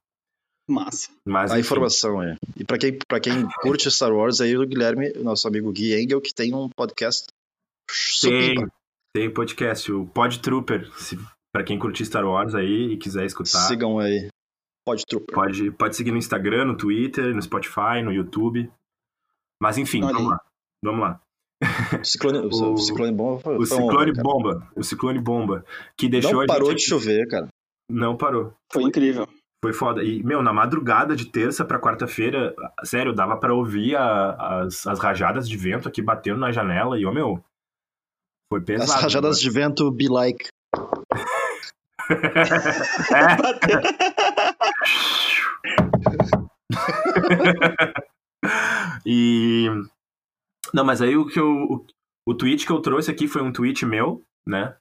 Massa. 0.70 1.12
Mas, 1.26 1.52
A 1.52 1.60
enfim, 1.60 1.66
informação 1.68 2.20
aí. 2.20 2.36
E 2.56 2.64
pra 2.64 2.78
quem, 2.78 2.98
pra 3.08 3.20
quem 3.20 3.48
curte 3.62 3.92
Star 3.92 4.14
Wars, 4.14 4.40
aí 4.40 4.56
o 4.58 4.66
Guilherme, 4.66 5.12
nosso 5.22 5.48
amigo 5.48 5.72
Gui 5.72 5.94
Engel, 6.02 6.22
que 6.22 6.34
tem 6.34 6.54
um 6.56 6.70
podcast 6.70 7.26
Tem, 8.22 8.56
supimpa. 8.56 8.72
tem 9.14 9.34
podcast, 9.34 9.92
o 9.92 10.06
Pod 10.08 10.40
Trooper. 10.40 10.90
Se, 10.98 11.18
pra 11.54 11.64
quem 11.64 11.78
curtir 11.78 12.06
Star 12.06 12.26
Wars 12.26 12.56
aí 12.56 12.94
e 12.94 12.98
quiser 12.98 13.26
escutar. 13.26 13.68
Sigam 13.68 14.00
aí. 14.00 14.30
Pode 14.86 15.04
trooper. 15.06 15.34
Pode, 15.36 15.72
pode 15.72 15.96
seguir 15.96 16.12
no 16.12 16.18
Instagram, 16.18 16.66
no 16.66 16.78
Twitter, 16.78 17.34
no 17.36 17.42
Spotify, 17.42 18.02
no 18.04 18.12
YouTube. 18.14 18.72
Mas 19.62 19.78
enfim, 19.78 20.04
Olha 20.04 20.14
vamos 20.14 20.32
aí. 20.32 20.38
lá. 20.38 20.42
Vamos 20.84 21.02
lá. 21.02 21.22
O 22.02 22.04
ciclone, 22.06 22.38
o, 22.40 22.48
O- 22.74 22.78
ciclone 22.78 23.12
bomba 23.14 23.40
foi, 23.42 23.58
O 23.58 23.66
ciclone 23.66 24.12
cara. 24.12 24.24
bomba. 24.24 24.72
O 24.76 24.84
ciclone 24.84 25.20
bomba. 25.20 25.66
Que 25.98 26.10
deixou 26.10 26.34
Não 26.34 26.42
a 26.42 26.46
parou 26.48 26.70
gente. 26.72 26.80
de 26.80 26.86
chover, 26.88 27.28
cara. 27.28 27.48
Não 27.90 28.18
parou. 28.18 28.54
Foi 28.72 28.84
incrível. 28.84 29.28
Foi 29.64 29.72
foda. 29.72 30.04
E, 30.04 30.22
meu, 30.24 30.44
na 30.44 30.52
madrugada 30.52 31.16
de 31.16 31.32
terça 31.32 31.64
pra 31.64 31.80
quarta-feira, 31.80 32.54
sério, 32.84 33.14
dava 33.16 33.38
pra 33.38 33.54
ouvir 33.54 33.96
a- 33.96 34.64
as, 34.66 34.86
as 34.86 35.00
rajadas 35.00 35.48
de 35.48 35.56
vento 35.56 35.88
aqui 35.88 36.02
batendo 36.02 36.38
na 36.38 36.52
janela 36.52 37.00
e, 37.00 37.06
ô 37.06 37.14
meu. 37.14 37.42
Foi 38.52 38.60
pesado. 38.60 38.92
As 38.92 39.02
rajadas 39.04 39.40
de 39.40 39.50
vento 39.50 39.90
be 39.90 40.10
like. 40.10 40.50
e. 49.06 49.68
Não, 50.74 50.84
mas 50.84 51.02
aí 51.02 51.16
o 51.16 51.28
que 51.28 51.40
eu. 51.40 51.48
O, 51.52 51.86
o 52.26 52.34
tweet 52.36 52.66
que 52.66 52.72
eu 52.72 52.82
trouxe 52.82 53.12
aqui 53.12 53.28
foi 53.28 53.42
um 53.42 53.52
tweet 53.52 53.86
meu, 53.86 54.24
né? 54.46 54.76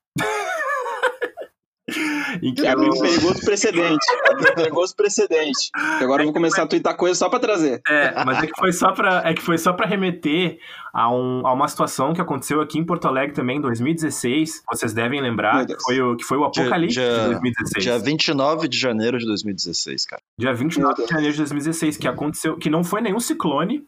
Em 2.43 2.53
que 2.55 2.67
É 2.67 2.73
eu... 2.75 2.79
um 2.81 3.01
perigoso 3.01 3.41
precedente. 3.45 4.05
É 4.29 4.35
um 4.35 4.55
perigoso 4.55 4.97
precedente. 4.97 5.71
Agora 6.01 6.23
eu 6.23 6.27
vou 6.27 6.33
começar 6.35 6.63
a 6.63 6.67
twittar 6.67 6.97
coisa 6.97 7.15
só 7.15 7.29
pra 7.29 7.39
trazer. 7.39 7.81
É, 7.89 8.25
mas 8.25 8.43
é 8.43 8.47
que 8.47 8.59
foi 8.59 8.73
só 8.73 8.93
pra, 8.93 9.23
é 9.25 9.33
que 9.33 9.41
foi 9.43 9.57
só 9.59 9.73
pra 9.73 9.87
remeter 9.87 10.59
a, 10.93 11.09
um, 11.11 11.47
a 11.47 11.53
uma 11.53 11.69
situação 11.69 12.13
que 12.13 12.21
aconteceu 12.21 12.61
aqui 12.61 12.79
em 12.79 12.85
Porto 12.85 13.07
Alegre 13.07 13.35
também 13.35 13.59
em 13.59 13.61
2016. 13.61 14.63
Vocês 14.71 14.93
devem 14.93 15.21
lembrar 15.21 15.65
que 15.67 15.77
foi 15.81 16.01
o, 16.01 16.17
que 16.17 16.25
foi 16.25 16.37
o 16.39 16.45
apocalipse 16.45 16.95
dia- 16.97 17.09
de 17.25 17.27
2016. 17.31 17.85
Dia 17.85 17.99
29 17.99 18.69
de 18.69 18.79
janeiro 18.79 19.19
de 19.19 19.27
2016, 19.27 20.07
cara. 20.07 20.23
Dia 20.39 20.53
29 20.53 21.03
de 21.05 21.09
janeiro 21.09 21.33
de 21.33 21.39
2016, 21.39 21.97
que 21.97 22.09
aconteceu, 22.09 22.57
que 22.57 22.69
não 22.69 22.83
foi 22.83 23.01
nenhum 23.01 23.21
ciclone, 23.21 23.87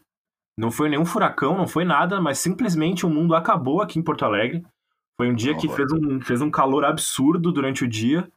não 0.57 0.71
foi 0.71 0.87
nenhum 0.89 1.05
furacão, 1.05 1.57
não 1.57 1.67
foi 1.67 1.83
nada, 1.83 2.21
mas 2.21 2.39
simplesmente 2.39 3.05
o 3.05 3.09
mundo 3.09 3.35
acabou 3.35 3.81
aqui 3.81 3.99
em 3.99 4.01
Porto 4.01 4.23
Alegre. 4.23 4.63
Foi 5.17 5.29
um 5.29 5.35
dia 5.35 5.55
que 5.55 5.67
fez 5.69 5.91
um, 5.93 6.19
fez 6.21 6.41
um 6.41 6.49
calor 6.51 6.83
absurdo 6.85 7.51
durante 7.51 7.83
o 7.83 7.87
dia. 7.87 8.27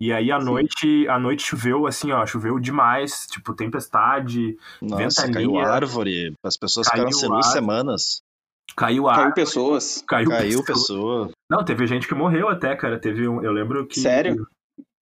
E 0.00 0.12
aí 0.12 0.30
à 0.30 0.38
noite, 0.38 1.08
à 1.08 1.18
noite 1.18 1.42
choveu 1.42 1.86
assim, 1.86 2.12
ó, 2.12 2.24
choveu 2.26 2.58
demais, 2.58 3.26
tipo 3.30 3.54
tempestade, 3.54 4.56
Nossa, 4.82 5.22
ventania, 5.22 5.32
caiu 5.32 5.58
árvore, 5.58 6.34
as 6.44 6.56
pessoas 6.56 6.86
Caiu 6.88 7.04
ficaram 7.04 7.18
sem 7.18 7.28
luz 7.30 7.46
árvore. 7.46 7.60
semanas. 7.60 8.22
caiu 8.76 9.08
ar, 9.08 9.16
Caiu 9.16 9.32
pessoas. 9.34 10.04
caiu, 10.06 10.28
Caiu 10.30 10.62
pessoa. 10.64 11.26
pessoa. 11.26 11.30
Não, 11.50 11.64
teve 11.64 11.86
gente 11.86 12.06
que 12.06 12.14
morreu 12.14 12.48
até, 12.48 12.76
cara. 12.76 12.98
Teve 12.98 13.26
um, 13.26 13.42
eu 13.42 13.52
lembro 13.52 13.86
que 13.86 13.98
Sério? 14.00 14.46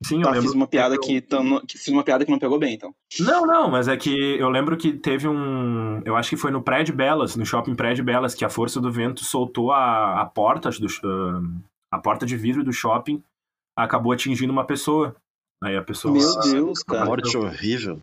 Sim, 0.04 0.18
eu 0.18 0.22
Tá, 0.24 0.30
lembro. 0.30 0.42
fiz 0.42 0.52
uma 0.54 0.66
piada 0.66 0.98
que, 0.98 1.20
que 1.22 1.78
fiz 1.78 1.88
uma 1.88 2.04
piada 2.04 2.24
que 2.24 2.30
não 2.30 2.38
pegou 2.38 2.58
bem, 2.58 2.74
então. 2.74 2.94
Não, 3.20 3.46
não, 3.46 3.70
mas 3.70 3.88
é 3.88 3.96
que 3.96 4.10
eu 4.38 4.48
lembro 4.50 4.76
que 4.76 4.92
teve 4.92 5.26
um. 5.26 6.02
Eu 6.04 6.14
acho 6.14 6.28
que 6.30 6.36
foi 6.36 6.50
no 6.50 6.62
Prédio 6.62 6.94
Belas, 6.94 7.34
no 7.36 7.44
shopping 7.46 7.74
Prédio 7.74 8.04
Belas, 8.04 8.34
que 8.34 8.44
a 8.44 8.50
força 8.50 8.80
do 8.80 8.92
vento 8.92 9.24
soltou 9.24 9.72
a, 9.72 10.20
a 10.20 10.26
porta 10.26 10.68
do, 10.70 10.86
ah, 11.04 11.40
a 11.90 11.98
porta 11.98 12.26
de 12.26 12.36
vidro 12.36 12.62
do 12.62 12.72
shopping, 12.72 13.22
acabou 13.76 14.12
atingindo 14.12 14.52
uma 14.52 14.66
pessoa. 14.66 15.16
Aí 15.62 15.76
a 15.76 15.82
pessoa. 15.82 16.12
Meu 16.12 16.22
Nossa, 16.22 16.52
Deus, 16.52 16.82
cara. 16.82 17.04
Morte 17.06 17.36
horrível. 17.36 17.98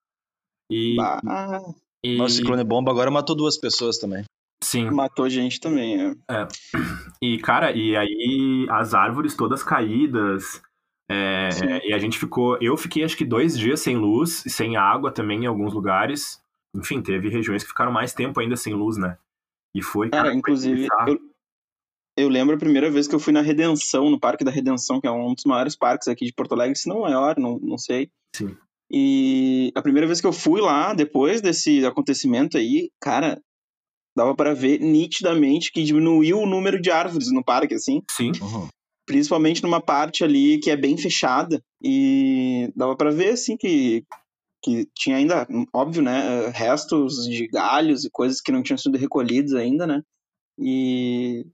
E, 0.72 0.96
Bah, 0.96 1.20
e- 2.04 2.18
Nossa, 2.18 2.34
o 2.34 2.36
ciclone 2.38 2.64
bomba 2.64 2.92
agora 2.92 3.12
matou 3.12 3.36
duas 3.36 3.58
pessoas 3.58 3.98
também. 3.98 4.24
Sim. 4.64 4.90
matou 4.92 5.28
gente 5.30 5.60
também. 5.60 6.16
É. 6.30 6.48
E, 7.22 7.38
cara, 7.40 7.72
e 7.76 7.96
aí 7.98 8.68
as 8.70 8.94
árvores 8.94 9.36
todas 9.36 9.64
caídas. 9.64 10.62
é, 11.10 11.50
e 11.90 11.94
a 11.94 11.98
gente 12.00 12.18
ficou. 12.18 12.58
Eu 12.62 12.78
fiquei 12.78 13.04
acho 13.04 13.18
que 13.18 13.26
dois 13.26 13.58
dias 13.58 13.82
sem 13.82 13.98
luz, 13.98 14.46
e 14.46 14.50
sem 14.50 14.78
água 14.78 15.12
também 15.12 15.44
em 15.44 15.48
alguns 15.48 15.74
lugares. 15.74 16.40
Enfim, 16.76 17.02
teve 17.02 17.28
regiões 17.28 17.64
que 17.64 17.70
ficaram 17.70 17.92
mais 17.92 18.14
tempo 18.14 18.40
ainda 18.40 18.56
sem 18.56 18.74
luz, 18.74 18.96
né? 18.98 19.18
E 19.76 19.82
foi. 19.82 20.10
Cara, 20.10 20.30
foi 20.30 20.38
inclusive, 20.38 20.88
eu, 21.08 21.20
eu 22.22 22.30
lembro 22.30 22.56
a 22.56 22.60
primeira 22.60 22.90
vez 22.90 23.08
que 23.08 23.16
eu 23.16 23.20
fui 23.20 23.34
na 23.34 23.42
Redenção, 23.42 24.10
no 24.10 24.20
Parque 24.20 24.44
da 24.44 24.52
Redenção, 24.52 25.00
que 25.02 25.08
é 25.08 25.12
um 25.12 25.34
dos 25.34 25.46
maiores 25.46 25.76
parques 25.76 26.08
aqui 26.08 26.26
de 26.26 26.34
Porto 26.34 26.54
Alegre, 26.54 26.78
se 26.78 26.88
não 26.88 27.02
maior, 27.02 27.38
não, 27.38 27.60
não 27.60 27.78
sei. 27.78 28.10
Sim. 28.36 28.56
E 28.90 29.72
a 29.76 29.82
primeira 29.82 30.06
vez 30.06 30.20
que 30.20 30.28
eu 30.28 30.34
fui 30.34 30.60
lá, 30.60 30.94
depois 30.94 31.42
desse 31.42 31.86
acontecimento 31.86 32.58
aí, 32.58 32.92
cara, 33.00 33.42
dava 34.16 34.36
pra 34.36 34.54
ver 34.54 34.80
nitidamente 34.80 35.72
que 35.72 35.84
diminuiu 35.84 36.40
o 36.40 36.46
número 36.46 36.82
de 36.82 36.92
árvores 36.92 37.32
no 37.32 37.44
parque, 37.44 37.74
assim. 37.76 38.02
Sim. 38.12 38.32
Uhum. 38.42 38.68
principalmente 39.06 39.64
numa 39.64 39.82
parte 39.82 40.24
ali 40.24 40.60
que 40.60 40.70
é 40.70 40.76
bem 40.78 40.98
fechada 40.98 41.62
e 41.82 42.72
dava 42.76 42.96
pra 42.96 43.12
ver 43.12 43.30
assim 43.30 43.58
que 43.58 44.04
que 44.64 44.88
tinha 44.96 45.18
ainda 45.18 45.48
óbvio 45.74 46.04
né 46.04 46.50
restos 46.54 47.26
de 47.28 47.48
galhos 47.48 48.06
e 48.06 48.12
coisas 48.12 48.40
que 48.40 48.52
não 48.52 48.62
tinham 48.62 48.78
sido 48.78 48.98
recolhidos 48.98 49.56
ainda 49.56 49.88
né 49.88 50.02
e 50.58 51.46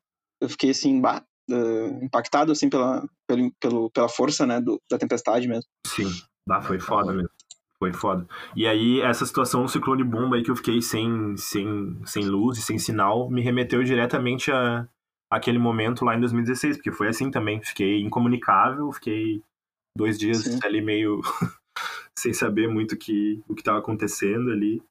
eu 0.42 0.50
fiquei 0.50 0.70
assim 0.72 1.00
bah, 1.02 1.24
eh, 1.50 2.00
impactado 2.04 2.52
assim 2.52 2.70
pela 2.70 3.08
pelo, 3.28 3.52
pelo- 3.60 3.90
pela 3.92 4.10
força 4.10 4.46
né 4.46 4.60
do, 4.62 4.80
da 4.90 4.98
tempestade 4.98 5.48
mesmo 5.48 5.70
Sim. 5.86 6.10
Ah, 6.50 6.62
foi 6.62 6.80
foda 6.80 7.12
mesmo. 7.14 7.30
Foi 7.80 7.94
foda. 7.94 8.26
E 8.56 8.66
aí, 8.66 9.02
essa 9.02 9.26
situação 9.26 9.64
do 9.64 9.70
ciclone 9.70 10.04
bomba 10.04 10.36
aí 10.38 10.44
que 10.44 10.50
eu 10.50 10.56
fiquei 10.56 10.82
sem, 10.82 11.36
sem, 11.38 12.00
sem 12.06 12.26
luz 12.26 12.58
e 12.58 12.62
sem 12.62 12.80
sinal 12.80 13.30
me 13.30 13.42
remeteu 13.42 13.84
diretamente 13.84 14.52
a 14.52 14.88
aquele 15.30 15.60
momento 15.60 16.06
lá 16.06 16.16
em 16.16 16.20
2016, 16.22 16.78
porque 16.78 16.92
foi 16.92 17.10
assim 17.10 17.30
também. 17.30 17.62
Fiquei 17.62 18.02
incomunicável, 18.02 18.92
fiquei 18.94 19.44
dois 19.96 20.18
dias 20.18 20.38
Sim. 20.44 20.60
ali 20.64 20.82
meio 20.82 21.22
sem 22.18 22.34
saber 22.34 22.68
muito 22.68 22.94
o 22.94 22.98
que 22.98 23.44
o 23.48 23.54
que 23.54 23.62
estava 23.62 23.80
acontecendo 23.80 24.52
ali. 24.52 24.82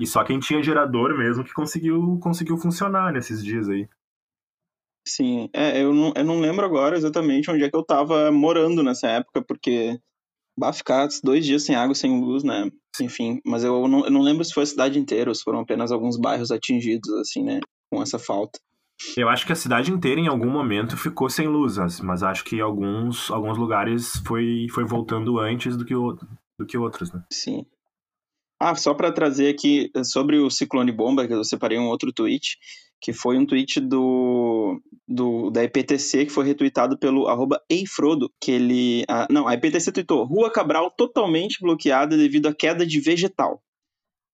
E 0.00 0.06
só 0.06 0.24
quem 0.24 0.40
tinha 0.40 0.62
gerador 0.62 1.16
mesmo 1.16 1.44
que 1.44 1.52
conseguiu 1.52 2.18
conseguiu 2.20 2.56
funcionar 2.56 3.12
nesses 3.12 3.44
dias 3.44 3.68
aí. 3.68 3.88
Sim 5.06 5.48
é 5.52 5.82
eu 5.82 5.92
não, 5.92 6.12
eu 6.16 6.24
não 6.24 6.40
lembro 6.40 6.64
agora 6.64 6.96
exatamente 6.96 7.50
onde 7.50 7.64
é 7.64 7.70
que 7.70 7.76
eu 7.76 7.84
tava 7.84 8.30
morando 8.30 8.82
nessa 8.82 9.08
época 9.08 9.42
porque 9.42 9.98
bah, 10.58 10.72
ficar 10.72 11.08
dois 11.22 11.44
dias 11.44 11.64
sem 11.64 11.74
água 11.74 11.94
sem 11.94 12.20
luz 12.20 12.44
né 12.44 12.70
enfim 13.00 13.40
mas 13.44 13.64
eu 13.64 13.88
não, 13.88 14.04
eu 14.04 14.10
não 14.10 14.20
lembro 14.20 14.44
se 14.44 14.52
foi 14.52 14.62
a 14.62 14.66
cidade 14.66 14.98
inteira 14.98 15.30
ou 15.30 15.34
se 15.34 15.42
foram 15.42 15.60
apenas 15.60 15.90
alguns 15.90 16.18
bairros 16.18 16.50
atingidos 16.50 17.10
assim 17.14 17.42
né 17.42 17.60
com 17.90 18.02
essa 18.02 18.18
falta 18.18 18.58
Eu 19.16 19.28
acho 19.28 19.44
que 19.44 19.52
a 19.52 19.56
cidade 19.56 19.90
inteira 19.90 20.20
em 20.20 20.28
algum 20.28 20.48
momento 20.50 20.96
ficou 20.96 21.28
sem 21.28 21.48
luz, 21.48 21.76
mas- 22.00 22.22
acho 22.22 22.44
que 22.44 22.60
alguns 22.60 23.30
alguns 23.30 23.58
lugares 23.58 24.22
foi 24.26 24.66
foi 24.70 24.84
voltando 24.84 25.38
antes 25.40 25.76
do 25.76 25.84
que 25.84 25.94
o, 25.94 26.16
do 26.58 26.66
que 26.66 26.78
outros, 26.78 27.12
né? 27.12 27.22
Sim. 27.32 27.66
Ah, 28.60 28.76
só 28.76 28.94
para 28.94 29.10
trazer 29.10 29.48
aqui 29.48 29.90
eh, 29.94 30.04
sobre 30.04 30.38
o 30.38 30.48
ciclone 30.48 30.92
bomba, 30.92 31.26
que 31.26 31.34
eu 31.34 31.42
separei 31.42 31.78
um 31.78 31.88
outro 31.88 32.12
tweet, 32.12 32.56
que 33.02 33.12
foi 33.12 33.36
um 33.36 33.44
tweet 33.44 33.80
do, 33.80 34.80
do 35.08 35.50
da 35.50 35.64
IPTC 35.64 36.26
que 36.26 36.32
foi 36.32 36.46
retweetado 36.46 36.96
pelo 36.96 37.26
arroba 37.26 37.60
Eifrodo, 37.68 38.32
que 38.40 38.52
ele... 38.52 39.04
ah, 39.08 39.26
não, 39.28 39.48
a 39.48 39.54
IPTC 39.54 39.90
tweetou, 39.90 40.24
Rua 40.24 40.50
Cabral 40.52 40.88
totalmente 40.96 41.58
bloqueada 41.60 42.16
devido 42.16 42.46
à 42.46 42.54
queda 42.54 42.86
de 42.86 43.00
vegetal. 43.00 43.60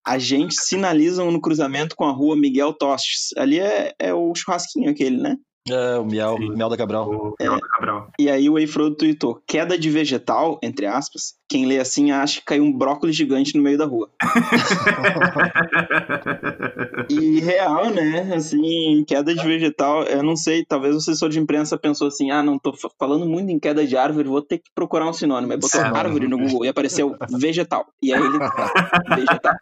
Agentes 0.06 0.66
sinalizam 0.68 1.30
no 1.30 1.40
cruzamento 1.40 1.96
com 1.96 2.04
a 2.04 2.12
rua 2.12 2.36
Miguel 2.36 2.72
Tostes. 2.74 3.30
Ali 3.36 3.58
é, 3.58 3.94
é 3.98 4.14
o 4.14 4.34
churrasquinho 4.34 4.90
aquele, 4.90 5.16
né? 5.16 5.36
É, 5.70 5.98
o 5.98 6.04
miel, 6.04 6.36
Sim. 6.38 6.50
miel 6.54 6.68
da 6.68 6.76
Cabral. 6.76 7.08
O 7.10 7.34
Jota 7.40 7.66
Cabral. 7.74 8.08
E 8.18 8.30
aí 8.30 8.48
o 8.48 8.58
Eifrodo 8.58 8.94
tweetou, 8.96 9.40
queda 9.46 9.78
de 9.78 9.90
vegetal, 9.90 10.58
entre 10.62 10.86
aspas, 10.86 11.34
quem 11.48 11.66
lê 11.66 11.78
assim 11.78 12.10
acha 12.12 12.40
que 12.40 12.46
caiu 12.46 12.64
um 12.64 12.72
brócolis 12.72 13.16
gigante 13.16 13.56
no 13.56 13.62
meio 13.62 13.78
da 13.78 13.86
rua. 13.86 14.08
E 17.10 17.40
real, 17.40 17.90
né? 17.90 18.32
Assim, 18.34 19.04
queda 19.06 19.34
de 19.34 19.42
vegetal, 19.42 20.02
eu 20.04 20.22
não 20.22 20.36
sei, 20.36 20.64
talvez 20.64 20.94
o 20.94 20.98
assessor 20.98 21.28
de 21.30 21.38
imprensa 21.38 21.78
pensou 21.78 22.08
assim: 22.08 22.30
ah, 22.30 22.42
não 22.42 22.58
tô 22.58 22.72
fa- 22.74 22.90
falando 22.98 23.26
muito 23.26 23.50
em 23.50 23.58
queda 23.58 23.86
de 23.86 23.96
árvore, 23.96 24.28
vou 24.28 24.42
ter 24.42 24.58
que 24.58 24.70
procurar 24.74 25.08
um 25.08 25.12
sinônimo. 25.12 25.52
Aí 25.52 25.58
botou 25.58 25.80
Sim. 25.80 25.86
árvore 25.86 26.28
no 26.28 26.38
Google 26.38 26.64
e 26.64 26.68
apareceu 26.68 27.16
vegetal. 27.38 27.86
E 28.02 28.12
aí 28.12 28.20
ele. 28.20 28.38
vegetal. 29.16 29.54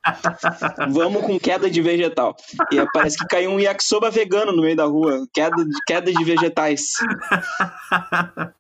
Vamos 0.91 1.23
com 1.23 1.39
queda 1.39 1.71
de 1.71 1.81
vegetal. 1.81 2.35
E 2.73 2.79
aí 2.81 2.87
parece 2.93 3.17
que 3.19 3.27
caiu 3.27 3.51
um 3.51 3.61
yakisoba 3.61 4.11
vegano 4.11 4.53
no 4.53 4.63
meio 4.63 4.77
da 4.77 4.85
rua. 4.85 5.27
Queda 5.33 5.65
de, 5.65 5.71
queda 5.87 5.96
de 6.01 6.25
vegetais. 6.25 6.93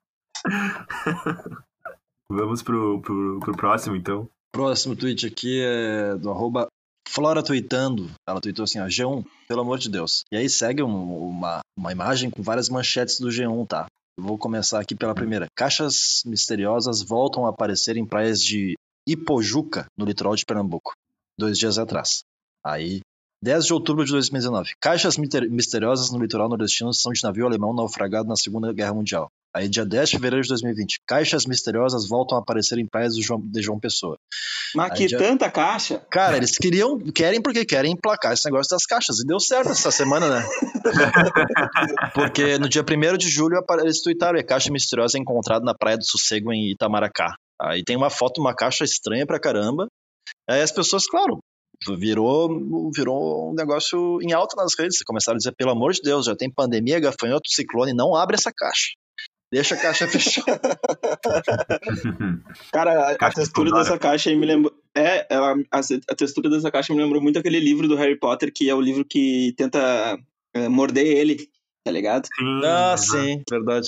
Vamos 2.29 2.63
pro, 2.63 3.01
pro, 3.01 3.41
pro 3.41 3.57
próximo, 3.57 3.97
então. 3.97 4.29
Próximo 4.53 4.97
tweet 4.97 5.27
aqui 5.27 5.61
é 5.63 6.17
do 6.17 6.31
arroba 6.31 6.67
Flora 7.09 7.43
tweetando. 7.43 8.11
Ela 8.29 8.41
tweetou 8.41 8.65
assim, 8.65 8.81
ó, 8.81 8.87
G1, 8.87 9.25
pelo 9.47 9.61
amor 9.61 9.79
de 9.79 9.89
Deus. 9.89 10.25
E 10.33 10.37
aí 10.37 10.49
segue 10.51 10.83
um- 10.83 11.29
uma, 11.29 11.61
uma 11.79 11.93
imagem 11.93 12.31
com 12.31 12.43
várias 12.43 12.69
manchetes 12.69 13.21
do 13.21 13.29
G1, 13.29 13.67
tá? 13.67 13.87
Eu 14.19 14.25
vou 14.25 14.37
começar 14.39 14.81
aqui 14.81 14.95
pela 14.95 15.15
primeira. 15.15 15.47
Caixas 15.55 16.23
misteriosas 16.25 17.03
voltam 17.03 17.47
a 17.47 17.51
aparecer 17.51 17.97
em 17.97 18.05
praias 18.07 18.41
de 18.43 18.75
Ipojuca, 19.07 19.87
no 19.97 20.05
litoral 20.05 20.35
de 20.35 20.45
Pernambuco, 20.45 20.93
dois 21.39 21.57
dias 21.59 21.79
atrás. 21.79 22.23
Aí, 22.65 23.01
10 23.47 23.67
de 23.67 23.73
outubro 23.73 24.05
de 24.05 24.11
2019. 24.11 24.73
Caixas 24.81 25.17
misteriosas 25.17 26.11
no 26.11 26.19
litoral 26.19 26.49
nordestino 26.49 26.93
são 26.93 27.13
de 27.13 27.23
navio 27.23 27.47
alemão 27.47 27.73
naufragado 27.73 28.29
na 28.29 28.35
Segunda 28.35 28.73
Guerra 28.73 28.93
Mundial. 28.93 29.29
Aí, 29.55 29.69
dia 29.69 29.87
10 29.87 30.11
de 30.11 30.17
fevereiro 30.17 30.43
de 30.43 30.49
2020. 30.49 30.97
Caixas 31.07 31.47
misteriosas 31.47 32.09
voltam 32.09 32.37
a 32.37 32.41
aparecer 32.41 32.77
em 32.77 32.87
praias 32.87 33.15
de 33.15 33.23
João 33.23 33.79
Pessoa. 33.79 34.19
Mas 34.75 34.91
Aí 34.91 34.97
que 34.99 35.09
já- 35.09 35.19
tanta 35.19 35.49
caixa. 35.49 36.03
Cara, 36.11 36.37
eles 36.37 36.59
queriam, 36.59 36.99
querem 36.99 37.41
porque 37.41 37.65
querem 37.65 37.93
emplacar 37.93 38.33
esse 38.33 38.45
negócio 38.47 38.69
das 38.69 38.85
caixas. 38.85 39.21
E 39.21 39.25
deu 39.25 39.39
certo 39.39 39.71
essa 39.71 39.93
semana, 39.93 40.29
né? 40.29 40.45
porque 42.15 42.59
no 42.59 42.69
dia 42.69 42.83
1 42.83 43.17
de 43.17 43.29
julho 43.29 43.63
eles 43.81 44.03
tuitaram, 44.03 44.41
a 44.41 44.43
caixa 44.43 44.73
misteriosa 44.73 45.17
é 45.19 45.21
encontrada 45.21 45.65
na 45.65 45.73
Praia 45.73 45.97
do 45.97 46.05
Sossego 46.05 46.53
em 46.53 46.73
Itamaracá. 46.73 47.37
Aí 47.63 47.85
tem 47.85 47.97
uma 47.97 48.11
foto, 48.11 48.41
uma 48.41 48.57
caixa 48.57 48.83
estranha 48.83 49.25
pra 49.25 49.39
caramba. 49.39 49.87
Aí 50.51 50.61
as 50.61 50.73
pessoas, 50.73 51.07
claro, 51.07 51.39
virou, 51.99 52.91
virou 52.95 53.51
um 53.51 53.55
negócio 53.55 54.21
em 54.23 54.33
alta 54.33 54.55
nas 54.57 54.73
redes. 54.79 55.03
Começaram 55.03 55.37
a 55.37 55.39
dizer, 55.39 55.55
pelo 55.57 55.71
amor 55.71 55.93
de 55.93 56.01
Deus, 56.03 56.27
já 56.27 56.37
tem 56.37 56.51
pandemia, 56.51 57.01
gafanhoto, 57.01 57.49
ciclone, 57.49 57.93
não 57.93 58.15
abre 58.15 58.37
essa 58.37 58.53
caixa. 58.55 58.91
Deixa 59.53 59.77
a 59.77 59.79
caixa 59.79 60.09
fechada. 60.09 60.61
Cara, 62.73 62.93
a, 63.01 63.11
a 63.13 63.17
Caixa 63.17 63.41
textura 63.41 63.71
dessa 63.71 63.99
caixa 63.99 64.31
aí 64.31 64.37
me 64.37 64.47
lembrou. 64.47 64.73
É, 64.95 65.27
ela, 65.31 65.55
a, 65.71 65.81
a 66.11 66.15
textura 66.15 66.51
dessa 66.51 66.71
caixa 66.71 66.93
me 66.95 67.03
lembrou 67.03 67.23
muito 67.23 67.39
aquele 67.39 67.61
livro 67.61 67.87
do 67.87 67.97
Harry 67.97 68.19
Potter, 68.19 68.53
que 68.53 68.69
é 68.69 68.75
o 68.75 68.81
livro 68.81 69.05
que 69.05 69.55
tenta 69.57 70.19
é, 70.55 70.69
morder 70.69 71.07
ele, 71.07 71.49
tá 71.85 71.91
ligado? 71.93 72.27
Sim, 72.27 72.61
ah, 72.65 72.97
sim, 72.97 73.43
verdade. 73.49 73.87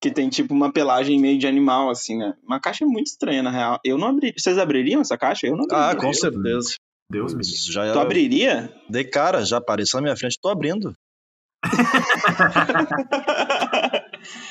Que 0.00 0.10
tem 0.10 0.28
tipo 0.28 0.54
uma 0.54 0.72
pelagem 0.72 1.20
meio 1.20 1.38
de 1.38 1.46
animal, 1.46 1.90
assim, 1.90 2.16
né? 2.16 2.34
Uma 2.42 2.60
caixa 2.60 2.86
muito 2.86 3.08
estranha, 3.08 3.42
na 3.42 3.50
real. 3.50 3.78
Eu 3.84 3.98
não 3.98 4.08
abriria. 4.08 4.34
Vocês 4.36 4.58
abririam 4.58 5.00
essa 5.00 5.18
caixa? 5.18 5.46
Eu 5.46 5.56
não 5.56 5.66
Ah, 5.70 5.90
abriria. 5.90 6.06
com 6.08 6.12
certeza. 6.14 6.74
Deus 7.10 7.34
me 7.34 7.42
livre. 7.42 7.72
Já 7.72 7.92
Tu 7.92 7.98
abriria? 7.98 8.72
De 8.88 9.04
cara, 9.04 9.44
já 9.44 9.58
apareceu 9.58 9.98
na 9.98 10.04
minha 10.04 10.16
frente, 10.16 10.38
tô 10.40 10.48
abrindo. 10.48 10.94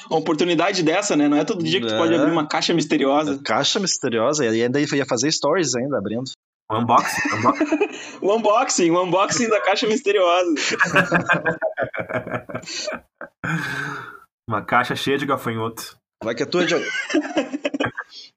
Uma 0.10 0.20
oportunidade 0.20 0.84
dessa, 0.84 1.16
né? 1.16 1.28
Não 1.28 1.38
é 1.38 1.44
todo 1.46 1.64
dia 1.64 1.80
que 1.82 1.88
tu 1.88 1.94
É. 1.94 1.98
pode 1.98 2.14
abrir 2.14 2.32
uma 2.32 2.48
caixa 2.48 2.74
misteriosa. 2.74 3.40
Caixa 3.44 3.80
misteriosa, 3.80 4.46
e 4.46 4.62
ainda 4.64 4.80
ia 4.80 5.06
fazer 5.06 5.32
stories 5.32 5.76
ainda, 5.76 5.98
abrindo. 5.98 6.24
Unboxing, 6.72 7.22
unboxing. 7.36 7.66
O 8.22 8.36
unboxing, 8.36 8.92
o 8.92 9.04
unboxing 9.04 9.50
da 9.50 9.60
caixa 9.62 9.88
misteriosa. 9.88 10.54
Uma 14.48 14.62
caixa 14.64 14.96
cheia 14.96 15.18
de 15.18 15.26
gafanhoto. 15.26 15.98
Vai 16.24 16.36
que 16.36 16.44
é 16.44 16.46
tua, 16.46 16.66
Diogo. 16.66 16.86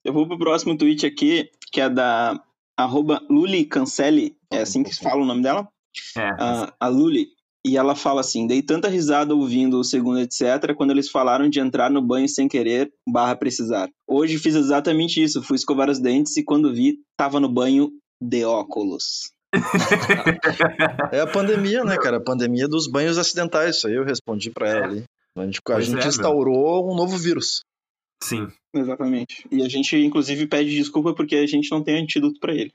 Eu 0.04 0.12
vou 0.12 0.26
pro 0.26 0.38
próximo 0.38 0.76
tweet 0.76 1.06
aqui, 1.06 1.50
que 1.72 1.80
é 1.80 1.88
da 1.88 2.40
arroba 2.77 3.20
Luli 3.31 3.64
Canceli. 3.64 4.37
É 4.53 4.61
assim 4.61 4.83
que 4.83 4.95
se 4.95 5.01
fala 5.01 5.22
o 5.22 5.27
nome 5.27 5.43
dela? 5.43 5.68
É. 6.16 6.29
a, 6.39 6.74
a 6.79 6.89
Luli, 6.89 7.29
e 7.66 7.77
ela 7.77 7.97
fala 7.97 8.20
assim: 8.20 8.47
dei 8.47 8.62
tanta 8.62 8.89
risada 8.89 9.35
ouvindo 9.35 9.81
o 9.81 9.85
segundo, 9.85 10.20
etc., 10.20 10.72
quando 10.77 10.93
eles 10.93 11.11
falaram 11.11 11.49
de 11.49 11.59
entrar 11.59 11.91
no 11.91 12.01
banho 12.01 12.29
sem 12.29 12.47
querer, 12.47 12.93
barra 13.09 13.35
precisar. 13.35 13.89
Hoje 14.07 14.39
fiz 14.39 14.55
exatamente 14.55 15.20
isso, 15.20 15.43
fui 15.43 15.57
escovar 15.57 15.91
os 15.91 15.99
dentes 15.99 16.37
e 16.37 16.45
quando 16.45 16.72
vi, 16.72 16.99
tava 17.18 17.41
no 17.41 17.49
banho 17.49 17.91
de 18.22 18.45
óculos. 18.45 19.33
É 21.12 21.20
a 21.20 21.27
pandemia, 21.27 21.83
né, 21.83 21.97
cara? 21.97 22.18
A 22.18 22.22
pandemia 22.22 22.68
dos 22.68 22.87
banhos 22.89 23.18
acidentais. 23.18 23.77
Isso 23.77 23.89
aí 23.89 23.95
eu 23.95 24.05
respondi 24.05 24.51
pra 24.51 24.68
ela 24.68 24.87
ali. 24.87 25.05
A 25.37 25.45
gente, 25.45 25.61
a 25.68 25.81
gente 25.81 25.95
é, 25.95 25.99
meu. 25.99 26.09
instaurou 26.09 26.91
um 26.91 26.95
novo 26.95 27.16
vírus. 27.16 27.61
Sim. 28.22 28.48
Exatamente. 28.74 29.46
E 29.50 29.62
a 29.62 29.68
gente, 29.68 29.96
inclusive, 29.96 30.46
pede 30.46 30.70
desculpa 30.74 31.14
porque 31.14 31.36
a 31.36 31.46
gente 31.46 31.70
não 31.70 31.82
tem 31.82 32.02
antídoto 32.02 32.38
pra 32.40 32.54
ele. 32.54 32.72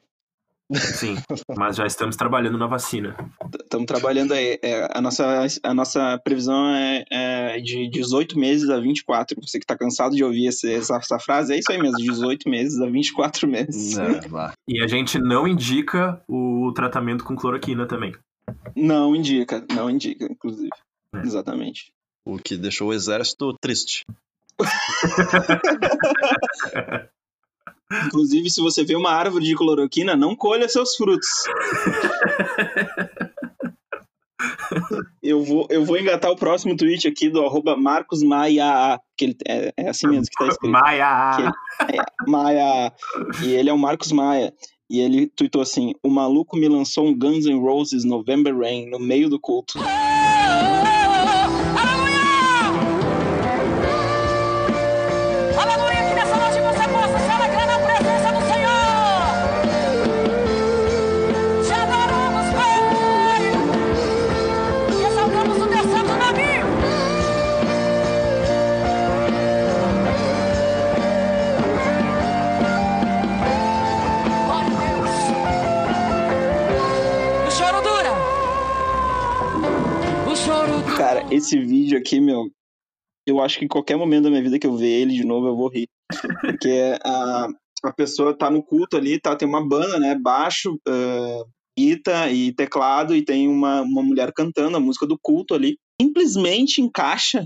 Sim, 0.74 1.16
mas 1.58 1.76
já 1.76 1.86
estamos 1.86 2.16
trabalhando 2.16 2.58
na 2.58 2.66
vacina. 2.66 3.14
Estamos 3.62 3.86
trabalhando 3.86 4.34
aí. 4.34 4.58
É, 4.62 4.88
a, 4.98 5.02
nossa, 5.02 5.46
a 5.64 5.74
nossa 5.74 6.18
previsão 6.24 6.66
é, 6.74 7.04
é 7.12 7.60
de 7.60 7.90
18 7.90 8.40
meses 8.40 8.70
a 8.70 8.80
24. 8.80 9.36
Você 9.42 9.60
que 9.60 9.66
tá 9.66 9.78
cansado 9.78 10.16
de 10.16 10.24
ouvir 10.24 10.46
esse- 10.48 10.72
essa, 10.74 10.96
essa 10.96 11.20
frase, 11.20 11.54
é 11.54 11.60
isso 11.60 11.70
aí 11.70 11.78
mesmo: 11.78 11.98
18 11.98 12.48
meses 12.50 12.80
a 12.80 12.86
24 12.86 13.50
meses. 13.50 13.98
É, 13.98 14.22
lá. 14.30 14.54
E 14.66 14.82
a 14.82 14.88
gente 14.88 15.20
não 15.20 15.46
indica 15.46 16.22
o 16.26 16.72
tratamento 16.74 17.26
com 17.26 17.36
cloroquina 17.36 17.86
também. 17.86 18.14
Não 18.74 19.14
indica, 19.14 19.66
não 19.76 19.90
indica, 19.90 20.24
inclusive. 20.24 20.70
É. 21.14 21.20
Exatamente. 21.20 21.92
O 22.26 22.38
que 22.38 22.56
deixou 22.56 22.90
o 22.90 22.94
exército 22.94 23.54
triste. 23.60 24.06
Inclusive, 28.08 28.50
se 28.50 28.62
você 28.62 28.86
vê 28.86 28.96
uma 28.96 29.12
árvore 29.12 29.46
de 29.46 29.56
cloroquina, 29.56 30.16
não 30.16 30.36
colha 30.36 30.70
seus 30.70 30.96
frutos. 30.96 31.28
Eu 35.22 35.44
vou, 35.44 35.68
eu 35.70 35.86
vou 35.86 35.98
engatar 35.98 36.32
o 36.32 36.36
próximo 36.36 36.76
tweet 36.76 37.08
aqui 37.08 37.30
do 37.30 37.46
arroba 37.46 37.76
Marcos 37.76 38.24
Maia, 38.24 39.00
que 39.18 39.26
ele, 39.26 39.38
é, 39.48 39.72
é 39.78 39.90
assim 39.90 40.08
mesmo 40.08 40.26
que 40.26 40.44
tá 40.44 40.48
escrito. 40.48 40.72
Maia! 40.72 41.52
Maia. 42.28 42.94
E 43.44 43.54
ele 43.54 43.70
é 43.70 43.74
o 43.74 43.78
Marcos 43.78 44.12
Maia. 44.12 44.54
E 44.90 45.00
ele 45.00 45.28
tweetou 45.28 45.62
assim: 45.62 45.94
O 46.04 46.10
maluco 46.10 46.58
me 46.58 46.68
lançou 46.68 47.06
um 47.08 47.18
Guns 47.18 47.46
N' 47.46 47.60
Roses 47.60 48.04
November 48.04 48.58
Rain 48.58 48.90
no 48.90 49.00
meio 49.00 49.30
do 49.30 49.40
culto. 49.40 49.80
Esse 81.32 81.58
vídeo 81.58 81.98
aqui, 81.98 82.20
meu, 82.20 82.50
eu 83.26 83.42
acho 83.42 83.58
que 83.58 83.66
em 83.66 83.68
qualquer 83.68 83.98
momento 83.98 84.24
da 84.24 84.30
minha 84.30 84.42
vida 84.42 84.60
que 84.60 84.68
eu 84.68 84.76
ver 84.76 84.90
ele 84.90 85.14
de 85.14 85.26
novo, 85.26 85.48
eu 85.48 85.56
vou 85.56 85.70
rir. 85.70 85.88
Porque 86.42 86.98
a, 87.04 87.48
a 87.84 87.94
pessoa 87.94 88.38
tá 88.38 88.50
no 88.50 88.62
culto 88.62 88.98
ali, 88.98 89.20
tá, 89.20 89.36
tem 89.36 89.48
uma 89.48 89.66
banda, 89.66 89.98
né? 90.00 90.16
Baixo, 90.16 90.74
uh, 90.88 91.46
guita 91.78 92.30
e 92.30 92.54
teclado, 92.54 93.16
e 93.16 93.24
tem 93.24 93.48
uma, 93.48 93.82
uma 93.82 94.04
mulher 94.04 94.32
cantando 94.34 94.78
a 94.78 94.80
música 94.80 95.08
do 95.08 95.18
culto 95.22 95.54
ali. 95.54 95.78
Simplesmente 96.02 96.82
encaixa 96.82 97.46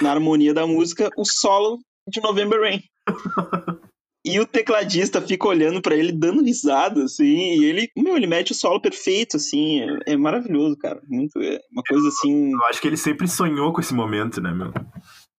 na 0.00 0.10
harmonia 0.10 0.54
da 0.54 0.66
música 0.66 1.10
o 1.16 1.24
solo 1.24 1.78
de 2.08 2.20
November 2.20 2.60
Rain. 2.60 2.80
E 4.26 4.40
o 4.40 4.46
tecladista 4.46 5.22
fica 5.22 5.46
olhando 5.46 5.80
pra 5.80 5.94
ele, 5.94 6.10
dando 6.10 6.42
risada, 6.42 7.04
assim, 7.04 7.24
e 7.60 7.64
ele, 7.64 7.88
meu, 7.96 8.16
ele 8.16 8.26
mete 8.26 8.50
o 8.50 8.54
solo 8.56 8.80
perfeito, 8.80 9.36
assim, 9.36 9.80
é, 9.82 10.14
é 10.14 10.16
maravilhoso, 10.16 10.76
cara. 10.76 11.00
Muito, 11.08 11.40
é 11.40 11.60
uma 11.70 11.82
coisa 11.88 12.08
assim. 12.08 12.52
Eu 12.52 12.64
acho 12.64 12.80
que 12.80 12.88
ele 12.88 12.96
sempre 12.96 13.28
sonhou 13.28 13.72
com 13.72 13.80
esse 13.80 13.94
momento, 13.94 14.40
né, 14.40 14.52
meu? 14.52 14.72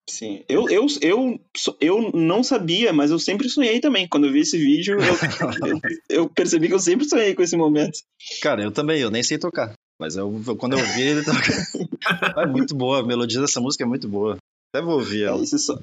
Sim, 0.09 0.41
eu, 0.47 0.69
eu, 0.69 0.85
eu, 1.01 1.39
eu 1.81 2.11
não 2.13 2.41
sabia, 2.41 2.93
mas 2.93 3.11
eu 3.11 3.19
sempre 3.19 3.49
sonhei 3.49 3.81
também. 3.81 4.07
Quando 4.07 4.25
eu 4.27 4.31
vi 4.31 4.39
esse 4.39 4.57
vídeo, 4.57 4.97
eu, 4.97 4.99
eu, 5.67 5.79
eu 6.23 6.29
percebi 6.29 6.69
que 6.69 6.73
eu 6.73 6.79
sempre 6.79 7.05
sonhei 7.09 7.35
com 7.35 7.43
esse 7.43 7.57
momento. 7.57 7.99
Cara, 8.41 8.63
eu 8.63 8.71
também, 8.71 9.01
eu 9.01 9.11
nem 9.11 9.21
sei 9.21 9.38
tocar. 9.38 9.73
Mas 9.99 10.15
eu, 10.15 10.41
eu- 10.47 10.55
quando 10.55 10.79
eu 10.79 10.85
vi 10.95 11.01
ele 11.01 11.23
tocar. 11.25 12.39
é 12.41 12.45
muito 12.45 12.73
boa, 12.73 13.01
a 13.01 13.05
melodia 13.05 13.41
dessa 13.41 13.59
música 13.59 13.83
é 13.83 13.88
muito 13.88 14.07
boa. 14.07 14.38
Até 14.73 14.81
vou 14.81 14.93
ouvir 14.95 15.23
ela. 15.23 15.43
Esse, 15.43 15.59
so- 15.59 15.77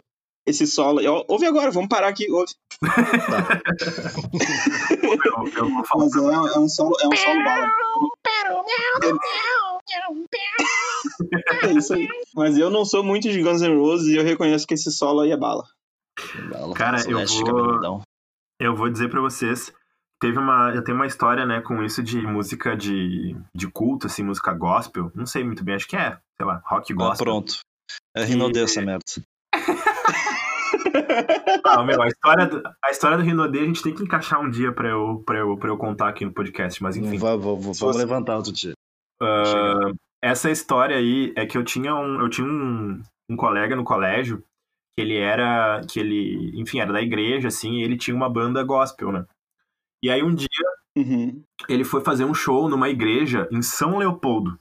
esse 0.46 0.66
solo. 0.66 1.00
ó, 1.08 1.24
Ouve 1.28 1.46
agora, 1.46 1.70
vamos 1.70 1.88
parar 1.88 2.08
aqui. 2.08 2.30
Ouve. 2.30 2.52
Eu, 5.02 5.48
eu 5.56 5.70
vou 5.70 5.84
falar. 5.84 6.04
Mas 6.04 6.16
é, 6.16 6.54
é 6.56 6.58
um 6.58 6.68
solo, 6.68 6.96
é 7.00 7.06
um 7.08 7.16
solo 7.16 7.44
bala. 7.44 7.70
É 11.62 11.72
isso 11.72 11.94
aí. 11.94 12.08
Mas 12.34 12.56
eu 12.58 12.70
não 12.70 12.84
sou 12.84 13.02
muito 13.02 13.30
de 13.30 13.42
Guns 13.42 13.62
N' 13.62 13.76
Roses 13.78 14.08
e 14.08 14.16
eu 14.16 14.24
reconheço 14.24 14.66
que 14.66 14.74
esse 14.74 14.90
solo 14.92 15.20
aí 15.20 15.30
é 15.32 15.36
bala. 15.36 15.64
Bala, 16.50 16.74
Cara, 16.74 16.98
eu 17.08 17.24
vou-. 17.26 18.02
Eu 18.60 18.76
vou 18.76 18.88
dizer 18.88 19.10
pra 19.10 19.20
vocês, 19.20 19.72
teve 20.20 20.38
uma, 20.38 20.70
eu 20.74 20.82
tenho 20.84 20.96
uma 20.96 21.06
história, 21.08 21.44
né, 21.44 21.60
com 21.60 21.82
isso 21.82 22.02
de 22.02 22.20
música 22.22 22.76
de, 22.76 23.36
de 23.54 23.66
culto, 23.68 24.06
assim, 24.06 24.22
música 24.22 24.52
gospel. 24.52 25.10
Não 25.14 25.26
sei 25.26 25.42
muito 25.42 25.64
bem, 25.64 25.74
acho 25.74 25.88
que 25.88 25.96
é, 25.96 26.16
sei 26.36 26.46
lá, 26.46 26.62
rock 26.64 26.92
Ah, 26.92 26.96
gospel. 26.96 27.24
pronto. 27.24 27.58
É 28.16 28.24
Rinodê 28.24 28.62
essa 28.62 28.80
merda. 28.80 29.04
Não, 31.64 31.84
meu, 31.84 32.02
a 32.02 32.08
história 32.08 32.46
do, 32.46 32.62
a 32.82 32.90
história 32.90 33.16
do 33.16 33.22
Rinodê 33.22 33.60
a 33.60 33.64
gente 33.64 33.82
tem 33.82 33.94
que 33.94 34.02
encaixar 34.02 34.40
um 34.40 34.50
dia 34.50 34.72
pra 34.72 34.88
eu, 34.88 35.22
pra 35.26 35.38
eu, 35.38 35.56
pra 35.56 35.68
eu 35.68 35.76
contar 35.76 36.08
aqui 36.08 36.24
no 36.24 36.32
podcast, 36.32 36.82
mas 36.82 36.96
enfim. 36.96 37.16
Vá- 37.18 37.36
vá- 37.36 37.72
Se 37.72 37.80
vamos 37.80 37.96
levantar 37.96 38.36
outro 38.36 38.52
dia. 38.52 38.72
Ah, 39.22 39.90
essa 40.22 40.50
história 40.50 40.96
aí 40.96 41.32
é 41.36 41.46
que 41.46 41.56
eu 41.56 41.64
tinha 41.64 41.94
um, 41.94 42.20
eu 42.20 42.28
tinha 42.28 42.46
um, 42.46 43.02
um 43.30 43.36
colega 43.36 43.74
no 43.76 43.84
colégio 43.84 44.38
que 44.96 45.02
ele 45.02 45.16
era, 45.16 45.80
que 45.90 45.98
ele, 45.98 46.52
enfim, 46.60 46.78
era 46.80 46.92
da 46.92 47.02
igreja, 47.02 47.48
assim, 47.48 47.74
e 47.74 47.82
ele 47.82 47.96
tinha 47.96 48.14
uma 48.16 48.28
banda 48.30 48.62
gospel, 48.62 49.10
né? 49.12 49.24
E 50.02 50.10
aí 50.10 50.22
um 50.22 50.34
dia 50.34 50.48
Uhum. 50.96 51.42
ele 51.68 51.82
foi 51.82 52.00
fazer 52.02 52.24
um 52.24 52.32
show 52.34 52.68
numa 52.68 52.88
igreja 52.88 53.48
em 53.50 53.60
São 53.62 53.98
Leopoldo. 53.98 54.56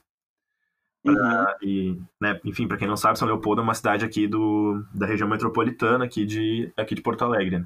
Uhum. 1.06 1.46
E, 1.62 2.00
né, 2.22 2.40
enfim, 2.46 2.68
pra 2.68 2.78
quem 2.78 2.88
não 2.88 2.96
sabe, 2.96 3.20
São 3.20 3.28
Leopoldo 3.28 3.62
é 3.62 3.64
uma 3.64 3.74
cidade 3.74 4.06
aqui 4.06 4.26
do, 4.28 4.86
da 4.94 5.06
região 5.06 5.28
metropolitana, 5.28 6.06
aqui 6.06 6.26
de, 6.26 6.72
aqui 6.78 6.96
de 6.96 7.02
Porto 7.02 7.24
Alegre. 7.26 7.60
né? 7.60 7.66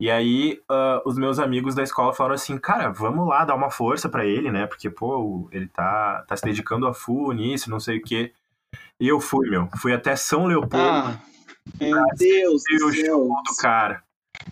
E 0.00 0.08
aí, 0.08 0.60
ah, 0.70 1.02
os 1.04 1.18
meus 1.18 1.40
amigos 1.40 1.74
da 1.74 1.82
escola 1.82 2.12
falaram 2.14 2.36
assim, 2.36 2.56
cara, 2.56 2.90
vamos 2.90 3.26
lá 3.26 3.44
dar 3.44 3.56
uma 3.56 3.70
força 3.70 4.08
pra 4.08 4.24
ele, 4.24 4.48
né? 4.50 4.64
Porque, 4.66 4.88
pô, 4.88 5.48
ele 5.50 5.66
tá, 5.66 6.24
tá 6.28 6.36
se 6.36 6.44
dedicando 6.44 6.86
a 6.86 6.94
full 6.94 7.32
nisso, 7.32 7.68
não 7.68 7.80
sei 7.80 7.98
o 7.98 8.02
quê. 8.02 8.32
E 9.00 9.08
eu 9.08 9.18
fui, 9.18 9.50
meu. 9.50 9.68
Fui 9.80 9.92
até 9.92 10.14
São 10.14 10.46
Leopoldo, 10.46 10.76
Ah, 10.86 11.18
meu 11.80 12.04
Deus 12.16 12.62
do 12.62 12.78
Deus. 12.78 12.96
céu. 12.96 13.18
do 13.26 13.56
cara. 13.60 14.04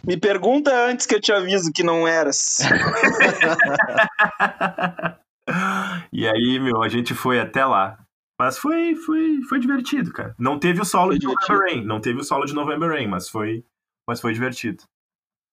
Me 0.02 0.16
pergunta 0.16 0.72
antes 0.88 1.06
que 1.06 1.14
eu 1.14 1.20
te 1.20 1.30
aviso 1.32 1.72
que 1.72 1.84
não 1.84 2.08
eras. 2.08 2.58
e 6.12 6.26
aí, 6.26 6.58
meu, 6.58 6.82
a 6.82 6.88
gente 6.88 7.14
foi 7.14 7.38
até 7.40 7.64
lá. 7.64 7.98
Mas 8.38 8.58
foi, 8.58 8.94
foi, 8.94 9.40
foi 9.42 9.58
divertido, 9.58 10.12
cara. 10.12 10.34
Não 10.38 10.58
teve 10.58 10.80
o 10.80 10.84
solo 10.84 11.12
Foi 11.12 11.18
de 11.18 11.26
November 11.26 11.58
Rain. 11.58 11.84
Não 11.84 12.00
teve 12.00 12.20
o 12.20 12.24
solo 12.24 12.44
de 12.44 12.54
November 12.54 12.90
Rain, 12.90 13.06
mas 13.06 13.28
foi, 13.28 13.64
mas 14.06 14.20
foi 14.20 14.34
divertido. 14.34 14.84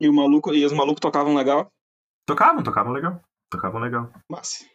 E, 0.01 0.09
o 0.09 0.13
maluco, 0.13 0.53
e 0.53 0.65
os 0.65 0.73
malucos 0.73 0.99
tocavam 0.99 1.35
legal? 1.35 1.71
Tocavam, 2.27 2.61
tocavam 2.61 2.91
legal. 2.91 3.21
Tocavam 3.49 3.79
legal. 3.79 4.11
Massa. 4.29 4.65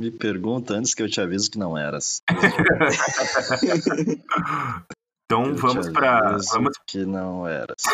Me 0.00 0.10
pergunta 0.10 0.74
antes 0.74 0.94
que 0.94 1.02
eu 1.02 1.08
te 1.08 1.20
aviso 1.20 1.50
que 1.50 1.58
não 1.58 1.78
eras. 1.78 2.20
Então 5.26 5.46
Eu 5.46 5.56
vamos 5.56 5.88
pra. 5.88 6.18
aviso 6.18 6.50
Vamos, 6.52 6.76
Que 6.86 7.06
não 7.06 7.48
eras. 7.48 7.76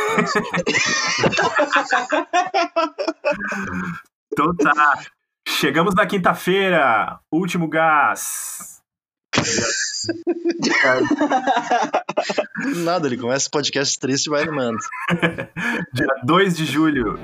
então 4.32 4.56
tá. 4.56 5.00
Chegamos 5.46 5.94
na 5.94 6.06
quinta-feira. 6.06 7.20
Último 7.32 7.68
gás. 7.68 8.80
Nada, 12.84 13.07
ele 13.07 13.16
começa 13.16 13.49
o 13.49 13.51
podcast 13.51 13.99
triste 13.99 14.26
e 14.26 14.30
vai 14.30 14.43
animando. 14.43 14.78
Dia 15.93 16.07
2 16.24 16.57
de 16.57 16.64
julho. 16.64 17.18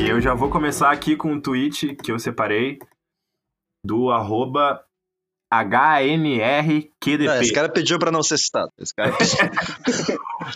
E 0.00 0.08
eu 0.08 0.20
já 0.20 0.34
vou 0.34 0.50
começar 0.50 0.90
aqui 0.90 1.16
com 1.16 1.32
um 1.32 1.40
tweet 1.40 1.94
que 1.96 2.10
eu 2.10 2.18
separei 2.18 2.78
do 3.84 4.10
arroba 4.10 4.84
HNRQDP. 5.52 7.26
Não, 7.26 7.42
esse 7.42 7.52
cara 7.52 7.68
pediu 7.68 7.98
pra 7.98 8.12
não 8.12 8.22
ser 8.22 8.38
citado. 8.38 8.70
Esse 8.78 8.94
cara 8.94 9.12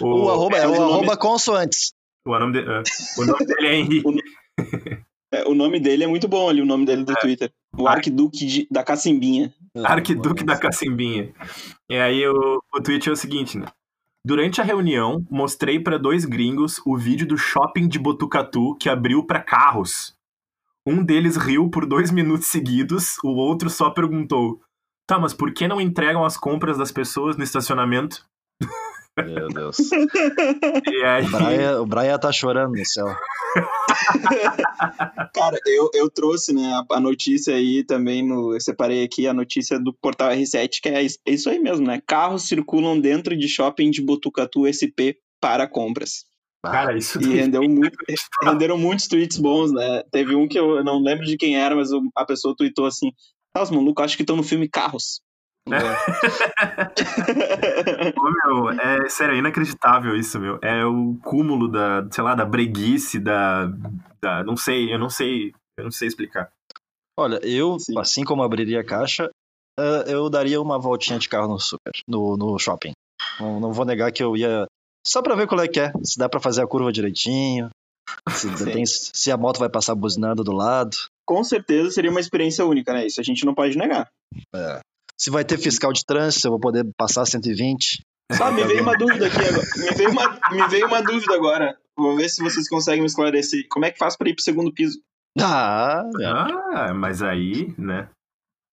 o, 0.01 0.07
o 0.27 0.31
arroba 0.31 0.57
é 0.57 0.67
o 0.67 0.75
arroba 0.75 1.17
consoantes. 1.17 1.93
O 2.27 2.39
nome, 2.39 2.53
de- 2.53 2.61
é, 2.71 2.83
o 3.19 3.25
nome 3.27 3.45
dele 3.47 3.67
é 3.69 3.75
Henrique. 3.77 5.03
É, 5.33 5.45
o 5.49 5.55
nome 5.55 5.81
dele 5.81 6.05
é 6.05 6.07
muito 6.07 6.29
bom 6.29 6.49
ali, 6.49 6.63
o 6.63 6.67
nome 6.67 6.87
dele 6.87 7.05
do 7.05 7.15
Twitter. 7.17 7.53
O 7.77 7.89
Arquiduque 7.89 8.47
de- 8.47 8.69
da 8.71 8.85
Cacimbinha. 8.85 9.53
Arquiduque 9.85 10.45
da 10.45 10.57
Cacimbinha. 10.57 11.35
E 11.91 11.97
aí 11.97 12.27
o, 12.29 12.63
o 12.73 12.81
tweet 12.81 13.09
é 13.09 13.13
o 13.13 13.17
seguinte, 13.17 13.59
né? 13.59 13.67
Durante 14.27 14.61
a 14.61 14.65
reunião, 14.65 15.27
mostrei 15.31 15.79
pra 15.81 15.99
dois 15.99 16.25
gringos 16.25 16.81
o 16.87 16.97
vídeo 16.97 17.27
do 17.27 17.37
shopping 17.37 17.89
de 17.89 17.99
Botucatu 17.99 18.75
que 18.77 18.89
abriu 18.89 19.25
pra 19.27 19.41
carros. 19.43 20.15
Um 20.87 21.03
deles 21.03 21.37
riu 21.37 21.69
por 21.69 21.85
dois 21.85 22.11
minutos 22.11 22.47
seguidos, 22.47 23.17
o 23.25 23.31
outro 23.35 23.69
só 23.69 23.91
perguntou: 23.91 24.61
Tá, 25.07 25.19
mas 25.19 25.35
por 25.35 25.53
que 25.53 25.67
não 25.69 25.81
entregam 25.81 26.25
as 26.25 26.37
compras 26.39 26.79
das 26.79 26.93
pessoas 26.93 27.37
no 27.37 27.43
estacionamento? 27.45 28.25
Meu 29.17 29.49
Deus. 29.49 29.77
E 30.91 31.05
aí, 31.05 31.25
O 31.25 31.31
Brian, 31.31 31.81
o 31.83 31.87
Brian 31.87 32.19
tá 32.19 32.33
chorando 32.33 32.73
no 32.73 32.85
céu. 32.85 33.07
Cara, 35.35 35.59
eu, 35.67 35.91
eu 35.95 36.11
trouxe, 36.11 36.53
né, 36.53 36.73
a, 36.73 36.97
a 36.97 37.01
notícia 37.01 37.55
aí 37.55 37.85
também, 37.85 38.27
no, 38.27 38.53
eu 38.55 38.61
separei 38.61 39.05
aqui 39.05 39.27
a 39.27 39.35
notícia 39.35 39.79
do 39.79 39.93
portal 39.93 40.31
R7, 40.31 40.81
que 40.83 40.89
é 40.89 41.05
é 41.05 41.31
isso 41.33 41.49
aí 41.49 41.59
mesmo, 41.59 41.87
né? 41.87 42.03
Carros 42.07 42.49
circulam 42.49 42.99
dentro 42.99 43.37
de 43.37 43.49
shopping 43.49 43.91
de 43.91 44.03
Botucatu 44.03 44.67
SP 44.67 45.19
para 45.41 45.69
compras. 45.69 46.25
cara, 46.63 46.97
isso 46.97 47.21
E 47.21 47.35
rendeu 47.35 47.63
muito, 47.63 47.97
renderam 48.43 48.79
muitos 48.79 49.07
tweets 49.07 49.39
bons, 49.39 49.73
né? 49.73 50.03
Teve 50.11 50.35
um 50.35 50.49
que 50.49 50.59
eu 50.59 50.83
não 50.83 51.01
lembro 51.01 51.25
de 51.25 51.37
quem 51.37 51.57
era, 51.57 51.77
mas 51.77 51.91
a 52.17 52.25
pessoa 52.25 52.57
tweetou 52.57 52.87
assim: 52.87 53.13
os 53.57 53.71
malucos 53.71 54.05
acho 54.05 54.17
que 54.17 54.23
estão 54.23 54.37
no 54.37 54.43
filme 54.43 54.69
Carros. 54.69 55.21
Ô, 58.17 58.31
meu, 58.31 58.71
é 58.71 59.09
sério, 59.09 59.35
é 59.35 59.39
inacreditável 59.39 60.17
isso, 60.17 60.39
meu. 60.39 60.59
É 60.63 60.85
o 60.85 61.17
cúmulo 61.23 61.69
da, 61.69 62.07
sei 62.11 62.23
lá, 62.23 62.35
da 62.35 62.45
breguice, 62.45 63.19
da, 63.19 63.67
da. 64.23 64.45
Não 64.45 64.57
sei, 64.57 64.93
eu 64.93 64.99
não 64.99 65.09
sei. 65.09 65.53
Eu 65.77 65.85
não 65.85 65.91
sei 65.91 66.09
explicar. 66.09 66.51
Olha, 67.19 67.39
eu, 67.43 67.79
Sim. 67.79 67.99
assim 67.99 68.25
como 68.25 68.43
abriria 68.43 68.81
a 68.81 68.85
caixa, 68.85 69.31
eh, 69.79 70.05
eu 70.09 70.29
daria 70.29 70.61
uma 70.61 70.79
voltinha 70.79 71.19
de 71.19 71.29
carro 71.29 71.49
no 71.49 71.59
super, 71.59 71.93
no, 72.07 72.37
no 72.37 72.59
shopping. 72.59 72.93
Não, 73.41 73.61
não 73.61 73.73
vou 73.73 73.85
negar 73.85 74.13
que 74.13 74.23
eu 74.23 74.37
ia 74.37 74.67
só 75.07 75.23
pra 75.23 75.35
ver 75.35 75.47
qual 75.47 75.61
é 75.61 75.69
que 75.69 75.81
é, 75.81 75.93
se 76.03 76.19
dá 76.19 76.29
pra 76.29 76.41
fazer 76.41 76.63
a 76.63 76.67
curva 76.67 76.93
direitinho, 76.93 77.71
se, 78.31 78.49
tem- 78.65 78.87
se 78.87 79.31
a 79.31 79.37
moto 79.37 79.59
vai 79.59 79.69
passar 79.69 79.95
buzinando 79.95 80.43
do 80.45 80.53
lado, 80.53 80.97
Com 81.27 81.43
certeza 81.45 81.91
seria 81.91 82.11
uma 82.11 82.21
experiência 82.21 82.65
única, 82.67 82.93
né? 82.93 83.07
Isso 83.07 83.21
a 83.21 83.25
gente 83.25 83.45
não 83.45 83.55
pode 83.55 83.77
negar. 83.79 84.09
Se 85.19 85.31
vai 85.31 85.45
ter 85.45 85.59
fiscal 85.59 85.93
de 85.93 86.05
trânsito, 86.05 86.41
se 86.43 86.47
eu 86.47 86.51
vou 86.53 86.61
poder 86.61 86.85
passar 86.97 87.25
120. 87.27 88.03
Ah, 88.41 88.51
me 88.51 88.65
veio 88.65 88.83
uma 88.83 88.97
dúvida 88.97 89.27
aqui 89.27 89.37
agora. 89.37 89.67
Me 89.77 89.91
veio 89.97 90.11
uma, 90.11 90.41
me 90.51 90.69
veio 90.69 90.87
uma 90.87 91.03
dúvida 91.03 91.35
agora. 91.35 91.79
Vou 91.97 92.17
ver 92.17 92.29
se 92.29 92.43
vocês 92.43 92.69
conseguem 92.69 93.01
me 93.01 93.07
esclarecer. 93.07 93.67
Como 93.71 93.85
é 93.85 93.91
que 93.91 93.99
faz 93.99 94.17
pra 94.17 94.29
ir 94.29 94.35
pro 94.35 94.43
segundo 94.43 94.73
piso? 94.73 94.99
Ah, 95.39 96.03
Ah, 96.75 96.95
mas 96.95 97.23
aí, 97.23 97.73
né? 97.79 98.09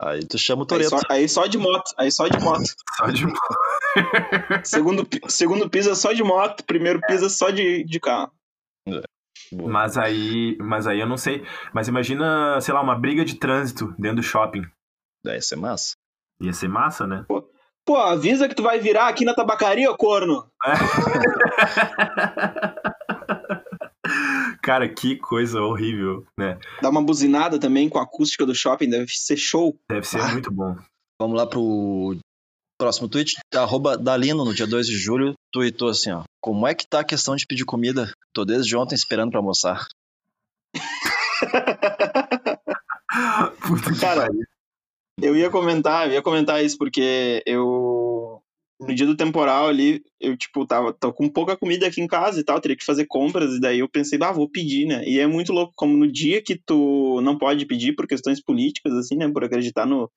aí 0.01 0.21
tu 0.25 0.37
chama 0.37 0.61
o 0.61 0.63
Aí 0.63 0.67
Toreto. 0.67 0.89
só, 0.89 0.99
aí 1.09 1.27
só 1.29 1.45
de 1.47 1.57
moto. 1.57 1.91
Aí 1.97 2.11
só 2.11 2.27
de 2.27 2.39
moto. 2.39 2.63
Só 2.97 3.07
de 3.07 3.25
Segundo, 4.63 5.05
pi- 5.05 5.19
segundo 5.27 5.69
piso 5.69 5.91
é 5.91 5.95
só 5.95 6.13
de 6.13 6.23
moto. 6.23 6.63
Primeiro 6.63 6.99
piso 7.01 7.25
é 7.25 7.29
só 7.29 7.49
de, 7.49 7.83
de 7.83 7.99
carro. 7.99 8.31
Mas 9.53 9.97
aí, 9.97 10.57
mas 10.59 10.87
aí 10.87 10.99
eu 10.99 11.07
não 11.07 11.17
sei. 11.17 11.45
Mas 11.73 11.87
imagina, 11.87 12.59
sei 12.61 12.73
lá, 12.73 12.81
uma 12.81 12.97
briga 12.97 13.25
de 13.25 13.35
trânsito 13.35 13.93
dentro 13.99 14.17
do 14.17 14.23
shopping. 14.23 14.63
Deve 15.23 15.41
ser 15.41 15.55
massa. 15.57 15.93
Ia 16.41 16.51
ser 16.53 16.67
massa, 16.67 17.05
né? 17.07 17.23
Pô, 17.85 17.97
avisa 17.97 18.47
que 18.49 18.55
tu 18.55 18.63
vai 18.63 18.79
virar 18.79 19.07
aqui 19.07 19.23
na 19.25 19.33
tabacaria, 19.33 19.89
ô 19.91 19.95
corno. 19.97 20.45
Cara, 24.61 24.87
que 24.87 25.15
coisa 25.17 25.59
horrível, 25.61 26.25
né? 26.37 26.59
Dá 26.81 26.89
uma 26.89 27.01
buzinada 27.03 27.59
também 27.59 27.89
com 27.89 27.97
a 27.97 28.03
acústica 28.03 28.45
do 28.45 28.53
shopping, 28.53 28.89
deve 28.89 29.11
ser 29.11 29.35
show. 29.37 29.75
Deve 29.89 30.05
ser 30.07 30.21
Ah. 30.21 30.27
muito 30.29 30.51
bom. 30.51 30.75
Vamos 31.19 31.35
lá 31.37 31.47
pro 31.47 32.15
próximo 32.79 33.07
tweet. 33.09 33.37
Arroba 33.53 33.97
Dalino, 33.97 34.45
no 34.45 34.53
dia 34.53 34.67
2 34.67 34.85
de 34.87 34.97
julho, 34.97 35.33
tweetou 35.51 35.89
assim, 35.89 36.11
ó. 36.11 36.23
Como 36.39 36.67
é 36.67 36.75
que 36.75 36.87
tá 36.87 36.99
a 36.99 37.03
questão 37.05 37.35
de 37.35 37.45
pedir 37.45 37.65
comida? 37.65 38.11
Tô 38.33 38.45
desde 38.45 38.75
ontem 38.75 38.95
esperando 38.95 39.31
pra 39.31 39.39
almoçar. 39.39 39.85
Puta 43.67 43.93
que 43.93 43.99
Cara, 43.99 44.21
pariu. 44.27 44.41
Eu 45.21 45.35
ia 45.35 45.49
comentar, 45.49 46.07
eu 46.07 46.13
ia 46.13 46.21
comentar 46.21 46.63
isso 46.63 46.77
porque 46.77 47.43
eu 47.45 48.41
no 48.79 48.95
dia 48.95 49.05
do 49.05 49.15
temporal 49.15 49.67
ali, 49.67 50.03
eu 50.19 50.35
tipo 50.35 50.65
tava 50.65 50.91
tô 50.91 51.13
com 51.13 51.29
pouca 51.29 51.55
comida 51.55 51.85
aqui 51.85 52.01
em 52.01 52.07
casa 52.07 52.39
e 52.39 52.43
tal, 52.43 52.59
teria 52.59 52.75
que 52.75 52.83
fazer 52.83 53.05
compras 53.05 53.53
e 53.53 53.59
daí 53.59 53.79
eu 53.79 53.87
pensei, 53.87 54.17
ah, 54.21 54.31
vou 54.31 54.49
pedir, 54.49 54.87
né? 54.87 55.03
E 55.07 55.19
é 55.19 55.27
muito 55.27 55.53
louco 55.53 55.73
como 55.75 55.95
no 55.95 56.11
dia 56.11 56.41
que 56.41 56.55
tu 56.55 57.21
não 57.21 57.37
pode 57.37 57.65
pedir 57.65 57.93
por 57.93 58.07
questões 58.07 58.41
políticas 58.41 58.93
assim, 58.93 59.15
né, 59.15 59.29
por 59.29 59.43
acreditar 59.43 59.85
no 59.85 60.09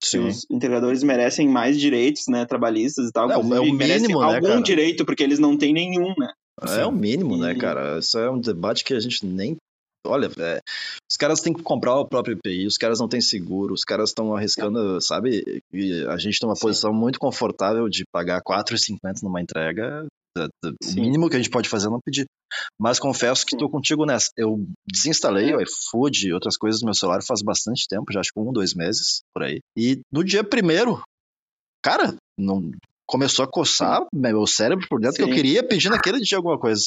que 0.00 0.18
os 0.18 0.46
integradores 0.50 1.02
merecem 1.02 1.48
mais 1.48 1.78
direitos, 1.78 2.24
né, 2.28 2.44
trabalhistas 2.44 3.08
e 3.08 3.12
tal, 3.12 3.30
É, 3.30 3.34
é 3.34 3.38
o 3.38 3.42
mínimo, 3.72 4.20
né, 4.20 4.26
algum 4.26 4.48
cara? 4.48 4.62
direito 4.62 5.04
porque 5.04 5.22
eles 5.22 5.38
não 5.38 5.56
têm 5.56 5.72
nenhum, 5.72 6.14
né? 6.18 6.32
É 6.78 6.86
o 6.86 6.92
mínimo, 6.92 7.36
né, 7.36 7.54
cara? 7.54 7.98
Isso 7.98 8.18
é 8.18 8.30
um 8.30 8.40
debate 8.40 8.82
que 8.82 8.94
a 8.94 9.00
gente 9.00 9.26
nem. 9.26 9.56
Olha, 10.06 10.30
é, 10.38 10.60
os 11.10 11.16
caras 11.16 11.40
têm 11.40 11.52
que 11.52 11.62
comprar 11.62 11.98
o 11.98 12.06
próprio 12.06 12.36
IPI, 12.36 12.66
os 12.66 12.78
caras 12.78 13.00
não 13.00 13.08
têm 13.08 13.20
seguro, 13.20 13.74
os 13.74 13.84
caras 13.84 14.10
estão 14.10 14.34
arriscando, 14.34 15.00
sabe? 15.00 15.62
E 15.72 16.04
a 16.06 16.16
gente 16.16 16.38
tem 16.38 16.48
uma 16.48 16.56
Sim. 16.56 16.62
posição 16.62 16.92
muito 16.92 17.18
confortável 17.18 17.88
de 17.88 18.04
pagar 18.12 18.38
R$ 18.38 18.42
4,50 18.44 19.22
numa 19.22 19.40
entrega. 19.40 20.06
O 20.36 20.84
Sim. 20.84 21.00
mínimo 21.00 21.30
que 21.30 21.36
a 21.36 21.38
gente 21.38 21.50
pode 21.50 21.68
fazer 21.68 21.86
é 21.86 21.90
não 21.90 22.00
pedir. 22.04 22.26
Mas 22.78 22.98
confesso 22.98 23.44
que 23.44 23.54
estou 23.54 23.70
contigo 23.70 24.04
nessa. 24.04 24.30
Eu 24.36 24.66
desinstalei 24.86 25.54
o 25.54 25.60
iFood 25.60 26.28
e 26.28 26.32
outras 26.32 26.56
coisas 26.56 26.80
do 26.80 26.84
meu 26.84 26.94
celular 26.94 27.22
faz 27.22 27.42
bastante 27.42 27.86
tempo, 27.88 28.12
já 28.12 28.20
acho 28.20 28.30
que 28.32 28.40
um, 28.40 28.52
dois 28.52 28.74
meses 28.74 29.22
por 29.34 29.42
aí. 29.44 29.60
E 29.76 30.00
no 30.12 30.22
dia 30.22 30.44
primeiro, 30.44 31.02
cara, 31.82 32.16
não. 32.38 32.70
Começou 33.06 33.44
a 33.44 33.48
coçar 33.48 34.04
meu 34.12 34.46
cérebro 34.46 34.86
por 34.88 35.00
dentro 35.00 35.16
que 35.16 35.22
eu 35.22 35.28
Sim. 35.28 35.34
queria 35.34 35.62
pedir 35.62 35.88
naquele 35.88 36.18
dia 36.18 36.38
alguma 36.38 36.58
coisa. 36.58 36.82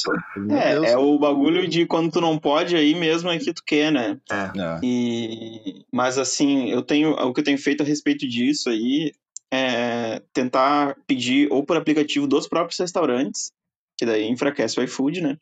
É, 0.50 0.92
é 0.92 0.96
o 0.98 1.18
bagulho 1.18 1.66
de 1.66 1.86
quando 1.86 2.12
tu 2.12 2.20
não 2.20 2.38
pode 2.38 2.76
aí 2.76 2.94
mesmo 2.94 3.30
é 3.30 3.38
que 3.38 3.54
tu 3.54 3.62
quer, 3.64 3.90
né? 3.90 4.18
É. 4.30 4.60
É. 4.60 4.80
E, 4.82 5.84
mas 5.90 6.18
assim, 6.18 6.70
eu 6.70 6.82
tenho 6.82 7.12
o 7.12 7.32
que 7.32 7.40
eu 7.40 7.44
tenho 7.44 7.58
feito 7.58 7.82
a 7.82 7.86
respeito 7.86 8.28
disso 8.28 8.68
aí 8.68 9.12
é 9.52 10.22
tentar 10.32 10.96
pedir 11.06 11.50
ou 11.50 11.64
por 11.64 11.76
aplicativo 11.76 12.26
dos 12.26 12.46
próprios 12.46 12.78
restaurantes, 12.78 13.50
que 13.98 14.06
daí 14.06 14.28
enfraquece 14.28 14.78
o 14.78 14.82
iFood, 14.82 15.20
né? 15.20 15.36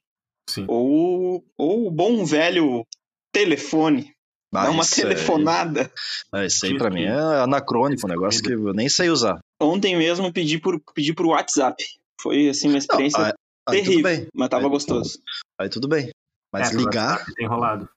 Sim. 0.48 0.64
Ou, 0.66 1.44
ou 1.56 1.86
o 1.86 1.90
bom 1.90 2.24
velho 2.24 2.86
telefone. 3.32 4.14
Ah, 4.54 4.64
Dá 4.64 4.70
uma 4.70 4.82
aí- 4.82 4.88
telefonada. 4.88 5.90
É, 6.34 6.46
isso 6.46 6.64
aí 6.64 6.76
pra 6.78 6.90
mim 6.90 7.02
é 7.04 7.12
anacrônico, 7.42 8.06
um 8.06 8.10
negócio 8.10 8.42
que 8.42 8.52
eu 8.52 8.72
nem 8.72 8.88
sei 8.88 9.10
usar. 9.10 9.38
Ontem 9.60 9.96
mesmo 9.96 10.32
pedi 10.32 10.58
por, 10.58 10.80
pedi 10.94 11.12
por 11.14 11.26
WhatsApp. 11.26 11.82
Foi 12.20 12.48
assim 12.48 12.68
uma 12.68 12.78
experiência 12.78 13.26
aí, 13.26 13.32
aí 13.68 13.82
terrível, 13.82 14.02
bem. 14.04 14.26
mas 14.34 14.48
tava 14.48 14.64
Aí- 14.64 14.70
gostoso. 14.70 15.18
Aí 15.60 15.68
tudo 15.68 15.86
bem. 15.88 16.10
Mas 16.52 16.72
É, 16.72 16.76
ligar. 16.76 17.24
Tem 17.36 17.46
rolado. 17.46 17.88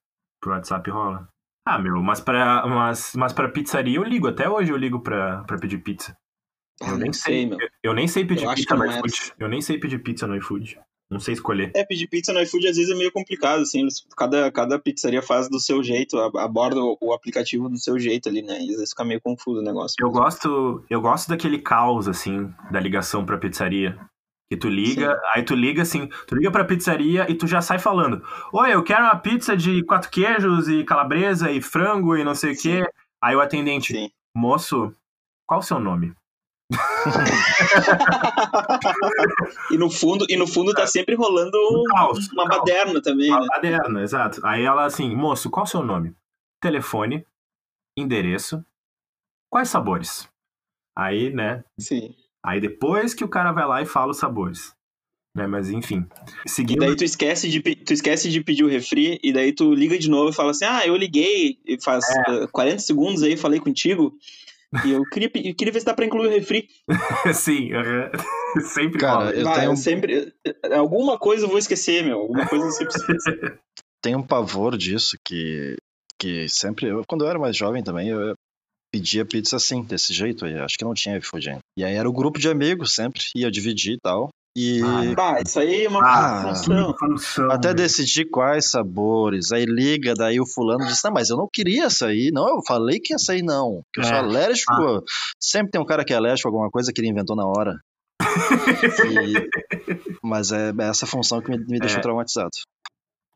Pro 0.41 0.51
WhatsApp 0.51 0.89
rola. 0.89 1.27
Ah, 1.65 1.79
meu, 1.79 2.01
mas 2.01 2.19
pra, 2.19 2.65
mas, 2.67 3.13
mas 3.15 3.31
pra 3.31 3.47
pizzaria 3.47 3.95
eu 3.97 4.03
ligo. 4.03 4.27
Até 4.27 4.49
hoje 4.49 4.71
eu 4.71 4.77
ligo 4.77 4.99
pra, 4.99 5.43
pra 5.43 5.57
pedir 5.57 5.77
pizza. 5.77 6.15
Eu 6.81 6.87
Ah, 6.87 6.97
nem 6.97 7.05
não 7.07 7.13
sei. 7.13 7.33
sei, 7.33 7.45
meu. 7.45 7.59
Eu, 7.61 7.69
eu 7.83 7.93
nem 7.93 8.07
sei 8.07 8.25
pedir 8.25 8.43
Eu 8.45 8.53
pizza 8.55 8.75
no 8.75 8.83
não 8.83 8.91
é. 8.91 8.95
iFood. 8.97 9.33
Eu 9.39 9.47
nem 9.47 9.61
sei 9.61 9.77
pedir 9.79 9.99
pizza 9.99 10.25
no 10.27 10.35
iFood. 10.35 10.79
Não 11.11 11.19
sei 11.19 11.33
escolher. 11.33 11.71
É, 11.75 11.83
pedir 11.83 12.07
pizza 12.07 12.31
no 12.31 12.39
iFood 12.41 12.69
às 12.69 12.77
vezes 12.77 12.89
é 12.89 12.95
meio 12.95 13.11
complicado, 13.11 13.61
assim, 13.63 13.81
eles- 13.81 14.01
cada, 14.15 14.49
cada 14.49 14.79
pizzaria 14.79 15.21
faz 15.21 15.49
do 15.49 15.59
seu 15.59 15.83
jeito, 15.83 16.17
aborda 16.17 16.79
o, 16.81 16.97
o 17.01 17.11
aplicativo 17.13 17.67
do 17.67 17.77
seu 17.77 17.99
jeito 17.99 18.29
ali, 18.29 18.41
né? 18.41 18.53
E 18.61 18.69
às 18.69 18.75
vezes 18.77 18.91
fica 18.91 19.03
meio 19.03 19.19
confuso 19.19 19.59
o 19.59 19.63
negócio. 19.63 19.95
Eu 19.99 20.09
gosto, 20.09 20.85
eu 20.89 21.01
gosto 21.01 21.27
daquele 21.27 21.59
caos, 21.59 22.07
assim, 22.07 22.49
da 22.71 22.79
ligação 22.79 23.25
pra 23.25 23.37
pizzaria. 23.37 23.99
Que 24.49 24.57
tu 24.57 24.67
liga, 24.67 25.17
aí 25.33 25.43
tu 25.43 25.55
liga 25.55 25.81
assim, 25.81 26.09
tu 26.27 26.35
liga 26.35 26.51
pra 26.51 26.65
pizzaria 26.65 27.25
e 27.31 27.35
tu 27.35 27.47
já 27.47 27.61
sai 27.61 27.79
falando: 27.79 28.21
Oi, 28.51 28.73
eu 28.73 28.83
quero 28.83 29.03
uma 29.03 29.15
pizza 29.15 29.55
de 29.55 29.81
quatro 29.83 30.09
queijos 30.09 30.67
e 30.67 30.83
calabresa 30.83 31.49
e 31.51 31.61
frango 31.61 32.17
e 32.17 32.23
não 32.25 32.35
sei 32.35 32.51
o 32.51 32.57
quê. 32.57 32.83
Aí 33.23 33.33
o 33.33 33.39
atendente, 33.39 33.93
Sim. 33.93 34.09
moço, 34.35 34.93
qual 35.47 35.61
o 35.61 35.63
seu 35.63 35.79
nome? 35.79 36.13
E 39.71 39.77
no 39.77 39.89
fundo, 39.89 40.25
e 40.29 40.35
no 40.37 40.47
fundo 40.47 40.73
tá 40.73 40.85
sempre 40.87 41.15
rolando 41.15 41.57
Um 41.71 41.83
caos, 41.85 42.29
uma 42.31 42.43
um 42.43 42.47
caos. 42.47 42.59
baderna 42.59 43.01
também, 43.01 43.29
Uma 43.29 43.41
né? 43.41 43.47
baderna, 43.55 44.01
exato. 44.01 44.41
Aí 44.45 44.63
ela 44.63 44.85
assim, 44.85 45.13
moço, 45.15 45.49
qual 45.49 45.63
o 45.65 45.67
seu 45.67 45.83
nome? 45.83 46.13
Telefone, 46.61 47.25
endereço, 47.97 48.63
quais 49.49 49.69
sabores? 49.69 50.29
Aí, 50.97 51.33
né? 51.33 51.63
Sim. 51.79 52.13
Aí 52.43 52.59
depois 52.59 53.13
que 53.13 53.23
o 53.23 53.29
cara 53.29 53.51
vai 53.51 53.65
lá 53.67 53.81
e 53.81 53.85
fala 53.85 54.11
os 54.11 54.17
sabores. 54.17 54.73
Né, 55.33 55.47
mas 55.47 55.69
enfim. 55.69 56.05
E 56.45 56.49
Seguindo. 56.49 56.79
daí 56.79 56.93
tu 56.93 57.05
esquece, 57.05 57.47
de, 57.47 57.61
tu 57.61 57.93
esquece 57.93 58.29
de 58.29 58.43
pedir 58.43 58.65
o 58.65 58.67
refri, 58.67 59.17
e 59.23 59.31
daí 59.31 59.53
tu 59.53 59.73
liga 59.73 59.97
de 59.97 60.09
novo 60.09 60.29
e 60.29 60.33
fala 60.33 60.51
assim: 60.51 60.65
Ah, 60.65 60.85
eu 60.85 60.93
liguei 60.97 61.57
e 61.65 61.81
faz 61.81 62.03
É. 62.27 62.43
eh, 62.43 62.47
40 62.51 62.79
segundos 62.79 63.23
aí, 63.23 63.37
falei 63.37 63.57
contigo. 63.61 64.13
E 64.85 64.91
eu 64.91 65.05
queria, 65.05 65.29
eu 65.35 65.55
queria 65.55 65.73
ver 65.73 65.79
se 65.79 65.85
dá 65.85 65.93
pra 65.93 66.05
incluir 66.05 66.27
o 66.27 66.31
refri. 66.31 66.67
Sim, 67.33 67.73
aham. 67.73 68.11
sempre 68.73 68.99
Cara, 68.99 69.31
eu 69.31 69.43
Vai, 69.43 69.59
tenho- 69.59 69.71
eu 69.71 69.75
sempre. 69.75 70.33
eh, 70.45 70.75
Alguma 70.75 71.17
coisa 71.17 71.45
eu 71.45 71.49
vou 71.49 71.57
esquecer, 71.57 72.03
meu. 72.03 72.19
Alguma 72.19 72.47
coisa 72.47 72.65
eu 72.65 72.71
sempre 72.71 72.95
esqueço. 72.95 73.59
Tem 74.01 74.15
um 74.15 74.23
pavor 74.25 74.77
disso 74.77 75.17
que, 75.25 75.75
que 76.19 76.47
sempre. 76.49 76.87
eu- 76.87 77.03
quando 77.07 77.23
eu 77.25 77.29
era 77.29 77.39
mais 77.39 77.55
jovem 77.55 77.83
também, 77.83 78.09
eu 78.09 78.33
pedia 78.93 79.25
pizza 79.25 79.55
assim, 79.55 79.83
desse 79.83 80.13
jeito 80.13 80.45
aí. 80.45 80.57
Acho 80.57 80.77
que 80.77 80.83
não 80.83 80.93
tinha 80.93 81.17
iFood 81.17 81.49
ainda. 81.49 81.61
E 81.77 81.83
aí 81.83 81.95
era 81.95 82.09
o 82.09 82.13
grupo 82.13 82.39
de 82.39 82.49
amigos 82.49 82.93
sempre, 82.95 83.21
ia 83.35 83.49
dividir 83.51 83.93
e 83.93 83.99
tal. 84.01 84.29
E 84.55 84.81
Ah, 84.83 85.13
Bah, 85.15 85.41
isso 85.45 85.59
aí 85.59 85.85
é 85.85 85.89
uma 85.89 86.01
Ah, 86.03 86.41
função. 86.43 86.93
Função, 86.99 87.49
até 87.51 87.69
né? 87.69 87.73
decidir 87.75 88.25
quais 88.29 88.69
sabores. 88.69 89.51
Aí 89.53 89.65
liga, 89.65 90.13
daí 90.13 90.41
o 90.41 90.45
fulano 90.45 90.85
diz: 90.85 91.01
Não, 91.03 91.11
mas 91.11 91.29
eu 91.29 91.37
não 91.37 91.47
queria 91.51 91.87
açaí. 91.87 92.31
Não, 92.33 92.47
eu 92.49 92.61
falei 92.67 92.99
que 92.99 93.13
ia 93.13 93.15
açaí 93.15 93.41
não. 93.41 93.81
Que 93.93 94.01
eu 94.01 94.03
sou 94.03 94.15
É. 94.15 94.19
alérgico. 94.19 95.03
Sempre 95.39 95.71
tem 95.71 95.79
um 95.81 95.85
cara 95.85 96.03
que 96.03 96.13
é 96.13 96.17
alérgico 96.17 96.49
a 96.49 96.51
alguma 96.51 96.69
coisa 96.69 96.91
que 96.93 96.99
ele 96.99 97.09
inventou 97.09 97.35
na 97.35 97.45
hora. 97.45 97.75
E- 99.09 99.47
Mas 100.23 100.51
é 100.51 100.71
essa 100.79 101.05
função 101.07 101.41
que 101.41 101.49
me, 101.49 101.57
me 101.57 101.79
deixou 101.79 101.99
É. 101.99 102.01
traumatizado. 102.01 102.49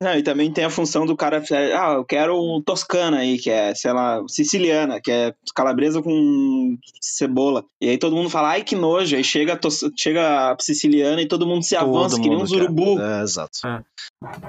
Não, 0.02 0.14
e 0.14 0.22
também 0.22 0.52
tem 0.52 0.66
a 0.66 0.70
função 0.70 1.06
do 1.06 1.16
cara. 1.16 1.42
Ah, 1.52 1.94
eu 1.94 2.04
quero 2.04 2.36
um 2.38 2.62
toscana 2.62 3.20
aí, 3.20 3.40
que 3.40 3.50
é, 3.50 3.74
sei 3.74 3.94
lá, 3.94 4.22
siciliana, 4.28 5.00
que 5.00 5.10
é 5.10 5.34
calabresa 5.56 6.02
com 6.02 6.78
cebola. 7.02 7.64
E 7.80 7.90
aí 7.90 7.98
todo 7.98 8.16
mundo 8.16 8.30
fala, 8.30 8.50
ai 8.50 8.64
que 8.64 8.76
nojo. 8.76 9.16
Aí 9.16 9.24
chega 9.24 9.54
a, 9.54 9.58
tos- 9.58 9.90
chega 9.98 10.52
a 10.52 10.58
siciliana 10.60 11.22
e 11.22 11.28
todo 11.28 11.48
mundo 11.48 11.64
se 11.64 11.78
avança, 11.78 12.16
Todo 12.18 12.24
que 12.24 12.30
nem 12.30 12.38
mundo 12.38 12.44
uns 12.46 12.52
quer. 12.52 12.64
urubu. 12.64 13.00
É, 13.00 13.22
exato. 13.24 13.58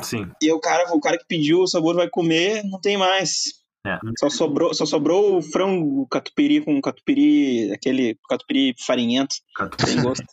Sim. 0.03 0.29
E 0.43 0.51
o 0.53 0.59
cara, 0.59 0.93
o 0.93 1.01
cara 1.01 1.17
que 1.17 1.25
pediu 1.29 1.61
o 1.61 1.67
sabor 1.69 1.95
vai 1.95 2.09
comer, 2.11 2.65
não 2.65 2.81
tem 2.81 2.97
mais. 2.97 3.45
É. 3.87 4.01
Só 4.19 4.29
sobrou, 4.29 4.75
só 4.75 4.85
sobrou 4.85 5.37
o 5.39 5.43
frango 5.43 6.09
catupiry 6.09 6.61
com 6.61 6.81
catupiry, 6.81 7.71
aquele 7.73 8.19
catupiry 8.29 8.75
farinhento, 8.85 9.37
sem 9.87 10.03
gosto. 10.03 10.25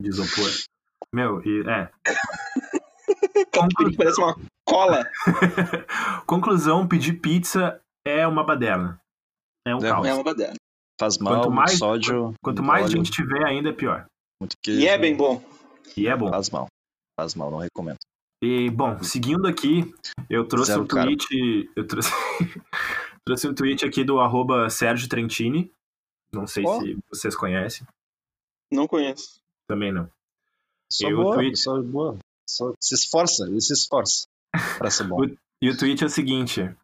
Meu, 1.12 1.42
e 1.44 1.68
é. 1.68 1.88
que 3.90 3.96
parece 3.96 4.20
uma 4.20 4.36
cola. 4.66 5.04
Conclusão: 6.26 6.86
pedir 6.86 7.14
pizza 7.20 7.80
é 8.04 8.26
uma 8.26 8.44
baderna. 8.44 9.00
É 9.66 9.74
um 9.74 9.78
É 9.78 9.88
caos. 9.88 10.06
É 10.06 10.14
uma 10.14 10.24
baderna. 10.24 10.54
Faz 10.98 11.18
mal, 11.18 11.34
Quanto 11.34 11.50
mais- 11.50 11.78
sódio. 11.78 12.34
Quanto 12.42 12.62
mais 12.62 12.84
óleo, 12.84 12.92
gente 12.96 13.10
tiver, 13.10 13.44
ainda 13.46 13.70
é 13.70 13.72
pior. 13.72 14.06
E 14.66 14.86
é 14.86 14.98
bem 14.98 15.16
bom. 15.16 15.42
E 15.96 16.06
é 16.06 16.16
bom. 16.16 16.28
Faz 16.30 16.50
mal. 16.50 16.66
Faz 17.18 17.34
mal, 17.34 17.50
não 17.50 17.58
recomendo. 17.58 17.98
E, 18.42 18.70
bom, 18.70 19.02
seguindo 19.02 19.46
aqui, 19.46 19.94
eu 20.28 20.46
trouxe 20.48 20.72
Zero 20.72 20.84
um 20.84 20.86
tweet. 20.86 21.70
Eu 21.76 21.86
trouxe, 21.86 22.10
trouxe 23.26 23.48
um 23.48 23.54
tweet 23.54 23.84
aqui 23.84 24.02
do 24.02 24.18
arroba 24.18 24.70
Sérgio 24.70 25.08
Trentini. 25.08 25.70
Não 26.32 26.46
sei 26.46 26.64
Ó. 26.66 26.80
se 26.80 26.98
vocês 27.10 27.36
conhecem. 27.36 27.86
Não 28.72 28.86
conheço. 28.86 29.40
Também 29.68 29.92
não. 29.92 30.08
Só 30.90 31.08
Eu 31.10 31.16
boa, 31.22 31.34
tweet- 31.34 31.58
só 31.58 31.80
boa. 31.82 32.16
Se 32.80 32.94
esforça, 32.94 33.46
ele 33.46 33.60
se 33.60 33.72
esforça 33.72 34.26
pra 34.78 34.90
ser 34.90 35.04
bom. 35.04 35.20
E 35.62 35.68
o 35.68 35.76
tweet 35.76 36.02
é 36.02 36.06
o 36.06 36.08
seguinte: 36.08 36.74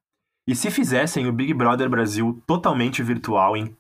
E 0.47 0.55
se 0.55 0.71
fizessem 0.71 1.27
o 1.27 1.33
Big 1.33 1.55
Brother 1.55 1.89
Brasil 1.89 2.43
totalmente 2.47 3.03
virtual, 3.03 3.57
em, 3.57 3.75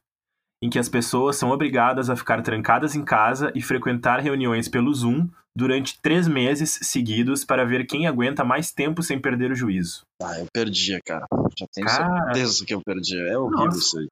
em 0.62 0.70
que 0.70 0.78
as 0.78 0.88
pessoas 0.88 1.36
são 1.36 1.50
obrigadas 1.50 2.08
a 2.08 2.16
ficar 2.16 2.40
trancadas 2.42 2.94
em 2.94 3.04
casa 3.04 3.52
e 3.54 3.60
frequentar 3.60 4.20
reuniões 4.20 4.70
pelo 4.70 4.94
Zoom 4.94 5.28
durante 5.54 6.00
três 6.00 6.26
meses 6.26 6.78
seguidos 6.80 7.44
para 7.44 7.66
ver 7.66 7.86
quem 7.86 8.06
aguenta 8.06 8.42
mais 8.42 8.72
tempo 8.72 9.02
sem 9.02 9.20
perder 9.20 9.50
o 9.50 9.54
juízo? 9.54 10.00
Ah, 10.22 10.38
eu 10.38 10.46
perdia, 10.50 10.98
cara. 11.04 11.26
Já 11.58 11.66
tenho 11.74 11.86
Cara. 11.86 12.24
certeza 12.24 12.64
que 12.64 12.72
eu 12.72 12.80
perdi. 12.82 13.18
É 13.18 13.36
horrível 13.36 13.66
Nossa. 13.66 13.78
isso 13.78 13.98
aí. 13.98 14.08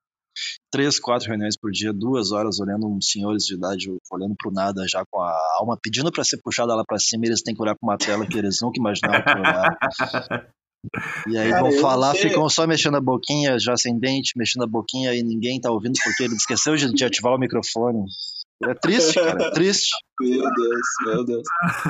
Três, 0.74 0.98
quatro 0.98 1.28
reuniões 1.28 1.56
por 1.56 1.70
dia, 1.70 1.92
duas 1.92 2.32
horas 2.32 2.58
olhando 2.58 2.88
uns 2.88 3.08
senhores 3.08 3.44
de 3.44 3.54
idade 3.54 3.96
olhando 4.10 4.34
pro 4.36 4.50
nada, 4.50 4.84
já 4.88 5.04
com 5.08 5.20
a 5.20 5.32
alma 5.60 5.78
pedindo 5.80 6.10
pra 6.10 6.24
ser 6.24 6.40
puxada 6.42 6.74
lá 6.74 6.82
pra 6.84 6.98
cima, 6.98 7.24
e 7.24 7.28
eles 7.28 7.42
têm 7.42 7.54
que 7.54 7.62
olhar 7.62 7.76
pra 7.76 7.88
uma 7.88 7.96
tela 7.96 8.26
que 8.26 8.36
eles 8.36 8.58
nunca 8.60 8.80
imaginaram 8.80 9.22
que 9.22 9.38
olhar. 9.38 9.78
E 11.26 11.38
aí 11.38 11.48
Cara, 11.48 11.62
vão 11.62 11.80
falar, 11.80 12.14
ficam 12.14 12.46
só 12.46 12.66
mexendo 12.66 12.98
a 12.98 13.00
boquinha, 13.00 13.58
já 13.58 13.74
sem 13.74 13.98
dente, 13.98 14.36
mexendo 14.36 14.64
a 14.64 14.66
boquinha 14.66 15.14
e 15.14 15.22
ninguém 15.22 15.58
tá 15.58 15.70
ouvindo 15.70 15.94
porque 16.04 16.24
ele 16.24 16.34
esqueceu 16.34 16.76
de, 16.76 17.04
ativar 17.04 17.32
o 17.32 17.38
microfone. 17.38 18.04
É 18.62 18.74
triste, 18.74 19.14
cara, 19.14 19.44
é 19.44 19.50
triste. 19.52 19.88
Meu 20.20 20.42
Deus, 20.42 20.86
meu 21.06 21.24
Deus. 21.24 21.42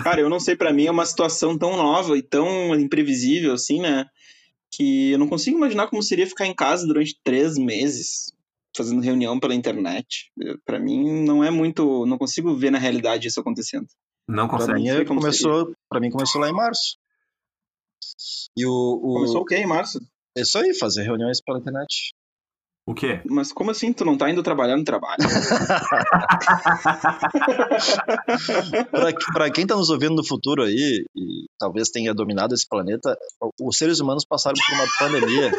Cara, 0.04 0.20
eu 0.20 0.30
não 0.30 0.38
sei, 0.38 0.54
pra 0.54 0.72
mim 0.72 0.86
é 0.86 0.92
uma 0.92 1.04
situação 1.04 1.58
tão 1.58 1.76
nova 1.76 2.16
e 2.16 2.22
tão 2.22 2.72
imprevisível 2.76 3.52
assim, 3.52 3.80
né? 3.80 4.06
Que 4.72 5.10
eu 5.10 5.18
não 5.18 5.26
consigo 5.26 5.56
imaginar 5.56 5.88
como 5.88 6.04
seria 6.04 6.26
ficar 6.26 6.46
em 6.46 6.54
casa 6.54 6.86
durante 6.86 7.18
três 7.24 7.58
meses 7.58 8.33
fazendo 8.76 9.00
reunião 9.02 9.38
pela 9.40 9.54
internet. 9.54 10.30
Eu- 10.38 10.58
Pra 10.64 10.78
mim 10.78 11.24
não 11.24 11.42
é 11.44 11.50
muito. 11.50 12.04
Não 12.06 12.18
consigo 12.18 12.54
ver 12.56 12.70
na 12.70 12.78
realidade 12.78 13.28
isso 13.28 13.40
acontecendo. 13.40 13.86
Não 14.28 14.48
Pra 14.48 14.58
consegue. 14.58 14.80
mim, 14.80 14.86
sei 14.88 15.04
como 15.04 15.20
começou, 15.20 15.74
pra 15.88 16.00
mim 16.00 16.10
começou 16.10 16.40
lá 16.40 16.48
em 16.48 16.52
março. 16.52 16.96
E 18.56 18.66
o, 18.66 18.70
o- 18.70 19.14
Começou 19.14 19.42
o 19.42 19.44
quê 19.44 19.56
em 19.56 19.66
março? 19.66 19.98
é 20.36 20.40
isso 20.42 20.58
aí, 20.58 20.74
fazer 20.74 21.02
reuniões 21.04 21.40
pela 21.40 21.58
internet. 21.58 22.12
O 22.86 22.92
quê? 22.94 23.22
Mas 23.30 23.50
como 23.50 23.70
assim? 23.70 23.94
Tu 23.94 24.04
não 24.04 24.14
tá 24.16 24.28
indo 24.30 24.42
trabalhar 24.42 24.76
no 24.76 24.84
trabalho? 24.84 25.16
Pra, 28.90 29.12
pra 29.32 29.50
quem 29.50 29.66
tá 29.66 29.74
nos 29.74 29.90
ouvindo 29.90 30.14
no 30.16 30.26
futuro 30.26 30.62
aí, 30.62 31.04
e 31.16 31.44
talvez 31.58 31.88
tenha 31.90 32.14
dominado 32.14 32.54
esse 32.54 32.66
planeta, 32.68 33.16
os 33.60 33.76
seres 33.76 34.00
humanos 34.00 34.24
passaram 34.24 34.56
por 34.56 34.74
uma 34.74 34.86
pandemia. 34.98 35.52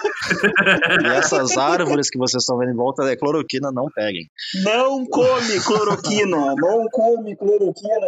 e 1.03 1.07
essas 1.17 1.57
árvores 1.57 2.09
que 2.09 2.17
vocês 2.17 2.43
estão 2.43 2.57
vendo 2.57 2.71
em 2.71 2.75
volta 2.75 3.03
é 3.03 3.15
cloroquina, 3.15 3.71
não 3.71 3.85
peguem. 3.93 4.27
não 4.63 5.05
come 5.05 5.59
cloroquina! 5.63 6.55
Não 6.57 6.85
come 6.91 7.35
cloroquina! 7.35 8.07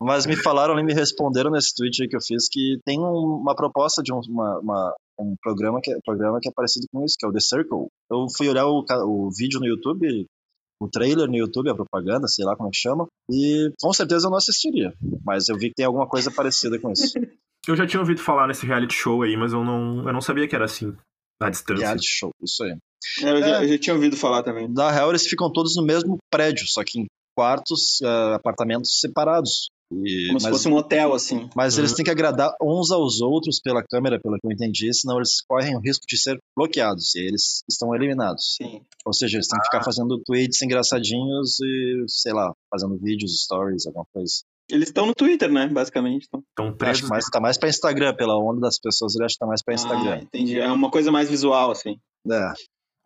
Mas 0.00 0.26
me 0.26 0.36
falaram 0.36 0.78
e 0.78 0.84
me 0.84 0.94
responderam 0.94 1.50
nesse 1.50 1.74
tweet 1.74 2.02
aí 2.02 2.08
que 2.08 2.16
eu 2.16 2.20
fiz 2.20 2.48
que 2.50 2.78
tem 2.84 2.98
um- 3.00 3.40
uma 3.42 3.54
proposta 3.54 4.02
de 4.02 4.12
um, 4.12 4.20
uma- 4.28 4.58
uma- 4.60 4.94
um 5.18 5.34
programa, 5.42 5.80
que, 5.82 5.92
é- 5.92 5.98
programa 6.04 6.38
que 6.40 6.48
é 6.48 6.52
parecido 6.52 6.86
com 6.92 7.04
isso, 7.04 7.16
que 7.18 7.26
é 7.26 7.28
o 7.28 7.32
The 7.32 7.40
Circle. 7.40 7.88
Eu 8.10 8.26
fui 8.36 8.48
olhar 8.48 8.66
o, 8.66 8.84
o 9.04 9.30
vídeo 9.30 9.60
no 9.60 9.66
YouTube, 9.66 10.26
o 10.80 10.88
trailer 10.88 11.28
no 11.28 11.36
YouTube, 11.36 11.70
a 11.70 11.74
propaganda, 11.74 12.28
sei 12.28 12.44
lá 12.44 12.54
como 12.56 12.68
é 12.68 12.72
que 12.72 12.78
chama, 12.78 13.06
e 13.30 13.72
com 13.80 13.92
certeza 13.92 14.26
eu 14.26 14.30
não 14.30 14.38
assistiria. 14.38 14.92
Mas 15.24 15.48
eu 15.48 15.56
vi 15.56 15.68
que 15.68 15.74
tem 15.76 15.86
alguma 15.86 16.06
coisa 16.08 16.30
parecida 16.30 16.78
com 16.78 16.90
isso. 16.90 17.12
Eu 17.68 17.74
já 17.74 17.84
tinha 17.84 17.98
ouvido 17.98 18.20
falar 18.20 18.46
nesse 18.46 18.64
reality 18.64 18.94
show 18.94 19.22
aí, 19.22 19.36
mas 19.36 19.52
eu 19.52 19.64
não, 19.64 20.06
eu 20.06 20.12
não 20.12 20.20
sabia 20.20 20.46
que 20.46 20.54
era 20.54 20.66
assim. 20.66 20.94
À 21.40 21.50
distância. 21.50 21.82
Reality 21.84 22.06
show, 22.06 22.30
isso 22.40 22.62
aí. 22.62 22.76
É, 23.24 23.30
eu, 23.32 23.40
já, 23.40 23.62
eu 23.64 23.68
já 23.70 23.78
tinha 23.78 23.94
ouvido 23.94 24.16
falar 24.16 24.44
também. 24.44 24.68
Na 24.72 24.92
real, 24.92 25.10
eles 25.10 25.26
ficam 25.26 25.50
todos 25.52 25.74
no 25.74 25.84
mesmo 25.84 26.16
prédio, 26.30 26.64
só 26.68 26.84
que 26.84 27.00
em 27.00 27.06
quartos, 27.36 28.00
eh, 28.02 28.34
apartamentos 28.34 28.98
separados. 29.00 29.68
E- 29.92 30.26
Como 30.28 30.40
se 30.40 30.46
mas 30.46 30.56
fosse 30.56 30.68
um 30.68 30.74
hotel, 30.74 31.14
assim. 31.14 31.48
mas 31.54 31.78
eles 31.78 31.92
têm 31.94 32.04
que 32.04 32.10
agradar 32.10 32.52
uns 32.60 32.90
aos 32.90 33.20
outros 33.20 33.60
pela 33.60 33.84
câmera, 33.84 34.18
pelo 34.20 34.36
que 34.40 34.44
eu 34.46 34.50
entendi, 34.50 34.92
senão 34.92 35.16
eles 35.18 35.42
correm 35.48 35.76
o 35.76 35.80
risco 35.80 36.04
de 36.08 36.18
ser 36.20 36.36
bloqueados 36.56 37.14
e 37.14 37.20
eles 37.20 37.62
estão 37.70 37.94
eliminados. 37.94 38.56
Sim. 38.56 38.80
Ou 39.04 39.12
seja, 39.12 39.36
eles 39.36 39.46
têm 39.46 39.60
que 39.60 39.66
ficar 39.66 39.84
fazendo 39.84 40.20
tweets 40.26 40.60
engraçadinhos 40.62 41.60
e, 41.60 42.04
sei 42.08 42.32
lá, 42.32 42.52
fazendo 42.68 42.98
vídeos, 42.98 43.40
stories, 43.44 43.86
alguma 43.86 44.06
coisa. 44.12 44.32
Eles 44.68 44.88
estão 44.88 45.06
no 45.06 45.14
Twitter, 45.14 45.52
né? 45.52 45.68
Basicamente. 45.68 46.26
Então. 46.26 46.40
Estão 46.50 46.66
Acho 46.66 46.76
presos. 46.76 47.02
que 47.02 47.08
mais, 47.08 47.24
tá 47.26 47.40
mais 47.40 47.56
pra 47.56 47.68
Instagram, 47.68 48.12
pela 48.16 48.36
onda 48.36 48.62
das 48.62 48.80
pessoas, 48.80 49.14
ele 49.14 49.24
acha 49.24 49.34
que 49.34 49.38
tá 49.38 49.46
mais 49.46 49.62
pra 49.62 49.72
Ah, 49.72 49.76
Instagram. 49.76 50.18
entendi. 50.22 50.58
É 50.58 50.66
uma 50.72 50.90
coisa 50.90 51.12
mais 51.12 51.30
visual, 51.30 51.70
assim. 51.70 51.96
É, 52.28 52.52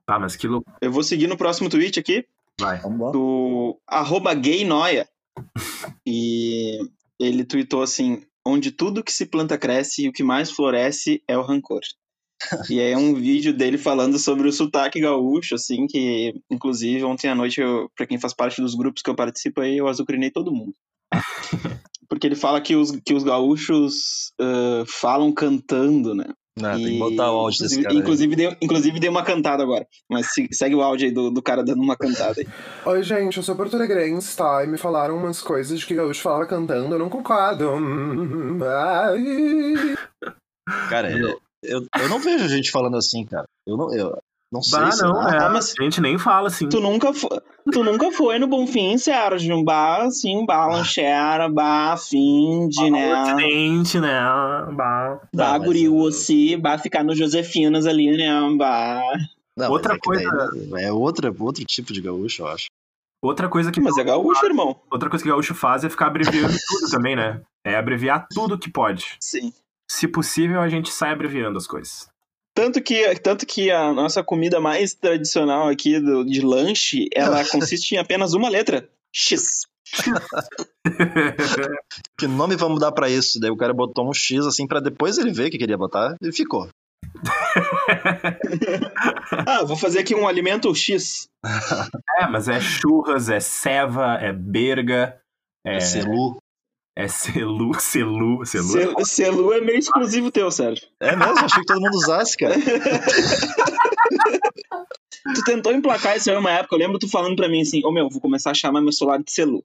Ah, 0.06 0.18
mas 0.18 0.34
que 0.34 0.48
louco. 0.48 0.64
Eu 0.80 0.90
vou 0.90 1.02
seguir 1.04 1.26
no 1.26 1.36
próximo 1.36 1.68
tweet 1.68 2.00
aqui, 2.00 2.24
Vai. 2.60 2.80
do 3.12 3.78
arroba 3.86 4.34
gaynoia. 4.34 5.08
E 6.06 6.78
ele 7.18 7.44
tweetou 7.44 7.82
assim, 7.82 8.22
onde 8.46 8.70
tudo 8.70 9.02
que 9.02 9.12
se 9.12 9.26
planta 9.26 9.58
cresce 9.58 10.04
e 10.04 10.08
o 10.08 10.12
que 10.12 10.22
mais 10.22 10.50
floresce 10.50 11.22
é 11.26 11.36
o 11.36 11.42
rancor. 11.42 11.80
E 12.70 12.80
aí 12.80 12.92
é 12.92 12.96
um 12.96 13.14
vídeo 13.14 13.52
dele 13.52 13.76
falando 13.76 14.18
sobre 14.18 14.48
o 14.48 14.52
sotaque 14.52 15.00
gaúcho, 15.00 15.54
assim, 15.54 15.86
que 15.86 16.34
inclusive 16.50 17.04
ontem 17.04 17.28
à 17.28 17.34
noite, 17.34 17.60
eu, 17.60 17.90
pra 17.94 18.06
quem 18.06 18.18
faz 18.18 18.32
parte 18.32 18.62
dos 18.62 18.74
grupos 18.74 19.02
que 19.02 19.10
eu 19.10 19.14
participo 19.14 19.60
aí, 19.60 19.76
eu 19.76 19.88
azucrinei 19.88 20.30
todo 20.30 20.52
mundo. 20.52 20.74
Porque 22.08 22.26
ele 22.26 22.34
fala 22.34 22.60
que 22.60 22.74
os, 22.74 22.90
que 23.04 23.14
os 23.14 23.22
gaúchos 23.22 24.32
ah, 24.40 24.84
falam 24.86 25.32
cantando, 25.32 26.14
né? 26.14 26.24
Não, 26.58 26.72
tem 26.74 26.84
que 26.84 26.96
E, 26.96 26.98
botar 26.98 27.32
o 27.32 27.36
áudio 27.36 27.60
desse 27.60 27.74
inclusive, 27.80 27.82
cara. 27.84 27.94
inclusive, 27.94 28.36
dei, 28.36 28.56
inclusive 28.60 29.00
dei 29.00 29.08
uma 29.08 29.22
cantada 29.24 29.62
agora. 29.62 29.86
Mas 30.10 30.32
se- 30.32 30.48
segue 30.52 30.74
o 30.74 30.82
áudio 30.82 31.06
aí 31.06 31.12
do, 31.12 31.30
do 31.30 31.40
cara 31.42 31.62
dando 31.64 31.80
uma 31.82 31.96
cantada 31.96 32.40
aí. 32.40 32.46
Oi, 32.86 33.02
gente, 33.02 33.36
eu 33.36 33.42
sou 33.42 33.54
porto-alegrense, 33.56 34.36
tá? 34.36 34.62
E 34.64 34.66
me 34.66 34.76
falaram 34.76 35.16
umas 35.16 35.40
coisas 35.40 35.78
de 35.78 35.86
que 35.86 35.94
gaúcho 35.94 36.20
falava 36.22 36.46
cantando, 36.46 36.94
eu 36.94 36.98
não 36.98 37.08
concordo. 37.08 37.70
Ai. 38.64 39.94
Cara, 40.88 41.10
eu, 41.16 41.40
eu, 41.62 41.86
eu 42.00 42.08
não 42.08 42.18
vejo 42.18 42.48
gente 42.48 42.70
falando 42.70 42.96
assim, 42.96 43.24
cara. 43.24 43.46
Eu 43.66 43.76
não, 43.76 43.94
eu 43.94 44.18
não 44.52 44.62
sei 44.62 44.80
Bah, 44.80 44.90
se 44.92 45.02
não, 45.02 45.28
é. 45.28 45.36
Ah, 45.44 45.48
mas- 45.50 45.74
A 45.78 45.82
gente 45.82 46.00
nem 46.00 46.18
fala 46.18 46.48
assim. 46.48 46.68
Tu 46.68 46.80
nunca, 46.80 47.12
foi, 47.14 47.30
tu 47.72 47.84
nunca 47.84 48.10
foi 48.12 48.38
no 48.38 48.46
Bonfim, 48.46 48.96
Sérgio? 48.98 49.62
Bah, 49.64 50.02
assim, 50.04 50.44
bah, 50.46 50.66
lanchera, 50.66 51.48
bah, 51.48 51.96
finde, 51.96 52.90
né? 52.90 53.12
Acidente, 53.12 54.00
né? 54.00 54.20
Bah. 54.72 55.20
Bah, 55.34 55.52
Não, 55.52 55.58
mas 55.58 55.64
guri, 55.64 55.84
eu- 55.84 55.94
o 55.94 56.02
Ossi, 56.02 56.56
bah, 56.56 56.78
ficar 56.78 57.04
no 57.04 57.14
Josefinas 57.14 57.86
ali, 57.86 58.16
né? 58.16 58.28
Bah. 58.56 59.02
Não, 59.56 59.70
Outra 59.70 59.94
é 59.94 59.98
coisa- 59.98 60.30
daí 60.70 60.84
É 60.84 60.92
outra, 60.92 61.34
outro 61.38 61.64
tipo 61.64 61.92
de 61.92 62.00
gaúcho, 62.00 62.42
eu 62.42 62.48
acho. 62.48 62.66
Outra 63.22 63.48
coisa 63.50 63.70
que 63.70 63.80
Mas 63.80 63.98
é 63.98 64.04
gaúcho, 64.04 64.46
irmão. 64.46 64.80
outra 64.90 65.10
coisa 65.10 65.22
que 65.22 65.28
o 65.30 65.32
gaúcho 65.34 65.54
faz 65.54 65.84
é 65.84 65.90
ficar 65.90 66.06
abreviando 66.06 66.22
tudo 66.66 66.90
também, 66.90 67.14
né? 67.14 67.42
É 67.62 67.76
abreviar 67.76 68.26
tudo 68.32 68.58
que 68.58 68.70
pode. 68.70 69.16
Sim. 69.20 69.52
Se 69.90 70.08
possível, 70.08 70.60
a 70.60 70.68
gente 70.68 70.90
sai 70.90 71.12
abreviando 71.12 71.58
as 71.58 71.66
coisas. 71.66 72.08
Tanto 72.60 72.82
que, 72.82 73.14
tanto 73.20 73.46
que 73.46 73.70
a 73.70 73.90
nossa 73.90 74.22
comida 74.22 74.60
mais 74.60 74.92
tradicional 74.92 75.68
aqui 75.68 75.98
do, 75.98 76.26
de 76.26 76.42
lanche, 76.42 77.08
ela 77.14 77.42
consiste 77.48 77.94
em 77.94 77.98
apenas 77.98 78.34
uma 78.34 78.50
letra. 78.50 78.86
X. 79.10 79.62
Que 82.18 82.26
nome 82.26 82.56
vamos 82.56 82.78
dar 82.78 82.92
pra 82.92 83.08
isso? 83.08 83.40
Daí 83.40 83.50
o 83.50 83.56
cara 83.56 83.72
botou 83.72 84.06
um 84.06 84.12
X 84.12 84.44
assim 84.44 84.66
pra 84.66 84.78
depois 84.78 85.16
ele 85.16 85.32
ver 85.32 85.48
o 85.48 85.50
que 85.50 85.56
queria 85.56 85.78
botar 85.78 86.14
e 86.20 86.30
ficou. 86.30 86.68
Ah, 89.46 89.64
vou 89.64 89.76
fazer 89.76 90.00
aqui 90.00 90.14
um 90.14 90.28
alimento 90.28 90.72
X. 90.74 91.28
é, 92.18 92.26
mas 92.26 92.46
é 92.46 92.60
churras, 92.60 93.30
é 93.30 93.40
ceva, 93.40 94.18
é 94.20 94.32
berga, 94.32 95.18
É, 95.64 95.76
é, 95.76 95.80
Celu. 95.80 96.36
É 96.96 97.08
celu, 97.08 97.72
celu, 97.80 98.44
celu. 98.44 98.68
Celu, 98.68 99.06
celu 99.06 99.52
é 99.52 99.60
meio 99.60 99.78
exclusivo 99.78 100.30
teu, 100.30 100.50
Sérgio. 100.50 100.86
É 101.00 101.14
mesmo, 101.16 101.38
achei 101.38 101.60
que 101.60 101.66
todo 101.66 101.80
mundo 101.80 101.94
usasse, 101.94 102.36
cara. 102.36 102.54
Tu 105.34 105.44
tentou 105.44 105.72
emplacar 105.72 106.16
isso 106.16 106.30
aí 106.30 106.36
uma 106.36 106.50
época, 106.50 106.74
eu 106.74 106.78
lembro 106.78 106.98
tu 106.98 107.08
falando 107.08 107.36
pra 107.36 107.48
mim 107.48 107.60
assim, 107.60 107.82
ô 107.84 107.92
meu, 107.92 108.08
vou 108.08 108.20
começar 108.20 108.50
a 108.50 108.54
chamar 108.54 108.80
meu 108.80 108.92
celular 108.92 109.18
de 109.22 109.30
celu. 109.30 109.62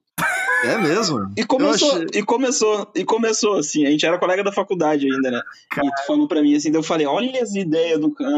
É 0.64 0.76
mesmo? 0.78 1.30
E 1.36 1.44
começou, 1.44 1.92
achei- 1.92 2.06
e 2.14 2.22
começou, 2.22 2.90
e 2.94 3.04
começou, 3.04 3.54
assim, 3.58 3.86
a 3.86 3.90
gente 3.90 4.04
era 4.04 4.18
colega 4.18 4.42
da 4.42 4.50
faculdade 4.52 5.06
ainda, 5.06 5.30
né? 5.30 5.40
E 5.76 5.80
tu 5.90 6.06
falou 6.06 6.26
pra 6.28 6.42
mim 6.42 6.54
assim, 6.54 6.70
daí 6.70 6.78
eu 6.78 6.82
falei, 6.82 7.06
olha 7.06 7.42
as 7.42 7.54
ideias 7.54 8.00
do 8.00 8.10
cara, 8.12 8.30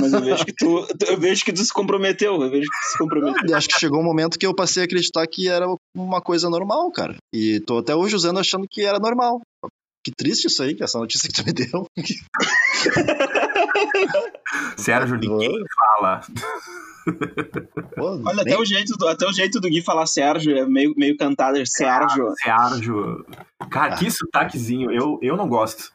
mas 0.00 0.12
eu 0.12 0.20
vejo 0.22 0.44
que 0.44 0.52
tu, 0.52 0.86
eu 1.08 1.18
vejo 1.18 1.44
que 1.44 1.52
tu 1.52 1.64
se 1.64 1.72
comprometeu, 1.72 2.34
eu 2.42 2.50
vejo 2.50 2.68
que 2.70 2.78
tu 2.86 2.92
se 2.92 2.98
comprometeu. 2.98 3.48
Eu 3.48 3.56
acho 3.56 3.68
que 3.68 3.78
chegou 3.78 4.00
um 4.00 4.04
momento 4.04 4.38
que 4.38 4.46
eu 4.46 4.54
passei 4.54 4.82
a 4.82 4.86
acreditar 4.86 5.26
que 5.26 5.48
era 5.48 5.66
uma 5.96 6.20
coisa 6.20 6.48
normal, 6.48 6.90
cara. 6.90 7.16
E 7.34 7.60
tô 7.60 7.78
até 7.78 7.94
hoje 7.94 8.14
usando 8.16 8.38
achando 8.40 8.66
que 8.68 8.82
era 8.82 8.98
normal. 8.98 9.40
Que 10.02 10.12
triste 10.16 10.46
isso 10.46 10.62
aí, 10.62 10.74
que 10.74 10.82
essa 10.82 10.98
notícia 10.98 11.28
que 11.28 11.34
tu 11.34 11.44
me 11.44 11.52
deu. 11.52 11.84
Sérgio, 14.76 15.16
ninguém 15.16 15.62
fala. 15.74 16.20
Pô, 17.96 18.20
Olha, 18.24 18.42
até 18.42 18.58
o, 18.58 18.64
jeito 18.64 18.96
do, 18.96 19.08
até 19.08 19.26
o 19.26 19.32
jeito 19.32 19.60
do 19.60 19.68
Gui 19.68 19.82
falar 19.82 20.06
Sérgio 20.06 20.56
é 20.56 20.66
meio, 20.66 20.94
meio 20.96 21.16
cantado, 21.16 21.58
é 21.58 21.64
Sérgio. 21.64 22.32
Sérgio. 22.42 23.24
Cara, 23.70 23.96
que 23.96 24.10
sotaquezinho. 24.10 24.90
Eu, 24.90 25.18
eu 25.22 25.36
não 25.36 25.48
gosto. 25.48 25.92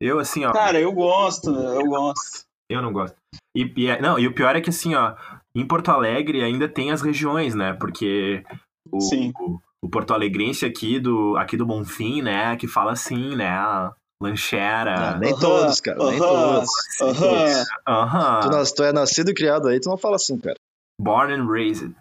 Eu, 0.00 0.18
assim, 0.18 0.44
ó. 0.44 0.52
Cara, 0.52 0.80
eu 0.80 0.92
gosto, 0.92 1.50
eu 1.50 1.86
gosto. 1.86 2.46
Eu 2.70 2.82
não 2.82 2.92
gosto. 2.92 3.16
E, 3.56 3.72
e 3.76 3.86
é- 3.88 4.00
não, 4.00 4.18
e 4.18 4.26
o 4.26 4.34
pior 4.34 4.54
é 4.54 4.60
que, 4.60 4.70
assim, 4.70 4.94
ó, 4.94 5.16
em 5.54 5.66
Porto 5.66 5.90
Alegre 5.90 6.42
ainda 6.42 6.68
tem 6.68 6.92
as 6.92 7.02
regiões, 7.02 7.54
né? 7.54 7.72
Porque 7.72 8.44
o, 8.90 9.00
Sim. 9.00 9.32
o, 9.40 9.58
o 9.82 9.88
Porto 9.88 10.12
Alegrense 10.12 10.64
aqui 10.64 11.00
do, 11.00 11.36
aqui 11.36 11.56
do 11.56 11.66
Bonfim, 11.66 12.22
né? 12.22 12.56
Que 12.56 12.68
fala 12.68 12.92
assim, 12.92 13.34
né? 13.34 13.50
Lanchera. 14.20 15.12
Ah, 15.14 15.18
nem 15.18 15.38
todos, 15.38 15.80
cara, 15.80 15.96
nem 16.10 16.18
todos. 16.18 16.68
aham. 17.00 17.64
Aham. 17.86 18.40
Tu, 18.40 18.50
nas- 18.50 18.72
tu 18.72 18.82
é 18.82 18.92
nascido 18.92 19.30
e 19.30 19.34
criado 19.34 19.68
aí, 19.68 19.78
tu 19.80 19.88
não 19.88 19.96
fala 19.96 20.16
assim, 20.16 20.36
cara. 20.38 20.56
Born 21.00 21.32
and 21.32 21.46
raised. 21.48 21.94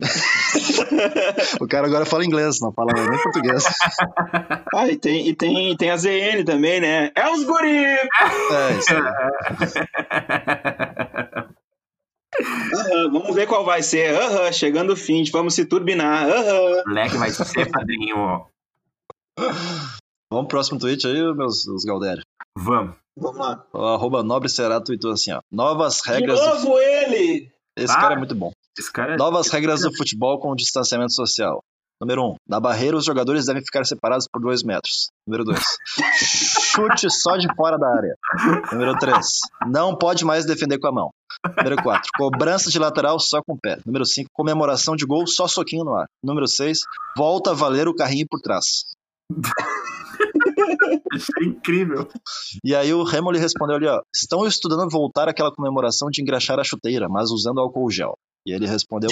O 1.60 1.68
cara 1.68 1.86
agora 1.86 2.04
fala 2.04 2.24
inglês, 2.24 2.58
não 2.60 2.72
fala 2.72 2.92
nem 2.92 3.22
português. 3.22 3.62
Ah, 4.74 4.88
e 4.88 4.96
tem, 4.96 5.28
e 5.28 5.34
tem, 5.36 5.70
e 5.72 5.76
tem 5.76 5.90
a 5.90 5.96
ZN 5.96 6.42
também, 6.44 6.80
né? 6.80 7.12
É 7.14 7.28
os 7.30 7.44
guri! 7.44 7.84
É, 7.84 8.72
isso 8.76 8.92
aí. 8.92 9.02
Aham, 12.74 13.12
vamos 13.12 13.32
ver 13.34 13.46
qual 13.46 13.64
vai 13.64 13.80
ser. 13.82 14.14
Aham, 14.20 14.50
chegando 14.52 14.94
o 14.94 14.96
fim, 14.96 15.22
vamos 15.30 15.54
se 15.54 15.64
turbinar. 15.64 16.28
Aham. 16.28 16.82
Moleque 16.86 17.16
vai 17.16 17.30
ser 17.30 17.70
padrinho, 17.70 18.16
ó. 18.18 18.46
Vamos 20.34 20.48
pro 20.48 20.56
próximo 20.56 20.78
tweet 20.78 21.06
aí, 21.06 21.14
meus, 21.34 21.64
meus 21.66 21.84
Galdério. 21.84 22.22
Vamos. 22.56 22.96
Vamos 23.16 23.38
lá. 23.38 23.64
O 23.72 23.84
arroba 23.84 24.22
Nobre 24.22 24.48
Será 24.48 24.80
tweetou 24.80 25.12
assim, 25.12 25.32
ó. 25.32 25.40
Novas 25.50 26.00
De 26.04 26.10
regras. 26.10 26.40
do- 26.40 26.46
novo 26.46 26.78
ele! 26.78 27.50
Esse 27.76 27.92
Ah. 27.92 28.00
cara 28.00 28.14
é 28.14 28.18
muito 28.18 28.34
bom. 28.34 28.50
Esse 28.78 28.92
cara 28.92 29.14
é. 29.14 29.16
Novas 29.16 29.48
regras 29.48 29.80
do 29.82 29.94
futebol 29.96 30.38
com 30.40 30.54
distanciamento 30.54 31.12
social. 31.12 31.62
Número 32.00 32.22
1. 32.22 32.26
Um, 32.30 32.34
na 32.48 32.58
barreira, 32.58 32.96
os 32.96 33.04
jogadores 33.04 33.46
devem 33.46 33.62
ficar 33.64 33.84
separados 33.84 34.26
por 34.30 34.40
2 34.42 34.64
metros. 34.64 35.10
Número 35.26 35.44
2. 35.44 35.60
Chute 36.74 37.08
só 37.10 37.36
de 37.36 37.46
fora 37.54 37.78
da 37.78 37.88
área. 37.88 38.14
Número 38.72 38.96
3. 38.98 39.26
Não 39.68 39.96
pode 39.96 40.24
mais 40.24 40.44
defender 40.44 40.78
com 40.80 40.88
a 40.88 40.92
mão. 40.92 41.10
Número 41.56 41.80
4. 41.82 42.10
Cobrança 42.16 42.68
de 42.70 42.78
lateral 42.80 43.18
só 43.20 43.40
com 43.46 43.54
o 43.54 43.58
pé. 43.58 43.78
Número 43.86 44.04
5. 44.04 44.28
Comemoração 44.32 44.96
de 44.96 45.06
gol 45.06 45.24
só 45.26 45.46
soquinho 45.46 45.84
no 45.84 45.94
ar. 45.96 46.06
Número 46.22 46.48
6. 46.48 46.80
Volta 47.16 47.52
a 47.52 47.54
valer 47.54 47.86
o 47.86 47.94
carrinho 47.94 48.26
por 48.28 48.40
trás. 48.40 48.84
Achei 51.12 51.46
incrível. 51.48 52.08
E 52.64 52.74
aí 52.74 52.92
o 52.94 53.02
Remo 53.04 53.30
lhe 53.30 53.38
respondeu 53.38 53.76
ali, 53.76 53.86
ó. 53.86 54.00
Estão 54.14 54.46
estudando 54.46 54.88
voltar 54.90 55.28
aquela 55.28 55.52
comemoração 55.54 56.08
de 56.10 56.20
engraxar 56.22 56.58
a 56.58 56.64
chuteira, 56.64 57.08
mas 57.08 57.30
usando 57.30 57.60
álcool 57.60 57.90
gel. 57.90 58.16
E 58.46 58.52
ele 58.52 58.66
respondeu. 58.66 59.10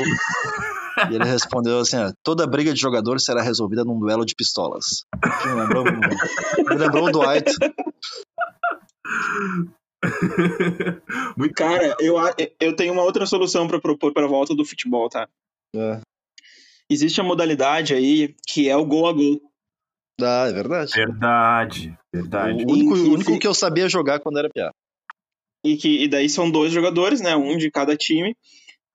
e 1.11 1.14
ele 1.14 1.24
respondeu 1.24 1.78
assim: 1.80 1.97
ó, 1.97 2.12
toda 2.22 2.47
briga 2.47 2.72
de 2.74 2.80
jogador 2.80 3.18
será 3.20 3.43
resolvida 3.43 3.84
num 3.84 3.99
duelo 3.99 4.24
de 4.26 4.34
pistolas. 4.34 5.05
Me 5.47 5.53
lembrou, 5.55 5.84
me 5.84 6.76
lembrou 6.76 7.05
o 7.07 7.11
Dwight. 7.12 7.51
Muito 11.36 11.55
Cara, 11.55 11.97
eu, 12.01 12.18
a- 12.18 12.34
eu 12.61 12.74
tenho 12.74 12.93
uma 12.93 13.03
outra 13.03 13.24
solução 13.26 13.66
pra 13.68 13.80
propor 13.80 14.12
pra 14.12 14.26
volta 14.26 14.55
do 14.55 14.64
futebol, 14.64 15.09
tá? 15.09 15.28
É. 15.74 16.01
Existe 16.90 17.20
a 17.20 17.24
modalidade 17.24 17.94
aí 17.94 18.35
que 18.47 18.69
é 18.69 18.77
o 18.77 18.85
gol 18.85 19.06
a 19.09 19.12
gol. 19.12 19.40
Ah, 20.20 20.47
é 20.48 20.52
verdade. 20.52 20.93
Verdade. 20.94 21.98
Verdade. 22.12 22.64
O 22.64 22.72
único, 22.72 22.94
o 22.94 23.12
único 23.14 23.39
que 23.39 23.47
eu 23.47 23.55
sabia 23.55 23.89
jogar 23.89 24.20
quando 24.20 24.39
era 24.39 24.51
piá. 24.51 24.72
E, 25.64 25.76
que, 25.76 26.05
e 26.05 26.09
daí 26.09 26.28
são 26.28 26.51
dois 26.51 26.72
jogadores, 26.72 27.20
né? 27.20 27.36
Um 27.36 27.56
de 27.56 27.70
cada 27.70 27.97
time. 27.97 28.36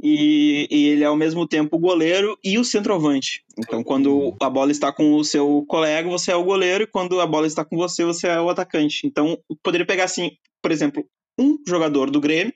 E, 0.02 0.68
e 0.70 0.88
ele 0.90 1.04
é 1.04 1.08
ao 1.08 1.16
mesmo 1.16 1.48
tempo 1.48 1.76
o 1.76 1.80
goleiro 1.80 2.38
e 2.44 2.60
o 2.60 2.64
centroavante. 2.64 3.44
Então, 3.58 3.84
quando 3.84 4.36
a 4.40 4.50
bola 4.50 4.72
está 4.72 4.94
com 4.94 5.16
o 5.16 5.24
seu 5.24 5.66
colega, 5.68 6.08
você 6.08 6.32
é 6.32 6.36
o 6.36 6.44
goleiro, 6.44 6.84
e 6.84 6.88
quando 6.88 7.20
a 7.20 7.26
bola 7.26 7.48
está 7.48 7.66
com 7.66 7.76
você, 7.76 8.06
você 8.06 8.28
é 8.28 8.40
o 8.40 8.50
atacante. 8.50 9.08
Então, 9.08 9.38
poderia 9.64 9.88
pegar 9.88 10.04
assim, 10.04 10.32
por 10.62 10.72
exemplo, 10.72 11.04
um 11.40 11.58
jogador 11.68 12.12
do 12.12 12.22
Grêmio, 12.22 12.54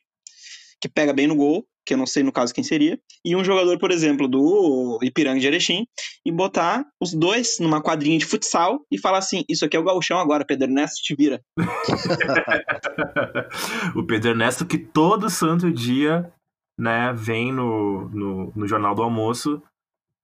que 0.79 0.87
pega 0.87 1.13
bem 1.13 1.25
no 1.25 1.35
gol, 1.35 1.65
que 1.85 1.93
eu 1.93 1.97
não 1.97 2.05
sei 2.05 2.23
no 2.23 2.31
caso 2.31 2.53
quem 2.53 2.63
seria, 2.63 2.99
e 3.25 3.35
um 3.35 3.43
jogador, 3.43 3.77
por 3.79 3.91
exemplo, 3.91 4.27
do 4.27 4.99
Ipiranga 5.01 5.39
de 5.39 5.47
Erechim, 5.47 5.85
e 6.25 6.31
botar 6.31 6.85
os 7.01 7.13
dois 7.13 7.57
numa 7.59 7.81
quadrinha 7.81 8.17
de 8.17 8.25
futsal 8.25 8.85
e 8.91 8.99
falar 8.99 9.19
assim: 9.19 9.43
Isso 9.49 9.65
aqui 9.65 9.75
é 9.75 9.79
o 9.79 9.83
gauchão 9.83 10.19
agora, 10.19 10.45
Pedro 10.45 10.67
Ernesto, 10.67 11.01
te 11.01 11.15
vira. 11.15 11.41
o 13.95 14.05
Pedro 14.05 14.31
Ernesto, 14.31 14.65
que 14.65 14.77
todo 14.77 15.29
santo 15.29 15.71
dia, 15.71 16.31
né, 16.79 17.13
vem 17.13 17.51
no, 17.51 18.09
no, 18.09 18.53
no 18.55 18.67
Jornal 18.67 18.95
do 18.95 19.03
Almoço 19.03 19.61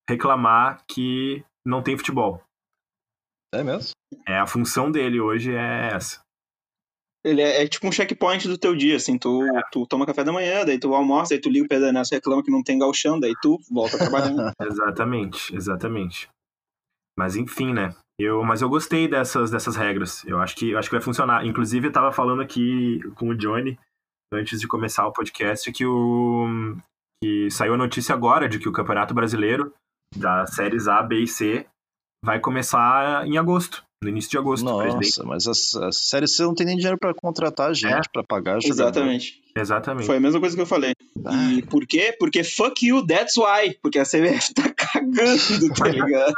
reclamar 0.10 0.84
que 0.88 1.44
não 1.66 1.82
tem 1.82 1.98
futebol. 1.98 2.42
É 3.54 3.64
mesmo? 3.64 3.92
É, 4.28 4.38
a 4.38 4.48
função 4.48 4.92
dele 4.92 5.20
hoje 5.20 5.54
é 5.54 5.94
essa. 5.94 6.22
Ele 7.28 7.42
é, 7.42 7.64
é 7.64 7.68
tipo 7.68 7.88
um 7.88 7.92
checkpoint 7.92 8.48
do 8.48 8.58
teu 8.58 8.76
dia, 8.76 8.96
assim, 8.96 9.18
tu, 9.18 9.42
tu 9.72 9.86
toma 9.86 10.06
café 10.06 10.24
da 10.24 10.32
manhã, 10.32 10.64
daí 10.66 10.80
tu 10.80 10.94
almoça, 10.94 11.32
daí 11.32 11.42
tu 11.42 11.50
liga 11.50 11.66
o 11.66 11.68
Pedro 11.68 11.88
Ernesto 11.88 12.16
reclama 12.16 12.44
que 12.44 12.52
não 12.52 12.64
tem 12.64 12.80
galchão, 12.80 13.20
daí 13.20 13.34
tu 13.42 13.60
volta 13.70 13.98
trabalhando. 13.98 14.52
Exatamente, 14.62 15.56
exatamente. 15.56 16.30
Mas 17.18 17.36
enfim, 17.36 17.74
né? 17.74 17.96
Eu, 18.20 18.44
mas 18.44 18.62
eu 18.62 18.70
gostei 18.70 19.08
dessas, 19.08 19.52
dessas 19.52 19.76
regras. 19.76 20.24
Eu 20.26 20.40
acho 20.40 20.56
que 20.56 20.72
eu 20.72 20.80
acho 20.80 20.90
que 20.90 20.96
vai 20.96 21.04
funcionar. 21.04 21.46
Inclusive, 21.46 21.88
eu 21.88 21.92
tava 21.92 22.12
falando 22.12 22.42
aqui 22.42 23.00
com 23.16 23.30
o 23.30 23.36
Johnny 23.36 23.78
antes 24.32 24.60
de 24.60 24.68
começar 24.68 25.08
o 25.08 25.14
podcast 25.14 25.72
que 25.72 25.86
o 25.86 26.76
que 27.24 27.50
saiu 27.50 27.74
a 27.74 27.78
notícia 27.78 28.14
agora 28.14 28.48
de 28.48 28.60
que 28.60 28.70
o 28.70 28.72
Campeonato 28.72 29.14
Brasileiro 29.14 29.74
das 30.16 30.52
séries 30.54 30.88
A, 30.88 31.02
B 31.02 31.22
e 31.22 31.28
C 31.28 31.68
vai 32.24 32.40
começar 32.40 33.26
em 33.28 33.38
agosto. 33.38 33.84
No 34.04 34.10
início 34.10 34.30
de 34.30 34.38
agosto. 34.38 34.64
Nossa, 34.64 35.24
mas 35.24 35.48
a, 35.48 35.88
a 35.88 35.92
Série 35.92 36.28
C 36.28 36.44
não 36.44 36.54
tem 36.54 36.66
nem 36.66 36.76
dinheiro 36.76 36.98
pra 36.98 37.14
contratar 37.14 37.74
gente, 37.74 37.94
é. 37.94 38.02
pra 38.12 38.24
pagar 38.24 38.62
jogador. 38.62 38.90
Exatamente. 38.90 39.42
Exatamente. 39.56 40.06
Foi 40.06 40.18
a 40.18 40.20
mesma 40.20 40.40
coisa 40.40 40.56
que 40.56 40.62
eu 40.62 40.68
falei. 40.68 40.94
Ah. 41.26 41.54
E 41.54 41.64
por 41.64 41.86
quê? 41.88 42.16
Porque 42.20 42.44
fuck 42.44 42.86
you, 42.86 43.06
that's 43.06 43.36
why. 43.38 43.76
Porque 43.82 43.98
a 43.98 44.04
CBF 44.04 44.54
tá 44.54 44.70
cagando, 44.76 45.74
tá 45.76 45.88
ligado? 45.88 46.36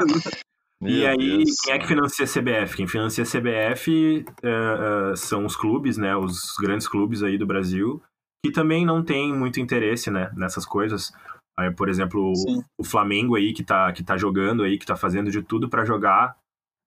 e 0.82 1.06
aí, 1.06 1.44
Deus 1.44 1.60
quem 1.62 1.74
é 1.74 1.80
que 1.80 1.88
financia 1.88 2.26
a 2.26 2.28
CBF? 2.28 2.78
Quem 2.78 2.88
financia 2.88 3.24
a 3.24 3.28
CBF 3.28 4.26
uh, 4.44 5.12
uh, 5.12 5.18
são 5.18 5.46
os 5.46 5.56
clubes, 5.56 5.98
né? 5.98 6.16
Os 6.16 6.56
grandes 6.60 6.88
clubes 6.88 7.22
aí 7.22 7.38
do 7.38 7.46
Brasil, 7.46 8.02
que 8.46 8.52
também 8.54 8.86
não 8.86 9.04
tem 9.04 9.34
muito 9.34 9.60
interesse, 9.60 10.10
né? 10.10 10.32
Nessas 10.38 10.66
coisas. 10.66 11.12
Aí, 11.60 11.70
por 11.72 11.90
exemplo, 11.90 12.34
Sim. 12.36 12.64
o 12.78 12.86
Flamengo 12.86 13.36
aí 13.36 13.52
que 13.52 13.66
tá, 13.66 13.92
que 13.92 14.02
tá 14.02 14.16
jogando 14.16 14.64
aí, 14.64 14.78
que 14.78 14.86
tá 14.86 14.96
fazendo 14.96 15.30
de 15.30 15.42
tudo 15.42 15.68
para 15.68 15.84
jogar 15.84 16.39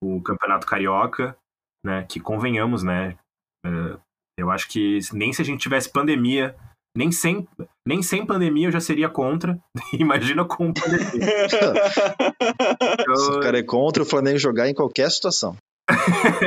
o 0.03 0.21
Campeonato 0.21 0.67
Carioca, 0.67 1.37
né? 1.85 2.05
Que 2.09 2.19
convenhamos, 2.19 2.83
né? 2.83 3.17
Uh, 3.65 4.01
eu 4.39 4.51
acho 4.51 4.69
que 4.69 4.99
nem 5.13 5.33
se 5.33 5.41
a 5.41 5.45
gente 5.45 5.61
tivesse 5.61 5.91
pandemia, 5.91 6.57
nem 6.97 7.13
sem, 7.13 7.47
nem 7.87 8.03
sem 8.03 8.27
pandemia 8.27 8.69
eu 8.69 8.73
já 8.73 8.81
seria 8.81 9.09
contra. 9.09 9.59
Imagina 9.95 10.45
com 10.45 10.73
pandemia. 10.73 11.47
o 13.37 13.41
cara 13.41 13.59
é 13.59 13.63
contra 13.63 14.03
o 14.03 14.07
Flamengo 14.07 14.39
jogar 14.39 14.69
em 14.69 14.75
qualquer 14.75 15.11
situação. 15.11 15.57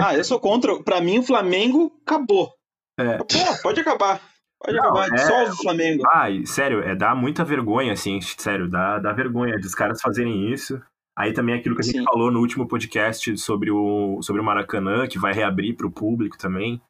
ah, 0.03 0.15
eu 0.15 0.23
sou 0.23 0.39
contra. 0.39 0.81
Pra 0.83 0.99
mim, 1.01 1.19
o 1.19 1.23
Flamengo 1.23 1.91
acabou. 2.05 2.53
É. 2.99 3.17
Pô, 3.17 3.25
pode 3.63 3.79
acabar. 3.79 4.21
Pode 4.59 4.77
Não, 4.77 4.83
acabar, 4.85 5.07
é... 5.07 5.11
dissolve 5.11 5.51
o 5.51 5.57
Flamengo. 5.57 6.03
Ah, 6.07 6.27
sério, 6.45 6.81
é, 6.81 6.95
dá 6.95 7.13
muita 7.13 7.43
vergonha, 7.43 7.93
assim, 7.93 8.19
sério, 8.21 8.69
dá, 8.69 8.99
dá 8.99 9.11
vergonha 9.11 9.59
dos 9.59 9.75
caras 9.75 10.01
fazerem 10.01 10.51
isso. 10.51 10.81
Aí 11.17 11.33
também 11.33 11.55
aquilo 11.55 11.75
que 11.75 11.81
a 11.81 11.85
gente 11.85 11.99
Sim. 11.99 12.03
falou 12.03 12.29
no 12.29 12.39
último 12.39 12.67
podcast 12.67 13.37
sobre 13.37 13.71
o, 13.71 14.21
sobre 14.21 14.41
o 14.41 14.43
Maracanã, 14.43 15.07
que 15.07 15.17
vai 15.17 15.33
reabrir 15.33 15.75
para 15.75 15.87
o 15.87 15.91
público 15.91 16.37
também. 16.37 16.81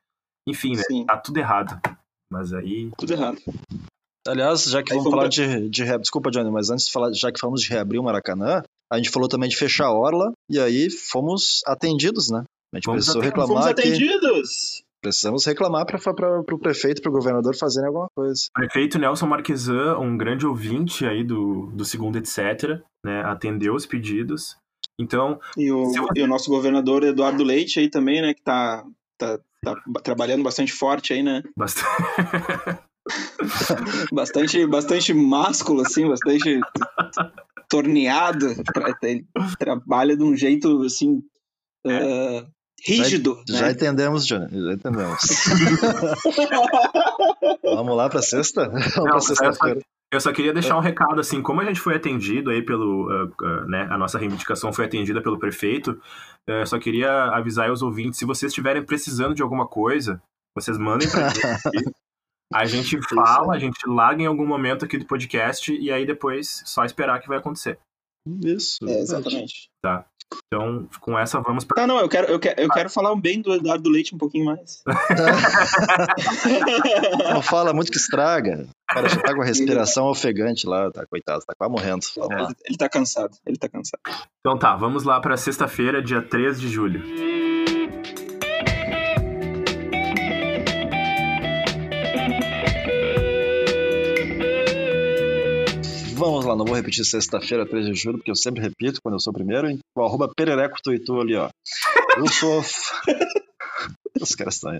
Enfim, 0.47 0.75
né? 0.75 0.83
Sim. 0.83 1.05
Tá 1.05 1.17
tudo 1.17 1.37
errado. 1.37 1.79
Mas 2.31 2.53
aí. 2.53 2.91
Tudo 2.97 3.13
errado. 3.13 3.37
Aliás, 4.27 4.63
já 4.63 4.81
que 4.81 4.91
aí 4.91 4.97
vamos 4.97 5.11
falar 5.11 5.23
pra... 5.23 5.29
de, 5.29 5.69
de 5.69 5.83
reab... 5.83 6.01
Desculpa, 6.01 6.31
Johnny, 6.31 6.49
mas 6.49 6.71
antes 6.71 6.87
de 6.87 6.91
falar, 6.91 7.13
já 7.13 7.31
que 7.31 7.39
falamos 7.39 7.61
de 7.61 7.69
reabrir 7.69 7.99
o 7.99 8.03
Maracanã, 8.03 8.63
a 8.91 8.97
gente 8.97 9.11
falou 9.11 9.29
também 9.29 9.47
de 9.47 9.55
fechar 9.55 9.85
a 9.85 9.93
orla 9.93 10.31
e 10.49 10.59
aí 10.59 10.89
fomos 10.89 11.61
atendidos, 11.67 12.31
né? 12.31 12.43
A 12.73 12.77
gente 12.77 12.85
fomos 12.85 13.05
precisou 13.05 13.21
reclamar. 13.21 13.47
Fomos 13.47 13.67
atendidos! 13.67 14.83
Precisamos 15.01 15.45
reclamar 15.45 15.85
para 15.85 15.99
o 16.39 16.59
prefeito, 16.59 17.01
para 17.01 17.09
o 17.09 17.13
governador 17.13 17.55
fazerem 17.55 17.87
alguma 17.87 18.09
coisa. 18.15 18.41
Prefeito 18.53 18.97
Nelson 18.97 19.27
Marquesan, 19.27 19.97
um 19.99 20.17
grande 20.17 20.45
ouvinte 20.47 21.05
aí 21.05 21.23
do, 21.23 21.67
do 21.67 21.85
segundo 21.85 22.17
etc, 22.17 22.81
né, 23.05 23.21
atendeu 23.23 23.75
os 23.75 23.85
pedidos. 23.85 24.57
Então. 24.99 25.39
E 25.57 25.71
o, 25.71 25.85
você... 25.85 25.99
e 26.15 26.21
o 26.21 26.27
nosso 26.27 26.49
governador 26.49 27.03
Eduardo 27.03 27.43
Leite 27.43 27.79
aí 27.79 27.89
também, 27.89 28.21
né, 28.21 28.33
que 28.33 28.41
tá, 28.41 28.83
tá, 29.17 29.39
tá 29.63 29.75
trabalhando 30.03 30.43
bastante 30.43 30.71
forte 30.71 31.13
aí, 31.13 31.21
né? 31.21 31.43
Bastante. 31.55 31.87
bastante, 34.11 34.65
bastante 34.65 35.13
másculo, 35.13 35.81
assim, 35.81 36.07
bastante 36.07 36.59
torneado. 37.69 38.47
Ele 39.03 39.25
trabalha 39.59 40.15
de 40.15 40.23
um 40.23 40.35
jeito, 40.35 40.81
assim, 40.83 41.21
uh, 41.85 42.54
rígido. 42.85 43.41
Já, 43.47 43.53
né? 43.53 43.59
já 43.59 43.71
entendemos, 43.71 44.27
Johnny, 44.27 44.61
já 44.61 44.73
entendemos. 44.73 45.19
Vamos 47.63 47.97
lá 47.97 48.09
pra 48.09 48.21
sexta? 48.21 48.69
Vamos 48.69 48.95
Não, 48.95 49.03
pra 49.03 49.19
sexta-feira. 49.19 49.79
Eu 50.11 50.21
só 50.21 50.31
queria 50.31 50.53
deixar 50.53 50.77
um 50.77 50.81
recado, 50.81 51.19
assim, 51.19 51.41
como 51.41 51.61
a 51.61 51.65
gente 51.65 51.79
foi 51.79 51.95
atendido 51.95 52.51
aí 52.51 52.61
pelo, 52.61 53.09
uh, 53.09 53.25
uh, 53.41 53.67
né, 53.67 53.87
a 53.89 53.97
nossa 53.97 54.17
reivindicação 54.17 54.71
foi 54.71 54.85
atendida 54.85 55.21
pelo 55.21 55.39
prefeito, 55.39 55.99
uh, 56.49 56.65
só 56.65 56.79
queria 56.79 57.11
avisar 57.35 57.71
os 57.71 57.81
ouvintes, 57.81 58.19
se 58.19 58.25
vocês 58.25 58.51
estiverem 58.51 58.85
precisando 58.85 59.33
de 59.33 59.41
alguma 59.41 59.67
coisa, 59.67 60.21
vocês 60.55 60.77
mandem 60.77 61.09
pra 61.09 61.29
gente. 61.29 61.91
A 62.53 62.65
gente 62.65 62.99
fala, 63.09 63.55
a 63.55 63.59
gente 63.59 63.79
larga 63.87 64.21
em 64.21 64.27
algum 64.27 64.45
momento 64.45 64.85
aqui 64.85 64.97
do 64.97 65.05
podcast 65.05 65.73
e 65.73 65.91
aí 65.91 66.05
depois 66.05 66.61
só 66.65 66.85
esperar 66.85 67.19
que 67.19 67.27
vai 67.27 67.39
acontecer. 67.39 67.79
Isso. 68.43 68.87
É, 68.87 68.99
exatamente. 68.99 69.69
Tá. 69.81 70.05
Então, 70.47 70.87
com 70.99 71.17
essa, 71.17 71.39
vamos 71.41 71.63
para. 71.63 71.83
Ah, 71.83 71.87
não, 71.87 71.99
eu 71.99 72.09
quero, 72.09 72.27
eu 72.27 72.39
quero, 72.39 72.61
eu 72.61 72.69
quero 72.69 72.89
falar 72.89 73.15
bem 73.15 73.41
do 73.41 73.53
Eduardo 73.53 73.89
Leite 73.89 74.15
um 74.15 74.17
pouquinho 74.17 74.45
mais. 74.45 74.83
não 77.33 77.41
fala 77.41 77.73
muito 77.73 77.91
que 77.91 77.97
estraga. 77.97 78.67
O 78.89 78.93
cara 78.93 79.09
já 79.09 79.21
tá 79.21 79.33
com 79.33 79.41
a 79.41 79.45
respiração 79.45 80.07
ofegante 80.07 80.67
lá, 80.67 80.91
tá, 80.91 81.05
coitado, 81.05 81.43
tá 81.45 81.53
quase 81.57 81.71
morrendo. 81.71 82.05
É, 82.31 82.43
ele, 82.43 82.55
ele 82.65 82.77
tá 82.77 82.89
cansado, 82.89 83.35
ele 83.45 83.57
tá 83.57 83.67
cansado. 83.67 84.01
Então 84.39 84.57
tá, 84.57 84.75
vamos 84.75 85.03
lá 85.03 85.19
para 85.19 85.37
sexta-feira, 85.37 86.01
dia 86.01 86.21
3 86.21 86.59
de 86.59 86.69
julho. 86.69 87.54
Vamos 96.17 96.45
lá, 96.45 96.55
não 96.55 96.63
vou 96.63 96.77
repetir 96.77 97.03
sexta-feira, 97.03 97.67
3 97.67 97.87
de 97.87 97.93
julho, 97.93 98.17
porque 98.19 98.31
eu 98.31 98.37
sempre 98.37 98.61
repito 98.61 99.01
quando 99.03 99.15
eu 99.15 99.19
sou 99.19 99.33
primeiro? 99.33 99.77
O 99.93 100.01
arroba 100.01 100.31
Perereco 100.33 100.77
Tuitu 100.81 101.19
ali, 101.19 101.35
ó. 101.35 101.49
Eu 102.15 102.25
sou. 102.29 102.61
Os 104.21 104.33
caras 104.33 104.55
estão. 104.55 104.79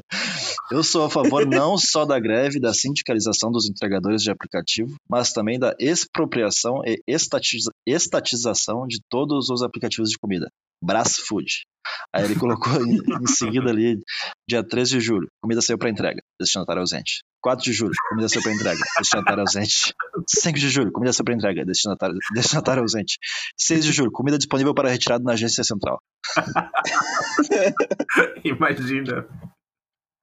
Eu 0.72 0.82
sou 0.82 1.04
a 1.04 1.10
favor 1.10 1.46
não 1.46 1.78
só 1.78 2.06
da 2.06 2.18
greve 2.22 2.58
da 2.58 2.74
sindicalização 2.74 3.52
dos 3.52 3.70
entregadores 3.70 4.22
de 4.22 4.32
aplicativo, 4.32 4.96
mas 5.10 5.34
também 5.34 5.60
da 5.60 5.76
expropriação 5.78 6.82
e 6.86 7.02
estatiza 7.06 7.70
estatização 7.86 8.88
de 8.88 9.00
todos 9.10 9.50
os 9.50 9.62
aplicativos 9.62 10.12
de 10.12 10.18
comida. 10.18 10.48
Brás 10.82 11.18
Food. 11.18 11.66
Aí 12.14 12.26
ele 12.26 12.36
colocou 12.36 12.74
em, 12.86 12.98
em, 12.98 13.28
seguida 13.28 13.70
ali, 13.70 14.00
dia 14.48 14.64
13 14.64 14.92
de 14.92 15.00
julho, 15.00 15.28
comida 15.42 15.62
saiu 15.62 15.78
para 15.78 15.90
entrega, 15.90 16.22
destinatário 16.40 16.82
ausente. 16.82 17.24
4 17.42 17.64
de 17.64 17.74
julho, 17.74 17.94
comida 18.10 18.28
saiu 18.28 18.42
para 18.42 18.54
entrega, 18.54 18.80
destinatário 18.98 19.42
ausente. 19.42 19.94
5 20.28 20.58
de 20.58 20.70
julho, 20.70 20.92
comida 20.92 21.14
saiu 21.14 21.26
para 21.26 21.36
entrega, 21.36 21.66
destinatário, 21.66 22.18
destinatário 22.34 22.82
ausente. 22.82 23.18
6 23.58 23.86
de 23.86 23.92
julho, 23.92 24.12
comida 24.12 24.38
disponível 24.38 24.74
para 24.74 24.90
retirada 24.90 25.24
na 25.24 25.34
agência 25.34 25.64
central. 25.64 26.02
Imagina. 28.44 29.28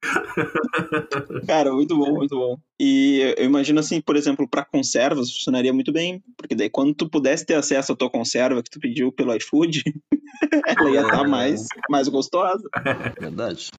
Cara, 1.47 1.73
muito 1.73 1.97
bom, 1.97 2.15
muito 2.15 2.37
bom. 2.37 2.59
E 2.79 3.35
eu 3.37 3.45
imagino 3.45 3.81
assim, 3.81 4.01
por 4.01 4.17
exemplo, 4.17 4.49
para 4.49 4.65
conservas 4.65 5.33
funcionaria 5.33 5.73
muito 5.73 5.93
bem, 5.93 6.23
porque 6.37 6.55
daí 6.55 6.69
quando 6.69 6.95
tu 6.95 7.09
pudesse 7.09 7.47
ter 7.47 7.55
acesso 7.55 7.93
à 7.93 7.97
tua 7.97 8.11
conserva 8.11 8.63
que 8.63 8.71
tu 8.71 8.81
pediu 8.81 9.13
pelo 9.13 9.35
iFood, 9.37 9.83
ela 10.67 10.91
ia 10.91 11.03
estar 11.03 11.23
tá 11.23 11.29
mais, 11.29 11.67
mais 11.89 12.09
gostosa. 12.09 12.69
Verdade. 13.21 13.71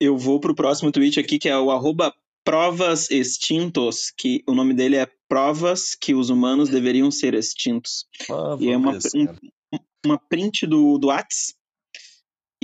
Eu 0.00 0.16
vou 0.16 0.40
pro 0.40 0.54
próximo 0.54 0.90
tweet 0.90 1.20
aqui, 1.20 1.38
que 1.38 1.48
é 1.48 1.58
o 1.58 1.70
arroba 1.70 2.12
provas 2.44 3.10
extintos, 3.10 4.12
que 4.16 4.42
o 4.48 4.54
nome 4.54 4.74
dele 4.74 4.96
é 4.96 5.08
provas 5.28 5.94
que 5.94 6.14
os 6.14 6.28
humanos 6.28 6.68
deveriam 6.68 7.10
ser 7.10 7.34
extintos. 7.34 8.06
Ah, 8.30 8.56
e 8.58 8.70
é 8.70 8.76
uma, 8.76 8.98
um, 9.14 9.78
uma 10.04 10.18
print 10.18 10.66
do, 10.66 10.98
do 10.98 11.06
Whats, 11.08 11.54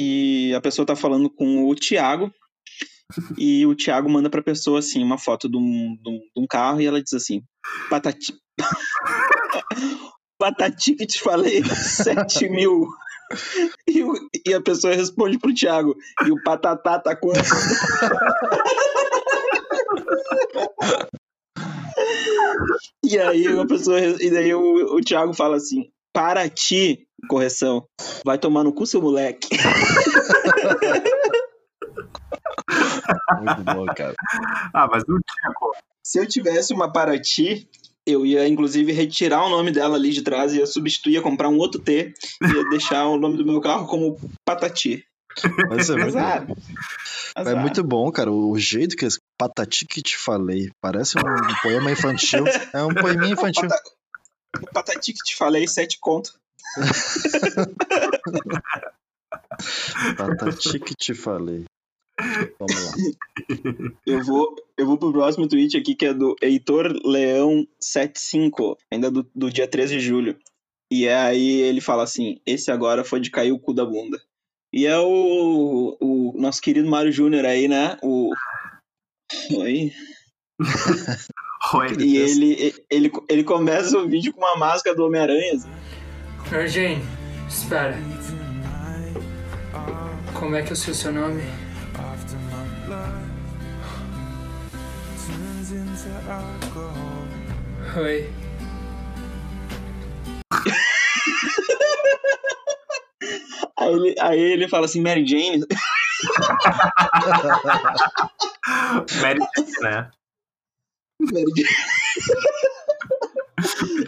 e 0.01 0.55
a 0.55 0.61
pessoa 0.61 0.87
tá 0.87 0.95
falando 0.95 1.29
com 1.29 1.69
o 1.69 1.75
Thiago, 1.75 2.33
e 3.37 3.67
o 3.67 3.75
Thiago 3.75 4.09
manda 4.09 4.31
pra 4.31 4.41
pessoa, 4.41 4.79
assim, 4.79 5.03
uma 5.03 5.19
foto 5.19 5.49
de 5.49 5.57
um, 5.57 5.99
de 6.01 6.09
um, 6.09 6.19
de 6.19 6.41
um 6.41 6.47
carro, 6.49 6.81
e 6.81 6.87
ela 6.87 7.03
diz 7.03 7.15
assim, 7.15 7.43
patati... 7.91 8.33
patati 10.39 10.95
que 10.95 11.05
te 11.05 11.21
falei, 11.21 11.65
7 11.65 12.49
mil. 12.49 12.87
E, 13.89 14.05
o, 14.05 14.15
e, 14.47 14.55
a 14.55 14.61
pessoa 14.61 14.95
responde 14.95 15.37
pro 15.37 15.53
Thiago, 15.53 15.97
e 16.25 16.31
o 16.31 16.41
patatá 16.45 17.01
tá 17.01 17.17
quanto? 17.17 17.41
e 23.05 23.19
aí 23.19 23.49
a 23.49 23.67
pessoa, 23.67 23.99
e 24.01 24.31
daí 24.31 24.55
o, 24.55 24.95
o 24.95 25.01
Thiago 25.01 25.35
fala 25.35 25.57
assim, 25.57 25.91
para 26.13 26.49
ti, 26.49 27.07
correção, 27.29 27.87
vai 28.25 28.39
tomar 28.39 28.65
no 28.65 28.73
cu 28.73 28.87
seu 28.87 29.01
moleque. 29.03 29.49
Muito 33.39 33.65
bom, 33.65 33.87
cara. 33.87 34.15
Ah, 34.75 34.89
mas 34.91 35.05
não 35.07 35.19
tinha 35.19 35.53
como. 35.55 35.73
Se 36.03 36.19
eu 36.19 36.27
tivesse 36.27 36.73
uma 36.73 36.91
Paraty, 36.93 37.69
eu 38.07 38.25
ia 38.25 38.49
inclusive 38.49 38.93
retirar 38.93 39.45
o 39.45 39.51
nome 39.51 39.71
dela 39.71 39.97
ali 39.97 40.11
de 40.11 40.23
trás, 40.23 40.55
ia 40.55 40.67
substituir, 40.67 41.15
ia 41.15 41.23
comprar 41.23 41.49
um 41.49 41.59
outro 41.59 41.81
T, 41.81 42.15
ia 42.43 42.69
deixar 42.71 43.07
o 43.07 43.19
nome 43.19 43.37
do 43.37 43.45
meu 43.45 43.61
carro 43.61 43.87
como 43.87 44.19
Patati. 44.45 45.05
Mas 45.69 45.91
é 45.91 45.95
muito, 45.95 46.19
Azar. 46.19 46.47
é 47.37 47.55
muito 47.55 47.85
bom, 47.85 48.11
cara. 48.11 48.33
O 48.33 48.59
jeito 48.59 48.97
que 48.97 49.05
esse 49.05 49.19
Patati 49.39 49.87
que 49.87 50.03
te 50.03 50.17
falei 50.17 50.71
parece 50.81 51.19
um, 51.19 51.21
um 51.21 51.55
poema 51.63 51.93
infantil. 51.93 52.45
É 52.75 52.83
um 52.83 52.95
poeminha 52.95 53.33
infantil. 53.33 53.69
O 54.63 54.67
Patati 54.73 55.13
que 55.13 55.23
te 55.25 55.37
falei, 55.37 55.67
sete 55.69 55.99
conto. 56.01 56.39
Patati 60.17 60.79
que 60.81 60.95
te 60.95 61.15
falei. 61.15 61.65
Vamos 62.59 62.85
lá. 62.85 62.93
Eu 64.05 64.25
vou, 64.25 64.57
eu 64.77 64.87
vou 64.87 64.99
pro 64.99 65.13
próximo 65.13 65.49
tweet 65.49 65.77
aqui, 65.77 65.95
que 65.95 66.07
é 66.07 66.15
do 66.15 66.35
Heitor 66.43 66.93
Leão 67.05 67.67
75, 67.81 68.77
ainda 68.93 69.11
do, 69.11 69.29
do 69.35 69.51
dia 69.51 69.69
13 69.69 69.99
de 69.99 70.01
julho. 70.01 70.39
E 70.91 71.09
aí 71.09 71.61
ele 71.61 71.81
fala 71.81 72.03
assim: 72.03 72.41
esse 72.45 72.71
agora 72.71 73.05
foi 73.05 73.21
de 73.21 73.31
cair 73.31 73.53
o 73.53 73.59
cu 73.59 73.73
da 73.73 73.85
bunda. 73.85 74.21
E 74.73 74.87
é 74.87 74.99
o, 74.99 75.97
o 76.01 76.35
nosso 76.37 76.61
querido 76.61 76.89
Mário 76.89 77.13
Júnior 77.13 77.45
aí, 77.45 77.69
né? 77.69 77.97
O. 78.03 78.31
Oi. 79.57 79.93
E 82.03 82.17
ele, 82.17 82.75
ele, 82.91 83.13
ele 83.29 83.45
começa 83.45 83.99
o 83.99 84.09
vídeo 84.09 84.33
com 84.33 84.41
uma 84.41 84.57
máscara 84.57 84.97
do 84.97 85.05
Homem-Aranha. 85.05 85.53
assim. 85.55 85.69
Mary 86.51 86.69
Jane, 86.69 87.05
espera. 87.49 87.97
Como 90.33 90.57
é 90.57 90.63
que 90.63 90.73
eu 90.73 90.77
sei 90.77 90.93
o 90.93 90.97
seu 90.97 91.13
nome? 91.13 91.43
Oi. 97.97 98.31
Aí 103.79 103.93
ele, 103.93 104.15
aí 104.21 104.41
ele 104.41 104.69
fala 104.69 104.87
assim: 104.87 105.01
Mary 105.01 105.25
Jane. 105.25 105.61
Mary 109.23 109.39
Jane, 109.57 109.73
né? 109.83 110.11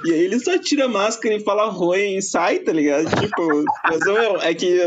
E 0.05 0.13
aí 0.13 0.21
ele 0.21 0.39
só 0.39 0.57
tira 0.59 0.85
a 0.85 0.89
máscara 0.89 1.35
e 1.35 1.41
fala 1.41 1.69
Roy 1.69 2.17
e 2.17 2.23
sai, 2.23 2.61
tá 2.61 2.73
ligado? 2.73 3.09
Tipo, 3.21 3.65
mas 3.85 4.01
meu, 4.01 4.37
é 4.41 4.55
que. 4.55 4.79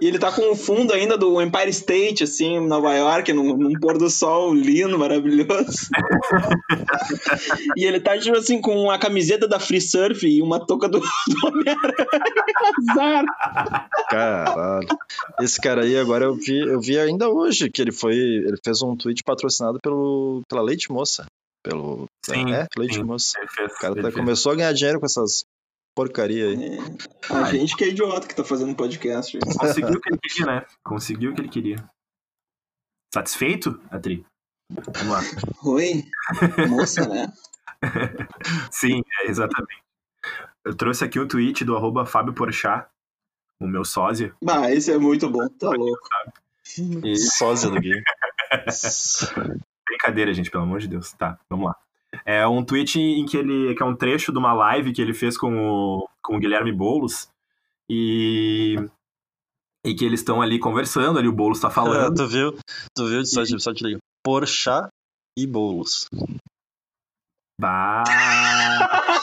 E 0.00 0.06
ele 0.06 0.18
tá 0.18 0.32
com 0.32 0.50
o 0.50 0.56
fundo 0.56 0.94
ainda 0.94 1.18
do 1.18 1.40
Empire 1.42 1.68
State, 1.68 2.24
assim, 2.24 2.56
em 2.56 2.66
Nova 2.66 2.94
York, 2.94 3.32
num, 3.34 3.54
num 3.54 3.72
pôr 3.78 3.98
do 3.98 4.08
sol 4.08 4.54
lindo, 4.54 4.98
maravilhoso. 4.98 5.88
e 7.76 7.84
ele 7.84 8.00
tá, 8.00 8.18
tipo 8.18 8.36
assim, 8.36 8.60
com 8.62 8.90
a 8.90 8.98
camiseta 8.98 9.46
da 9.46 9.60
Free 9.60 9.80
Surf 9.80 10.26
e 10.26 10.40
uma 10.40 10.64
touca 10.64 10.88
do, 10.88 11.00
do 11.00 11.46
Homem-Aranha. 11.46 12.06
Azar. 12.90 13.88
Caralho. 14.08 14.88
Esse 15.40 15.60
cara 15.60 15.82
aí, 15.82 15.98
agora 15.98 16.24
eu 16.24 16.34
vi, 16.34 16.58
eu 16.58 16.80
vi 16.80 16.98
ainda 16.98 17.28
hoje 17.28 17.70
que 17.70 17.82
ele 17.82 17.92
foi. 17.92 18.14
Ele 18.14 18.56
fez 18.64 18.80
um 18.82 18.96
tweet 18.96 19.22
patrocinado 19.22 19.78
pelo, 19.82 20.40
pela 20.48 20.62
Leite 20.62 20.90
Moça. 20.90 21.26
Pelo. 21.62 22.06
Sim, 22.24 22.52
é, 22.52 22.66
Leite 22.76 22.94
sim. 22.96 23.02
Moça. 23.02 23.38
Fez, 23.54 23.72
O 23.72 23.78
cara 23.78 23.94
ele 23.94 24.02
tá- 24.02 24.12
começou 24.12 24.52
a 24.52 24.54
ganhar 24.54 24.72
dinheiro 24.72 24.98
com 24.98 25.06
essas 25.06 25.44
porcaria 25.94 26.46
aí. 26.46 26.78
A 27.30 27.44
gente 27.52 27.76
que 27.76 27.84
é 27.84 27.88
idiota 27.88 28.26
que 28.26 28.34
tá 28.34 28.44
fazendo 28.44 28.74
podcast. 28.74 29.38
Conseguiu 29.38 29.98
o 29.98 30.00
que 30.00 30.08
ele 30.08 30.18
queria, 30.22 30.46
né? 30.46 30.66
Conseguiu 30.82 31.30
o 31.30 31.34
que 31.34 31.40
ele 31.40 31.48
queria. 31.48 31.90
Satisfeito, 33.12 33.80
Atri? 33.90 34.24
Vamos 34.70 35.08
lá. 35.08 35.20
Oi, 35.64 36.04
moça, 36.68 37.06
né? 37.06 37.30
Sim, 38.70 39.02
é, 39.20 39.28
exatamente. 39.28 39.82
Eu 40.64 40.74
trouxe 40.74 41.04
aqui 41.04 41.20
um 41.20 41.28
tweet 41.28 41.64
do 41.64 41.76
arroba 41.76 42.06
Fábio 42.06 42.32
Porchat, 42.32 42.88
o 43.60 43.66
meu 43.66 43.84
sósia. 43.84 44.34
Bah, 44.42 44.70
esse 44.70 44.90
é 44.90 44.98
muito 44.98 45.28
bom, 45.28 45.46
tá 45.48 45.70
louco. 45.70 46.08
E... 47.04 47.16
Sósia 47.16 47.68
do 47.68 47.80
Gui. 47.80 48.00
Brincadeira, 49.84 50.32
gente, 50.32 50.50
pelo 50.50 50.62
amor 50.62 50.80
de 50.80 50.88
Deus. 50.88 51.12
Tá, 51.12 51.38
vamos 51.50 51.66
lá. 51.66 51.76
É 52.24 52.46
um 52.46 52.64
tweet 52.64 53.00
em 53.00 53.24
que 53.26 53.36
ele. 53.36 53.74
que 53.74 53.82
é 53.82 53.86
um 53.86 53.96
trecho 53.96 54.32
de 54.32 54.38
uma 54.38 54.52
live 54.52 54.92
que 54.92 55.00
ele 55.00 55.14
fez 55.14 55.36
com 55.38 55.56
o, 55.56 56.08
com 56.22 56.36
o 56.36 56.38
Guilherme 56.38 56.72
Boulos. 56.72 57.28
E. 57.90 58.76
E 59.84 59.94
que 59.94 60.04
eles 60.04 60.20
estão 60.20 60.40
ali 60.40 60.58
conversando, 60.60 61.18
ali 61.18 61.26
o 61.26 61.32
Boulos 61.32 61.58
tá 61.60 61.68
Ah, 61.68 61.70
falando. 61.70 62.14
tu 62.16 62.28
viu? 62.28 62.56
Tu 62.94 63.06
viu? 63.08 63.24
Só 63.26 63.42
te, 63.44 63.58
só 63.60 63.74
te 63.74 63.82
ligo. 63.84 63.98
Porchat 64.24 64.88
e 65.36 65.46
bolos. 65.46 66.06
Bah. 67.60 68.04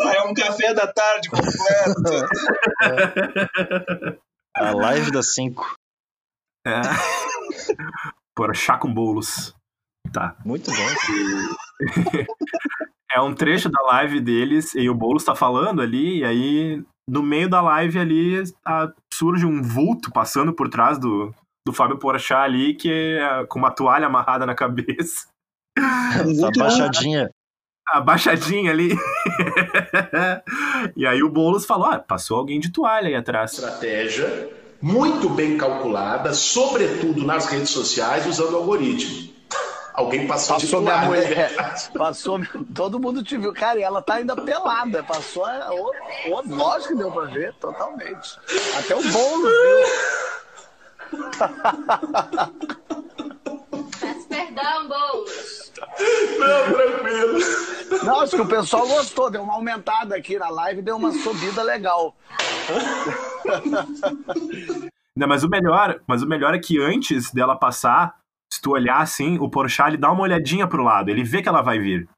É 0.00 0.22
um 0.22 0.34
café 0.34 0.74
da 0.74 0.86
tarde 0.92 1.28
completo. 1.30 2.26
A 4.56 4.70
live 4.72 5.10
das 5.10 5.34
5. 5.34 5.74
É. 6.66 6.80
Porchat 8.34 8.78
com 8.80 8.92
Boulos. 8.92 9.54
Tá. 10.12 10.36
Muito 10.44 10.70
bom. 10.70 10.76
É 13.12 13.20
um 13.20 13.32
trecho 13.32 13.68
da 13.70 13.80
live 13.92 14.20
deles 14.20 14.74
e 14.74 14.90
o 14.90 14.94
Boulos 14.94 15.22
tá 15.22 15.36
falando 15.36 15.80
ali, 15.80 16.18
e 16.18 16.24
aí 16.24 16.84
no 17.08 17.22
meio 17.22 17.48
da 17.48 17.60
live 17.60 17.96
ali 17.96 18.42
a- 18.66 18.92
surge 19.12 19.46
um 19.46 19.62
vulto 19.62 20.10
passando 20.10 20.52
por 20.52 20.68
trás 20.68 20.98
do, 20.98 21.32
do 21.64 21.72
Fábio 21.72 21.96
Porchat 21.96 22.40
ali, 22.40 22.74
que 22.74 22.90
é 22.90 23.46
com 23.46 23.60
uma 23.60 23.70
toalha 23.70 24.06
amarrada 24.06 24.44
na 24.44 24.54
cabeça. 24.54 25.28
Tá 25.78 26.50
baixadinha. 26.58 27.30
Abaixadinha 27.86 28.72
ali. 28.72 28.96
e 30.96 31.06
aí 31.06 31.22
o 31.22 31.28
Boulos 31.30 31.64
falou: 31.66 31.86
ah, 31.86 32.00
passou 32.00 32.38
alguém 32.38 32.58
de 32.58 32.72
toalha 32.72 33.06
aí 33.06 33.14
atrás. 33.14 33.52
estratégia 33.52 34.63
muito 34.84 35.30
bem 35.30 35.56
calculada, 35.56 36.34
sobretudo 36.34 37.24
nas 37.24 37.46
redes 37.46 37.70
sociais, 37.70 38.26
usando 38.26 38.54
algoritmo. 38.56 39.32
Alguém 39.94 40.26
passou, 40.26 40.56
Passou 40.56 40.80
de 40.80 40.86
minha 40.86 41.00
toalha. 41.06 41.06
mulher. 41.22 41.90
Passou. 41.96 42.40
Todo 42.74 43.00
mundo 43.00 43.22
te 43.22 43.38
viu. 43.38 43.54
Cara, 43.54 43.78
e 43.78 43.82
ela 43.82 44.02
tá 44.02 44.14
ainda 44.14 44.36
pelada. 44.36 45.02
Passou. 45.04 45.44
a- 45.46 45.70
o- 45.72 45.90
o- 46.34 46.42
Lógico 46.54 46.92
que 46.94 46.98
deu 46.98 47.10
pra 47.12 47.24
ver, 47.26 47.54
totalmente. 47.54 48.38
Até 48.78 48.94
o 48.96 49.02
bolo, 49.02 49.42
viu? 49.48 51.14
Peço 54.00 54.28
perdão, 54.28 54.88
Boulos. 54.88 55.72
Não, 56.38 56.72
tranquilo. 56.72 57.38
Não, 58.04 58.20
acho 58.20 58.36
que 58.36 58.42
o 58.42 58.48
pessoal 58.48 58.86
gostou. 58.86 59.30
Deu 59.30 59.42
uma 59.42 59.54
aumentada 59.54 60.16
aqui 60.16 60.38
na 60.38 60.48
live, 60.48 60.82
deu 60.82 60.96
uma 60.96 61.12
subida 61.12 61.62
legal. 61.62 62.16
Não, 65.16 65.28
mas 65.28 65.44
o 65.44 65.48
melhor, 65.48 66.00
mas 66.06 66.22
o 66.22 66.26
melhor 66.26 66.54
é 66.54 66.58
que 66.58 66.80
antes 66.80 67.30
dela 67.30 67.56
passar, 67.56 68.16
se 68.52 68.60
tu 68.60 68.72
olhar 68.72 69.00
assim, 69.00 69.38
o 69.38 69.48
Porchat 69.48 69.88
ele 69.90 69.96
dá 69.96 70.10
uma 70.10 70.22
olhadinha 70.22 70.66
pro 70.66 70.82
lado, 70.82 71.08
ele 71.10 71.22
vê 71.22 71.40
que 71.42 71.48
ela 71.48 71.62
vai 71.62 71.78
vir. 71.78 72.08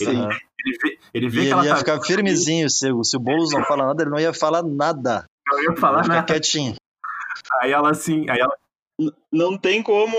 Ele, 0.00 0.16
Aham. 0.16 0.28
ele 0.58 0.78
vê, 0.82 0.98
ele 1.14 1.28
vê 1.28 1.38
E 1.38 1.42
que 1.42 1.46
ele 1.46 1.52
ela 1.52 1.64
ia 1.64 1.70
tá 1.72 1.76
ficar 1.78 2.00
firmezinho. 2.02 2.68
Se, 2.68 2.90
se 3.04 3.16
o 3.16 3.20
Boulos 3.20 3.52
não 3.52 3.64
fala 3.64 3.86
nada, 3.86 4.02
ele 4.02 4.10
não 4.10 4.18
ia 4.18 4.34
falar 4.34 4.62
nada. 4.62 5.24
não 5.46 5.62
ia 5.62 5.76
falar 5.76 5.98
Ia 5.98 6.02
ficar 6.04 6.14
nada. 6.16 6.26
quietinho. 6.26 6.74
Aí 7.62 7.72
ela 7.72 7.90
assim, 7.90 8.28
aí 8.28 8.38
ela 8.40 8.54
Não 9.32 9.58
tem 9.58 9.82
como. 9.82 10.16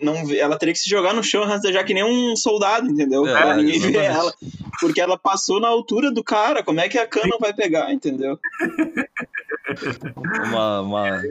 Não, 0.00 0.24
ver- 0.24 0.38
ela 0.38 0.56
teria 0.56 0.72
que 0.72 0.78
se 0.78 0.88
jogar 0.88 1.12
no 1.12 1.22
chão 1.22 1.42
e 1.42 1.46
rastejar 1.46 1.84
que 1.84 1.92
nem 1.92 2.04
um 2.04 2.36
soldado, 2.36 2.88
entendeu? 2.88 3.26
É, 3.26 3.32
pra 3.32 3.56
ninguém 3.56 3.80
ver 3.80 3.96
ela. 4.04 4.32
Porque 4.80 5.00
ela 5.00 5.18
passou 5.18 5.60
na 5.60 5.66
altura 5.68 6.10
do 6.12 6.22
cara. 6.22 6.62
Como 6.62 6.78
é 6.80 6.88
que 6.88 6.96
a 6.98 7.06
cana 7.08 7.36
vai 7.40 7.52
pegar, 7.52 7.92
entendeu? 7.92 8.38
Uma, 10.46 10.80
uma- 10.80 11.22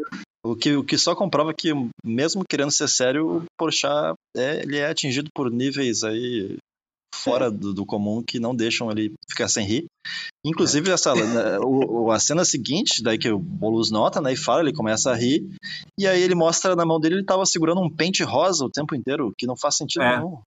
O, 0.43 0.55
que, 0.55 0.75
o 0.75 0.83
que 0.83 0.97
só 0.97 1.15
comprova 1.15 1.53
que, 1.53 1.71
mesmo 2.03 2.43
querendo 2.47 2.71
ser 2.71 2.87
sério, 2.87 3.37
o 3.37 3.43
Porchat 3.57 4.13
é, 4.35 4.61
ele 4.61 4.77
é 4.77 4.87
atingido 4.87 5.29
por 5.33 5.51
níveis 5.51 6.03
aí 6.03 6.57
fora 7.17 7.51
do, 7.51 7.73
do 7.73 7.85
comum 7.85 8.23
que 8.23 8.39
não 8.39 8.55
deixam 8.55 8.89
ele 8.91 9.13
ficar 9.29 9.47
sem 9.47 9.65
rir. 9.65 9.85
Inclusive, 10.45 10.89
essa, 10.91 11.13
né, 11.13 11.59
o, 11.59 12.11
a 12.11 12.19
cena 12.19 12.45
seguinte, 12.45 13.01
daí 13.03 13.17
que 13.17 13.29
o 13.29 13.39
Boulos 13.39 13.91
nota, 13.91 14.21
né, 14.21 14.33
e 14.33 14.37
fala, 14.37 14.61
ele 14.61 14.73
começa 14.73 15.11
a 15.11 15.15
rir, 15.15 15.45
e 15.99 16.07
aí 16.07 16.21
ele 16.21 16.35
mostra 16.35 16.75
na 16.75 16.85
mão 16.85 16.99
dele, 16.99 17.15
ele 17.15 17.25
tava 17.25 17.45
segurando 17.45 17.81
um 17.81 17.89
pente 17.89 18.23
rosa 18.23 18.63
o 18.65 18.69
tempo 18.71 18.95
inteiro, 18.95 19.33
que 19.37 19.45
não 19.47 19.57
faz 19.57 19.75
sentido 19.77 20.03
É. 20.03 20.17
nenhum. 20.17 20.39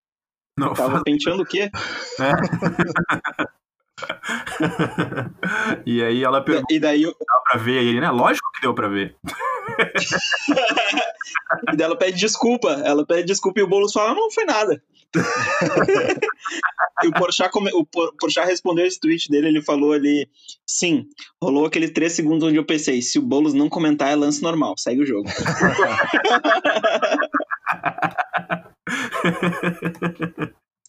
não 0.58 0.72
Tava 0.74 0.92
faz, 0.92 1.02
penteando 1.04 1.42
o 1.42 1.46
quê? 1.46 1.70
né? 2.18 2.32
e 5.86 6.02
aí 6.02 6.24
ela 6.24 6.40
pergunta 6.42 6.72
E 6.72 6.80
daí 6.80 7.02
eu- 7.02 7.14
pra 7.50 7.58
ver 7.60 7.82
ele, 7.82 8.00
né? 8.00 8.10
Lógico 8.10 8.50
que 8.54 8.60
deu 8.62 8.74
pra 8.74 8.88
ver. 8.88 9.16
e 11.72 11.76
daí 11.76 11.84
ela 11.86 11.96
pede 11.96 12.18
desculpa. 12.18 12.70
Ela 12.84 13.06
pede 13.06 13.24
desculpa 13.24 13.60
e 13.60 13.62
o 13.62 13.68
Boulos 13.68 13.92
fala: 13.92 14.14
não 14.14 14.30
foi 14.30 14.44
nada. 14.44 14.82
e 17.02 17.08
o 17.08 17.12
Porchat, 17.12 17.50
come- 17.50 17.72
o 17.74 17.84
Por- 17.84 18.14
Porchat 18.16 18.46
respondeu 18.46 18.86
esse 18.86 19.00
tweet 19.00 19.28
dele, 19.28 19.48
ele 19.48 19.62
falou 19.62 19.92
ali: 19.92 20.28
sim, 20.64 21.06
rolou 21.42 21.66
aquele 21.66 21.88
3 21.88 22.12
segundos 22.12 22.46
onde 22.46 22.56
eu 22.56 22.64
pensei, 22.64 23.02
se 23.02 23.18
o 23.18 23.22
Boulos 23.22 23.52
não 23.54 23.68
comentar 23.68 24.10
é 24.10 24.14
lance 24.14 24.40
normal, 24.42 24.74
segue 24.78 25.02
o 25.02 25.06
jogo. 25.06 25.28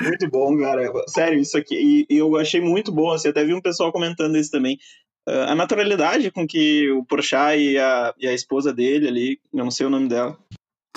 Muito 0.01 0.29
bom, 0.29 0.57
cara. 0.57 0.91
Sério, 1.07 1.39
isso 1.39 1.57
aqui. 1.57 2.05
E, 2.09 2.17
eu 2.17 2.37
achei 2.37 2.61
muito 2.61 2.91
bom, 2.91 3.11
assim, 3.11 3.29
até 3.29 3.43
vi 3.43 3.53
um 3.53 3.61
pessoal 3.61 3.91
comentando 3.91 4.37
isso 4.37 4.51
também. 4.51 4.77
Ah, 5.27 5.51
a 5.51 5.55
naturalidade 5.55 6.31
com 6.31 6.47
que 6.47 6.89
o 6.91 7.05
Porchat 7.05 7.57
e 7.57 7.77
a, 7.77 8.13
e 8.17 8.27
a 8.27 8.33
esposa 8.33 8.73
dele 8.73 9.07
ali, 9.07 9.39
eu 9.53 9.63
não 9.63 9.71
sei 9.71 9.85
o 9.85 9.89
nome 9.89 10.07
dela, 10.07 10.37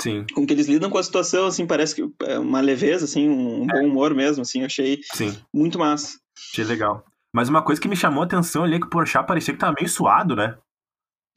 Sim, 0.00 0.26
com 0.34 0.46
que 0.46 0.52
eles 0.52 0.66
lidam 0.66 0.90
com 0.90 0.98
a 0.98 1.02
situação, 1.02 1.46
assim, 1.46 1.66
parece 1.66 1.94
que 1.94 2.12
é 2.24 2.38
uma 2.38 2.60
leveza, 2.60 3.04
assim, 3.04 3.28
um 3.28 3.66
bom 3.66 3.86
humor 3.86 4.12
mesmo, 4.12 4.42
assim, 4.42 4.60
eu 4.60 4.66
achei 4.66 5.00
sim. 5.12 5.38
muito 5.52 5.78
massa. 5.78 6.18
Achei 6.50 6.64
legal. 6.64 7.04
Mas 7.32 7.48
uma 7.48 7.62
coisa 7.62 7.80
que 7.80 7.88
me 7.88 7.96
chamou 7.96 8.22
a 8.22 8.26
atenção 8.26 8.64
ali 8.64 8.76
é 8.76 8.80
que 8.80 8.86
o 8.86 8.90
Porchat 8.90 9.26
parecia 9.26 9.54
que 9.54 9.60
tava 9.60 9.74
meio 9.78 9.88
suado, 9.88 10.34
né? 10.34 10.58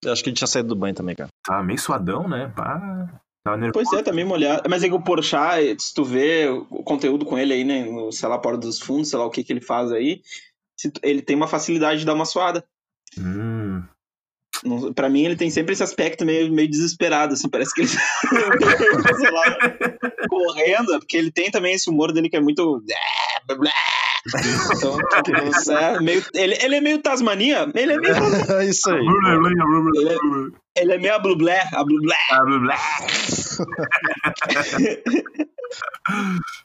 Eu 0.03 0.11
acho 0.11 0.23
que 0.23 0.29
ele 0.29 0.35
tinha 0.35 0.47
saído 0.47 0.69
do 0.69 0.75
banho 0.75 0.93
também, 0.93 1.15
cara. 1.15 1.29
Tava 1.43 1.63
meio 1.63 1.79
suadão, 1.79 2.27
né? 2.27 2.51
Pá. 2.55 3.21
Pois 3.73 3.91
é, 3.93 4.01
tá 4.01 4.11
meio 4.11 4.27
molhado. 4.27 4.63
Mas 4.69 4.83
é 4.83 4.89
que 4.89 4.95
o 4.95 5.01
Porchat, 5.01 5.81
se 5.81 5.93
tu 5.93 6.03
vê 6.03 6.47
o 6.47 6.83
conteúdo 6.83 7.25
com 7.25 7.37
ele 7.37 7.53
aí, 7.53 7.63
né, 7.63 7.85
no, 7.85 8.11
sei 8.11 8.27
lá, 8.27 8.37
Porta 8.37 8.59
dos 8.59 8.79
Fundos, 8.79 9.09
sei 9.09 9.19
lá 9.19 9.25
o 9.25 9.29
que 9.29 9.43
que 9.43 9.53
ele 9.53 9.61
faz 9.61 9.91
aí, 9.91 10.21
ele 11.01 11.21
tem 11.21 11.35
uma 11.35 11.47
facilidade 11.47 11.99
de 11.99 12.05
dar 12.05 12.13
uma 12.13 12.25
suada. 12.25 12.63
Hum. 13.17 13.83
Pra 14.95 15.09
mim, 15.09 15.23
ele 15.23 15.35
tem 15.35 15.51
sempre 15.51 15.73
esse 15.73 15.83
aspecto 15.83 16.25
meio, 16.25 16.51
meio 16.51 16.69
desesperado, 16.69 17.33
assim, 17.33 17.47
parece 17.47 17.73
que 17.73 17.81
ele 17.81 17.89
sei 19.19 19.31
lá, 19.31 19.57
correndo, 20.27 20.99
porque 20.99 21.15
ele 21.15 21.31
tem 21.31 21.51
também 21.51 21.75
esse 21.75 21.89
humor 21.89 22.11
dele 22.11 22.29
que 22.29 22.37
é 22.37 22.41
muito. 22.41 22.83
Então, 24.75 24.97
é 25.77 25.99
meio, 25.99 26.23
ele, 26.33 26.57
ele 26.61 26.75
é 26.75 26.81
meio 26.81 27.01
Tasmania, 27.01 27.71
ele 27.73 27.93
é 27.93 27.97
meio. 27.97 28.15
É 28.49 28.65
isso 28.65 28.89
aí. 28.89 28.99
Ele 28.99 30.09
é, 30.09 30.81
ele 30.81 30.93
é 30.93 30.97
meio 30.97 31.15
a 31.15 31.19
Blublé, 31.19 31.61
a 31.73 31.83
Blublé. 31.83 32.15
Blá, 32.29 32.59
blá. 32.59 32.77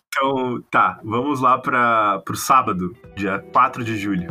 então, 0.08 0.62
tá, 0.70 1.00
vamos 1.02 1.40
lá 1.40 1.58
para 1.58 2.20
pro 2.24 2.36
sábado, 2.36 2.94
dia 3.16 3.38
4 3.52 3.84
de 3.84 3.98
julho. 3.98 4.28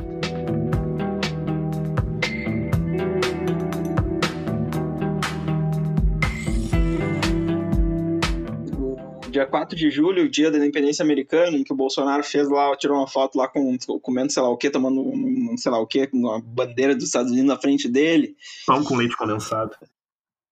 Dia 9.32 9.45
4 9.45 9.78
de 9.78 9.90
julho, 9.90 10.30
dia 10.30 10.52
da 10.52 10.58
independência 10.58 11.03
americana, 11.03 11.56
em 11.56 11.64
que 11.64 11.72
o 11.72 11.76
Bolsonaro 11.76 12.22
fez 12.22 12.49
lá, 12.49 12.76
tirou 12.76 12.98
uma 12.98 13.08
foto 13.08 13.38
lá 13.38 13.48
com 13.48 13.78
comendo 14.02 14.30
sei 14.30 14.44
lá 14.44 14.49
o 14.49 14.58
que, 14.58 14.70
tomando 14.70 14.99
um, 14.99 15.56
sei 15.58 15.72
lá 15.72 15.80
o 15.80 15.88
que, 15.88 16.06
com 16.06 16.18
uma 16.18 16.41
bandeira 16.41 16.94
dos 16.94 17.06
Estados 17.06 17.32
Unidos 17.32 17.48
na 17.48 17.58
frente 17.58 17.88
dele. 17.88 18.36
Pão 18.68 18.84
com 18.84 18.98
leite 18.98 19.16
condensado. 19.16 19.74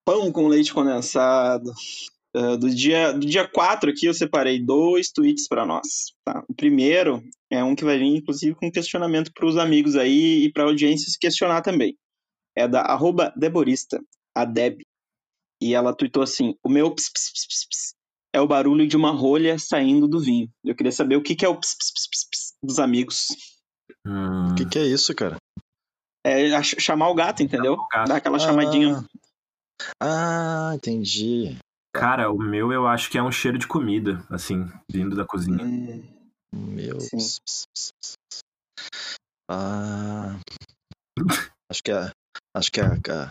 pão 0.06 0.32
com 0.32 0.48
leite 0.48 0.74
condensado. 0.74 1.74
Uh, 2.34 2.58
do, 2.58 2.70
dia, 2.70 3.12
do 3.12 3.26
dia 3.26 3.46
4 3.46 3.90
aqui 3.90 4.06
eu 4.06 4.14
separei 4.14 4.64
dois 4.64 5.12
tweets 5.12 5.46
para 5.46 5.66
nós. 5.66 6.14
Tá? 6.24 6.42
O 6.48 6.54
primeiro 6.54 7.22
é 7.50 7.62
um 7.62 7.76
que 7.76 7.84
vai 7.84 7.98
vir, 7.98 8.16
inclusive, 8.16 8.56
com 8.56 8.72
questionamento 8.72 9.34
para 9.34 9.46
os 9.46 9.58
amigos 9.58 9.98
aí 9.98 10.46
e 10.46 10.54
para 10.54 10.64
a 10.64 10.68
audiência 10.68 11.12
se 11.12 11.20
questionar 11.20 11.62
também. 11.62 11.98
É 12.56 12.66
da 12.66 12.82
arroba 12.82 13.34
Deborista, 13.36 14.02
a 14.34 14.46
Deb. 14.46 14.84
E 15.62 15.74
ela 15.74 15.94
tweetou 15.94 16.24
assim: 16.24 16.56
O 16.64 16.70
meu 16.70 16.90
ps 16.92 17.94
é 18.34 18.40
o 18.42 18.48
barulho 18.48 18.88
de 18.88 18.96
uma 18.96 19.12
rolha 19.12 19.58
saindo 19.58 20.08
do 20.08 20.20
vinho. 20.20 20.50
Eu 20.64 20.76
queria 20.76 20.92
saber 20.92 21.16
o 21.16 21.22
que, 21.24 21.36
que 21.36 21.46
é 21.46 21.50
o 21.50 21.56
ps, 21.60 21.76
ps, 21.76 21.92
ps, 21.92 22.08
ps, 22.10 22.26
ps 22.30 22.54
dos 22.64 22.80
amigos. 22.80 23.28
Hum, 24.06 24.52
O 24.52 24.56
que, 24.56 24.66
que 24.66 24.80
é 24.80 24.86
isso, 24.86 25.14
cara? 25.16 25.38
É 26.26 26.62
chamar 26.64 27.10
o 27.10 27.16
gato, 27.16 27.42
entendeu? 27.42 27.78
gato. 27.92 28.08
Dar 28.10 28.18
aquela 28.18 28.38
chamadinha. 28.40 29.04
Ah, 30.02 30.74
entendi. 30.76 31.58
Cara, 31.96 32.32
o 32.32 32.38
meu 32.38 32.72
eu 32.72 32.86
acho 32.88 33.10
que 33.10 33.18
é 33.18 33.24
um 33.24 33.32
cheiro 33.32 33.58
de 33.58 33.68
comida, 33.68 34.24
assim, 34.30 34.70
vindo 34.92 35.16
da 35.16 35.26
cozinha. 35.26 35.64
Hum, 35.64 36.04
Meu. 36.54 36.98
Ps, 36.98 37.40
ps, 37.40 37.66
ps. 37.74 38.14
Ah. 39.50 40.38
Acho 41.72 41.84
que 41.84 41.92
é. 41.92 42.12
Acho 42.56 42.72
que 42.72 42.80
é 42.82 42.84
a, 42.84 43.30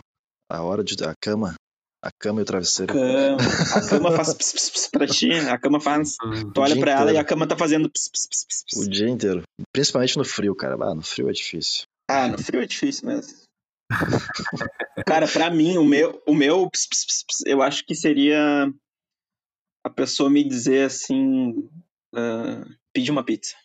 a, 0.51 0.57
a 0.57 0.63
hora 0.63 0.83
de. 0.83 0.95
A 1.03 1.13
cama. 1.21 1.55
A 2.01 2.11
cama 2.11 2.39
e 2.39 2.43
o 2.43 2.45
travesseiro. 2.45 2.93
cama. 2.93 3.37
A 3.75 3.81
cama 3.89 4.11
faz 4.13 4.33
ps, 4.33 4.53
ps, 4.53 4.69
ps 4.69 4.87
pra 4.87 5.05
ti, 5.05 5.27
né? 5.27 5.51
a 5.51 5.57
cama 5.57 5.79
faz. 5.81 6.15
Tu 6.53 6.61
olha 6.61 6.79
pra 6.79 6.91
ela 6.91 7.01
e 7.01 7.03
inteiro. 7.05 7.19
a 7.19 7.23
cama 7.25 7.47
tá 7.47 7.57
fazendo 7.57 7.89
ps, 7.89 8.07
ps, 8.09 8.27
ps, 8.27 8.45
ps, 8.45 8.63
ps. 8.63 8.77
O 8.77 8.89
dia 8.89 9.09
inteiro. 9.09 9.43
Principalmente 9.73 10.17
no 10.17 10.23
frio, 10.23 10.55
cara. 10.55 10.75
Ah, 10.81 10.95
no 10.95 11.01
frio 11.01 11.29
é 11.29 11.33
difícil. 11.33 11.83
Ah, 12.09 12.27
no 12.27 12.37
frio 12.37 12.61
é 12.61 12.65
difícil 12.65 13.07
mesmo. 13.07 13.37
Cara, 15.05 15.27
pra 15.27 15.49
mim, 15.49 15.77
o 15.77 15.83
meu, 15.83 16.21
o 16.25 16.33
meu 16.33 16.69
ps, 16.69 16.87
ps, 16.87 17.05
ps, 17.05 17.23
ps, 17.23 17.45
eu 17.45 17.61
acho 17.61 17.85
que 17.85 17.93
seria 17.95 18.71
a 19.85 19.89
pessoa 19.89 20.29
me 20.29 20.43
dizer 20.43 20.85
assim, 20.85 21.69
ah, 22.15 22.65
pedir 22.93 23.11
uma 23.11 23.23
pizza. 23.25 23.55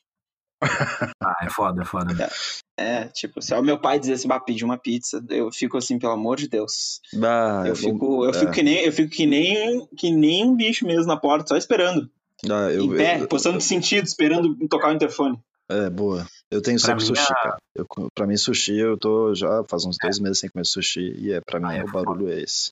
Ah, 1.22 1.36
é 1.44 1.50
foda, 1.50 1.82
é 1.82 1.84
foda. 1.84 2.30
É, 2.76 3.04
tipo, 3.06 3.40
se 3.40 3.54
é 3.54 3.58
o 3.58 3.62
meu 3.62 3.78
pai 3.78 3.98
dizer 3.98 4.14
assim, 4.14 4.28
bah, 4.28 4.40
pedir 4.40 4.64
uma 4.64 4.76
pizza, 4.76 5.24
eu 5.30 5.50
fico 5.52 5.76
assim, 5.78 5.98
pelo 5.98 6.12
amor 6.12 6.36
de 6.36 6.48
Deus. 6.48 7.00
Ah, 7.22 7.62
eu 7.66 7.76
fico, 7.76 8.24
eu 8.24 8.30
é. 8.30 8.32
fico 8.34 8.52
que 8.52 8.62
nem, 8.62 8.84
eu 8.84 8.92
fico 8.92 9.10
que 9.10 9.26
nem, 9.26 9.86
que 9.96 10.10
nem 10.10 10.44
um 10.44 10.54
bicho 10.56 10.84
mesmo 10.86 11.06
na 11.06 11.16
porta, 11.16 11.48
só 11.48 11.56
esperando. 11.56 12.10
Ah, 12.50 12.70
eu, 12.70 12.84
em 12.84 12.96
pé, 12.96 13.20
eu- 13.22 13.28
postando 13.28 13.58
de 13.58 13.64
sentido, 13.64 14.04
esperando 14.04 14.54
tocar 14.68 14.88
o 14.88 14.92
interfone. 14.92 15.38
É, 15.70 15.88
boa. 15.88 16.26
Eu 16.50 16.60
tenho 16.60 16.78
Pra 16.78 16.88
sempre 16.88 17.04
sushi, 17.04 17.22
a- 17.32 17.34
cara. 17.34 17.56
Eu, 17.74 17.86
pra 18.14 18.26
mim, 18.26 18.36
sushi, 18.36 18.76
eu 18.76 18.98
tô 18.98 19.34
já 19.34 19.64
faz 19.68 19.84
uns 19.86 19.96
dois 20.00 20.18
meses 20.18 20.40
sem 20.40 20.50
comer 20.50 20.66
sushi. 20.66 21.14
E 21.18 21.32
é, 21.32 21.40
pra 21.40 21.58
mim, 21.58 21.66
Ah, 21.68 21.76
é 21.76 21.84
o 21.84 21.90
barulho 21.90 22.28
é 22.30 22.40
esse. 22.42 22.70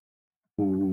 O... 0.59 0.91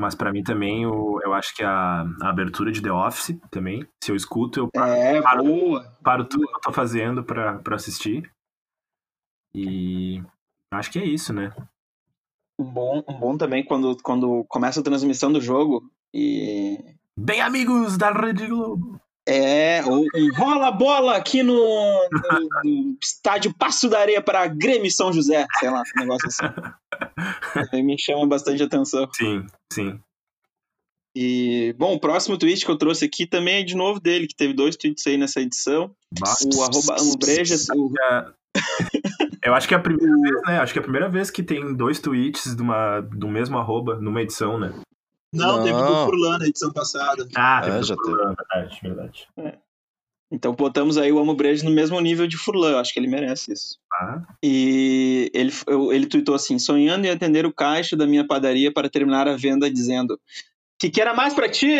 Mas 0.00 0.14
pra 0.14 0.32
mim 0.32 0.42
também, 0.42 0.86
o... 0.86 1.20
eu 1.22 1.32
acho 1.32 1.54
que 1.54 1.62
a... 1.62 2.04
a 2.22 2.28
abertura 2.28 2.72
de 2.72 2.82
The 2.82 2.90
Office 2.90 3.38
também. 3.50 3.86
Se 4.02 4.10
eu 4.10 4.16
escuto, 4.16 4.58
eu 4.60 4.68
paro, 4.70 4.92
É, 4.92 5.22
Para- 5.22 5.42
boa. 5.42 5.96
paro 6.02 6.24
tudo 6.24 6.46
que 6.48 6.54
eu 6.56 6.60
tô 6.60 6.72
fazendo 6.72 7.22
pra, 7.22 7.58
pra 7.58 7.76
assistir. 7.76 8.30
E 9.54 10.20
acho 10.72 10.90
que 10.90 10.98
é 10.98 11.04
isso, 11.04 11.32
né? 11.32 11.54
Um 12.58 12.64
bom, 12.64 13.04
um 13.08 13.14
bom 13.18 13.36
também 13.36 13.64
quando, 13.64 13.96
quando 14.02 14.44
começa 14.48 14.80
a 14.80 14.84
transmissão 14.84 15.32
do 15.32 15.40
jogo 15.40 15.88
e 16.12 16.78
Bem, 17.16 17.40
amigos 17.40 17.96
da 17.96 18.10
Rede 18.10 18.46
Globo. 18.48 19.00
É, 19.26 19.82
um 19.86 20.06
rola 20.36 20.70
bola 20.70 21.16
aqui 21.16 21.42
no, 21.42 21.54
no- 21.54 22.48
no 22.64 22.96
estádio 23.02 23.54
Passo 23.54 23.88
da 23.88 24.00
Areia 24.00 24.20
para 24.20 24.46
Grêmio 24.46 24.90
São 24.90 25.12
José, 25.12 25.46
sei 25.58 25.70
lá, 25.70 25.82
um 25.96 26.00
negócio 26.00 26.28
assim. 26.28 26.44
Me 27.82 27.98
chama 27.98 28.26
bastante 28.26 28.62
atenção. 28.62 29.08
Sim, 29.14 29.46
sim. 29.72 29.98
E, 31.16 31.74
bom, 31.78 31.94
o 31.94 32.00
próximo 32.00 32.36
tweet 32.36 32.64
que 32.64 32.70
eu 32.70 32.76
trouxe 32.76 33.04
aqui 33.04 33.26
também 33.26 33.60
é 33.60 33.62
de 33.62 33.76
novo 33.76 34.00
dele, 34.00 34.26
que 34.26 34.34
teve 34.34 34.52
dois 34.52 34.76
tweets 34.76 35.06
aí 35.06 35.16
nessa 35.16 35.40
edição. 35.40 35.94
O 36.56 36.62
arroba 36.62 36.96
Ambrejas, 37.00 37.68
o, 37.70 37.90
Eu 39.42 39.54
acho 39.54 39.68
que 39.68 39.74
é 39.74 39.76
a 39.76 39.80
primeira 39.80 40.16
vez, 40.20 40.42
né? 40.46 40.58
Acho 40.58 40.72
que 40.72 40.78
é 40.78 40.80
a 40.80 40.82
primeira 40.82 41.08
vez 41.08 41.30
que 41.30 41.42
tem 41.42 41.74
dois 41.74 42.00
tweets 42.00 42.54
de 42.56 42.62
uma, 42.62 43.00
do 43.00 43.28
mesmo 43.28 43.58
arroba 43.58 43.96
numa 43.96 44.22
edição, 44.22 44.58
né? 44.58 44.72
Não, 45.34 45.62
teve 45.62 45.76
do 45.76 45.82
Não. 45.84 46.06
Furlan 46.06 46.38
na 46.38 46.46
edição 46.46 46.72
passada. 46.72 47.28
Ah, 47.34 47.60
É, 47.62 47.70
teve 47.70 47.82
já 47.82 47.94
do- 47.94 48.16
verdade, 48.16 48.78
verdade. 48.82 49.28
Então 50.30 50.54
botamos 50.54 50.96
aí 50.96 51.12
o 51.12 51.18
Amo 51.18 51.34
Brejo 51.34 51.64
no 51.64 51.70
mesmo 51.70 52.00
nível 52.00 52.26
de 52.26 52.36
Furlan, 52.36 52.80
acho 52.80 52.92
que 52.92 52.98
ele 52.98 53.06
merece 53.06 53.52
isso. 53.52 53.78
Ah, 53.92 54.22
E 54.42 55.30
ele, 55.34 55.52
eu- 55.66 55.92
ele 55.92 56.06
tweetou 56.06 56.34
assim: 56.34 56.58
sonhando 56.58 57.04
em 57.06 57.10
atender 57.10 57.46
o 57.46 57.52
caixa 57.52 57.96
da 57.96 58.06
minha 58.06 58.26
padaria 58.26 58.72
para 58.72 58.88
terminar 58.90 59.28
a 59.28 59.36
venda, 59.36 59.70
dizendo: 59.70 60.18
que 60.80 60.90
que 60.90 61.00
era 61.00 61.14
mais 61.14 61.34
pra 61.34 61.48
ti? 61.48 61.76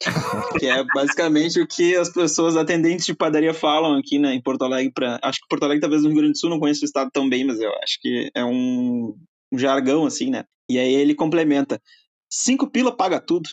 que 0.62 0.66
é 0.66 0.84
basicamente 0.94 1.60
o 1.60 1.66
que 1.66 1.96
as 1.96 2.08
pessoas 2.08 2.56
atendentes 2.56 3.04
de 3.04 3.14
padaria 3.14 3.52
falam 3.52 3.98
aqui 3.98 4.16
né, 4.18 4.32
em 4.32 4.40
Porto 4.40 4.62
Alegre. 4.64 4.92
Pra, 4.92 5.18
acho 5.22 5.40
que 5.40 5.48
Porto 5.48 5.64
Alegre, 5.64 5.80
talvez 5.80 6.02
no 6.02 6.08
Rio 6.10 6.18
Grande 6.18 6.32
do 6.32 6.38
Sul, 6.38 6.50
não 6.50 6.60
conheço 6.60 6.82
o 6.82 6.84
estado 6.84 7.10
tão 7.12 7.28
bem, 7.28 7.44
mas 7.44 7.58
eu 7.58 7.72
acho 7.82 8.00
que 8.00 8.30
é 8.32 8.44
um, 8.44 9.16
um 9.52 9.58
jargão 9.58 10.06
assim, 10.06 10.30
né? 10.30 10.44
E 10.70 10.78
aí 10.78 10.92
ele 10.94 11.16
complementa: 11.16 11.82
cinco 12.28 12.70
pila 12.70 12.94
paga 12.96 13.20
tudo. 13.20 13.48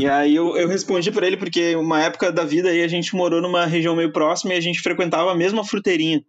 E 0.00 0.08
aí 0.08 0.34
eu, 0.34 0.56
eu 0.56 0.68
respondi 0.68 1.10
pra 1.10 1.26
ele 1.26 1.36
porque 1.36 1.76
uma 1.76 2.00
época 2.02 2.32
da 2.32 2.44
vida 2.44 2.70
aí 2.70 2.82
a 2.82 2.88
gente 2.88 3.14
morou 3.14 3.42
numa 3.42 3.66
região 3.66 3.94
meio 3.94 4.12
próxima 4.12 4.54
e 4.54 4.56
a 4.56 4.60
gente 4.60 4.80
frequentava 4.80 5.30
a 5.30 5.36
mesma 5.36 5.64
fruteirinha. 5.64 6.24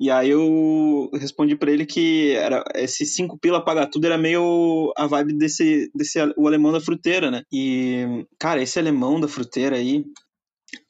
E 0.00 0.10
aí 0.10 0.30
eu 0.30 1.08
respondi 1.14 1.54
pra 1.54 1.70
ele 1.70 1.86
que 1.86 2.32
era 2.32 2.64
esse 2.74 3.06
cinco 3.06 3.38
pila 3.38 3.64
paga 3.64 3.86
tudo 3.86 4.06
era 4.06 4.18
meio 4.18 4.92
a 4.96 5.06
vibe 5.06 5.34
desse 5.34 5.90
desse 5.94 6.18
o 6.36 6.48
alemão 6.48 6.72
da 6.72 6.80
fruteira, 6.80 7.30
né? 7.30 7.42
E 7.52 8.26
cara, 8.38 8.60
esse 8.60 8.78
alemão 8.80 9.20
da 9.20 9.28
fruteira 9.28 9.76
aí, 9.76 10.04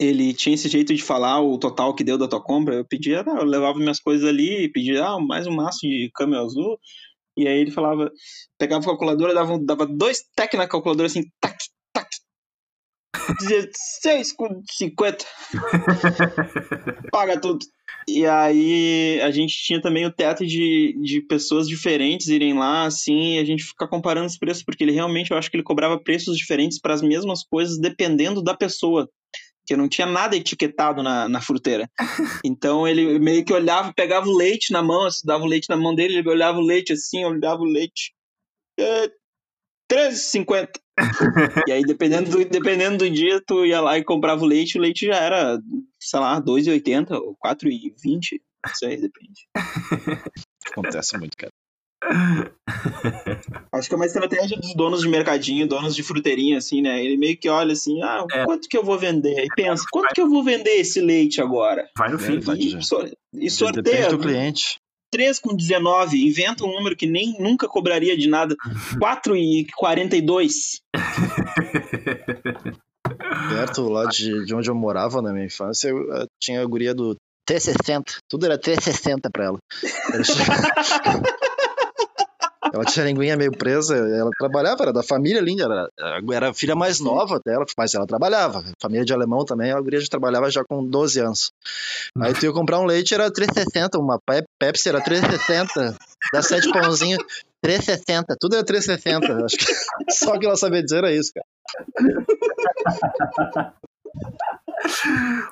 ele 0.01 0.33
tinha 0.33 0.55
esse 0.55 0.69
jeito 0.69 0.95
de 0.95 1.03
falar 1.03 1.43
o 1.43 1.59
total 1.59 1.95
que 1.95 2.05
deu 2.05 2.17
da 2.17 2.27
tua 2.27 2.43
compra. 2.43 2.77
Eu 2.77 2.87
pedia, 2.87 3.23
eu 3.27 3.45
levava 3.45 3.79
minhas 3.79 4.01
coisas 4.01 4.27
ali, 4.27 4.71
pedia 4.73 5.05
ah, 5.05 5.21
mais 5.21 5.47
um 5.47 5.53
maço 5.53 5.81
de 5.83 6.11
câmbio 6.15 6.41
azul. 6.41 6.79
E 7.37 7.49
aí 7.49 7.59
ele 7.59 7.71
falava, 7.71 8.11
pegava 8.59 8.83
a 8.83 8.87
calculadora, 8.87 9.35
dava, 9.35 9.59
dava 9.59 9.87
dois 9.87 10.21
tec 10.37 10.55
na 10.55 10.69
calculadora 10.69 11.07
assim, 11.07 11.23
tac, 11.41 11.57
tac. 11.93 12.09
16 13.41 14.33
com 14.33 14.63
50. 14.71 15.25
Paga 17.11 17.41
tudo. 17.41 17.65
E 18.09 18.27
aí 18.27 19.21
a 19.21 19.31
gente 19.31 19.55
tinha 19.63 19.81
também 19.81 20.05
o 20.05 20.13
teto 20.13 20.45
de, 20.45 20.99
de 21.01 21.21
pessoas 21.23 21.69
diferentes 21.69 22.29
irem 22.29 22.55
lá, 22.55 22.85
assim, 22.85 23.37
e 23.37 23.39
a 23.39 23.45
gente 23.45 23.63
ficar 23.63 23.87
comparando 23.87 24.27
os 24.27 24.39
preços, 24.39 24.65
porque 24.65 24.83
ele 24.83 24.93
realmente, 24.93 25.31
eu 25.31 25.37
acho 25.37 25.51
que 25.51 25.57
ele 25.57 25.63
cobrava 25.63 26.03
preços 26.03 26.37
diferentes 26.37 26.81
para 26.81 26.95
as 26.95 27.03
mesmas 27.03 27.45
coisas, 27.45 27.79
dependendo 27.79 28.43
da 28.43 28.57
pessoa. 28.57 29.09
Que 29.67 29.77
não 29.77 29.89
tinha 29.89 30.07
nada 30.07 30.37
etiquetado 30.37 31.03
na, 31.03 31.29
na 31.29 31.41
fruteira. 31.41 31.89
Então 32.45 32.87
ele 32.87 33.19
meio 33.19 33.45
que 33.45 33.53
olhava, 33.53 33.93
pegava 33.95 34.27
o 34.27 34.37
leite 34.37 34.73
na 34.73 34.83
mão, 34.83 35.07
assim, 35.07 35.21
dava 35.25 35.45
o 35.45 35.47
leite 35.47 35.69
na 35.69 35.77
mão 35.77 35.95
dele, 35.95 36.19
ele 36.19 36.29
olhava 36.29 36.59
o 36.59 36.67
leite 36.67 36.93
assim, 36.93 37.25
olhava 37.25 37.61
o 37.61 37.67
leite. 37.67 38.13
É, 38.79 39.09
13,50. 39.93 40.69
E 41.67 41.73
aí, 41.73 41.83
dependendo 41.83 42.31
do, 42.31 42.45
dependendo 42.45 42.99
do 42.99 43.11
dia, 43.11 43.41
tu 43.47 43.65
ia 43.65 43.81
lá 43.81 43.99
e 43.99 44.05
comprava 44.05 44.43
o 44.43 44.47
leite, 44.47 44.79
o 44.79 44.81
leite 44.81 45.07
já 45.07 45.17
era, 45.17 45.59
sei 46.01 46.21
lá, 46.21 46.41
2,80 46.41 47.13
ou 47.13 47.37
4,20. 47.45 48.41
Não 48.65 48.75
sei, 48.75 48.97
depende. 48.97 49.49
Acontece 50.71 51.19
muito, 51.19 51.37
cara. 51.37 51.53
Acho 53.73 53.89
que 53.89 53.95
é 53.95 53.97
uma 53.97 54.07
estratégia 54.07 54.57
dos 54.59 54.75
donos 54.75 55.01
de 55.03 55.09
mercadinho, 55.09 55.67
donos 55.69 55.95
de 55.95 56.03
fruteirinha, 56.03 56.59
assim, 56.59 56.83
né? 56.83 57.03
Ele 57.05 57.17
meio 57.17 57.37
que 57.37 57.49
olha 57.49 57.73
assim, 57.73 58.03
ah, 58.03 58.25
É. 58.33 58.45
quanto 58.45 58.69
que 58.69 58.77
eu 58.77 58.85
vou 58.85 58.99
vender? 58.99 59.45
E 59.45 59.49
pensa, 59.55 59.85
quanto 59.91 60.13
que 60.15 60.21
eu 60.21 60.29
vou 60.29 60.43
vender 60.45 60.73
esse 60.73 61.01
leite 61.01 61.41
agora? 61.41 61.89
Vai 61.97 62.11
no 62.11 62.19
fim. 62.19 62.33
Verdade. 62.41 62.77
E, 62.79 62.85
sor- 62.85 63.07
e 63.07 63.13
Depende 63.33 63.51
sorteia 63.51 64.09
do 64.09 64.19
cliente. 64.19 64.77
3 65.11 65.39
com 65.41 65.55
19, 65.55 66.27
inventa 66.27 66.65
um 66.65 66.73
número 66.75 66.97
que 66.97 67.07
nem 67.07 67.37
nunca 67.39 67.69
cobraria 67.69 68.17
de 68.17 68.29
nada. 68.29 68.57
4 68.99 69.37
e 69.37 69.67
42. 69.77 70.81
Perto 73.51 73.89
lá 73.89 74.07
de, 74.07 74.45
de 74.45 74.55
onde 74.55 74.71
eu 74.71 74.75
morava 74.75 75.21
na 75.21 75.33
minha 75.33 75.45
infância, 75.47 75.89
eu, 75.89 76.13
eh, 76.15 76.25
tinha 76.43 76.63
a 76.63 76.65
guria 76.67 76.95
do 76.95 77.15
T60. 77.49 78.03
Tudo 78.29 78.47
era 78.47 78.59
T60 78.59 79.29
pra 79.33 79.45
ela. 79.45 79.59
Ela 82.73 82.85
tinha, 82.85 83.03
ela 83.03 83.11
a 83.11 83.13
linguinha 83.13 83.37
meio 83.37 83.53
presa, 83.53 83.95
ela 83.97 84.31
trabalhava, 84.39 84.83
era 84.85 84.93
da 84.93 85.03
família 85.03 85.41
linda, 85.41 85.65
era, 85.65 85.89
era 86.33 86.51
a 86.51 86.55
filha 86.55 86.75
mais 86.75 87.01
nova 87.01 87.39
dela, 87.45 87.65
mas 87.77 87.95
ela 87.95 88.07
trabalhava. 88.07 88.65
Família 88.81 89.05
de 89.05 89.13
alemão 89.13 89.45
também, 89.45 89.71
a 89.73 89.81
guria 89.81 90.01
já 90.01 90.07
trabalhava 90.09 90.51
já 90.51 90.65
com 90.65 90.83
12 90.85 91.21
anos. 91.21 91.53
Aí 92.21 92.33
tu 92.33 92.47
ia 92.47 92.53
comprar 92.53 92.79
um 92.81 92.85
leite, 92.87 93.13
era 93.15 93.31
360, 93.31 93.99
uma 93.99 94.19
Pe- 94.25 94.45
Pepsi 94.59 94.89
era 94.89 95.01
360, 95.03 95.97
dá 96.33 96.41
7 96.43 96.73
pãozinhos, 96.73 97.23
360, 97.61 98.37
tudo 98.41 98.57
era 98.57 98.65
360. 98.65 99.45
Acho 99.45 99.57
que 99.57 99.67
só 100.13 100.35
o 100.35 100.39
que 100.39 100.47
ela 100.47 100.57
sabia 100.57 100.83
dizer 100.83 100.99
era 100.99 101.13
isso, 101.13 101.31
cara. 101.35 101.47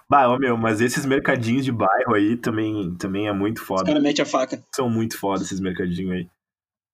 Bah, 0.09 0.28
ô, 0.28 0.38
meu, 0.38 0.56
mas 0.56 0.80
esses 0.80 1.05
mercadinhos 1.06 1.64
de 1.64 1.72
bairro 1.72 2.14
aí 2.14 2.36
também, 2.36 2.94
também 2.97 3.28
é 3.28 3.32
muito 3.32 3.59
Os 3.60 3.66
foda. 3.66 3.84
caras 3.84 4.02
metem 4.02 4.22
a 4.22 4.26
faca. 4.26 4.60
São 4.74 4.88
muito 4.88 5.18
foda 5.18 5.42
esses 5.42 5.60
mercadinhos 5.60 6.12
aí. 6.12 6.28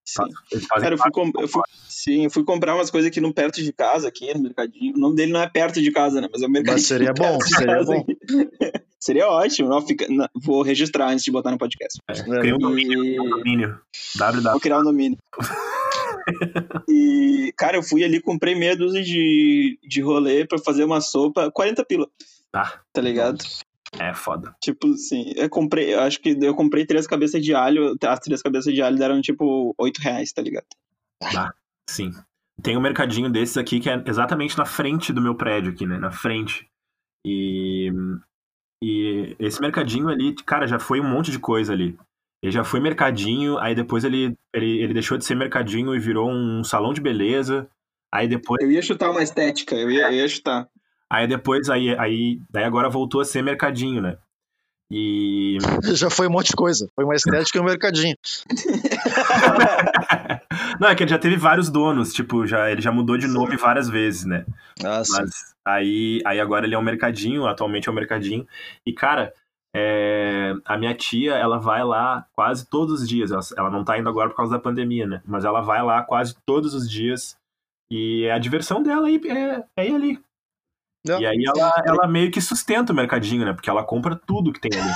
Sim. 0.07 0.23
Cara, 0.69 0.95
eu 0.95 0.99
fui, 0.99 1.11
eu 1.43 1.49
fui- 1.49 1.63
sim, 1.89 2.25
eu 2.25 2.31
fui 2.31 2.45
comprar 2.45 2.77
umas 2.77 2.91
coisas 2.91 3.11
aqui 3.11 3.21
no 3.21 3.35
perto 3.35 3.61
de 3.61 3.73
casa, 3.73 4.07
aqui 4.07 4.33
no 4.35 4.41
mercadinho. 4.45 4.95
O 4.95 4.99
nome 4.99 5.17
dele 5.17 5.33
não 5.33 5.41
é 5.43 5.49
perto 5.49 5.83
de 5.83 5.91
casa, 5.91 6.21
né? 6.21 6.29
Mas 6.33 6.43
é 6.43 6.47
o 6.47 6.51
mercadinho. 6.51 6.77
Mas 6.77 6.87
seria 6.87 7.13
bom, 7.15 7.41
seria 7.41 7.83
bom. 7.83 8.07
seria 9.01 9.29
ótimo. 9.29 9.69
Não, 9.69 9.83
fica- 9.85 10.07
não, 10.09 10.29
vou 10.35 10.63
registrar 10.63 11.09
antes 11.11 11.25
de 11.25 11.33
botar 11.33 11.51
no 11.51 11.59
podcast. 11.59 11.99
Cria 12.41 12.55
um 12.55 12.59
domínio. 12.59 13.05
E... 13.05 13.21
um 13.21 13.31
domínio. 13.31 13.81
www. 14.15 14.53
Vou 14.53 14.61
criar 14.61 14.79
um 14.79 14.85
domínio. 14.85 15.19
e, 16.89 17.53
cara, 17.57 17.77
eu 17.77 17.83
fui 17.83 18.05
ali, 18.05 18.21
comprei 18.21 18.55
meia 18.55 18.77
dúzia 18.77 19.03
de, 19.03 19.79
de 19.83 20.01
rolê 20.01 20.47
pra 20.47 20.59
fazer 20.59 20.85
uma 20.85 21.01
sopa, 21.01 21.51
40 21.51 21.85
pila, 21.85 22.09
Tá, 22.53 22.81
tá 22.93 23.01
ligado? 23.03 23.45
É 23.99 24.15
foda. 24.15 24.55
Tipo 24.63 24.89
assim, 24.89 25.33
eu 25.37 25.49
comprei, 25.49 25.95
eu 25.95 26.01
acho 26.01 26.21
que 26.21 26.37
eu 26.41 26.55
comprei 26.55 26.87
três 26.87 27.07
cabeças 27.07 27.43
de 27.43 27.55
alho, 27.55 27.97
as 28.03 28.21
três 28.21 28.43
cabeças 28.43 28.73
de 28.73 28.83
alho 28.83 28.99
deram 28.99 29.21
tipo 29.21 29.75
8 29.79 29.99
reais, 29.99 30.33
tá 30.33 30.43
ligado? 30.43 30.67
Sim. 31.89 32.11
Tem 32.63 32.77
um 32.77 32.81
mercadinho 32.81 33.31
desses 33.31 33.57
aqui 33.57 33.81
que 33.81 33.91
é 33.91 34.03
exatamente 34.07 34.57
na 34.57 34.65
frente 34.65 35.13
do 35.13 35.21
meu 35.21 35.35
prédio 35.35 35.73
aqui, 35.73 35.87
né? 35.87 35.99
Na 35.99 36.11
frente. 36.11 36.69
E, 37.27 37.93
e 38.83 39.37
esse 39.39 39.61
mercadinho 39.61 40.09
ali, 40.09 40.35
cara, 40.35 40.67
já 40.67 40.79
foi 40.79 41.01
um 41.01 41.09
monte 41.09 41.31
de 41.31 41.39
coisa 41.39 41.73
ali. 41.73 41.99
Ele 42.43 42.53
já 42.53 42.65
foi 42.65 42.81
mercadinho, 42.81 43.59
aí 43.59 43.75
depois 43.75 44.05
ele, 44.05 44.37
ele, 44.55 44.79
ele 44.83 44.95
deixou 44.95 45.19
de 45.19 45.25
ser 45.25 45.35
mercadinho 45.35 45.95
e 45.95 45.99
virou 45.99 46.31
um 46.31 46.63
salão 46.63 46.93
de 46.93 47.01
beleza. 47.01 47.69
Aí 48.13 48.29
depois, 48.29 48.63
Eu 48.63 48.71
ia 48.71 48.83
chutar 48.83 49.11
uma 49.11 49.23
estética, 49.23 49.75
eu 49.75 49.91
ia, 49.91 50.07
eu 50.07 50.13
ia 50.13 50.29
chutar. 50.29 50.69
Aí 51.11 51.27
depois, 51.27 51.71
aí, 51.71 51.97
aí, 51.99 52.41
daí 52.51 52.65
agora 52.65 52.89
voltou 52.89 53.21
a 53.21 53.25
ser 53.25 53.43
mercadinho, 53.43 54.01
né? 54.01 54.19
E 54.91 55.59
Já 55.95 56.11
foi 56.11 56.29
um 56.29 56.31
monte 56.31 56.51
de 56.51 56.57
coisa. 56.57 56.89
Foi 56.95 57.05
uma 57.05 57.15
estética 57.15 57.59
e 57.59 57.61
um 57.61 57.65
mercadinho. 57.65 58.17
não, 60.81 60.89
é 60.89 60.95
que 60.95 61.03
ele 61.03 61.11
já 61.11 61.19
teve 61.19 61.37
vários 61.37 61.69
donos, 61.69 62.13
tipo, 62.13 62.47
já, 62.47 62.71
ele 62.71 62.81
já 62.81 62.93
mudou 62.93 63.19
de 63.19 63.27
nome 63.27 63.57
várias 63.57 63.89
vezes, 63.89 64.25
né? 64.25 64.45
Ah. 64.85 65.03
Mas 65.11 65.55
aí, 65.65 66.21
aí 66.25 66.41
agora 66.41 66.67
ele 66.67 66.75
é 66.75 66.79
um 66.79 66.83
mercadinho, 66.83 67.47
atualmente 67.47 67.89
é 67.89 67.93
um 67.93 67.95
mercadinho. 67.95 68.47
E, 68.85 68.93
cara, 68.93 69.33
é, 69.75 70.55
a 70.65 70.79
minha 70.79 70.95
tia, 70.95 71.35
ela 71.35 71.59
vai 71.59 71.85
lá 71.85 72.27
quase 72.33 72.67
todos 72.67 73.03
os 73.03 73.09
dias. 73.09 73.31
Ela, 73.31 73.43
ela 73.59 73.71
não 73.71 73.85
tá 73.85 73.99
indo 73.99 74.09
agora 74.09 74.31
por 74.31 74.37
causa 74.37 74.53
da 74.53 74.63
pandemia, 74.63 75.07
né? 75.07 75.21
Mas 75.27 75.45
ela 75.45 75.61
vai 75.61 75.83
lá 75.83 76.03
quase 76.03 76.37
todos 76.47 76.75
os 76.75 76.89
dias. 76.89 77.37
E 77.91 78.29
a 78.31 78.39
diversão 78.39 78.83
dela 78.83 79.07
aí 79.07 79.21
é, 79.27 79.65
é 79.77 79.89
ir 79.89 79.95
ali. 79.95 80.26
Não. 81.07 81.21
E 81.21 81.27
aí 81.27 81.45
ela, 81.47 81.83
ela 81.87 82.09
meio 82.09 82.31
que 82.31 82.41
sustenta 82.41 82.93
o 82.93 82.97
mercadinho, 82.97 83.45
né? 83.45 83.53
Porque 83.53 83.71
ela 83.71 83.85
compra 83.85 84.19
tudo 84.27 84.53
que 84.53 84.61
tem 84.61 84.79
ali. 84.81 84.93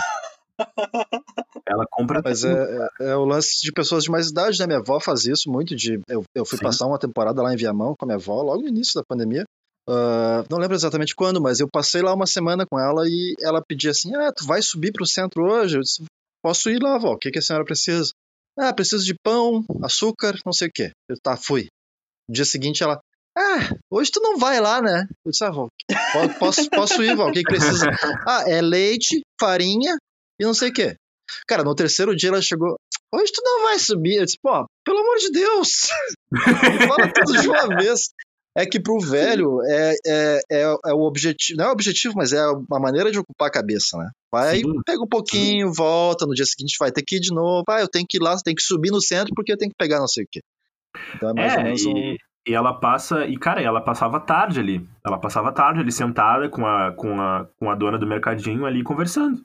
Ela 1.66 1.86
compra 1.88 2.20
Mas 2.22 2.40
tudo. 2.40 2.52
é, 2.52 2.88
é, 3.00 3.10
é 3.10 3.16
o 3.16 3.24
lance 3.24 3.62
de 3.62 3.72
pessoas 3.72 4.02
de 4.02 4.10
mais 4.10 4.28
idade, 4.28 4.58
né? 4.58 4.66
Minha 4.66 4.80
avó 4.80 4.98
fazia 4.98 5.32
isso 5.32 5.48
muito. 5.50 5.74
De, 5.74 6.00
eu, 6.08 6.24
eu 6.34 6.44
fui 6.44 6.58
Sim. 6.58 6.64
passar 6.64 6.86
uma 6.86 6.98
temporada 6.98 7.40
lá 7.40 7.54
em 7.54 7.56
Viamão 7.56 7.94
com 7.96 8.04
a 8.04 8.06
minha 8.06 8.16
avó, 8.16 8.42
logo 8.42 8.62
no 8.62 8.68
início 8.68 8.92
da 8.94 9.04
pandemia. 9.04 9.44
Ah, 9.88 10.44
não 10.50 10.58
lembro 10.58 10.76
exatamente 10.76 11.14
quando, 11.14 11.40
mas 11.40 11.60
eu 11.60 11.68
passei 11.68 12.02
lá 12.02 12.14
uma 12.14 12.26
semana 12.26 12.64
com 12.64 12.78
ela 12.78 13.08
e 13.08 13.34
ela 13.40 13.62
pedia 13.66 13.90
assim: 13.90 14.14
Ah, 14.14 14.32
tu 14.32 14.46
vai 14.46 14.62
subir 14.62 14.92
pro 14.92 15.06
centro 15.06 15.44
hoje? 15.44 15.76
Eu 15.76 15.82
disse: 15.82 16.04
Posso 16.42 16.70
ir 16.70 16.82
lá, 16.82 16.94
avó? 16.94 17.12
O 17.12 17.18
que, 17.18 17.30
que 17.30 17.38
a 17.38 17.42
senhora 17.42 17.64
precisa? 17.64 18.12
Ah, 18.58 18.72
preciso 18.72 19.04
de 19.04 19.14
pão, 19.14 19.64
açúcar, 19.82 20.38
não 20.44 20.52
sei 20.52 20.68
o 20.68 20.72
quê. 20.72 20.92
Eu, 21.08 21.16
tá, 21.22 21.36
fui. 21.36 21.68
No 22.28 22.34
dia 22.34 22.44
seguinte 22.44 22.82
ela. 22.82 23.00
Ah, 23.36 23.74
hoje 23.90 24.10
tu 24.12 24.20
não 24.20 24.36
vai 24.38 24.60
lá, 24.60 24.82
né? 24.82 25.06
Eu 25.24 25.30
disse, 25.30 25.44
ah, 25.44 25.52
po- 25.52 25.68
posso, 26.38 26.68
posso 26.70 27.02
ir, 27.02 27.14
vó, 27.16 27.28
o 27.28 27.32
que, 27.32 27.42
que 27.42 27.48
precisa? 27.48 27.86
Ah, 28.28 28.44
é 28.46 28.60
leite, 28.60 29.20
farinha 29.40 29.96
e 30.40 30.44
não 30.44 30.52
sei 30.54 30.70
o 30.70 30.72
quê. 30.72 30.96
Cara, 31.46 31.62
no 31.62 31.74
terceiro 31.74 32.14
dia 32.14 32.28
ela 32.30 32.42
chegou. 32.42 32.76
Hoje 33.14 33.32
tu 33.32 33.40
não 33.44 33.62
vai 33.62 33.78
subir. 33.78 34.16
Eu 34.16 34.24
disse, 34.24 34.36
pô, 34.42 34.66
pelo 34.84 34.98
amor 34.98 35.16
de 35.18 35.30
Deus! 35.30 35.70
Fala 36.88 37.08
tudo 37.12 37.40
de 37.40 37.48
uma 37.48 37.76
vez. 37.76 38.10
É 38.56 38.66
que 38.66 38.80
pro 38.80 38.98
velho 38.98 39.62
é, 39.64 39.94
é, 40.04 40.40
é, 40.50 40.62
é 40.86 40.92
o 40.92 41.02
objetivo. 41.02 41.56
Não 41.56 41.66
é 41.66 41.68
o 41.68 41.72
objetivo, 41.72 42.14
mas 42.16 42.32
é 42.32 42.44
uma 42.48 42.80
maneira 42.80 43.10
de 43.12 43.18
ocupar 43.18 43.46
a 43.48 43.52
cabeça, 43.52 43.96
né? 43.96 44.10
Vai, 44.32 44.58
Sim. 44.58 44.72
pega 44.84 45.00
um 45.02 45.08
pouquinho, 45.08 45.72
volta, 45.72 46.26
no 46.26 46.34
dia 46.34 46.44
seguinte 46.44 46.74
vai 46.78 46.90
ter 46.90 47.02
que 47.06 47.16
ir 47.16 47.20
de 47.20 47.32
novo. 47.32 47.62
Ah, 47.68 47.80
eu 47.80 47.88
tenho 47.88 48.04
que 48.08 48.16
ir 48.18 48.20
lá, 48.20 48.36
tem 48.42 48.54
que 48.54 48.62
subir 48.62 48.90
no 48.90 49.00
centro 49.00 49.32
porque 49.36 49.52
eu 49.52 49.56
tenho 49.56 49.70
que 49.70 49.76
pegar 49.78 50.00
não 50.00 50.08
sei 50.08 50.24
o 50.24 50.26
quê. 50.30 50.40
Então 51.14 51.30
é 51.30 51.32
mais 51.32 51.52
ou 51.54 51.60
É, 51.60 51.64
menos 51.64 51.86
um. 51.86 51.96
e, 51.96 52.16
e 52.46 52.54
ela 52.54 52.72
passa, 52.72 53.26
e 53.26 53.36
cara, 53.36 53.60
ela 53.60 53.80
passava 53.80 54.18
tarde 54.20 54.60
ali. 54.60 54.88
Ela 55.04 55.18
passava 55.18 55.52
tarde 55.52 55.80
ali 55.80 55.92
sentada 55.92 56.48
com 56.48 56.66
a, 56.66 56.92
com 56.92 57.20
a, 57.20 57.46
com 57.58 57.70
a 57.70 57.74
dona 57.74 57.98
do 57.98 58.06
mercadinho 58.06 58.64
ali 58.66 58.82
conversando. 58.82 59.44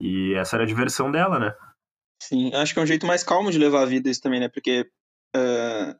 E 0.00 0.34
essa 0.34 0.56
era 0.56 0.64
a 0.64 0.66
diversão 0.66 1.10
dela, 1.10 1.38
né? 1.38 1.54
Sim, 2.22 2.52
acho 2.54 2.72
que 2.74 2.80
é 2.80 2.82
um 2.82 2.86
jeito 2.86 3.06
mais 3.06 3.22
calmo 3.22 3.50
de 3.50 3.58
levar 3.58 3.82
a 3.82 3.86
vida 3.86 4.10
isso 4.10 4.20
também, 4.20 4.40
né? 4.40 4.48
Porque 4.48 4.88
eh, 5.34 5.96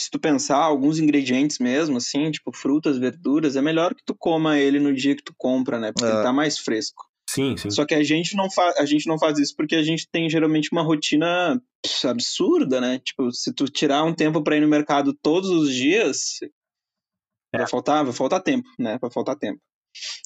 se 0.00 0.10
tu 0.10 0.18
pensar, 0.18 0.56
alguns 0.56 0.98
ingredientes 0.98 1.58
mesmo, 1.58 1.98
assim, 1.98 2.30
tipo 2.30 2.52
frutas, 2.52 2.98
verduras, 2.98 3.56
é 3.56 3.62
melhor 3.62 3.94
que 3.94 4.04
tu 4.04 4.14
coma 4.14 4.58
ele 4.58 4.80
no 4.80 4.94
dia 4.94 5.14
que 5.14 5.22
tu 5.22 5.34
compra, 5.36 5.78
né? 5.78 5.92
Porque 5.92 6.10
É. 6.10 6.14
ele 6.14 6.22
tá 6.22 6.32
mais 6.32 6.58
fresco. 6.58 7.09
Sim, 7.32 7.56
sim. 7.56 7.70
Só 7.70 7.86
que 7.86 7.94
a 7.94 8.02
gente 8.02 8.36
não 8.36 8.50
faz, 8.50 8.76
a 8.76 8.84
gente 8.84 9.06
não 9.06 9.16
faz 9.16 9.38
isso 9.38 9.54
porque 9.56 9.76
a 9.76 9.82
gente 9.84 10.08
tem 10.10 10.28
geralmente 10.28 10.70
uma 10.72 10.82
rotina 10.82 11.62
absurda, 12.04 12.80
né? 12.80 12.98
Tipo, 12.98 13.30
se 13.30 13.54
tu 13.54 13.66
tirar 13.66 14.02
um 14.02 14.12
tempo 14.12 14.42
pra 14.42 14.56
ir 14.56 14.60
no 14.60 14.66
mercado 14.66 15.14
todos 15.14 15.48
os 15.48 15.72
dias, 15.72 16.40
vai 17.54 17.68
faltar, 17.68 18.04
vai 18.04 18.12
faltar 18.12 18.42
tempo, 18.42 18.68
né? 18.76 18.98
Vai 19.00 19.12
faltar 19.12 19.36
tempo. 19.36 19.60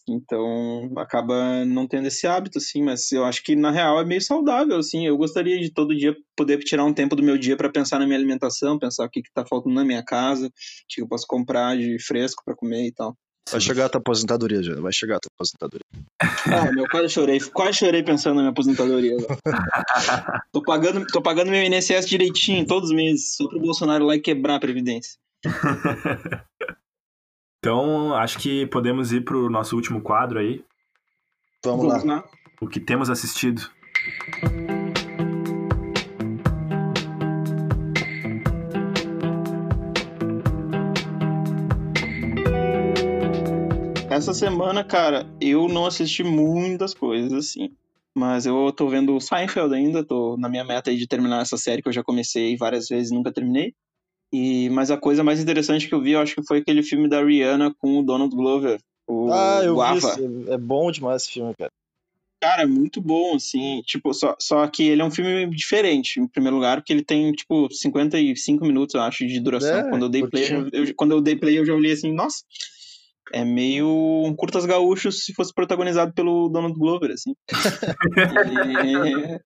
Então, 0.08 0.90
acaba 0.96 1.64
não 1.66 1.86
tendo 1.86 2.06
esse 2.06 2.26
hábito, 2.26 2.56
assim, 2.56 2.82
mas 2.82 3.12
eu 3.12 3.24
acho 3.24 3.42
que 3.42 3.54
na 3.54 3.70
real 3.70 4.00
é 4.00 4.04
meio 4.04 4.22
saudável, 4.22 4.78
assim. 4.78 5.06
Eu 5.06 5.18
gostaria 5.18 5.60
de 5.60 5.70
todo 5.70 5.94
dia 5.94 6.16
poder 6.34 6.58
tirar 6.60 6.84
um 6.86 6.94
tempo 6.94 7.14
do 7.14 7.22
meu 7.22 7.36
dia 7.36 7.56
pra 7.56 7.70
pensar 7.70 7.98
na 7.98 8.06
minha 8.06 8.18
alimentação, 8.18 8.78
pensar 8.78 9.04
o 9.04 9.10
que, 9.10 9.20
que 9.20 9.32
tá 9.32 9.44
faltando 9.46 9.74
na 9.74 9.84
minha 9.84 10.02
casa, 10.02 10.46
o 10.46 10.52
que 10.88 11.02
eu 11.02 11.08
posso 11.08 11.26
comprar 11.26 11.76
de 11.76 11.98
fresco 12.02 12.42
pra 12.46 12.56
comer 12.56 12.86
e 12.86 12.92
tal. 12.92 13.14
Vai 13.50 13.60
chegar 13.60 13.86
a 13.86 13.88
tua 13.88 14.00
aposentadoria, 14.00 14.62
já. 14.62 14.74
Vai 14.80 14.92
chegar 14.92 15.16
a 15.16 15.20
tua 15.20 15.30
aposentadoria. 15.34 15.84
Ah, 16.20 16.72
meu, 16.72 16.88
quase 16.88 17.08
chorei, 17.10 17.40
quase 17.40 17.78
chorei 17.78 18.02
pensando 18.02 18.36
na 18.36 18.42
minha 18.42 18.50
aposentadoria. 18.52 19.16
tô, 20.52 20.62
pagando, 20.62 21.06
tô 21.06 21.20
pagando 21.20 21.50
meu 21.50 21.62
INSS 21.62 22.08
direitinho 22.08 22.66
todos 22.66 22.90
os 22.90 22.96
meses, 22.96 23.36
só 23.36 23.46
pro 23.48 23.60
Bolsonaro 23.60 24.06
lá 24.06 24.16
e 24.16 24.20
quebrar 24.20 24.56
a 24.56 24.60
Previdência. 24.60 25.18
Então, 27.64 28.14
acho 28.14 28.38
que 28.40 28.66
podemos 28.66 29.10
ir 29.10 29.24
pro 29.24 29.48
nosso 29.48 29.74
último 29.74 30.02
quadro 30.02 30.38
aí, 30.38 30.62
Vamos 31.64 31.86
lá. 31.86 32.16
lá. 32.16 32.24
o 32.60 32.68
que 32.68 32.78
temos 32.78 33.08
assistido. 33.08 33.70
Essa 44.14 44.32
semana, 44.32 44.84
cara, 44.84 45.26
eu 45.40 45.66
não 45.68 45.86
assisti 45.86 46.22
muitas 46.22 46.94
coisas, 46.94 47.32
assim. 47.32 47.70
Mas 48.16 48.46
eu 48.46 48.72
tô 48.72 48.88
vendo 48.88 49.16
o 49.16 49.20
Seinfeld 49.20 49.74
ainda, 49.74 50.04
tô 50.04 50.36
na 50.36 50.48
minha 50.48 50.62
meta 50.64 50.90
aí 50.90 50.96
de 50.96 51.06
terminar 51.06 51.42
essa 51.42 51.56
série 51.56 51.82
que 51.82 51.88
eu 51.88 51.92
já 51.92 52.02
comecei 52.04 52.56
várias 52.56 52.86
vezes 52.88 53.10
e 53.10 53.14
nunca 53.14 53.32
terminei. 53.32 53.74
E, 54.32 54.68
mas 54.70 54.90
a 54.90 54.96
coisa 54.96 55.24
mais 55.24 55.40
interessante 55.40 55.88
que 55.88 55.94
eu 55.94 56.00
vi, 56.00 56.12
eu 56.12 56.20
acho 56.20 56.36
que 56.36 56.46
foi 56.46 56.58
aquele 56.58 56.82
filme 56.82 57.08
da 57.08 57.24
Rihanna 57.24 57.74
com 57.76 57.98
o 57.98 58.02
Donald 58.04 58.34
Glover, 58.34 58.78
o 59.06 59.30
Ah, 59.32 59.60
eu 59.64 59.72
vi. 59.72 59.74
Guava. 59.74 59.96
esse- 59.98 60.24
É 60.48 60.56
bom 60.58 60.90
demais 60.92 61.22
esse 61.22 61.32
filme, 61.32 61.52
cara. 61.58 61.70
Cara, 62.40 62.66
muito 62.68 63.00
bom, 63.00 63.34
assim. 63.34 63.80
Tipo, 63.86 64.12
só, 64.12 64.36
só 64.38 64.66
que 64.68 64.84
ele 64.84 65.00
é 65.02 65.04
um 65.04 65.10
filme 65.10 65.46
diferente, 65.50 66.20
em 66.20 66.26
primeiro 66.28 66.56
lugar, 66.56 66.76
porque 66.76 66.92
ele 66.92 67.02
tem, 67.04 67.32
tipo, 67.32 67.68
55 67.72 68.64
minutos, 68.64 68.94
eu 68.94 69.00
acho, 69.00 69.26
de 69.26 69.40
duração. 69.40 69.78
É, 69.78 69.90
quando 69.90 70.02
eu 70.02 70.08
dei 70.08 70.26
play, 70.28 70.44
eu, 70.72 70.94
quando 70.94 71.12
eu 71.12 71.20
dei 71.20 71.34
play, 71.36 71.58
eu 71.58 71.64
já 71.66 71.74
olhei 71.74 71.92
assim, 71.92 72.12
nossa. 72.12 72.44
É 73.32 73.44
meio 73.44 73.88
um 73.88 74.34
Curtas 74.36 74.66
Gaúchos 74.66 75.24
se 75.24 75.32
fosse 75.34 75.52
protagonizado 75.52 76.12
pelo 76.12 76.48
Donald 76.48 76.78
Glover, 76.78 77.10
assim. 77.10 77.34
e, 78.84 79.40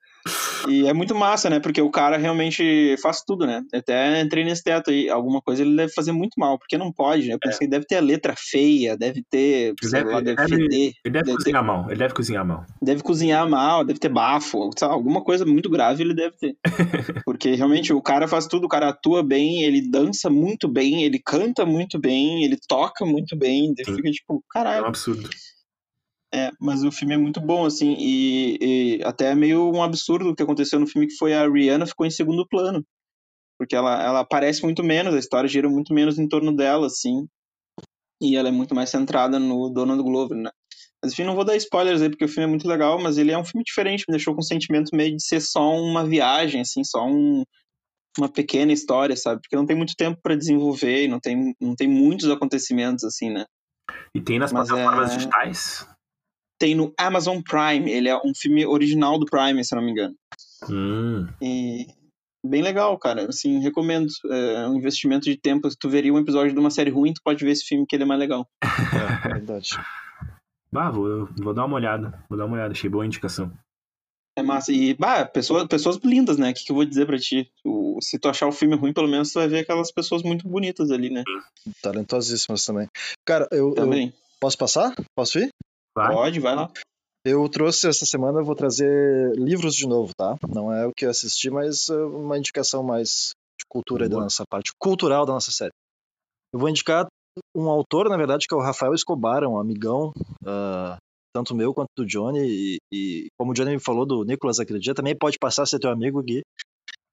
e 0.69 0.87
é 0.89 0.93
muito 0.93 1.15
massa, 1.15 1.49
né? 1.51 1.61
Porque 1.61 1.81
o 1.83 1.91
cara 1.91 2.17
realmente 2.17 2.97
faz 3.03 3.23
tudo, 3.27 3.47
né? 3.47 3.63
Até 3.73 4.21
entrei 4.21 4.45
nesse 4.45 4.63
teto 4.63 4.91
aí. 4.91 5.09
Alguma 5.09 5.41
coisa 5.43 5.63
ele 5.63 5.77
deve 5.77 5.93
fazer 5.93 6.13
muito 6.13 6.33
mal, 6.39 6.59
porque 6.59 6.79
não 6.79 6.93
pode, 6.93 7.29
né? 7.29 7.35
Eu 7.35 7.39
pensei, 7.39 7.69
deve 7.69 7.85
ter 7.87 7.97
a 7.97 8.01
letra 8.01 8.35
feia, 8.37 8.97
deve 8.97 9.23
ter, 9.31 9.75
Ele 9.83 9.91
deve, 9.91 10.11
lá, 10.11 10.21
deve 10.21 10.37
deve- 10.37 10.49
feder. 10.57 10.93
ele 11.05 11.13
deve 11.13 11.25
deve 11.25 11.37
cozinhar 11.37 11.65
mal. 11.65 11.87
Ele 11.91 11.99
deve 11.99 12.15
cozinhar 12.15 12.45
mal. 12.47 12.67
deve 12.83 13.03
cozinhar 13.03 13.49
mal, 13.49 13.85
deve 13.85 13.99
ter 13.99 14.09
bafo, 14.09 14.71
sabe? 14.79 14.93
alguma 14.95 15.23
coisa 15.23 15.45
muito 15.45 15.69
grave 15.71 16.03
ele 16.03 16.15
deve 16.15 16.37
ter. 16.37 16.57
Porque 17.25 17.55
realmente 17.55 17.93
o 17.93 18.01
cara 18.03 18.27
faz 18.27 18.47
tudo, 18.47 18.65
o 18.65 18.69
cara 18.69 18.89
atua 18.89 19.23
bem, 19.23 19.63
ele 19.63 19.81
dança 19.91 20.31
muito 20.31 20.67
bem, 20.69 21.05
ele 21.05 21.19
canta 21.25 21.65
muito 21.67 21.99
bem, 21.99 22.45
ele 22.45 22.57
toca 22.69 23.05
muito 23.05 23.37
bem, 23.37 23.75
ele 23.77 23.85
fica 23.97 24.11
tipo, 24.11 24.33
É 24.33 24.37
um 24.37 24.41
caralho. 24.51 24.87
absurdo. 24.87 25.29
É, 26.33 26.51
mas 26.61 26.85
o 26.85 26.93
filme 26.93 27.15
é 27.15 27.19
muito 27.19 27.41
bom, 27.41 27.65
assim, 27.65 27.97
e, 27.99 28.59
e 28.99 29.03
até 29.03 29.31
é 29.31 29.35
meio 29.35 29.73
um 29.73 29.83
absurdo 29.83 30.31
o 30.31 30.35
que 30.37 30.43
aconteceu 30.43 30.79
no 30.79 30.87
filme, 30.87 31.07
que 31.07 31.17
foi 31.17 31.33
a 31.33 31.49
Rihanna 31.49 31.87
ficou 31.87 32.07
em 32.07 32.11
segundo 32.11 32.47
plano. 32.47 32.85
Porque 33.59 33.75
ela, 33.75 34.03
ela 34.03 34.21
aparece 34.21 34.63
muito 34.63 34.85
menos, 34.85 35.15
a 35.15 35.19
história 35.19 35.49
gira 35.49 35.69
muito 35.69 35.93
menos 35.93 36.19
em 36.19 36.29
torno 36.29 36.55
dela, 36.55 36.87
assim. 36.87 37.27
E 38.21 38.37
ela 38.37 38.49
é 38.49 38.53
muito 38.53 38.75
mais 38.75 38.91
centrada 38.91 39.39
no 39.39 39.71
Donald 39.71 40.03
Glover, 40.03 40.37
né? 40.37 40.51
Mas 41.03 41.13
enfim, 41.13 41.25
não 41.25 41.35
vou 41.35 41.45
dar 41.45 41.57
spoilers 41.57 42.03
aí, 42.03 42.11
porque 42.11 42.25
o 42.25 42.29
filme 42.29 42.45
é 42.45 42.49
muito 42.49 42.69
legal, 42.69 43.01
mas 43.01 43.17
ele 43.19 43.31
é 43.31 43.39
um 43.39 43.45
filme 43.45 43.65
diferente, 43.65 44.05
me 44.09 44.13
deixou 44.13 44.35
com 44.35 44.41
o 44.41 44.45
sentimento 44.45 44.95
meio 44.95 45.17
de 45.17 45.25
ser 45.25 45.41
só 45.41 45.71
uma 45.73 46.05
viagem, 46.05 46.61
assim, 46.61 46.83
só 46.85 47.07
um, 47.07 47.45
uma 48.19 48.29
pequena 48.29 48.73
história, 48.73 49.17
sabe? 49.17 49.41
Porque 49.41 49.57
não 49.57 49.67
tem 49.67 49.77
muito 49.77 49.95
tempo 49.97 50.19
pra 50.23 50.35
desenvolver 50.35 51.05
e 51.05 51.09
não 51.09 51.21
tem, 51.21 51.55
não 51.61 51.75
tem 51.75 51.89
muitos 51.89 52.29
acontecimentos, 52.31 53.05
assim, 53.05 53.31
né? 53.31 53.45
E 54.15 54.21
tem 54.21 54.39
nas 54.39 54.53
Mas 54.53 54.69
plataformas 54.69 55.13
é- 55.13 55.17
digitais? 55.17 55.87
Tem 56.59 56.75
no 56.75 56.93
Amazon 56.99 57.41
Prime, 57.41 57.91
ele 57.91 58.09
é 58.09 58.17
um 58.17 58.33
filme 58.35 58.67
original 58.67 59.19
do 59.19 59.27
Prime, 59.27 59.65
se 59.65 59.75
eu 59.75 59.79
não 59.79 59.85
me 59.87 59.93
engano. 59.93 60.15
Hum, 60.69 61.27
E 61.41 61.87
bem 62.45 62.63
legal, 62.63 62.99
cara. 62.99 63.27
Assim, 63.29 63.61
recomendo. 63.61 64.09
É 64.31 64.67
um 64.69 64.75
investimento 64.77 65.25
de 65.27 65.37
tempo. 65.37 65.71
Se 65.71 65.77
tu 65.79 65.89
veria 65.89 66.13
um 66.13 66.19
episódio 66.19 66.53
de 66.53 66.59
uma 66.59 66.71
série 66.71 66.91
ruim, 66.91 67.13
tu 67.13 67.21
pode 67.25 67.45
ver 67.45 67.53
esse 67.53 67.65
filme 67.65 67.87
que 67.87 67.95
ele 67.95 68.03
é 68.03 68.07
mais 68.07 68.19
legal. 68.21 68.47
É, 69.29 69.33
verdade. 69.35 69.71
bah, 70.73 70.91
vou, 70.91 71.29
vou 71.39 71.55
dar 71.55 71.65
uma 71.67 71.77
olhada. 71.77 72.25
Vou 72.29 72.37
dar 72.39 72.47
uma 72.47 72.57
olhada. 72.57 72.73
Achei 72.73 72.91
boa 72.91 73.05
a 73.05 73.07
indicação. 73.07 73.53
É 74.37 74.43
massa. 74.43 74.73
E, 74.73 74.95
bah, 74.95 75.25
pessoas, 75.27 75.67
pessoas 75.67 75.97
lindas, 76.05 76.39
né? 76.39 76.51
O 76.51 76.55
que, 76.55 76.65
que 76.65 76.71
eu 76.73 76.77
vou 76.77 76.85
dizer 76.85 77.07
pra 77.07 77.19
ti? 77.19 77.51
O- 77.65 77.99
se 78.01 78.19
tu 78.19 78.29
achar 78.29 78.47
o 78.47 78.53
filme 78.53 78.77
ruim, 78.77 78.93
pelo 78.93 79.09
menos 79.09 79.31
tu 79.33 79.39
vai 79.41 79.49
ver 79.49 79.61
aquelas 79.61 79.91
pessoas 79.93 80.23
muito 80.23 80.49
bonitas 80.49 80.91
ali, 80.91 81.11
né? 81.11 81.23
Talentosíssimas 81.83 82.65
também. 82.65 82.87
Cara, 83.27 83.49
eu, 83.51 83.69
eu 83.71 83.75
Também. 83.75 84.13
posso 84.41 84.57
passar? 84.57 84.95
Posso 85.17 85.39
ir? 85.39 85.49
Vai. 85.99 86.15
Pode, 86.15 86.41
vai 86.41 86.55
lá. 86.55 86.71
Eu 87.25 87.49
trouxe 87.49 87.89
essa 87.89 88.07
semana, 88.07 88.41
eu 88.41 88.45
vou 88.45 88.55
trazer 88.55 89.35
livros 89.37 89.75
de 89.75 89.87
novo, 89.87 90.13
tá? 90.17 90.39
Não 90.49 90.73
é 90.73 90.87
o 90.87 90.93
que 90.93 91.05
eu 91.05 91.11
assisti, 91.11 91.51
mas 91.51 91.89
é 91.89 91.97
uma 91.97 92.39
indicação 92.39 92.83
mais 92.83 93.33
de 93.59 93.67
cultura 93.69 94.09
da 94.09 94.19
nossa 94.19 94.45
parte, 94.49 94.73
cultural 94.79 95.27
da 95.27 95.33
nossa 95.33 95.51
série. 95.51 95.73
Eu 96.53 96.61
vou 96.61 96.69
indicar 96.69 97.07
um 97.55 97.69
autor, 97.69 98.09
na 98.09 98.17
verdade, 98.17 98.47
que 98.49 98.55
é 98.55 98.57
o 98.57 98.63
Rafael 98.63 98.95
Escobar, 98.95 99.45
um 99.45 99.59
amigão, 99.59 100.13
ah, 100.47 100.97
tanto 101.35 101.55
meu 101.55 101.75
quanto 101.75 101.89
do 101.97 102.07
Johnny, 102.07 102.41
e, 102.41 102.79
e 102.93 103.27
como 103.37 103.51
o 103.51 103.55
Johnny 103.55 103.73
me 103.73 103.81
falou 103.81 104.07
do 104.07 104.25
Nicolas 104.25 104.59
aquele 104.61 104.79
dia, 104.79 104.95
também 104.95 105.17
pode 105.17 105.39
passar 105.39 105.65
a 105.65 105.67
ser 105.67 105.79
teu 105.79 105.91
amigo, 105.91 106.23
Gui. 106.23 106.43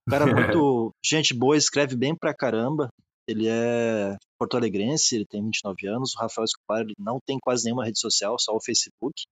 O 0.07 0.11
cara 0.11 0.29
é 0.29 0.33
muito 0.33 0.91
gente 1.03 1.33
boa, 1.33 1.57
escreve 1.57 1.95
bem 1.95 2.15
pra 2.15 2.33
caramba. 2.33 2.89
Ele 3.27 3.47
é 3.47 4.17
porto-alegrense, 4.37 5.15
ele 5.15 5.25
tem 5.25 5.43
29 5.43 5.87
anos. 5.87 6.15
O 6.15 6.19
Rafael 6.19 6.45
Escobar 6.45 6.81
ele 6.81 6.93
não 6.97 7.19
tem 7.25 7.37
quase 7.39 7.65
nenhuma 7.65 7.85
rede 7.85 7.99
social, 7.99 8.37
só 8.39 8.53
o 8.53 8.61
Facebook. 8.61 9.23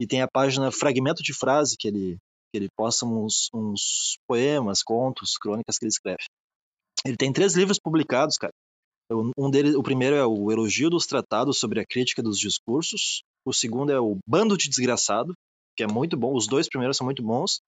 E 0.00 0.06
tem 0.06 0.22
a 0.22 0.28
página 0.28 0.72
Fragmento 0.72 1.22
de 1.22 1.32
Frase, 1.32 1.76
que 1.78 1.86
ele, 1.86 2.16
que 2.52 2.58
ele 2.58 2.68
posta 2.76 3.06
uns, 3.06 3.48
uns 3.54 4.16
poemas, 4.26 4.82
contos, 4.82 5.36
crônicas 5.38 5.78
que 5.78 5.84
ele 5.84 5.90
escreve. 5.90 6.24
Ele 7.04 7.16
tem 7.16 7.32
três 7.32 7.54
livros 7.54 7.78
publicados, 7.78 8.36
cara. 8.36 8.52
Um 9.36 9.50
deles, 9.50 9.74
o 9.74 9.82
primeiro 9.82 10.16
é 10.16 10.24
o 10.24 10.50
Elogio 10.50 10.88
dos 10.88 11.06
Tratados 11.06 11.58
sobre 11.58 11.80
a 11.80 11.86
Crítica 11.86 12.22
dos 12.22 12.38
Discursos. 12.38 13.22
O 13.44 13.52
segundo 13.52 13.92
é 13.92 14.00
o 14.00 14.18
Bando 14.26 14.56
de 14.56 14.68
Desgraçado, 14.68 15.34
que 15.76 15.82
é 15.82 15.86
muito 15.86 16.16
bom. 16.16 16.34
Os 16.34 16.46
dois 16.46 16.68
primeiros 16.68 16.96
são 16.96 17.04
muito 17.04 17.22
bons. 17.22 17.60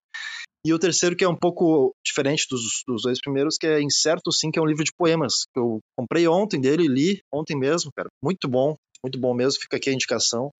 E 0.66 0.72
o 0.72 0.78
terceiro, 0.78 1.14
que 1.14 1.24
é 1.24 1.28
um 1.28 1.36
pouco 1.36 1.94
diferente 2.04 2.46
dos, 2.48 2.82
dos 2.86 3.02
dois 3.02 3.20
primeiros, 3.20 3.58
que 3.58 3.66
é 3.66 3.82
Incerto 3.82 4.32
Sim, 4.32 4.50
que 4.50 4.58
é 4.58 4.62
um 4.62 4.66
livro 4.66 4.82
de 4.82 4.92
poemas. 4.96 5.44
Que 5.52 5.60
eu 5.60 5.80
comprei 5.96 6.26
ontem 6.26 6.58
dele, 6.58 6.88
li 6.88 7.20
ontem 7.32 7.54
mesmo, 7.54 7.90
cara. 7.94 8.08
Muito 8.22 8.48
bom, 8.48 8.74
muito 9.02 9.20
bom 9.20 9.34
mesmo. 9.34 9.60
Fica 9.60 9.76
aqui 9.76 9.90
a 9.90 9.92
indicação. 9.92 10.50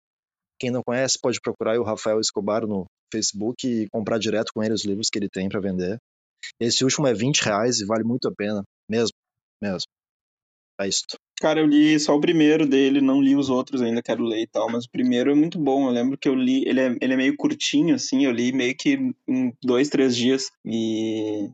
Quem 0.61 0.71
não 0.71 0.83
conhece 0.85 1.19
pode 1.21 1.41
procurar 1.41 1.79
o 1.79 1.85
Rafael 1.85 2.21
Escobar 2.21 2.67
no 2.67 2.85
Facebook 3.11 3.67
e 3.67 3.89
comprar 3.91 4.19
direto 4.19 4.51
com 4.55 4.63
ele 4.63 4.75
os 4.75 4.85
livros 4.85 5.09
que 5.11 5.19
ele 5.19 5.29
tem 5.29 5.49
para 5.49 5.61
vender. 5.61 5.97
Esse 6.61 6.85
último 6.85 7.07
é 7.07 7.15
20 7.15 7.41
reais 7.41 7.81
e 7.81 7.87
vale 7.87 8.05
muito 8.05 8.29
a 8.29 8.33
pena. 8.37 8.63
Mesmo, 8.89 9.15
mesmo. 9.63 9.87
É 10.79 10.87
isso. 10.87 11.05
Cara, 11.41 11.61
eu 11.61 11.67
li 11.67 11.99
só 11.99 12.15
o 12.15 12.21
primeiro 12.21 12.67
dele, 12.67 13.01
não 13.01 13.21
li 13.21 13.35
os 13.35 13.51
outros 13.51 13.83
ainda, 13.83 14.03
quero 14.03 14.23
ler 14.25 14.43
e 14.43 14.47
tal, 14.47 14.71
mas 14.71 14.85
o 14.85 14.91
primeiro 14.91 15.31
é 15.31 15.35
muito 15.35 15.59
bom. 15.59 15.87
Eu 15.87 15.93
lembro 15.93 16.17
que 16.17 16.29
eu 16.29 16.35
li, 16.35 16.67
ele 16.67 16.81
é, 16.81 16.97
ele 17.01 17.13
é 17.13 17.17
meio 17.17 17.37
curtinho, 17.37 17.95
assim, 17.95 18.25
eu 18.25 18.31
li 18.31 18.53
meio 18.53 18.75
que 18.77 18.99
em 19.29 19.53
dois, 19.63 19.89
três 19.89 20.17
dias. 20.17 20.51
E. 20.65 21.49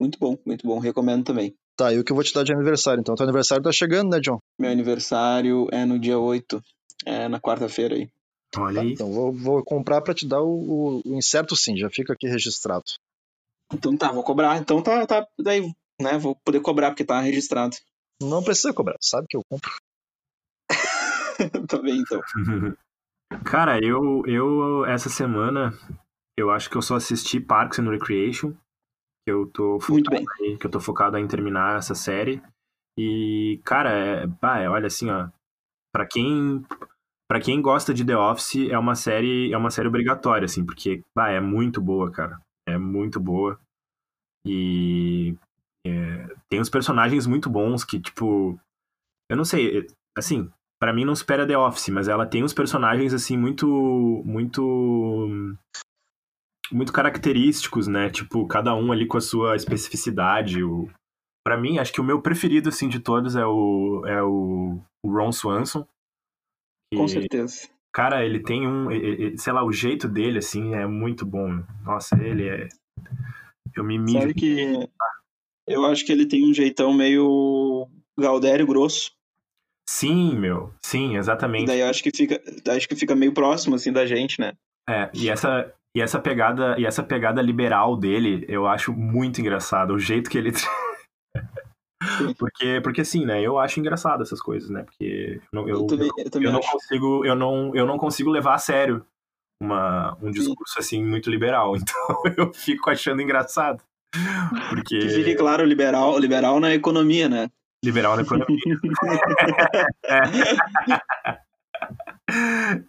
Muito 0.00 0.18
bom, 0.18 0.36
muito 0.46 0.66
bom, 0.66 0.78
recomendo 0.78 1.24
também. 1.24 1.54
Tá, 1.76 1.92
e 1.92 1.98
o 1.98 2.04
que 2.04 2.12
eu 2.12 2.14
vou 2.14 2.24
te 2.24 2.32
dar 2.32 2.44
de 2.44 2.52
aniversário? 2.52 3.00
Então, 3.00 3.14
teu 3.14 3.24
aniversário 3.24 3.64
tá 3.64 3.72
chegando, 3.72 4.10
né, 4.10 4.20
John? 4.20 4.38
Meu 4.58 4.70
aniversário 4.70 5.66
é 5.72 5.84
no 5.84 5.98
dia 5.98 6.18
8, 6.18 6.62
é 7.04 7.28
na 7.28 7.40
quarta-feira 7.40 7.96
aí. 7.96 8.08
Olha 8.56 8.76
Tá, 8.76 8.80
aí. 8.82 8.92
então 8.92 9.12
vou, 9.12 9.32
vou 9.32 9.64
comprar 9.64 10.00
para 10.00 10.14
te 10.14 10.26
dar 10.26 10.40
o, 10.40 10.46
o, 10.48 11.02
o 11.04 11.16
Incerto 11.16 11.56
Sim, 11.56 11.76
já 11.76 11.90
fica 11.90 12.12
aqui 12.12 12.28
registrado. 12.28 12.84
Então 13.72 13.96
tá, 13.96 14.12
vou 14.12 14.22
cobrar. 14.22 14.56
Então 14.58 14.80
tá, 14.80 15.04
tá, 15.06 15.26
daí, 15.38 15.62
né, 16.00 16.16
vou 16.18 16.36
poder 16.44 16.60
cobrar 16.60 16.90
porque 16.90 17.04
tá 17.04 17.20
registrado. 17.20 17.76
Não 18.28 18.42
precisa 18.42 18.72
cobrar, 18.72 18.96
sabe 19.00 19.26
que 19.28 19.36
eu 19.36 19.42
compro. 19.48 19.70
tá 21.68 21.78
bem, 21.78 21.98
então. 22.00 22.20
Cara, 23.44 23.84
eu, 23.84 24.22
eu, 24.26 24.84
essa 24.86 25.08
semana, 25.08 25.72
eu 26.36 26.50
acho 26.50 26.70
que 26.70 26.76
eu 26.76 26.82
só 26.82 26.96
assisti 26.96 27.40
Parks 27.40 27.78
and 27.78 27.90
Recreation. 27.90 28.52
Que 29.26 29.32
eu 29.32 29.46
tô 29.50 29.78
Muito 29.88 30.10
focado, 30.10 30.10
bem. 30.10 30.26
aí, 30.40 30.58
que 30.58 30.66
eu 30.66 30.70
tô 30.70 30.80
focado 30.80 31.16
em 31.16 31.26
terminar 31.26 31.78
essa 31.78 31.94
série. 31.94 32.42
E, 32.98 33.60
cara, 33.64 33.90
é, 33.90 34.26
bah, 34.26 34.60
é, 34.60 34.68
olha 34.68 34.86
assim, 34.86 35.10
ó. 35.10 35.28
Pra 35.92 36.06
quem, 36.06 36.64
pra 37.28 37.40
quem 37.40 37.62
gosta 37.62 37.94
de 37.94 38.04
The 38.04 38.16
Office, 38.16 38.68
é 38.68 38.78
uma 38.78 38.94
série, 38.94 39.52
é 39.52 39.56
uma 39.56 39.70
série 39.70 39.88
obrigatória, 39.88 40.44
assim, 40.44 40.64
porque, 40.64 41.02
bah, 41.16 41.30
é 41.30 41.40
muito 41.40 41.80
boa, 41.80 42.10
cara. 42.10 42.38
É 42.68 42.76
muito 42.76 43.18
boa. 43.18 43.58
E 44.46 45.34
é, 45.86 46.34
tem 46.48 46.60
uns 46.60 46.70
personagens 46.70 47.26
muito 47.26 47.50
bons 47.50 47.84
que, 47.84 48.00
tipo, 48.00 48.58
eu 49.30 49.36
não 49.36 49.44
sei, 49.44 49.86
assim, 50.16 50.50
Pra 50.84 50.92
mim 50.92 51.06
não 51.06 51.16
supera 51.16 51.46
The 51.46 51.56
Office, 51.56 51.88
mas 51.88 52.08
ela 52.08 52.26
tem 52.26 52.44
uns 52.44 52.52
personagens 52.52 53.14
assim 53.14 53.38
muito 53.38 53.66
muito 54.24 55.56
muito 56.70 56.92
característicos, 56.92 57.86
né? 57.86 58.10
Tipo, 58.10 58.46
cada 58.46 58.74
um 58.74 58.92
ali 58.92 59.06
com 59.06 59.16
a 59.16 59.20
sua 59.20 59.56
especificidade. 59.56 60.62
O... 60.62 60.90
Para 61.42 61.56
mim, 61.56 61.78
acho 61.78 61.90
que 61.90 62.02
o 62.02 62.04
meu 62.04 62.20
preferido 62.20 62.68
assim 62.68 62.86
de 62.86 63.00
todos 63.00 63.34
é 63.34 63.46
o 63.46 64.02
é 64.06 64.22
o, 64.22 64.78
o 65.02 65.10
Ron 65.10 65.32
Swanson. 65.32 65.86
Com 66.94 67.08
certeza. 67.08 67.66
Cara, 67.90 68.22
ele 68.22 68.42
tem 68.42 68.68
um, 68.68 68.88
sei 69.38 69.52
lá, 69.54 69.64
o 69.64 69.72
jeito 69.72 70.06
dele 70.06 70.36
assim 70.36 70.74
é 70.74 70.86
muito 70.86 71.24
bom. 71.24 71.64
Nossa, 71.82 72.14
ele 72.22 72.46
é 72.46 72.68
eu 73.74 73.82
me 73.82 73.98
mijo. 73.98 74.20
Sabe 74.20 74.34
que 74.34 74.88
eu 75.66 75.84
acho 75.86 76.04
que 76.04 76.12
ele 76.12 76.26
tem 76.26 76.48
um 76.48 76.54
jeitão 76.54 76.92
meio 76.92 77.88
Galdério 78.18 78.66
grosso. 78.66 79.12
Sim, 79.88 80.38
meu. 80.38 80.72
Sim, 80.84 81.14
E 81.14 81.16
exatamente. 81.16 81.66
daí 81.66 81.80
eu 81.80 81.88
acho 81.88 82.02
que 82.02 82.10
fica, 82.14 82.40
acho 82.74 82.88
que 82.88 82.96
fica 82.96 83.14
meio 83.14 83.34
próximo 83.34 83.74
assim 83.74 83.92
da 83.92 84.06
gente, 84.06 84.40
né? 84.40 84.54
É, 84.88 85.10
e 85.14 85.28
essa, 85.28 85.72
e 85.96 86.00
essa 86.00 86.18
pegada 86.18 86.78
e 86.78 86.84
essa 86.84 87.02
pegada 87.02 87.40
liberal 87.40 87.96
dele, 87.96 88.44
eu 88.48 88.66
acho 88.66 88.92
muito 88.92 89.40
engraçado 89.40 89.94
o 89.94 89.98
jeito 89.98 90.30
que 90.30 90.38
ele 90.38 90.52
porque 92.38 92.80
porque 92.82 93.00
assim, 93.00 93.24
né? 93.24 93.40
Eu 93.40 93.58
acho 93.58 93.80
engraçado 93.80 94.22
essas 94.22 94.40
coisas, 94.40 94.70
né? 94.70 94.82
Porque 94.82 95.40
eu, 95.52 95.68
eu, 95.68 95.76
Eu 95.78 95.86
também, 95.86 96.10
eu 96.16 96.42
eu 96.42 96.52
não 96.52 96.60
consigo 96.60 97.24
eu 97.24 97.34
não 97.34 97.74
eu 97.74 97.86
não 97.86 97.98
consigo 97.98 98.30
levar 98.30 98.54
a 98.54 98.58
sério 98.58 99.04
uma 99.62 100.16
um 100.20 100.30
discurso 100.30 100.78
assim 100.78 101.02
muito 101.02 101.30
liberal. 101.30 101.74
Então 101.76 102.22
eu 102.36 102.52
fico 102.52 102.90
achando 102.90 103.22
engraçado. 103.22 103.82
Porque 104.70 104.98
Que 104.98 105.08
fique 105.08 105.34
claro, 105.34 105.64
liberal, 105.64 106.18
liberal 106.18 106.60
na 106.60 106.74
economia, 106.74 107.28
né? 107.28 107.50
liberal 107.84 108.16
na 108.16 108.22
economia. 108.22 108.46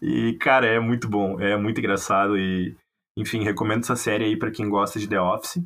E, 0.01 0.37
cara, 0.39 0.65
é 0.65 0.79
muito 0.79 1.09
bom, 1.09 1.39
é 1.39 1.57
muito 1.57 1.79
engraçado 1.79 2.37
e, 2.37 2.75
enfim, 3.17 3.43
recomendo 3.43 3.83
essa 3.83 3.95
série 3.95 4.23
aí 4.23 4.37
para 4.37 4.49
quem 4.49 4.69
gosta 4.69 4.97
de 4.97 5.07
The 5.07 5.19
Office. 5.19 5.61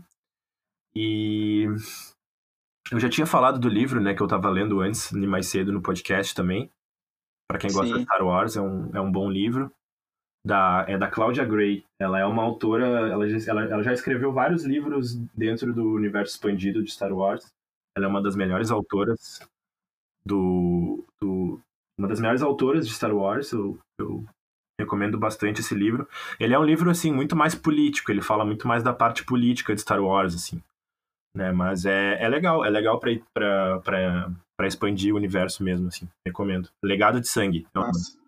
E 0.95 1.65
eu 2.91 2.99
já 2.99 3.07
tinha 3.07 3.27
falado 3.27 3.59
do 3.59 3.69
livro, 3.69 4.01
né, 4.01 4.13
que 4.13 4.21
eu 4.21 4.27
tava 4.27 4.49
lendo 4.49 4.81
antes, 4.81 5.11
mais 5.11 5.47
cedo 5.47 5.71
no 5.71 5.81
podcast 5.81 6.33
também. 6.33 6.69
Para 7.47 7.59
quem 7.59 7.71
gosta 7.71 7.93
Sim. 7.93 7.99
de 7.99 8.03
Star 8.03 8.25
Wars, 8.25 8.57
é 8.57 8.61
um, 8.61 8.89
é 8.93 8.99
um 8.99 9.11
bom 9.11 9.29
livro. 9.29 9.71
Da, 10.45 10.85
é 10.87 10.97
da 10.97 11.07
Claudia 11.09 11.43
Gray. 11.45 11.83
Ela 11.99 12.19
é 12.19 12.25
uma 12.25 12.43
autora, 12.43 12.85
ela, 13.09 13.27
já- 13.29 13.51
ela, 13.51 13.63
ela 13.65 13.83
já 13.83 13.93
escreveu 13.93 14.31
vários 14.31 14.63
livros 14.63 15.15
dentro 15.35 15.73
do 15.73 15.93
universo 15.93 16.33
expandido 16.33 16.81
de 16.83 16.91
Star 16.91 17.11
Wars. 17.13 17.45
Ela 17.95 18.05
é 18.05 18.09
uma 18.09 18.21
das 18.21 18.35
melhores 18.35 18.71
autoras 18.71 19.41
do, 20.25 21.05
do 21.21 21.59
uma 21.97 22.07
das 22.07 22.19
melhores 22.19 22.41
autoras 22.41 22.87
de 22.87 22.93
Star 22.93 23.13
Wars. 23.15 23.51
Eu, 23.51 23.77
eu 23.99 24.23
recomendo 24.79 25.17
bastante 25.19 25.61
esse 25.61 25.75
livro. 25.75 26.07
Ele 26.39 26.53
é 26.53 26.59
um 26.59 26.63
livro 26.65 26.89
assim 26.89 27.11
muito 27.13 27.35
mais 27.35 27.53
político. 27.55 28.11
Ele 28.11 28.21
fala 28.21 28.45
muito 28.45 28.67
mais 28.67 28.83
da 28.83 28.93
parte 28.93 29.25
política 29.25 29.75
de 29.75 29.81
Star 29.81 30.01
Wars, 30.03 30.33
assim, 30.35 30.61
né? 31.35 31.51
Mas 31.51 31.85
é, 31.85 32.23
é 32.23 32.29
legal, 32.29 32.65
é 32.65 32.69
legal 32.69 32.99
para 32.99 33.79
para 34.57 34.67
expandir 34.67 35.13
o 35.13 35.17
universo 35.17 35.63
mesmo, 35.63 35.87
assim. 35.87 36.07
Recomendo. 36.27 36.69
Legado 36.83 37.21
de 37.21 37.27
Sangue. 37.29 37.67
É 37.73 37.79
um- 37.79 37.83
Massa. 37.83 38.18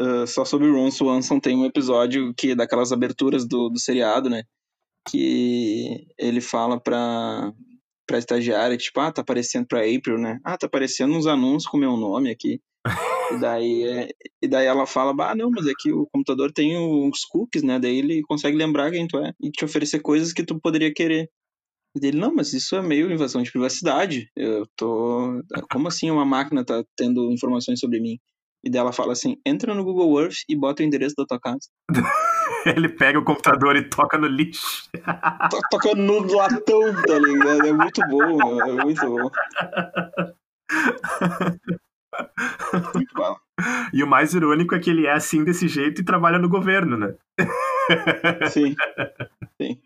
Ah, 0.00 0.26
só 0.26 0.44
sobre 0.44 0.66
o 0.68 0.74
Ron 0.74 0.90
Swanson 0.90 1.38
tem 1.38 1.56
um 1.56 1.66
episódio 1.66 2.32
que 2.36 2.54
daquelas 2.54 2.90
aberturas 2.92 3.46
do, 3.46 3.68
do 3.68 3.78
seriado, 3.78 4.30
né? 4.30 4.44
Que 5.08 6.06
ele 6.18 6.40
fala 6.40 6.80
pra, 6.80 7.52
pra 8.06 8.18
estagiária, 8.18 8.76
tipo, 8.76 8.98
ah, 9.00 9.12
tá 9.12 9.22
aparecendo 9.22 9.66
pra 9.66 9.80
April, 9.80 10.18
né? 10.18 10.38
Ah, 10.44 10.56
tá 10.58 10.66
aparecendo 10.66 11.14
uns 11.14 11.26
anúncios 11.26 11.70
com 11.70 11.78
meu 11.78 11.96
nome 11.96 12.30
aqui. 12.30 12.60
e, 13.32 13.38
daí, 13.40 13.82
é- 13.84 14.08
e 14.42 14.48
daí 14.48 14.66
ela 14.66 14.86
fala, 14.86 15.12
bah, 15.14 15.34
não, 15.34 15.50
mas 15.50 15.66
é 15.66 15.72
que 15.78 15.92
o 15.92 16.06
computador 16.12 16.52
tem 16.52 16.76
uns 16.78 17.24
cookies, 17.26 17.62
né? 17.62 17.78
Daí 17.78 17.98
ele 17.98 18.22
consegue 18.22 18.56
lembrar 18.56 18.90
quem 18.90 19.06
tu 19.06 19.18
é 19.18 19.32
e 19.40 19.50
te 19.50 19.64
oferecer 19.64 20.00
coisas 20.00 20.32
que 20.32 20.44
tu 20.44 20.58
poderia 20.60 20.92
querer. 20.92 21.28
E 21.96 22.00
dele, 22.00 22.18
não, 22.18 22.34
mas 22.34 22.52
isso 22.52 22.76
é 22.76 22.82
meio 22.82 23.10
invasão 23.12 23.42
de 23.42 23.50
privacidade. 23.50 24.30
Eu 24.36 24.64
tô. 24.76 25.42
Como 25.72 25.88
assim 25.88 26.10
uma 26.10 26.24
máquina 26.24 26.64
tá 26.64 26.84
tendo 26.96 27.32
informações 27.32 27.80
sobre 27.80 28.00
mim? 28.00 28.18
E 28.64 28.70
dela 28.70 28.92
fala 28.92 29.12
assim: 29.12 29.36
entra 29.46 29.74
no 29.74 29.84
Google 29.84 30.20
Earth 30.20 30.38
e 30.48 30.56
bota 30.56 30.82
o 30.82 30.86
endereço 30.86 31.14
da 31.16 31.24
tua 31.24 31.40
casa. 31.40 31.68
Ele 32.66 32.88
pega 32.88 33.18
o 33.18 33.24
computador 33.24 33.76
e 33.76 33.88
toca 33.88 34.18
no 34.18 34.26
lixo. 34.26 34.88
Tô 35.50 35.60
tocando 35.70 36.02
no 36.02 36.20
latão, 36.34 36.80
tá 37.06 37.18
ligado? 37.18 37.66
É 37.66 37.72
muito 37.72 38.00
bom, 38.08 38.62
é 38.62 38.84
muito 38.84 39.06
bom. 39.06 39.30
Muito 42.94 43.14
bom. 43.14 43.36
E 43.92 44.02
o 44.02 44.06
mais 44.06 44.32
irônico 44.32 44.74
é 44.74 44.78
que 44.78 44.88
ele 44.88 45.06
é 45.06 45.12
assim 45.12 45.44
desse 45.44 45.68
jeito 45.68 46.00
e 46.00 46.04
trabalha 46.04 46.38
no 46.38 46.48
governo, 46.48 46.96
né? 46.96 47.14
Sim. 48.50 48.74
Sim. 49.60 49.78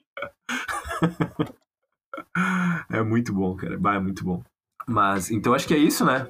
É 2.88 3.02
muito 3.02 3.32
bom, 3.32 3.56
cara. 3.56 3.76
Bah, 3.76 3.96
é 3.96 3.98
muito 3.98 4.24
bom. 4.24 4.44
Mas, 4.86 5.30
então 5.32 5.54
acho 5.54 5.66
que 5.66 5.74
é 5.74 5.78
isso, 5.78 6.04
né? 6.04 6.26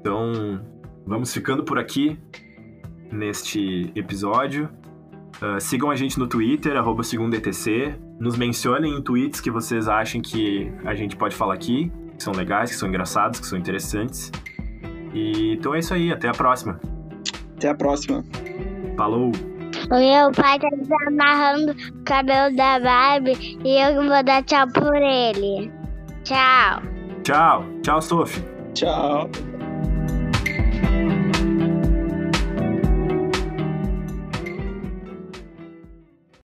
Então, 0.00 0.60
vamos 1.06 1.32
ficando 1.32 1.64
por 1.64 1.78
aqui 1.78 2.18
neste 3.10 3.92
episódio. 3.94 4.68
Ah, 5.40 5.58
sigam 5.58 5.90
a 5.90 5.96
gente 5.96 6.18
no 6.18 6.26
Twitter, 6.26 6.76
arroba 6.76 7.02
segundetc. 7.02 7.94
Nos 8.20 8.36
mencionem 8.36 8.96
em 8.96 9.02
tweets 9.02 9.40
que 9.40 9.50
vocês 9.50 9.88
achem 9.88 10.20
que 10.20 10.72
a 10.84 10.94
gente 10.94 11.16
pode 11.16 11.34
falar 11.34 11.54
aqui, 11.54 11.90
que 12.16 12.22
são 12.22 12.32
legais, 12.32 12.70
que 12.70 12.76
são 12.76 12.88
engraçados, 12.88 13.40
que 13.40 13.46
são 13.46 13.58
interessantes. 13.58 14.30
E 15.12 15.54
então 15.54 15.74
é 15.74 15.80
isso 15.80 15.92
aí, 15.92 16.12
até 16.12 16.28
a 16.28 16.32
próxima. 16.32 16.80
Até 17.56 17.70
a 17.70 17.74
próxima. 17.74 18.24
Falou! 18.96 19.32
O 19.90 19.98
meu 19.98 20.30
pai 20.32 20.58
tá 20.58 20.68
desamarrando 20.70 21.72
o 21.72 22.04
cabelo 22.04 22.54
da 22.56 22.78
Barbie 22.78 23.58
e 23.64 23.82
eu 23.82 23.94
vou 24.06 24.22
dar 24.22 24.44
tchau 24.44 24.66
por 24.68 24.94
ele. 24.94 25.72
Tchau. 26.22 26.82
Tchau! 27.24 27.64
Tchau, 27.82 28.00
Sophie! 28.00 28.44
Tchau. 28.74 29.28